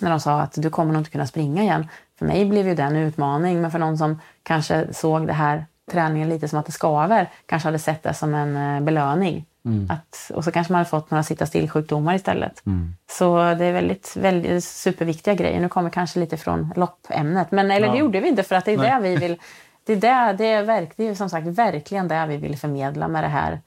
När 0.00 0.10
de 0.10 0.20
sa 0.20 0.40
att 0.40 0.52
du 0.56 0.70
kommer 0.70 0.92
nog 0.92 1.00
inte 1.00 1.10
kunna 1.10 1.26
springa 1.26 1.62
igen. 1.62 1.86
För 2.18 2.26
mig 2.26 2.44
blev 2.44 2.68
ju 2.68 2.74
det 2.74 2.82
en 2.82 2.96
utmaning, 2.96 3.60
men 3.60 3.70
för 3.70 3.78
någon 3.78 3.98
som 3.98 4.20
kanske 4.42 4.94
såg 4.94 5.26
det 5.26 5.32
här 5.32 5.66
träningen 5.90 6.28
lite 6.28 6.48
som 6.48 6.58
att 6.58 6.66
det 6.66 6.72
skaver, 6.72 7.30
kanske 7.46 7.66
hade 7.66 7.78
sett 7.78 8.02
det 8.02 8.14
som 8.14 8.34
en 8.34 8.56
eh, 8.76 8.80
belöning. 8.80 9.44
Att, 9.90 10.30
och 10.34 10.44
så 10.44 10.50
kanske 10.52 10.72
man 10.72 10.78
hade 10.78 10.90
fått 10.90 11.10
några 11.10 11.22
sitta 11.22 11.46
still-sjukdomar 11.46 12.14
istället. 12.14 12.62
Så 13.10 13.36
det 13.36 13.64
är 13.64 13.72
väldigt, 13.72 14.16
väldigt 14.16 14.64
superviktiga 14.64 15.34
grejer. 15.34 15.60
Nu 15.60 15.68
kommer 15.68 15.90
kanske 15.90 16.20
lite 16.20 16.36
från 16.36 16.72
loppämnet, 16.76 17.50
men 17.50 17.70
eller 17.70 17.86
det 17.88 17.94
Ja. 17.94 18.00
gjorde 18.00 18.20
vi 18.20 18.28
inte 18.28 18.42
för 18.42 18.54
att 18.54 18.64
det 18.64 18.72
är 18.72 18.78
det 18.78 19.08
vi 19.08 19.16
vill. 19.16 19.36
Det 19.84 19.92
är, 19.92 19.96
det, 19.96 20.32
det, 20.38 20.46
är 20.46 20.62
verk, 20.62 20.92
det 20.96 21.08
är 21.08 21.14
som 21.14 21.30
sagt 21.30 21.46
verkligen 21.46 22.08
det 22.08 22.26
vi 22.26 22.36
vill 22.36 22.56
förmedla 22.58 23.08
med 23.08 23.24
det 23.24 23.28
här 23.28 23.60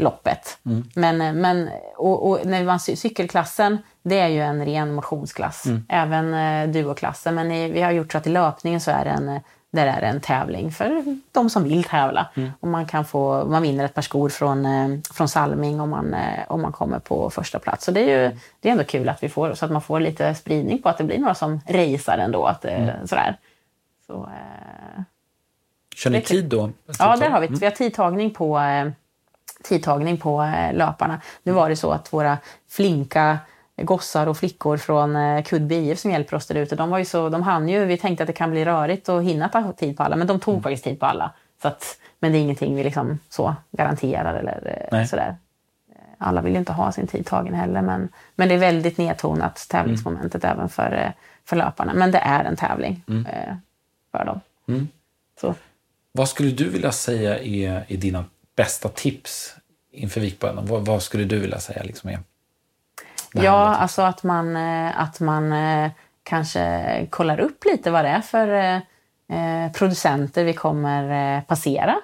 loppet. 0.00 0.58
Men, 0.94 1.40
men, 1.40 1.70
och, 1.96 2.28
och 2.30 2.46
när 2.46 2.64
man, 2.64 2.78
cy- 2.78 2.96
cykelklassen, 2.96 3.78
det 4.02 4.18
är 4.20 4.28
ju 4.28 4.40
en 4.40 4.64
ren 4.64 4.94
motionsklass. 4.94 5.64
Även 5.88 6.34
eh, 6.34 6.68
duoklassen. 6.72 7.34
Men 7.34 7.52
i, 7.52 7.70
vi 7.72 7.82
har 7.82 7.90
gjort 7.90 8.12
så 8.12 8.18
att 8.18 8.26
i 8.26 8.30
löpningen 8.30 8.80
så 8.80 8.90
är 8.90 9.04
det 9.04 9.10
en, 9.10 9.40
där 9.70 9.86
är 9.86 10.00
det 10.00 10.06
en 10.06 10.20
tävling 10.20 10.70
för 10.72 11.02
de 11.32 11.50
som 11.50 11.64
vill 11.64 11.84
tävla. 11.84 12.28
Och 12.60 12.68
man, 12.68 12.86
kan 12.86 13.04
få, 13.04 13.44
man 13.44 13.62
vinner 13.62 13.84
ett 13.84 13.94
par 13.94 14.02
skor 14.02 14.28
från, 14.28 14.66
eh, 14.66 14.88
från 15.12 15.28
Salming 15.28 15.80
om 15.80 15.90
man, 15.90 16.14
eh, 16.14 16.44
om 16.48 16.62
man 16.62 16.72
kommer 16.72 16.98
på 16.98 17.30
första 17.30 17.58
plats. 17.58 17.84
Så 17.84 17.90
det 17.90 18.00
är 18.00 18.22
ju 18.30 18.36
det 18.60 18.68
är 18.68 18.72
ändå 18.72 18.84
kul 18.84 19.08
att 19.08 19.22
vi 19.22 19.28
får, 19.28 19.54
så 19.54 19.64
att 19.64 19.70
man 19.72 19.82
får 19.82 20.00
lite 20.00 20.34
spridning 20.34 20.82
på 20.82 20.88
att 20.88 20.98
det 20.98 21.04
blir 21.04 21.18
några 21.18 21.34
som 21.34 21.60
racear 21.68 22.18
ändå. 22.18 22.46
Att, 22.46 22.64
eh, 22.64 22.88
sådär. 23.04 23.36
Så, 24.06 24.14
eh, 24.24 25.02
Kör 25.96 26.10
ni 26.10 26.20
tid 26.22 26.44
då? 26.44 26.70
Ja, 26.98 27.16
där 27.16 27.30
har 27.30 27.40
vi. 27.40 27.46
Vi 27.46 27.66
har 27.66 27.70
tidtagning 27.70 28.30
på, 28.34 28.58
eh, 28.58 28.88
tidtagning 29.62 30.16
på 30.16 30.42
eh, 30.42 30.74
löparna. 30.74 31.20
Nu 31.42 31.52
var 31.52 31.68
det 31.68 31.76
så 31.76 31.92
att 31.92 32.12
våra 32.12 32.38
flinka 32.68 33.38
gossar 33.76 34.26
och 34.26 34.36
flickor 34.36 34.76
från 34.76 35.16
eh, 35.16 35.42
Kudby 35.42 35.74
IF 35.74 35.98
som 35.98 36.10
hjälper 36.10 36.36
oss 36.36 36.46
där 36.46 36.54
ute, 36.54 36.76
de, 36.76 36.90
var 36.90 36.98
ju 36.98 37.04
så, 37.04 37.28
de 37.28 37.42
hann 37.42 37.68
ju, 37.68 37.84
vi 37.84 37.96
tänkte 37.96 38.22
att 38.22 38.26
det 38.26 38.32
kan 38.32 38.50
bli 38.50 38.64
rörigt 38.64 39.08
och 39.08 39.24
hinna 39.24 39.48
ta 39.48 39.72
tid 39.72 39.96
på 39.96 40.02
alla, 40.02 40.16
men 40.16 40.26
de 40.26 40.40
tog 40.40 40.62
faktiskt 40.62 40.84
tid 40.84 41.00
på 41.00 41.06
alla. 41.06 41.30
Så 41.62 41.68
att, 41.68 41.98
men 42.20 42.32
det 42.32 42.38
är 42.38 42.40
ingenting 42.40 42.76
vi 42.76 42.84
liksom 42.84 43.18
så 43.28 43.54
garanterar 43.70 44.34
eller 44.34 44.76
eh, 44.82 44.98
Nej. 44.98 45.08
sådär. 45.08 45.36
Alla 46.18 46.40
vill 46.40 46.52
ju 46.52 46.58
inte 46.58 46.72
ha 46.72 46.92
sin 46.92 47.06
tid 47.06 47.26
tagen 47.26 47.54
heller, 47.54 47.82
men, 47.82 48.08
men 48.34 48.48
det 48.48 48.54
är 48.54 48.58
väldigt 48.58 48.98
nedtonat 48.98 49.66
tävlingsmomentet 49.70 50.44
även 50.44 50.68
för, 50.68 51.12
för 51.44 51.56
löparna. 51.56 51.94
Men 51.94 52.10
det 52.10 52.18
är 52.18 52.44
en 52.44 52.56
tävling 52.56 53.02
eh, 53.08 53.54
för 54.12 54.24
dem. 54.24 54.40
Så. 55.40 55.54
Vad 56.12 56.28
skulle 56.28 56.50
du 56.50 56.68
vilja 56.68 56.92
säga 56.92 57.38
är, 57.38 57.84
är 57.88 57.96
dina 57.96 58.24
bästa 58.58 58.88
tips 58.88 59.54
inför 59.92 60.20
Vikbönen? 60.20 60.66
Vad, 60.66 60.84
vad 60.84 61.02
skulle 61.02 61.24
du 61.24 61.38
vilja 61.38 61.58
säga 61.58 61.82
liksom 61.82 62.10
är 62.10 62.18
Ja, 63.32 63.74
alltså 63.74 64.02
att 64.02 64.22
man, 64.22 64.56
eh, 64.56 65.00
att 65.00 65.20
man 65.20 65.52
eh, 65.52 65.90
kanske 66.22 67.06
kollar 67.10 67.40
upp 67.40 67.64
lite 67.64 67.90
vad 67.90 68.04
det 68.04 68.08
är 68.08 68.20
för 68.20 68.48
eh, 68.48 69.72
producenter 69.72 70.44
vi 70.44 70.52
kommer 70.52 71.40
passera. 71.40 71.96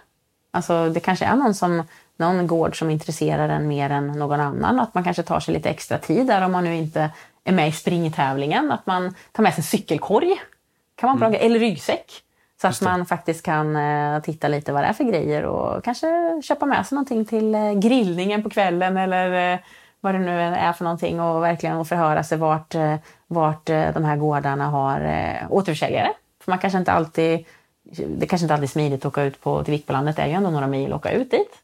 Alltså 0.50 0.88
det 0.88 1.00
kanske 1.00 1.24
är 1.24 1.36
någon, 1.36 1.54
som, 1.54 1.82
någon 2.16 2.46
gård 2.46 2.78
som 2.78 2.90
intresserar 2.90 3.48
en 3.48 3.68
mer 3.68 3.90
än 3.90 4.06
någon 4.06 4.40
annan. 4.40 4.80
Att 4.80 4.94
man 4.94 5.04
kanske 5.04 5.22
tar 5.22 5.40
sig 5.40 5.54
lite 5.54 5.70
extra 5.70 5.98
tid 5.98 6.26
där 6.26 6.42
om 6.42 6.52
man 6.52 6.64
nu 6.64 6.76
inte 6.76 7.10
är 7.44 7.52
med 7.52 7.68
i 7.68 7.72
springtävlingen. 7.72 8.72
Att 8.72 8.86
man 8.86 9.14
tar 9.32 9.42
med 9.42 9.54
sig 9.54 9.60
en 9.60 9.64
cykelkorg, 9.64 10.40
kan 10.94 11.08
man 11.08 11.18
bra, 11.18 11.38
eller 11.38 11.58
ryggsäck. 11.58 12.12
Så 12.64 12.68
att 12.68 12.80
man 12.80 13.06
faktiskt 13.06 13.42
kan 13.42 13.76
eh, 13.76 14.22
titta 14.22 14.48
lite 14.48 14.72
vad 14.72 14.82
det 14.82 14.86
är 14.86 14.92
för 14.92 15.04
grejer 15.04 15.44
och 15.44 15.84
kanske 15.84 16.06
köpa 16.42 16.66
med 16.66 16.86
sig 16.86 16.96
någonting 16.96 17.24
till 17.24 17.54
eh, 17.54 17.72
grillningen 17.72 18.42
på 18.42 18.50
kvällen 18.50 18.96
eller 18.96 19.52
eh, 19.52 19.58
vad 20.00 20.14
det 20.14 20.18
nu 20.18 20.40
är 20.40 20.72
för 20.72 20.84
någonting 20.84 21.20
och 21.20 21.42
verkligen 21.42 21.84
förhöra 21.84 22.22
sig 22.22 22.38
vart, 22.38 22.74
vart 23.26 23.66
de 23.66 24.04
här 24.04 24.16
gårdarna 24.16 24.66
har 24.66 25.00
återförsäljare. 25.50 26.12
För 26.40 26.52
man 26.52 26.58
kanske 26.58 26.78
inte 26.78 26.92
alltid, 26.92 27.44
det 28.08 28.26
kanske 28.26 28.44
inte 28.44 28.54
alltid 28.54 28.64
är 28.64 28.68
smidigt 28.68 29.00
att 29.00 29.06
åka 29.06 29.22
ut 29.22 29.40
på, 29.40 29.64
till 29.64 29.72
Vikbolandet, 29.72 30.16
det 30.16 30.22
är 30.22 30.26
ju 30.26 30.32
ändå 30.32 30.50
några 30.50 30.66
mil 30.66 30.92
att 30.92 30.98
åka 30.98 31.10
ut 31.10 31.30
dit. 31.30 31.58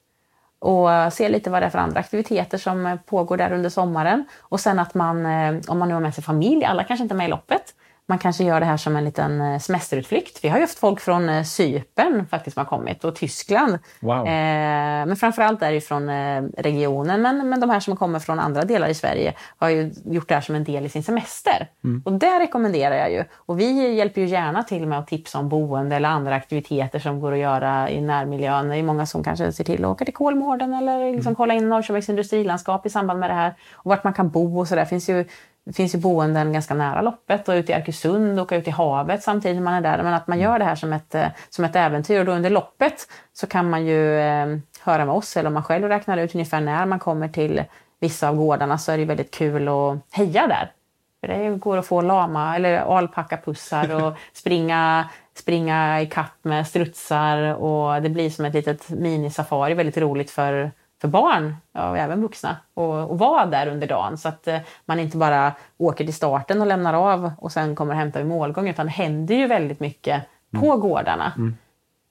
Och 0.59 1.13
se 1.13 1.29
lite 1.29 1.51
vad 1.51 1.63
det 1.63 1.67
är 1.67 1.71
för 1.71 1.79
andra 1.79 2.01
aktiviteter 2.01 2.59
som 2.59 2.99
pågår 3.07 3.37
där 3.37 3.53
under 3.53 3.71
sommaren. 3.71 4.25
Och 4.41 4.61
sen 4.61 4.79
att 4.79 4.95
man, 4.95 5.27
om 5.69 5.79
man 5.79 5.89
nu 5.89 5.95
har 5.95 6.01
med 6.01 6.15
sig 6.15 6.25
familj, 6.25 6.65
alla 6.65 6.85
kanske 6.85 7.03
inte 7.03 7.15
är 7.15 7.17
med 7.17 7.27
i 7.27 7.31
loppet, 7.31 7.75
man 8.11 8.19
kanske 8.19 8.45
gör 8.45 8.61
det 8.61 8.67
här 8.67 8.77
som 8.77 8.97
en 8.97 9.05
liten 9.05 9.41
eh, 9.41 9.59
semesterutflykt. 9.59 10.45
Vi 10.45 10.49
har 10.49 10.57
ju 10.57 10.63
haft 10.63 10.79
folk 10.79 11.01
från 11.01 11.29
eh, 11.29 11.43
Cypern 11.43 12.27
faktiskt 12.27 12.55
som 12.55 12.61
har 12.61 12.69
kommit 12.79 13.05
och 13.05 13.17
Tyskland. 13.17 13.79
Wow. 14.01 14.27
Eh, 14.27 15.07
men 15.07 15.17
framförallt 15.17 15.63
är 15.63 15.73
det 15.73 15.81
från 15.81 16.09
eh, 16.09 16.43
regionen. 16.57 17.23
Men, 17.23 17.49
men 17.49 17.61
de 17.61 17.71
här 17.71 17.81
som 17.81 17.97
kommer 17.97 18.19
från 18.19 18.41
andra 18.41 18.65
delar 18.65 18.89
i 18.89 18.95
Sverige 18.95 19.35
har 19.59 19.69
ju 19.69 19.93
gjort 20.05 20.29
det 20.29 20.35
här 20.35 20.41
som 20.41 20.55
en 20.55 20.65
del 20.65 20.87
i 20.87 20.89
sin 20.89 21.03
semester. 21.03 21.69
Mm. 21.85 22.03
Och 22.05 22.13
det 22.13 22.41
rekommenderar 22.41 22.95
jag 22.95 23.13
ju. 23.13 23.25
Och 23.35 23.61
vi 23.61 23.95
hjälper 23.95 24.21
ju 24.21 24.27
gärna 24.27 24.63
till 24.63 24.87
med 24.87 24.99
att 24.99 25.07
tipsa 25.07 25.39
om 25.39 25.49
boende 25.49 25.97
eller 25.97 26.09
andra 26.09 26.35
aktiviteter 26.35 26.99
som 26.99 27.21
går 27.21 27.33
att 27.33 27.39
göra 27.39 27.91
i 27.91 28.01
närmiljön. 28.01 28.69
Det 28.69 28.77
är 28.77 28.83
många 28.83 29.07
som 29.07 29.25
kanske 29.25 29.53
ser 29.53 29.65
till 29.65 29.85
att 29.85 29.91
åka 29.91 30.05
till 30.05 30.15
Kolmården 30.15 30.75
eller 30.75 31.13
liksom 31.13 31.31
Mm. 31.31 31.37
kolla 31.37 31.55
in 31.55 31.69
Norrköpings 31.69 32.09
industrilandskap 32.09 32.87
i 32.87 32.91
samband 32.91 33.21
med 33.21 33.31
det 33.31 33.35
här. 33.35 33.55
Och 33.73 33.91
vart 33.91 34.05
man 34.05 34.13
kan 34.13 34.31
bo 34.31 34.61
och 34.61 34.69
sådär. 34.69 34.85
finns 34.85 35.09
ju 35.09 35.25
det 35.71 35.75
finns 35.75 35.95
ju 35.95 35.99
boenden 35.99 36.53
ganska 36.53 36.75
nära 36.75 37.03
loppet 37.03 37.49
och 37.49 37.53
ute 37.53 37.73
i 37.73 37.75
Arkösund 37.75 38.39
och 38.39 38.43
åka 38.47 38.57
ut 38.57 38.69
i 38.69 38.71
havet 38.71 39.23
samtidigt 39.23 39.57
som 39.57 39.65
man 39.65 39.75
är 39.75 39.81
där. 39.81 40.03
Men 40.03 40.15
att 40.15 40.27
man 40.27 40.41
gör 40.41 40.59
det 40.59 40.65
här 40.65 40.75
som 40.75 40.93
ett, 40.93 41.15
eh, 41.15 41.27
som 41.49 41.65
ett 41.65 41.77
äventyr 41.77 42.19
och 42.19 42.25
då 42.25 42.33
under 42.33 42.51
loppet 42.51 43.09
så 43.33 43.47
kan 43.47 43.71
man 43.71 43.87
ju 43.87 44.21
eh, 44.21 44.47
höra 44.81 45.05
med 45.05 45.15
oss 45.15 45.37
eller 45.37 45.47
om 45.47 45.55
man 45.55 45.65
själv 45.65 45.89
räknar 45.89 46.19
ut 46.19 46.35
ungefär 46.35 46.61
när 46.61 46.87
man 46.87 46.99
kommer 46.99 47.29
till 47.29 47.65
vissa 48.01 48.29
av 48.29 48.37
gårdarna 48.37 48.79
så 48.79 48.93
är 48.93 48.99
det 48.99 49.05
väldigt 49.05 49.31
kul 49.31 49.69
att 49.69 49.99
heja 50.13 50.47
där. 50.47 50.73
För 51.21 51.29
det 51.29 51.59
går 51.59 51.77
att 51.77 51.87
få 51.87 52.01
lama 52.01 52.57
eller 52.57 52.79
alpackapussar 52.79 54.05
och 54.05 54.17
springa, 54.33 55.09
springa 55.35 56.01
i 56.01 56.07
kapp 56.07 56.39
med 56.43 56.67
strutsar 56.67 57.55
och 57.55 58.03
det 58.03 58.09
blir 58.09 58.31
som 58.31 58.45
ett 58.45 58.55
litet 58.55 58.91
minisafari. 58.91 59.75
Väldigt 59.75 59.99
roligt 59.99 60.31
för, 60.31 60.71
för 61.01 61.09
barn 61.09 61.57
och 61.73 61.99
även 61.99 62.23
vuxna 62.23 62.57
och, 62.75 63.11
och 63.11 63.19
vara 63.19 63.47
där 63.47 63.67
under 63.67 63.87
dagen 63.87 64.19
så 64.19 64.29
att 64.29 64.49
eh, 64.49 64.59
man 64.85 65.01
inte 65.01 65.17
bara 65.17 65.53
åker 65.79 66.05
till 66.05 66.15
starten 66.15 66.61
och 66.61 66.67
lämnar 66.67 66.95
av 66.95 67.33
och 67.39 67.53
sen 67.53 67.75
kommer 67.77 67.93
och 67.93 67.99
hämtar 67.99 68.21
vid 68.21 68.29
målgång 68.29 68.69
utan 68.69 68.87
det 68.87 68.93
händer 68.93 69.35
ju 69.35 69.47
väldigt 69.47 69.81
mycket 69.81 70.23
på 70.61 70.77
gårdarna. 70.77 71.33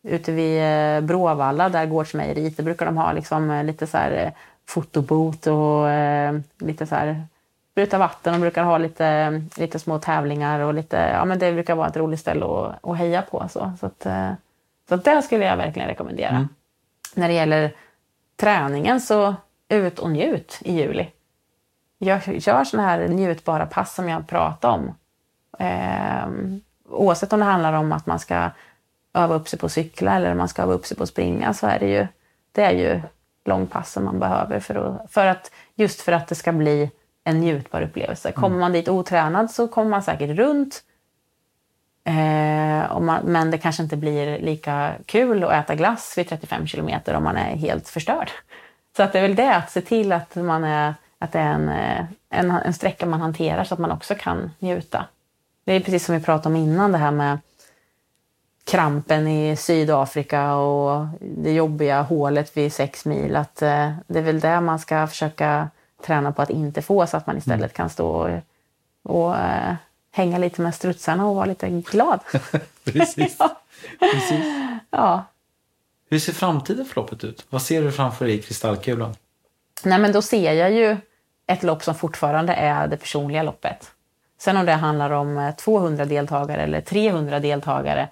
Ute 0.03 0.31
vid 0.31 0.61
eh, 0.63 1.01
Bråvalla, 1.01 1.69
där 1.69 1.85
Gårdsmejeriet, 1.85 2.57
där 2.57 2.63
brukar 2.63 2.85
de 2.85 2.97
ha 2.97 3.11
liksom 3.11 3.51
eh, 3.51 3.63
lite 3.63 3.87
så 3.87 3.97
här 3.97 4.31
fotobot 4.67 5.47
och 5.47 5.89
eh, 5.89 6.39
lite 6.59 6.85
så 6.85 6.95
här 6.95 7.23
spruta 7.71 7.97
vatten. 7.97 8.33
De 8.33 8.41
brukar 8.41 8.63
ha 8.63 8.77
lite, 8.77 9.41
lite 9.57 9.79
små 9.79 9.99
tävlingar 9.99 10.59
och 10.59 10.73
lite, 10.73 10.97
ja 10.97 11.25
men 11.25 11.39
det 11.39 11.53
brukar 11.53 11.75
vara 11.75 11.87
ett 11.87 11.97
roligt 11.97 12.19
ställe 12.19 12.45
att, 12.45 12.89
att 12.89 12.97
heja 12.97 13.21
på. 13.21 13.45
Så, 13.49 13.71
så, 13.79 13.85
att, 13.85 14.07
så 14.89 14.95
att 14.95 15.03
det 15.03 15.21
skulle 15.21 15.45
jag 15.45 15.57
verkligen 15.57 15.87
rekommendera. 15.87 16.47
När 17.15 17.27
det 17.27 17.33
gäller 17.33 17.71
träningen 18.39 19.01
så 19.01 19.35
ut 19.69 19.99
och 19.99 20.11
njut 20.11 20.59
i 20.61 20.73
juli. 20.73 21.07
Gör, 21.99 22.21
gör 22.27 22.63
sådana 22.63 22.87
här 22.87 23.07
njutbara 23.07 23.65
pass 23.65 23.95
som 23.95 24.09
jag 24.09 24.27
pratade 24.27 24.73
om. 24.73 24.95
Eh, 25.59 26.27
oavsett 26.89 27.33
om 27.33 27.39
det 27.39 27.45
handlar 27.45 27.73
om 27.73 27.91
att 27.91 28.05
man 28.05 28.19
ska 28.19 28.49
öva 29.13 29.35
upp 29.35 29.47
sig 29.47 29.59
på 29.59 29.65
att 29.65 29.71
cykla 29.71 30.15
eller 30.15 30.33
man 30.33 30.47
ska 30.47 30.61
öva 30.61 30.73
upp 30.73 30.85
sig 30.85 30.97
på 30.97 31.03
att 31.03 31.09
springa 31.09 31.53
så 31.53 31.67
är 31.67 31.79
det 31.79 31.87
ju, 31.87 32.07
det 32.51 32.63
är 32.63 32.71
ju 32.71 33.01
långpassen 33.45 34.03
man 34.03 34.19
behöver 34.19 34.59
för 34.59 34.75
att, 34.75 35.11
för 35.11 35.25
att, 35.25 35.51
just 35.75 36.01
för 36.01 36.11
att 36.11 36.27
det 36.27 36.35
ska 36.35 36.51
bli 36.51 36.91
en 37.23 37.39
njutbar 37.39 37.81
upplevelse. 37.81 38.31
Kommer 38.31 38.59
man 38.59 38.71
dit 38.71 38.87
otränad 38.87 39.51
så 39.51 39.67
kommer 39.67 39.89
man 39.89 40.03
säkert 40.03 40.37
runt. 40.37 40.83
Eh, 42.03 42.99
man, 42.99 43.21
men 43.23 43.51
det 43.51 43.57
kanske 43.57 43.83
inte 43.83 43.97
blir 43.97 44.39
lika 44.39 44.93
kul 45.05 45.43
att 45.43 45.51
äta 45.51 45.75
glass 45.75 46.13
vid 46.17 46.29
35 46.29 46.67
kilometer 46.67 47.13
om 47.13 47.23
man 47.23 47.37
är 47.37 47.55
helt 47.55 47.87
förstörd. 47.87 48.31
Så 48.97 49.03
att 49.03 49.13
det 49.13 49.19
är 49.19 49.21
väl 49.21 49.35
det, 49.35 49.55
att 49.55 49.71
se 49.71 49.81
till 49.81 50.11
att, 50.11 50.35
man 50.35 50.63
är, 50.63 50.93
att 51.19 51.31
det 51.31 51.39
är 51.39 51.53
en, 51.53 51.69
eh, 51.69 52.05
en, 52.29 52.51
en 52.51 52.73
sträcka 52.73 53.05
man 53.05 53.21
hanterar 53.21 53.63
så 53.63 53.73
att 53.73 53.79
man 53.79 53.91
också 53.91 54.15
kan 54.15 54.51
njuta. 54.59 55.05
Det 55.65 55.73
är 55.73 55.79
precis 55.79 56.05
som 56.05 56.15
vi 56.15 56.21
pratade 56.21 56.55
om 56.55 56.61
innan, 56.61 56.91
det 56.91 56.97
här 56.97 57.11
med 57.11 57.39
krampen 58.63 59.27
i 59.27 59.55
Sydafrika 59.55 60.55
och 60.55 61.07
det 61.19 61.51
jobbiga 61.51 62.01
hålet 62.01 62.57
vid 62.57 62.73
sex 62.73 63.05
mil. 63.05 63.35
Att, 63.35 63.61
eh, 63.61 63.91
det 64.07 64.19
är 64.19 64.23
väl 64.23 64.39
det 64.39 64.61
man 64.61 64.79
ska 64.79 65.07
försöka 65.07 65.69
träna 66.05 66.31
på 66.31 66.41
att 66.41 66.49
inte 66.49 66.81
få 66.81 67.07
så 67.07 67.17
att 67.17 67.27
man 67.27 67.37
istället 67.37 67.73
kan 67.73 67.89
stå 67.89 68.07
och, 68.07 68.39
och 69.03 69.37
eh, 69.37 69.75
hänga 70.11 70.37
lite 70.37 70.61
med 70.61 70.75
strutsarna 70.75 71.27
och 71.27 71.35
vara 71.35 71.45
lite 71.45 71.69
glad. 71.69 72.19
Precis. 72.83 73.35
ja. 73.39 73.61
Precis. 73.99 74.45
ja. 74.89 75.23
Hur 76.09 76.19
ser 76.19 76.33
framtiden 76.33 76.85
för 76.85 77.01
loppet 77.01 77.23
ut? 77.23 77.45
Vad 77.49 77.61
ser 77.61 77.81
du 77.81 77.91
framför 77.91 78.25
dig 78.25 78.35
i 78.35 78.41
kristallkulan? 78.41 79.15
Nej, 79.83 79.99
men 79.99 80.11
då 80.11 80.21
ser 80.21 80.53
jag 80.53 80.71
ju 80.71 80.97
ett 81.47 81.63
lopp 81.63 81.83
som 81.83 81.95
fortfarande 81.95 82.53
är 82.53 82.87
det 82.87 82.97
personliga 82.97 83.43
loppet. 83.43 83.91
Sen 84.37 84.57
om 84.57 84.65
det 84.65 84.73
handlar 84.73 85.09
om 85.09 85.37
eh, 85.37 85.55
200 85.55 86.05
deltagare 86.05 86.61
eller 86.61 86.81
300 86.81 87.39
deltagare 87.39 88.09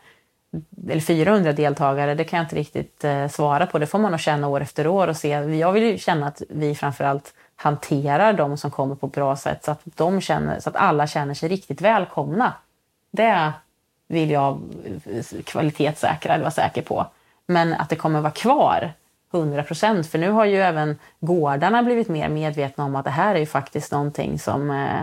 eller 0.90 1.02
400 1.02 1.54
deltagare, 1.54 2.16
det 2.16 2.24
kan 2.24 2.38
jag 2.38 2.46
inte 2.46 2.56
riktigt 2.56 3.04
eh, 3.04 3.28
svara 3.28 3.66
på. 3.66 3.80
Det 3.80 3.88
får 3.88 4.00
man 4.00 4.12
nog 4.12 4.20
känna 4.20 4.48
år 4.48 4.62
efter 4.62 4.88
år 4.88 5.08
och 5.08 5.18
se. 5.18 5.30
Jag 5.30 5.72
vill 5.72 5.84
ju 5.84 5.98
känna 5.98 6.28
att 6.28 6.42
vi 6.50 6.76
framförallt 6.76 7.34
hanterar 7.58 8.34
de 8.34 8.58
som 8.58 8.72
kommer 8.72 8.96
på 8.96 9.08
ett 9.08 9.14
bra 9.14 9.36
sätt 9.36 9.64
så 9.64 9.72
att, 9.72 9.82
de 9.84 10.22
känner, 10.22 10.60
så 10.60 10.70
att 10.70 10.76
alla 10.76 11.08
känner 11.08 11.34
sig 11.34 11.50
riktigt 11.50 11.82
välkomna. 11.82 12.54
Det 13.12 13.54
vill 14.08 14.32
jag 14.32 14.62
kvalitetssäkra 15.46 16.34
eller 16.34 16.44
vara 16.44 16.52
säker 16.52 16.82
på. 16.82 17.08
Men 17.46 17.74
att 17.74 17.90
det 17.90 17.96
kommer 17.96 18.22
vara 18.22 18.32
kvar 18.32 18.94
100 19.34 19.64
procent. 19.64 20.08
För 20.08 20.20
nu 20.20 20.32
har 20.32 20.46
ju 20.46 20.58
även 20.62 21.00
gårdarna 21.20 21.84
blivit 21.84 22.10
mer 22.10 22.30
medvetna 22.30 22.84
om 22.84 22.96
att 22.96 23.06
det 23.06 23.12
här 23.12 23.36
är 23.36 23.40
ju 23.40 23.46
faktiskt 23.46 23.92
någonting 23.92 24.40
som 24.40 24.72
eh, 24.72 25.02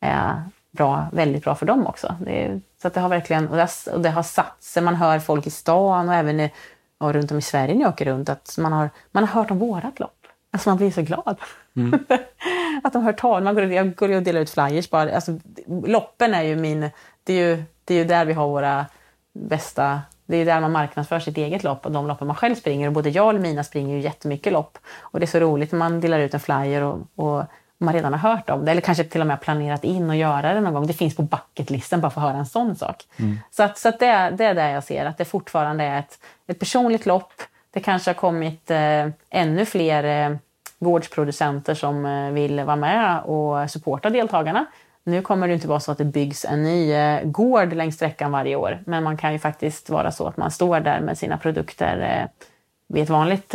är 0.00 0.42
bra, 0.70 1.06
väldigt 1.12 1.44
bra 1.44 1.54
för 1.54 1.66
dem 1.66 1.86
också. 1.86 2.16
Det 2.20 2.44
är, 2.44 2.60
så 2.82 2.88
att 2.88 2.94
det 2.94 3.00
har 3.00 3.08
verkligen, 3.08 3.48
och 3.48 3.56
det 3.56 3.62
har, 3.62 3.94
och 3.94 4.00
det 4.00 4.10
har 4.10 4.22
satt 4.22 4.62
sig. 4.62 4.82
Man 4.82 4.94
hör 4.94 5.18
folk 5.18 5.46
i 5.46 5.50
stan 5.50 6.08
och 6.08 6.14
även 6.14 6.40
i, 6.40 6.52
och 6.98 7.12
runt 7.12 7.30
om 7.30 7.38
i 7.38 7.42
Sverige 7.42 7.74
när 7.74 7.82
jag 7.82 7.92
åker 7.92 8.04
runt 8.04 8.28
att 8.28 8.56
man 8.58 8.72
har, 8.72 8.90
man 9.10 9.24
har 9.24 9.40
hört 9.40 9.50
om 9.50 9.58
vårat 9.58 10.00
lopp. 10.00 10.26
Alltså 10.50 10.70
man 10.70 10.76
blir 10.76 10.90
så 10.90 11.02
glad. 11.02 11.36
att 12.84 12.92
de 12.92 13.02
hör 13.02 13.12
tal. 13.12 13.42
Man 13.42 13.54
går, 13.54 13.64
jag 13.64 13.94
går 13.94 14.12
och 14.12 14.22
delar 14.22 14.40
ut 14.40 14.50
flyers 14.50 14.90
bara. 14.90 15.14
Alltså, 15.14 15.38
loppen 15.86 16.34
är 16.34 16.42
ju 16.42 16.56
min... 16.56 16.90
Det 17.24 17.32
är 17.32 17.48
ju, 17.48 17.62
det 17.84 17.94
är 17.94 17.98
ju 17.98 18.04
där 18.04 18.24
vi 18.24 18.32
har 18.32 18.48
våra 18.48 18.86
bästa... 19.32 20.00
Det 20.26 20.36
är 20.36 20.44
där 20.44 20.60
man 20.60 20.72
marknadsför 20.72 21.20
sitt 21.20 21.36
eget 21.36 21.62
lopp 21.62 21.86
och 21.86 21.92
de 21.92 22.06
loppen 22.06 22.26
man 22.26 22.36
själv 22.36 22.54
springer. 22.54 22.86
Och 22.86 22.92
både 22.92 23.10
jag 23.10 23.34
och 23.34 23.40
Mina 23.40 23.64
springer 23.64 23.94
ju 23.96 24.00
jättemycket 24.00 24.52
lopp. 24.52 24.78
Och 25.00 25.20
det 25.20 25.24
är 25.24 25.26
så 25.28 25.40
roligt 25.40 25.72
när 25.72 25.78
man 25.78 26.00
delar 26.00 26.18
ut 26.18 26.34
en 26.34 26.40
flyer 26.40 26.82
och, 26.82 26.98
och 27.14 27.44
man 27.78 27.94
redan 27.94 28.12
har 28.12 28.30
hört 28.30 28.50
om 28.50 28.64
det. 28.64 28.70
Eller 28.70 28.80
kanske 28.80 29.04
till 29.04 29.20
och 29.20 29.26
med 29.26 29.40
planerat 29.40 29.84
in 29.84 30.10
och 30.10 30.16
göra 30.16 30.54
det 30.54 30.60
någon 30.60 30.74
gång. 30.74 30.86
Det 30.86 30.92
finns 30.92 31.16
på 31.16 31.22
bucketlisten 31.22 32.00
bara 32.00 32.10
för 32.10 32.20
att 32.20 32.26
höra 32.26 32.38
en 32.38 32.46
sån 32.46 32.76
sak. 32.76 33.04
Så, 33.50 33.62
att, 33.62 33.78
så 33.78 33.88
att 33.88 33.98
det, 33.98 34.34
det 34.38 34.44
är 34.44 34.54
det 34.54 34.70
jag 34.70 34.84
ser, 34.84 35.06
att 35.06 35.18
det 35.18 35.24
fortfarande 35.24 35.84
är 35.84 35.98
ett, 35.98 36.18
ett 36.46 36.58
personligt 36.58 37.06
lopp. 37.06 37.32
Det 37.70 37.80
kanske 37.80 38.10
har 38.10 38.14
kommit 38.14 38.70
eh, 38.70 39.08
ännu 39.30 39.64
fler 39.64 40.04
eh, 40.04 40.36
gårdsproducenter 40.80 41.74
som 41.74 42.06
eh, 42.06 42.30
vill 42.30 42.60
vara 42.60 42.76
med 42.76 43.20
och 43.20 43.70
supporta 43.70 44.10
deltagarna. 44.10 44.66
Nu 45.04 45.22
kommer 45.22 45.48
det 45.48 45.54
inte 45.54 45.68
vara 45.68 45.80
så 45.80 45.92
att 45.92 45.98
det 45.98 46.04
byggs 46.04 46.44
en 46.44 46.62
ny 46.62 46.92
eh, 46.92 47.24
gård 47.24 47.72
längs 47.72 47.94
sträckan 47.94 48.32
varje 48.32 48.56
år, 48.56 48.82
men 48.86 49.04
man 49.04 49.16
kan 49.16 49.32
ju 49.32 49.38
faktiskt 49.38 49.90
vara 49.90 50.10
så 50.10 50.26
att 50.26 50.36
man 50.36 50.50
står 50.50 50.80
där 50.80 51.00
med 51.00 51.18
sina 51.18 51.38
produkter 51.38 52.00
eh, 52.00 52.44
vid, 52.88 53.02
ett 53.02 53.10
vanligt, 53.10 53.54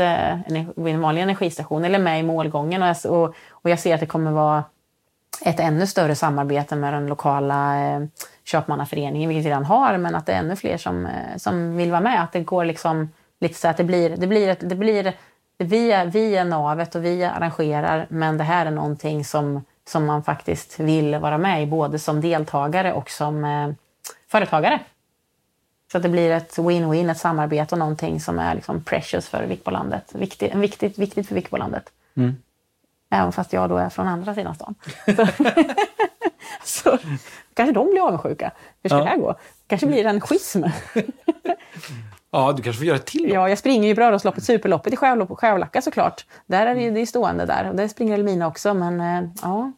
vid 0.76 0.94
en 0.94 1.02
vanlig 1.02 1.22
energistation 1.22 1.86
eller 1.86 2.00
med 2.00 2.20
i 2.20 2.24
målgången. 2.24 2.84
Och 3.08 3.70
jag, 3.70 3.80
ser 3.80 3.94
att 3.94 4.00
det 4.00 4.06
kommer 4.06 4.32
vara 4.32 4.64
ett 5.46 5.60
ännu 5.60 5.88
större 5.88 6.16
samarbete 6.16 6.76
med 6.76 6.94
den 6.94 7.08
lokala 7.08 7.76
köpmannaföreningen, 8.44 9.30
vilket 9.30 9.46
vi 9.46 9.50
redan 9.50 9.66
har, 9.66 9.98
men 9.98 10.16
att 10.16 10.26
det 10.26 10.34
är 10.34 10.40
ännu 10.40 10.56
fler 10.56 10.78
som, 10.78 11.08
som 11.38 11.78
vill 11.78 11.92
vara 11.92 12.02
med. 12.02 12.24
Att 12.24 12.32
det 12.32 12.40
går 12.40 12.66
liksom 12.66 13.10
lite 13.40 13.56
så 13.56 13.68
att 13.68 13.78
det 13.78 13.84
blir, 13.84 14.10
det 14.18 14.28
blir, 14.28 14.50
ett, 14.50 14.70
det 14.70 14.76
blir 14.76 15.14
vi, 15.58 15.92
är, 15.92 16.06
vi 16.06 16.36
är 16.36 16.46
navet 16.46 16.96
och 16.96 17.06
vi 17.06 17.24
arrangerar, 17.24 18.06
men 18.10 18.38
det 18.38 18.44
här 18.44 18.66
är 18.66 18.72
någonting 18.72 19.26
som, 19.26 19.64
som 19.88 20.06
man 20.06 20.24
faktiskt 20.24 20.80
vill 20.80 21.16
vara 21.16 21.38
med 21.38 21.64
i, 21.64 21.66
både 21.66 22.00
som 22.00 22.22
deltagare 22.22 22.94
och 22.94 23.10
som 23.10 23.46
eh, 23.46 23.70
företagare. 24.28 24.80
Så 25.92 25.98
att 25.98 26.04
det 26.04 26.10
blir 26.10 26.32
ett 26.32 26.58
win-win, 26.58 27.12
ett 27.12 27.18
samarbete 27.18 27.76
och 27.76 27.80
någonting 27.80 28.20
som 28.22 28.40
är 28.40 28.56
liksom 28.56 28.84
precious 28.84 29.30
för 29.30 29.44
Vikbolandet. 29.44 30.16
Viktigt, 30.16 30.56
viktigt, 30.56 30.98
viktigt 30.98 31.28
för 31.28 31.36
Vikbolandet. 31.36 31.90
Även 33.10 33.32
fast 33.32 33.54
jag 33.54 33.70
då 33.70 33.78
är 33.78 33.90
från 33.90 34.08
andra 34.08 34.36
sidan 34.36 34.56
stan. 34.56 34.76
Så, 35.06 35.28
så 36.64 36.98
kanske 37.54 37.74
de 37.74 37.90
blir 37.90 38.08
avundsjuka. 38.08 38.52
Hur 38.84 38.90
ska 38.90 38.98
Ja. 38.98 39.04
det 39.04 39.10
här 39.10 39.18
gå? 39.18 39.36
kanske 39.68 39.88
blir 39.88 40.06
en 40.06 40.22
schism. 40.22 40.64
Ja, 42.34 42.54
du 42.58 42.64
kanske 42.64 42.78
får 42.78 42.86
göra 42.88 42.96
ett 42.98 43.06
till 43.06 43.22
lopp. 43.24 43.34
Ja, 43.34 43.50
jag 43.50 43.58
springer 43.58 43.88
ju 43.88 43.96
Brödrasloppet, 43.96 44.44
Superloppet 44.44 44.94
i 44.94 44.96
Skärlacka 44.96 45.82
såklart. 45.82 46.26
Där 46.46 46.68
är 46.68 46.76
det, 46.76 46.90
det 46.92 47.00
är 47.02 47.06
stående 47.06 47.46
där. 47.46 47.70
Och 47.70 47.76
där 47.76 47.88
springer 47.88 48.14
Elmina 48.14 48.48
också, 48.48 48.74
men 48.74 49.02
eh, 49.02 49.30
ja. 49.42 49.72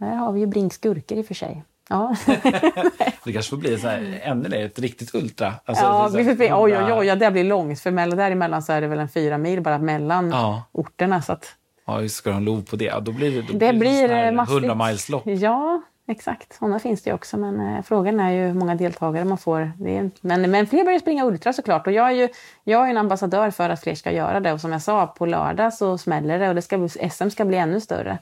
Där 0.00 0.14
har 0.14 0.32
vi 0.32 0.40
ju 0.40 0.46
Brinks 0.46 0.78
gurkor 0.78 1.18
i 1.18 1.22
och 1.22 1.26
för 1.26 1.34
sig. 1.34 1.64
Ja, 1.88 2.16
Det 3.24 3.32
kanske 3.32 3.50
får 3.50 3.56
bli 3.56 3.78
så 3.78 3.88
här, 3.88 4.20
ännu 4.22 4.48
mer, 4.48 4.66
ett 4.66 4.78
riktigt 4.78 5.14
ultra. 5.14 5.54
Alltså, 5.64 5.84
ja 5.84 6.08
så 6.10 6.16
vi 6.16 6.24
får, 6.24 6.34
se. 6.34 6.52
oj, 6.54 6.76
oj, 6.78 6.92
oj, 6.92 7.06
ja, 7.06 7.14
det 7.16 7.30
blir 7.30 7.44
långt. 7.44 7.80
För 7.80 7.90
mellan, 7.90 8.18
däremellan 8.18 8.62
så 8.62 8.72
är 8.72 8.80
det 8.80 8.86
väl 8.86 8.98
en 8.98 9.08
fyra 9.08 9.38
mil 9.38 9.60
bara 9.62 9.78
mellan 9.78 10.30
Ja. 10.30 10.62
orterna. 10.72 11.22
Så 11.22 11.32
att 11.32 11.54
Ja, 11.86 12.08
ska 12.08 12.30
en 12.32 12.44
lov 12.44 12.62
på 12.64 12.76
det. 12.76 12.84
Ja, 12.84 13.00
då 13.00 13.12
blir 13.12 13.30
det, 13.30 13.42
då 13.42 13.52
det 13.52 13.58
blir 13.58 13.72
blir 13.80 14.06
sån 14.08 14.16
här 14.16 14.26
eh, 14.26 14.32
massigt. 14.32 14.64
100 14.64 14.86
miles 14.86 15.08
lopp. 15.08 15.22
Ja, 15.26 15.82
exakt. 16.08 16.52
Sådana 16.52 16.78
finns 16.78 17.02
det 17.02 17.12
också. 17.12 17.36
Men 17.36 17.60
eh, 17.76 17.82
frågan 17.82 18.20
är 18.20 18.30
ju 18.30 18.46
hur 18.46 18.54
många 18.54 18.74
deltagare 18.74 19.24
man 19.24 19.38
får. 19.38 19.60
Är, 19.60 20.10
men, 20.20 20.50
men 20.50 20.66
fler 20.66 20.84
börjar 20.84 20.98
springa 20.98 21.24
ultra 21.24 21.52
såklart. 21.52 21.86
Och 21.86 21.92
jag 21.92 22.06
är 22.06 22.12
ju 22.12 22.28
jag 22.64 22.86
är 22.86 22.90
en 22.90 22.96
ambassadör 22.96 23.50
för 23.50 23.70
att 23.70 23.80
fler 23.80 23.94
ska 23.94 24.12
göra 24.12 24.40
det. 24.40 24.52
Och 24.52 24.60
som 24.60 24.72
jag 24.72 24.82
sa, 24.82 25.06
på 25.06 25.26
lördag 25.26 25.74
så 25.74 25.98
smäller 25.98 26.38
det 26.38 26.48
och 26.48 26.54
det 26.54 26.62
ska, 26.62 26.78
bli- 26.78 27.10
SM 27.10 27.28
ska 27.28 27.44
bli 27.44 27.56
ännu 27.56 27.80
större. 27.80 28.18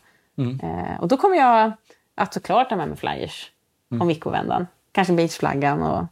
Eh, 0.62 1.00
och 1.00 1.08
då 1.08 1.16
kommer 1.16 1.36
jag 1.36 1.72
att 2.14 2.34
såklart 2.34 2.70
ha 2.70 2.76
med 2.76 2.88
mig 2.88 2.96
flyers 2.96 3.50
om 4.00 4.08
Vikbovändan. 4.08 4.66
Kanske 4.92 5.12
beachflaggan. 5.14 5.82
Och, 5.82 6.04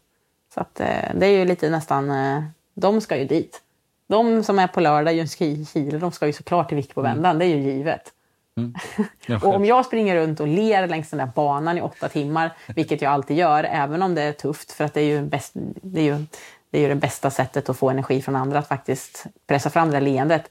så 0.55 0.61
att, 0.61 0.81
eh, 0.81 0.87
det 1.15 1.27
är 1.27 1.39
ju 1.39 1.45
lite 1.45 1.71
nästan... 1.71 2.11
Eh, 2.11 2.43
de 2.75 3.01
ska 3.01 3.17
ju 3.17 3.25
dit. 3.25 3.61
De 4.07 4.43
som 4.45 4.59
är 4.59 4.67
på 4.67 4.81
lördag 4.81 5.15
i 5.15 5.17
Ljungskile, 5.17 5.99
de 5.99 6.13
ska 6.13 6.27
ju 6.27 6.33
såklart 6.33 6.69
till 6.69 6.77
Vikbovändan. 6.77 7.39
Det 7.39 7.45
är 7.45 7.49
ju 7.49 7.57
givet. 7.73 8.13
Ja, 9.26 9.36
Och 9.43 9.55
om 9.55 9.64
jag 9.64 9.86
springer 9.86 10.16
runt 10.16 10.40
och 10.40 10.48
ler 10.48 10.86
längs 10.86 11.10
den 11.10 11.18
där 11.18 11.31
banan 11.35 11.78
i 11.78 11.81
åtta 11.81 12.09
timmar, 12.09 12.51
vilket 12.66 13.02
jag 13.02 13.12
alltid 13.12 13.36
gör, 13.36 13.64
även 13.64 14.02
om 14.02 14.14
det 14.14 14.22
är 14.22 14.32
tufft, 14.32 14.72
för 14.72 14.85
att 14.85 14.94
det 14.94 15.01
är 15.01 15.05
ju, 15.05 15.22
bäst, 15.22 15.52
det 15.82 16.01
är 16.01 16.05
ju, 16.05 16.26
det 16.70 16.78
är 16.78 16.82
ju 16.82 16.89
det 16.89 16.94
bästa 16.94 17.31
sättet 17.31 17.68
att 17.68 17.78
få 17.78 17.90
energi 17.90 18.22
från 18.22 18.36
andra, 18.36 18.59
att 18.59 18.68
faktiskt 18.68 19.26
pressa 19.47 19.70
fram 19.70 19.90
det 19.90 19.97
där 19.97 20.01
leendet. 20.01 20.51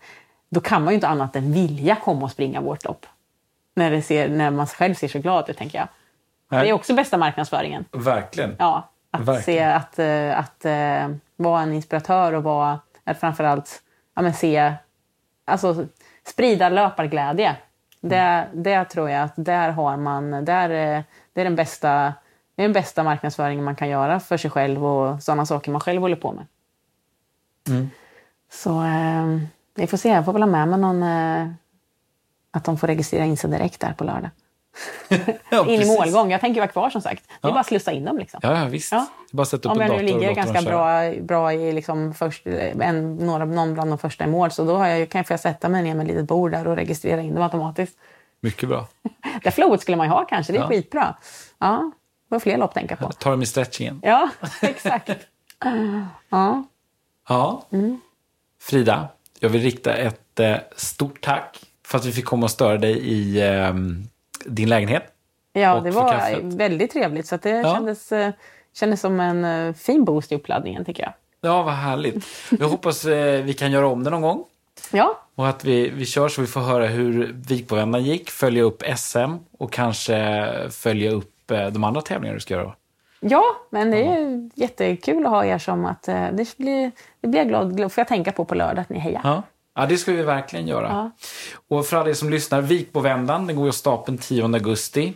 Då 0.49 0.59
kan 0.59 0.83
man 0.83 0.93
ju 0.93 0.95
inte 0.95 1.07
annat 1.07 1.35
än 1.35 1.53
vilja 1.53 1.95
komma 1.95 2.25
och 2.25 2.31
springa 2.31 2.61
vårt 2.61 2.83
lopp. 2.83 3.05
När, 3.75 3.91
det 3.91 4.01
ser, 4.01 4.29
när 4.29 4.51
man 4.51 4.67
själv 4.67 4.93
ser 4.93 5.07
så 5.07 5.19
glad 5.19 5.49
ut, 5.49 5.57
tänker 5.57 5.77
jag. 5.77 5.87
Nej. 6.49 6.63
Det 6.63 6.69
är 6.69 6.73
också 6.73 6.93
bästa 6.93 7.17
marknadsföringen. 7.17 7.85
Verkligen. 7.91 8.55
Ja, 8.59 8.89
att 9.11 9.21
Verkligen. 9.21 9.43
se 9.43 9.63
att, 9.63 9.99
eh, 9.99 10.39
att 10.39 10.65
eh, 10.65 11.15
vara 11.35 11.61
en 11.61 11.73
inspiratör 11.73 12.33
och 12.33 12.43
vara, 12.43 12.79
framförallt 13.19 13.81
ja, 14.15 14.21
men 14.21 14.33
se, 14.33 14.73
alltså 15.45 15.85
sprida 16.25 16.69
löparglädje. 16.69 17.55
Det, 18.09 18.47
det 18.53 18.85
tror 18.85 19.09
jag 19.09 19.23
att 19.23 19.33
där 19.35 19.69
har 19.69 19.97
man, 19.97 20.45
där, 20.45 20.69
eh, 20.69 21.03
det 21.33 21.41
är 21.41 21.45
den 21.45 21.55
bästa, 21.55 22.13
det 22.55 22.61
är 22.61 22.67
den 22.67 22.73
bästa 22.73 23.03
marknadsföringen 23.03 23.63
man 23.63 23.75
kan 23.75 23.89
göra 23.89 24.19
för 24.19 24.37
sig 24.37 24.51
själv 24.51 24.85
och 24.85 25.23
sådana 25.23 25.45
saker 25.45 25.71
man 25.71 25.81
själv 25.81 26.01
håller 26.01 26.15
på 26.15 26.31
med. 26.31 26.45
Så 28.51 28.83
eh, 28.83 29.39
vi 29.75 29.87
får 29.87 29.97
se, 29.97 30.09
jag 30.09 30.25
får 30.25 30.33
väl 30.33 30.41
ha 30.41 30.49
med 30.49 30.67
mig 30.67 30.79
någon, 30.79 31.03
eh, 31.03 31.47
att 32.51 32.63
de 32.63 32.77
får 32.77 32.87
registrera 32.87 33.25
in 33.25 33.37
sig 33.37 33.49
direkt 33.49 33.79
där 33.79 33.93
på 33.93 34.03
lördag. 34.03 34.29
Ja, 35.49 35.67
In 35.67 35.81
i 35.81 35.85
målgång. 35.85 36.31
Jag 36.31 36.41
tänker 36.41 36.61
vara 36.61 36.71
kvar 36.71 36.89
som 36.89 37.01
sagt. 37.01 37.23
Det 37.27 37.33
är 37.33 37.49
Ja. 37.49 37.53
bara 37.53 37.59
att 37.59 37.65
slussa 37.67 37.91
in 37.91 38.05
dem 38.05 38.17
liksom. 38.17 38.39
Ja, 38.43 38.59
ja 38.59 38.65
visst. 38.65 38.91
Ja. 38.91 39.07
Bara 39.31 39.45
sätta 39.45 39.69
upp 39.69 39.75
Om 39.75 39.81
jag 39.81 39.91
nu 39.97 40.03
ligger 40.03 40.33
ganska 40.35 40.61
bra, 40.61 41.11
bra 41.21 41.53
i 41.53 41.71
liksom 41.71 42.13
först, 42.13 42.47
en, 42.47 43.15
några, 43.15 43.45
någon 43.45 43.73
bland 43.73 43.91
de 43.91 43.97
första 43.97 44.23
i 44.23 44.27
mål 44.27 44.51
så 44.51 44.63
då 44.65 44.75
har 44.77 44.87
jag, 44.87 45.09
kan 45.09 45.19
jag 45.19 45.27
få 45.27 45.37
sätta 45.37 45.69
mig 45.69 45.83
ner 45.83 45.95
med 45.95 46.03
ett 46.03 46.11
litet 46.11 46.27
bord 46.27 46.51
där 46.51 46.67
och 46.67 46.75
registrera 46.75 47.21
in 47.21 47.33
dem 47.33 47.43
automatiskt. 47.43 47.97
Mycket 48.41 48.69
bra. 48.69 48.87
Det 49.43 49.51
flowet 49.51 49.81
skulle 49.81 49.97
man 49.97 50.05
ju 50.07 50.11
ha 50.11 50.25
kanske, 50.25 50.53
det 50.53 50.57
är 50.59 50.61
Ja. 50.61 50.67
skitbra. 50.67 51.15
Ja, 51.59 51.91
det 52.29 52.35
var 52.35 52.39
fler 52.39 52.57
lopp 52.57 52.69
att 52.69 52.73
tänka 52.75 52.95
på. 52.95 53.11
Ta 53.11 53.29
dem 53.31 53.41
i 53.41 53.45
stretchingen. 53.45 53.99
Ja, 54.03 54.29
exakt. 54.61 55.09
Ja, 56.29 56.63
Ja. 57.29 57.65
Mm. 57.71 58.01
Frida, 58.61 59.07
jag 59.39 59.49
vill 59.49 59.61
rikta 59.61 59.93
ett 59.93 60.39
eh, 60.39 60.55
stort 60.75 61.21
tack 61.21 61.59
för 61.87 61.97
att 61.97 62.05
vi 62.05 62.11
fick 62.11 62.25
komma 62.25 62.43
och 62.43 62.51
störa 62.51 62.77
dig 62.77 62.97
i 62.97 63.41
eh, 63.41 63.73
din 64.45 64.69
lägenhet. 64.69 65.03
ja 65.53 65.79
det 65.79 65.91
för 65.91 65.99
var 66.01 66.11
kaffet. 66.11 66.43
väldigt 66.43 66.91
trevligt 66.91 67.27
så 67.27 67.37
det 67.37 67.49
Ja. 67.49 67.73
kändes, 67.75 68.11
eh, 68.11 68.31
kändes 68.73 69.01
som 69.01 69.19
en 69.19 69.45
eh, 69.45 69.73
fin 69.73 70.05
boost 70.05 70.31
i 70.31 70.35
uppladdningen 70.35 70.85
tycker 70.85 71.03
jag. 71.03 71.13
Ja, 71.41 71.63
vad 71.63 71.73
härligt. 71.73 72.25
Jag 72.59 72.67
hoppas 72.67 73.05
eh, 73.05 73.43
vi 73.43 73.53
kan 73.53 73.71
göra 73.71 73.87
om 73.87 74.03
det 74.03 74.09
någon 74.09 74.21
gång. 74.21 74.43
Ja, 74.91 75.19
Och 75.35 75.47
att 75.47 75.65
vi, 75.65 75.89
vi 75.89 76.05
kör 76.05 76.27
så 76.29 76.41
vi 76.41 76.47
får 76.47 76.61
höra 76.61 76.85
hur 76.87 77.33
Vikbovändan 77.47 78.03
gick, 78.03 78.29
följa 78.29 78.63
upp 78.63 78.83
SM 78.97 79.31
och 79.57 79.71
kanske 79.71 80.47
följa 80.71 81.11
upp 81.11 81.29
de 81.47 81.83
andra 81.83 82.01
tävlingar 82.01 82.33
du 82.33 82.39
ska 82.39 82.53
göra. 82.53 82.73
Ja, 83.19 83.43
men 83.69 83.91
det 83.91 83.97
är 84.03 84.19
ju 84.19 84.49
jättekul 84.55 85.25
att 85.25 85.31
ha 85.31 85.45
er 85.45 85.57
som 85.57 85.85
att 85.85 86.03
det 86.03 86.57
blir, 86.57 86.91
det 87.21 87.27
blir 87.27 87.39
jag 87.39 87.47
glad, 87.47 87.77
glad, 87.77 87.91
får 87.91 88.01
jag 88.01 88.07
tänka 88.07 88.31
på 88.31 88.45
på 88.45 88.55
lördag 88.55 88.79
att 88.81 88.89
ni 88.89 88.99
hejar. 88.99 89.21
Ja. 89.23 89.43
Ja, 89.75 89.85
det 89.85 89.97
ska 89.97 90.11
vi 90.11 90.23
verkligen 90.23 90.67
göra. 90.67 90.87
Ja. 90.87 91.11
Och 91.77 91.85
för 91.85 91.97
alla 91.97 92.09
er 92.09 92.13
som 92.13 92.29
lyssnar, 92.29 92.61
Vikbovändan, 92.61 93.47
den 93.47 93.55
går 93.55 93.65
ju 93.65 93.69
av 93.69 93.73
stapeln 93.73 94.17
10 94.17 94.43
augusti 94.43 95.13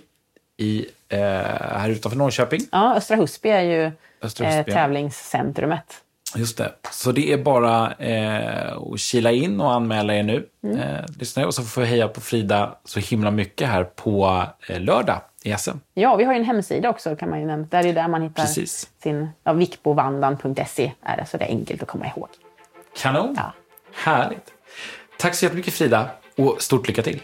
i, 0.58 0.86
eh, 1.10 1.20
här 1.20 1.90
utanför 1.90 2.18
Norrköping. 2.18 2.62
Ja, 2.72 2.96
Östra 2.96 3.16
Husby 3.18 3.50
är 3.50 3.62
ju 3.62 3.84
eh, 3.84 3.92
Husby, 4.22 4.46
ja. 4.46 4.64
tävlingscentrumet. 4.64 6.04
Just 6.36 6.58
det. 6.58 6.72
Så 6.92 7.12
det 7.12 7.34
är 7.34 7.38
bara 7.38 7.94
eh, 7.94 8.78
att 8.78 9.00
kila 9.00 9.32
in 9.32 9.62
och 9.62 9.74
anmäla 9.74 10.16
er 10.16 10.24
nu. 10.24 10.48
Mm. 10.64 10.78
Eh, 10.78 11.06
lyssna 11.20 11.46
och 11.46 11.54
så 11.54 11.64
får 11.64 11.82
vi 11.82 11.88
heja 11.88 12.08
på 12.08 12.22
Frida 12.22 12.78
så 12.84 13.00
himla 13.00 13.32
mycket 13.32 13.68
här 13.70 13.84
på 13.84 14.44
eh, 14.70 14.80
lördag 14.82 15.22
i 15.44 15.56
SM. 15.58 15.78
Ja, 15.94 16.16
vi 16.16 16.24
har 16.24 16.34
ju 16.34 16.40
en 16.40 16.46
hemsida 16.46 16.90
också 16.90 17.16
kan 17.16 17.30
man 17.30 17.40
ju 17.40 17.46
nämna. 17.46 17.68
Där 17.70 17.86
är 17.86 17.94
där 17.94 18.08
man 18.08 18.22
hittar 18.22 18.44
Precis. 18.44 18.90
sin, 19.04 19.30
ja, 19.44 19.54
vikbovandan.se 19.54 20.92
är 21.02 21.18
det, 21.18 21.26
så 21.26 21.38
det 21.38 21.46
är 21.46 21.50
enkelt 21.50 21.82
att 21.82 21.88
komma 21.88 22.06
ihåg. 22.08 22.30
Kanon! 23.02 23.34
Ja. 23.38 23.54
Härligt! 23.98 24.54
Tack 25.18 25.36
så 25.36 25.46
jättemycket 25.46 25.74
Frida 25.74 26.10
och 26.36 26.62
stort 26.62 26.88
lycka 26.88 27.02
till! 27.04 27.22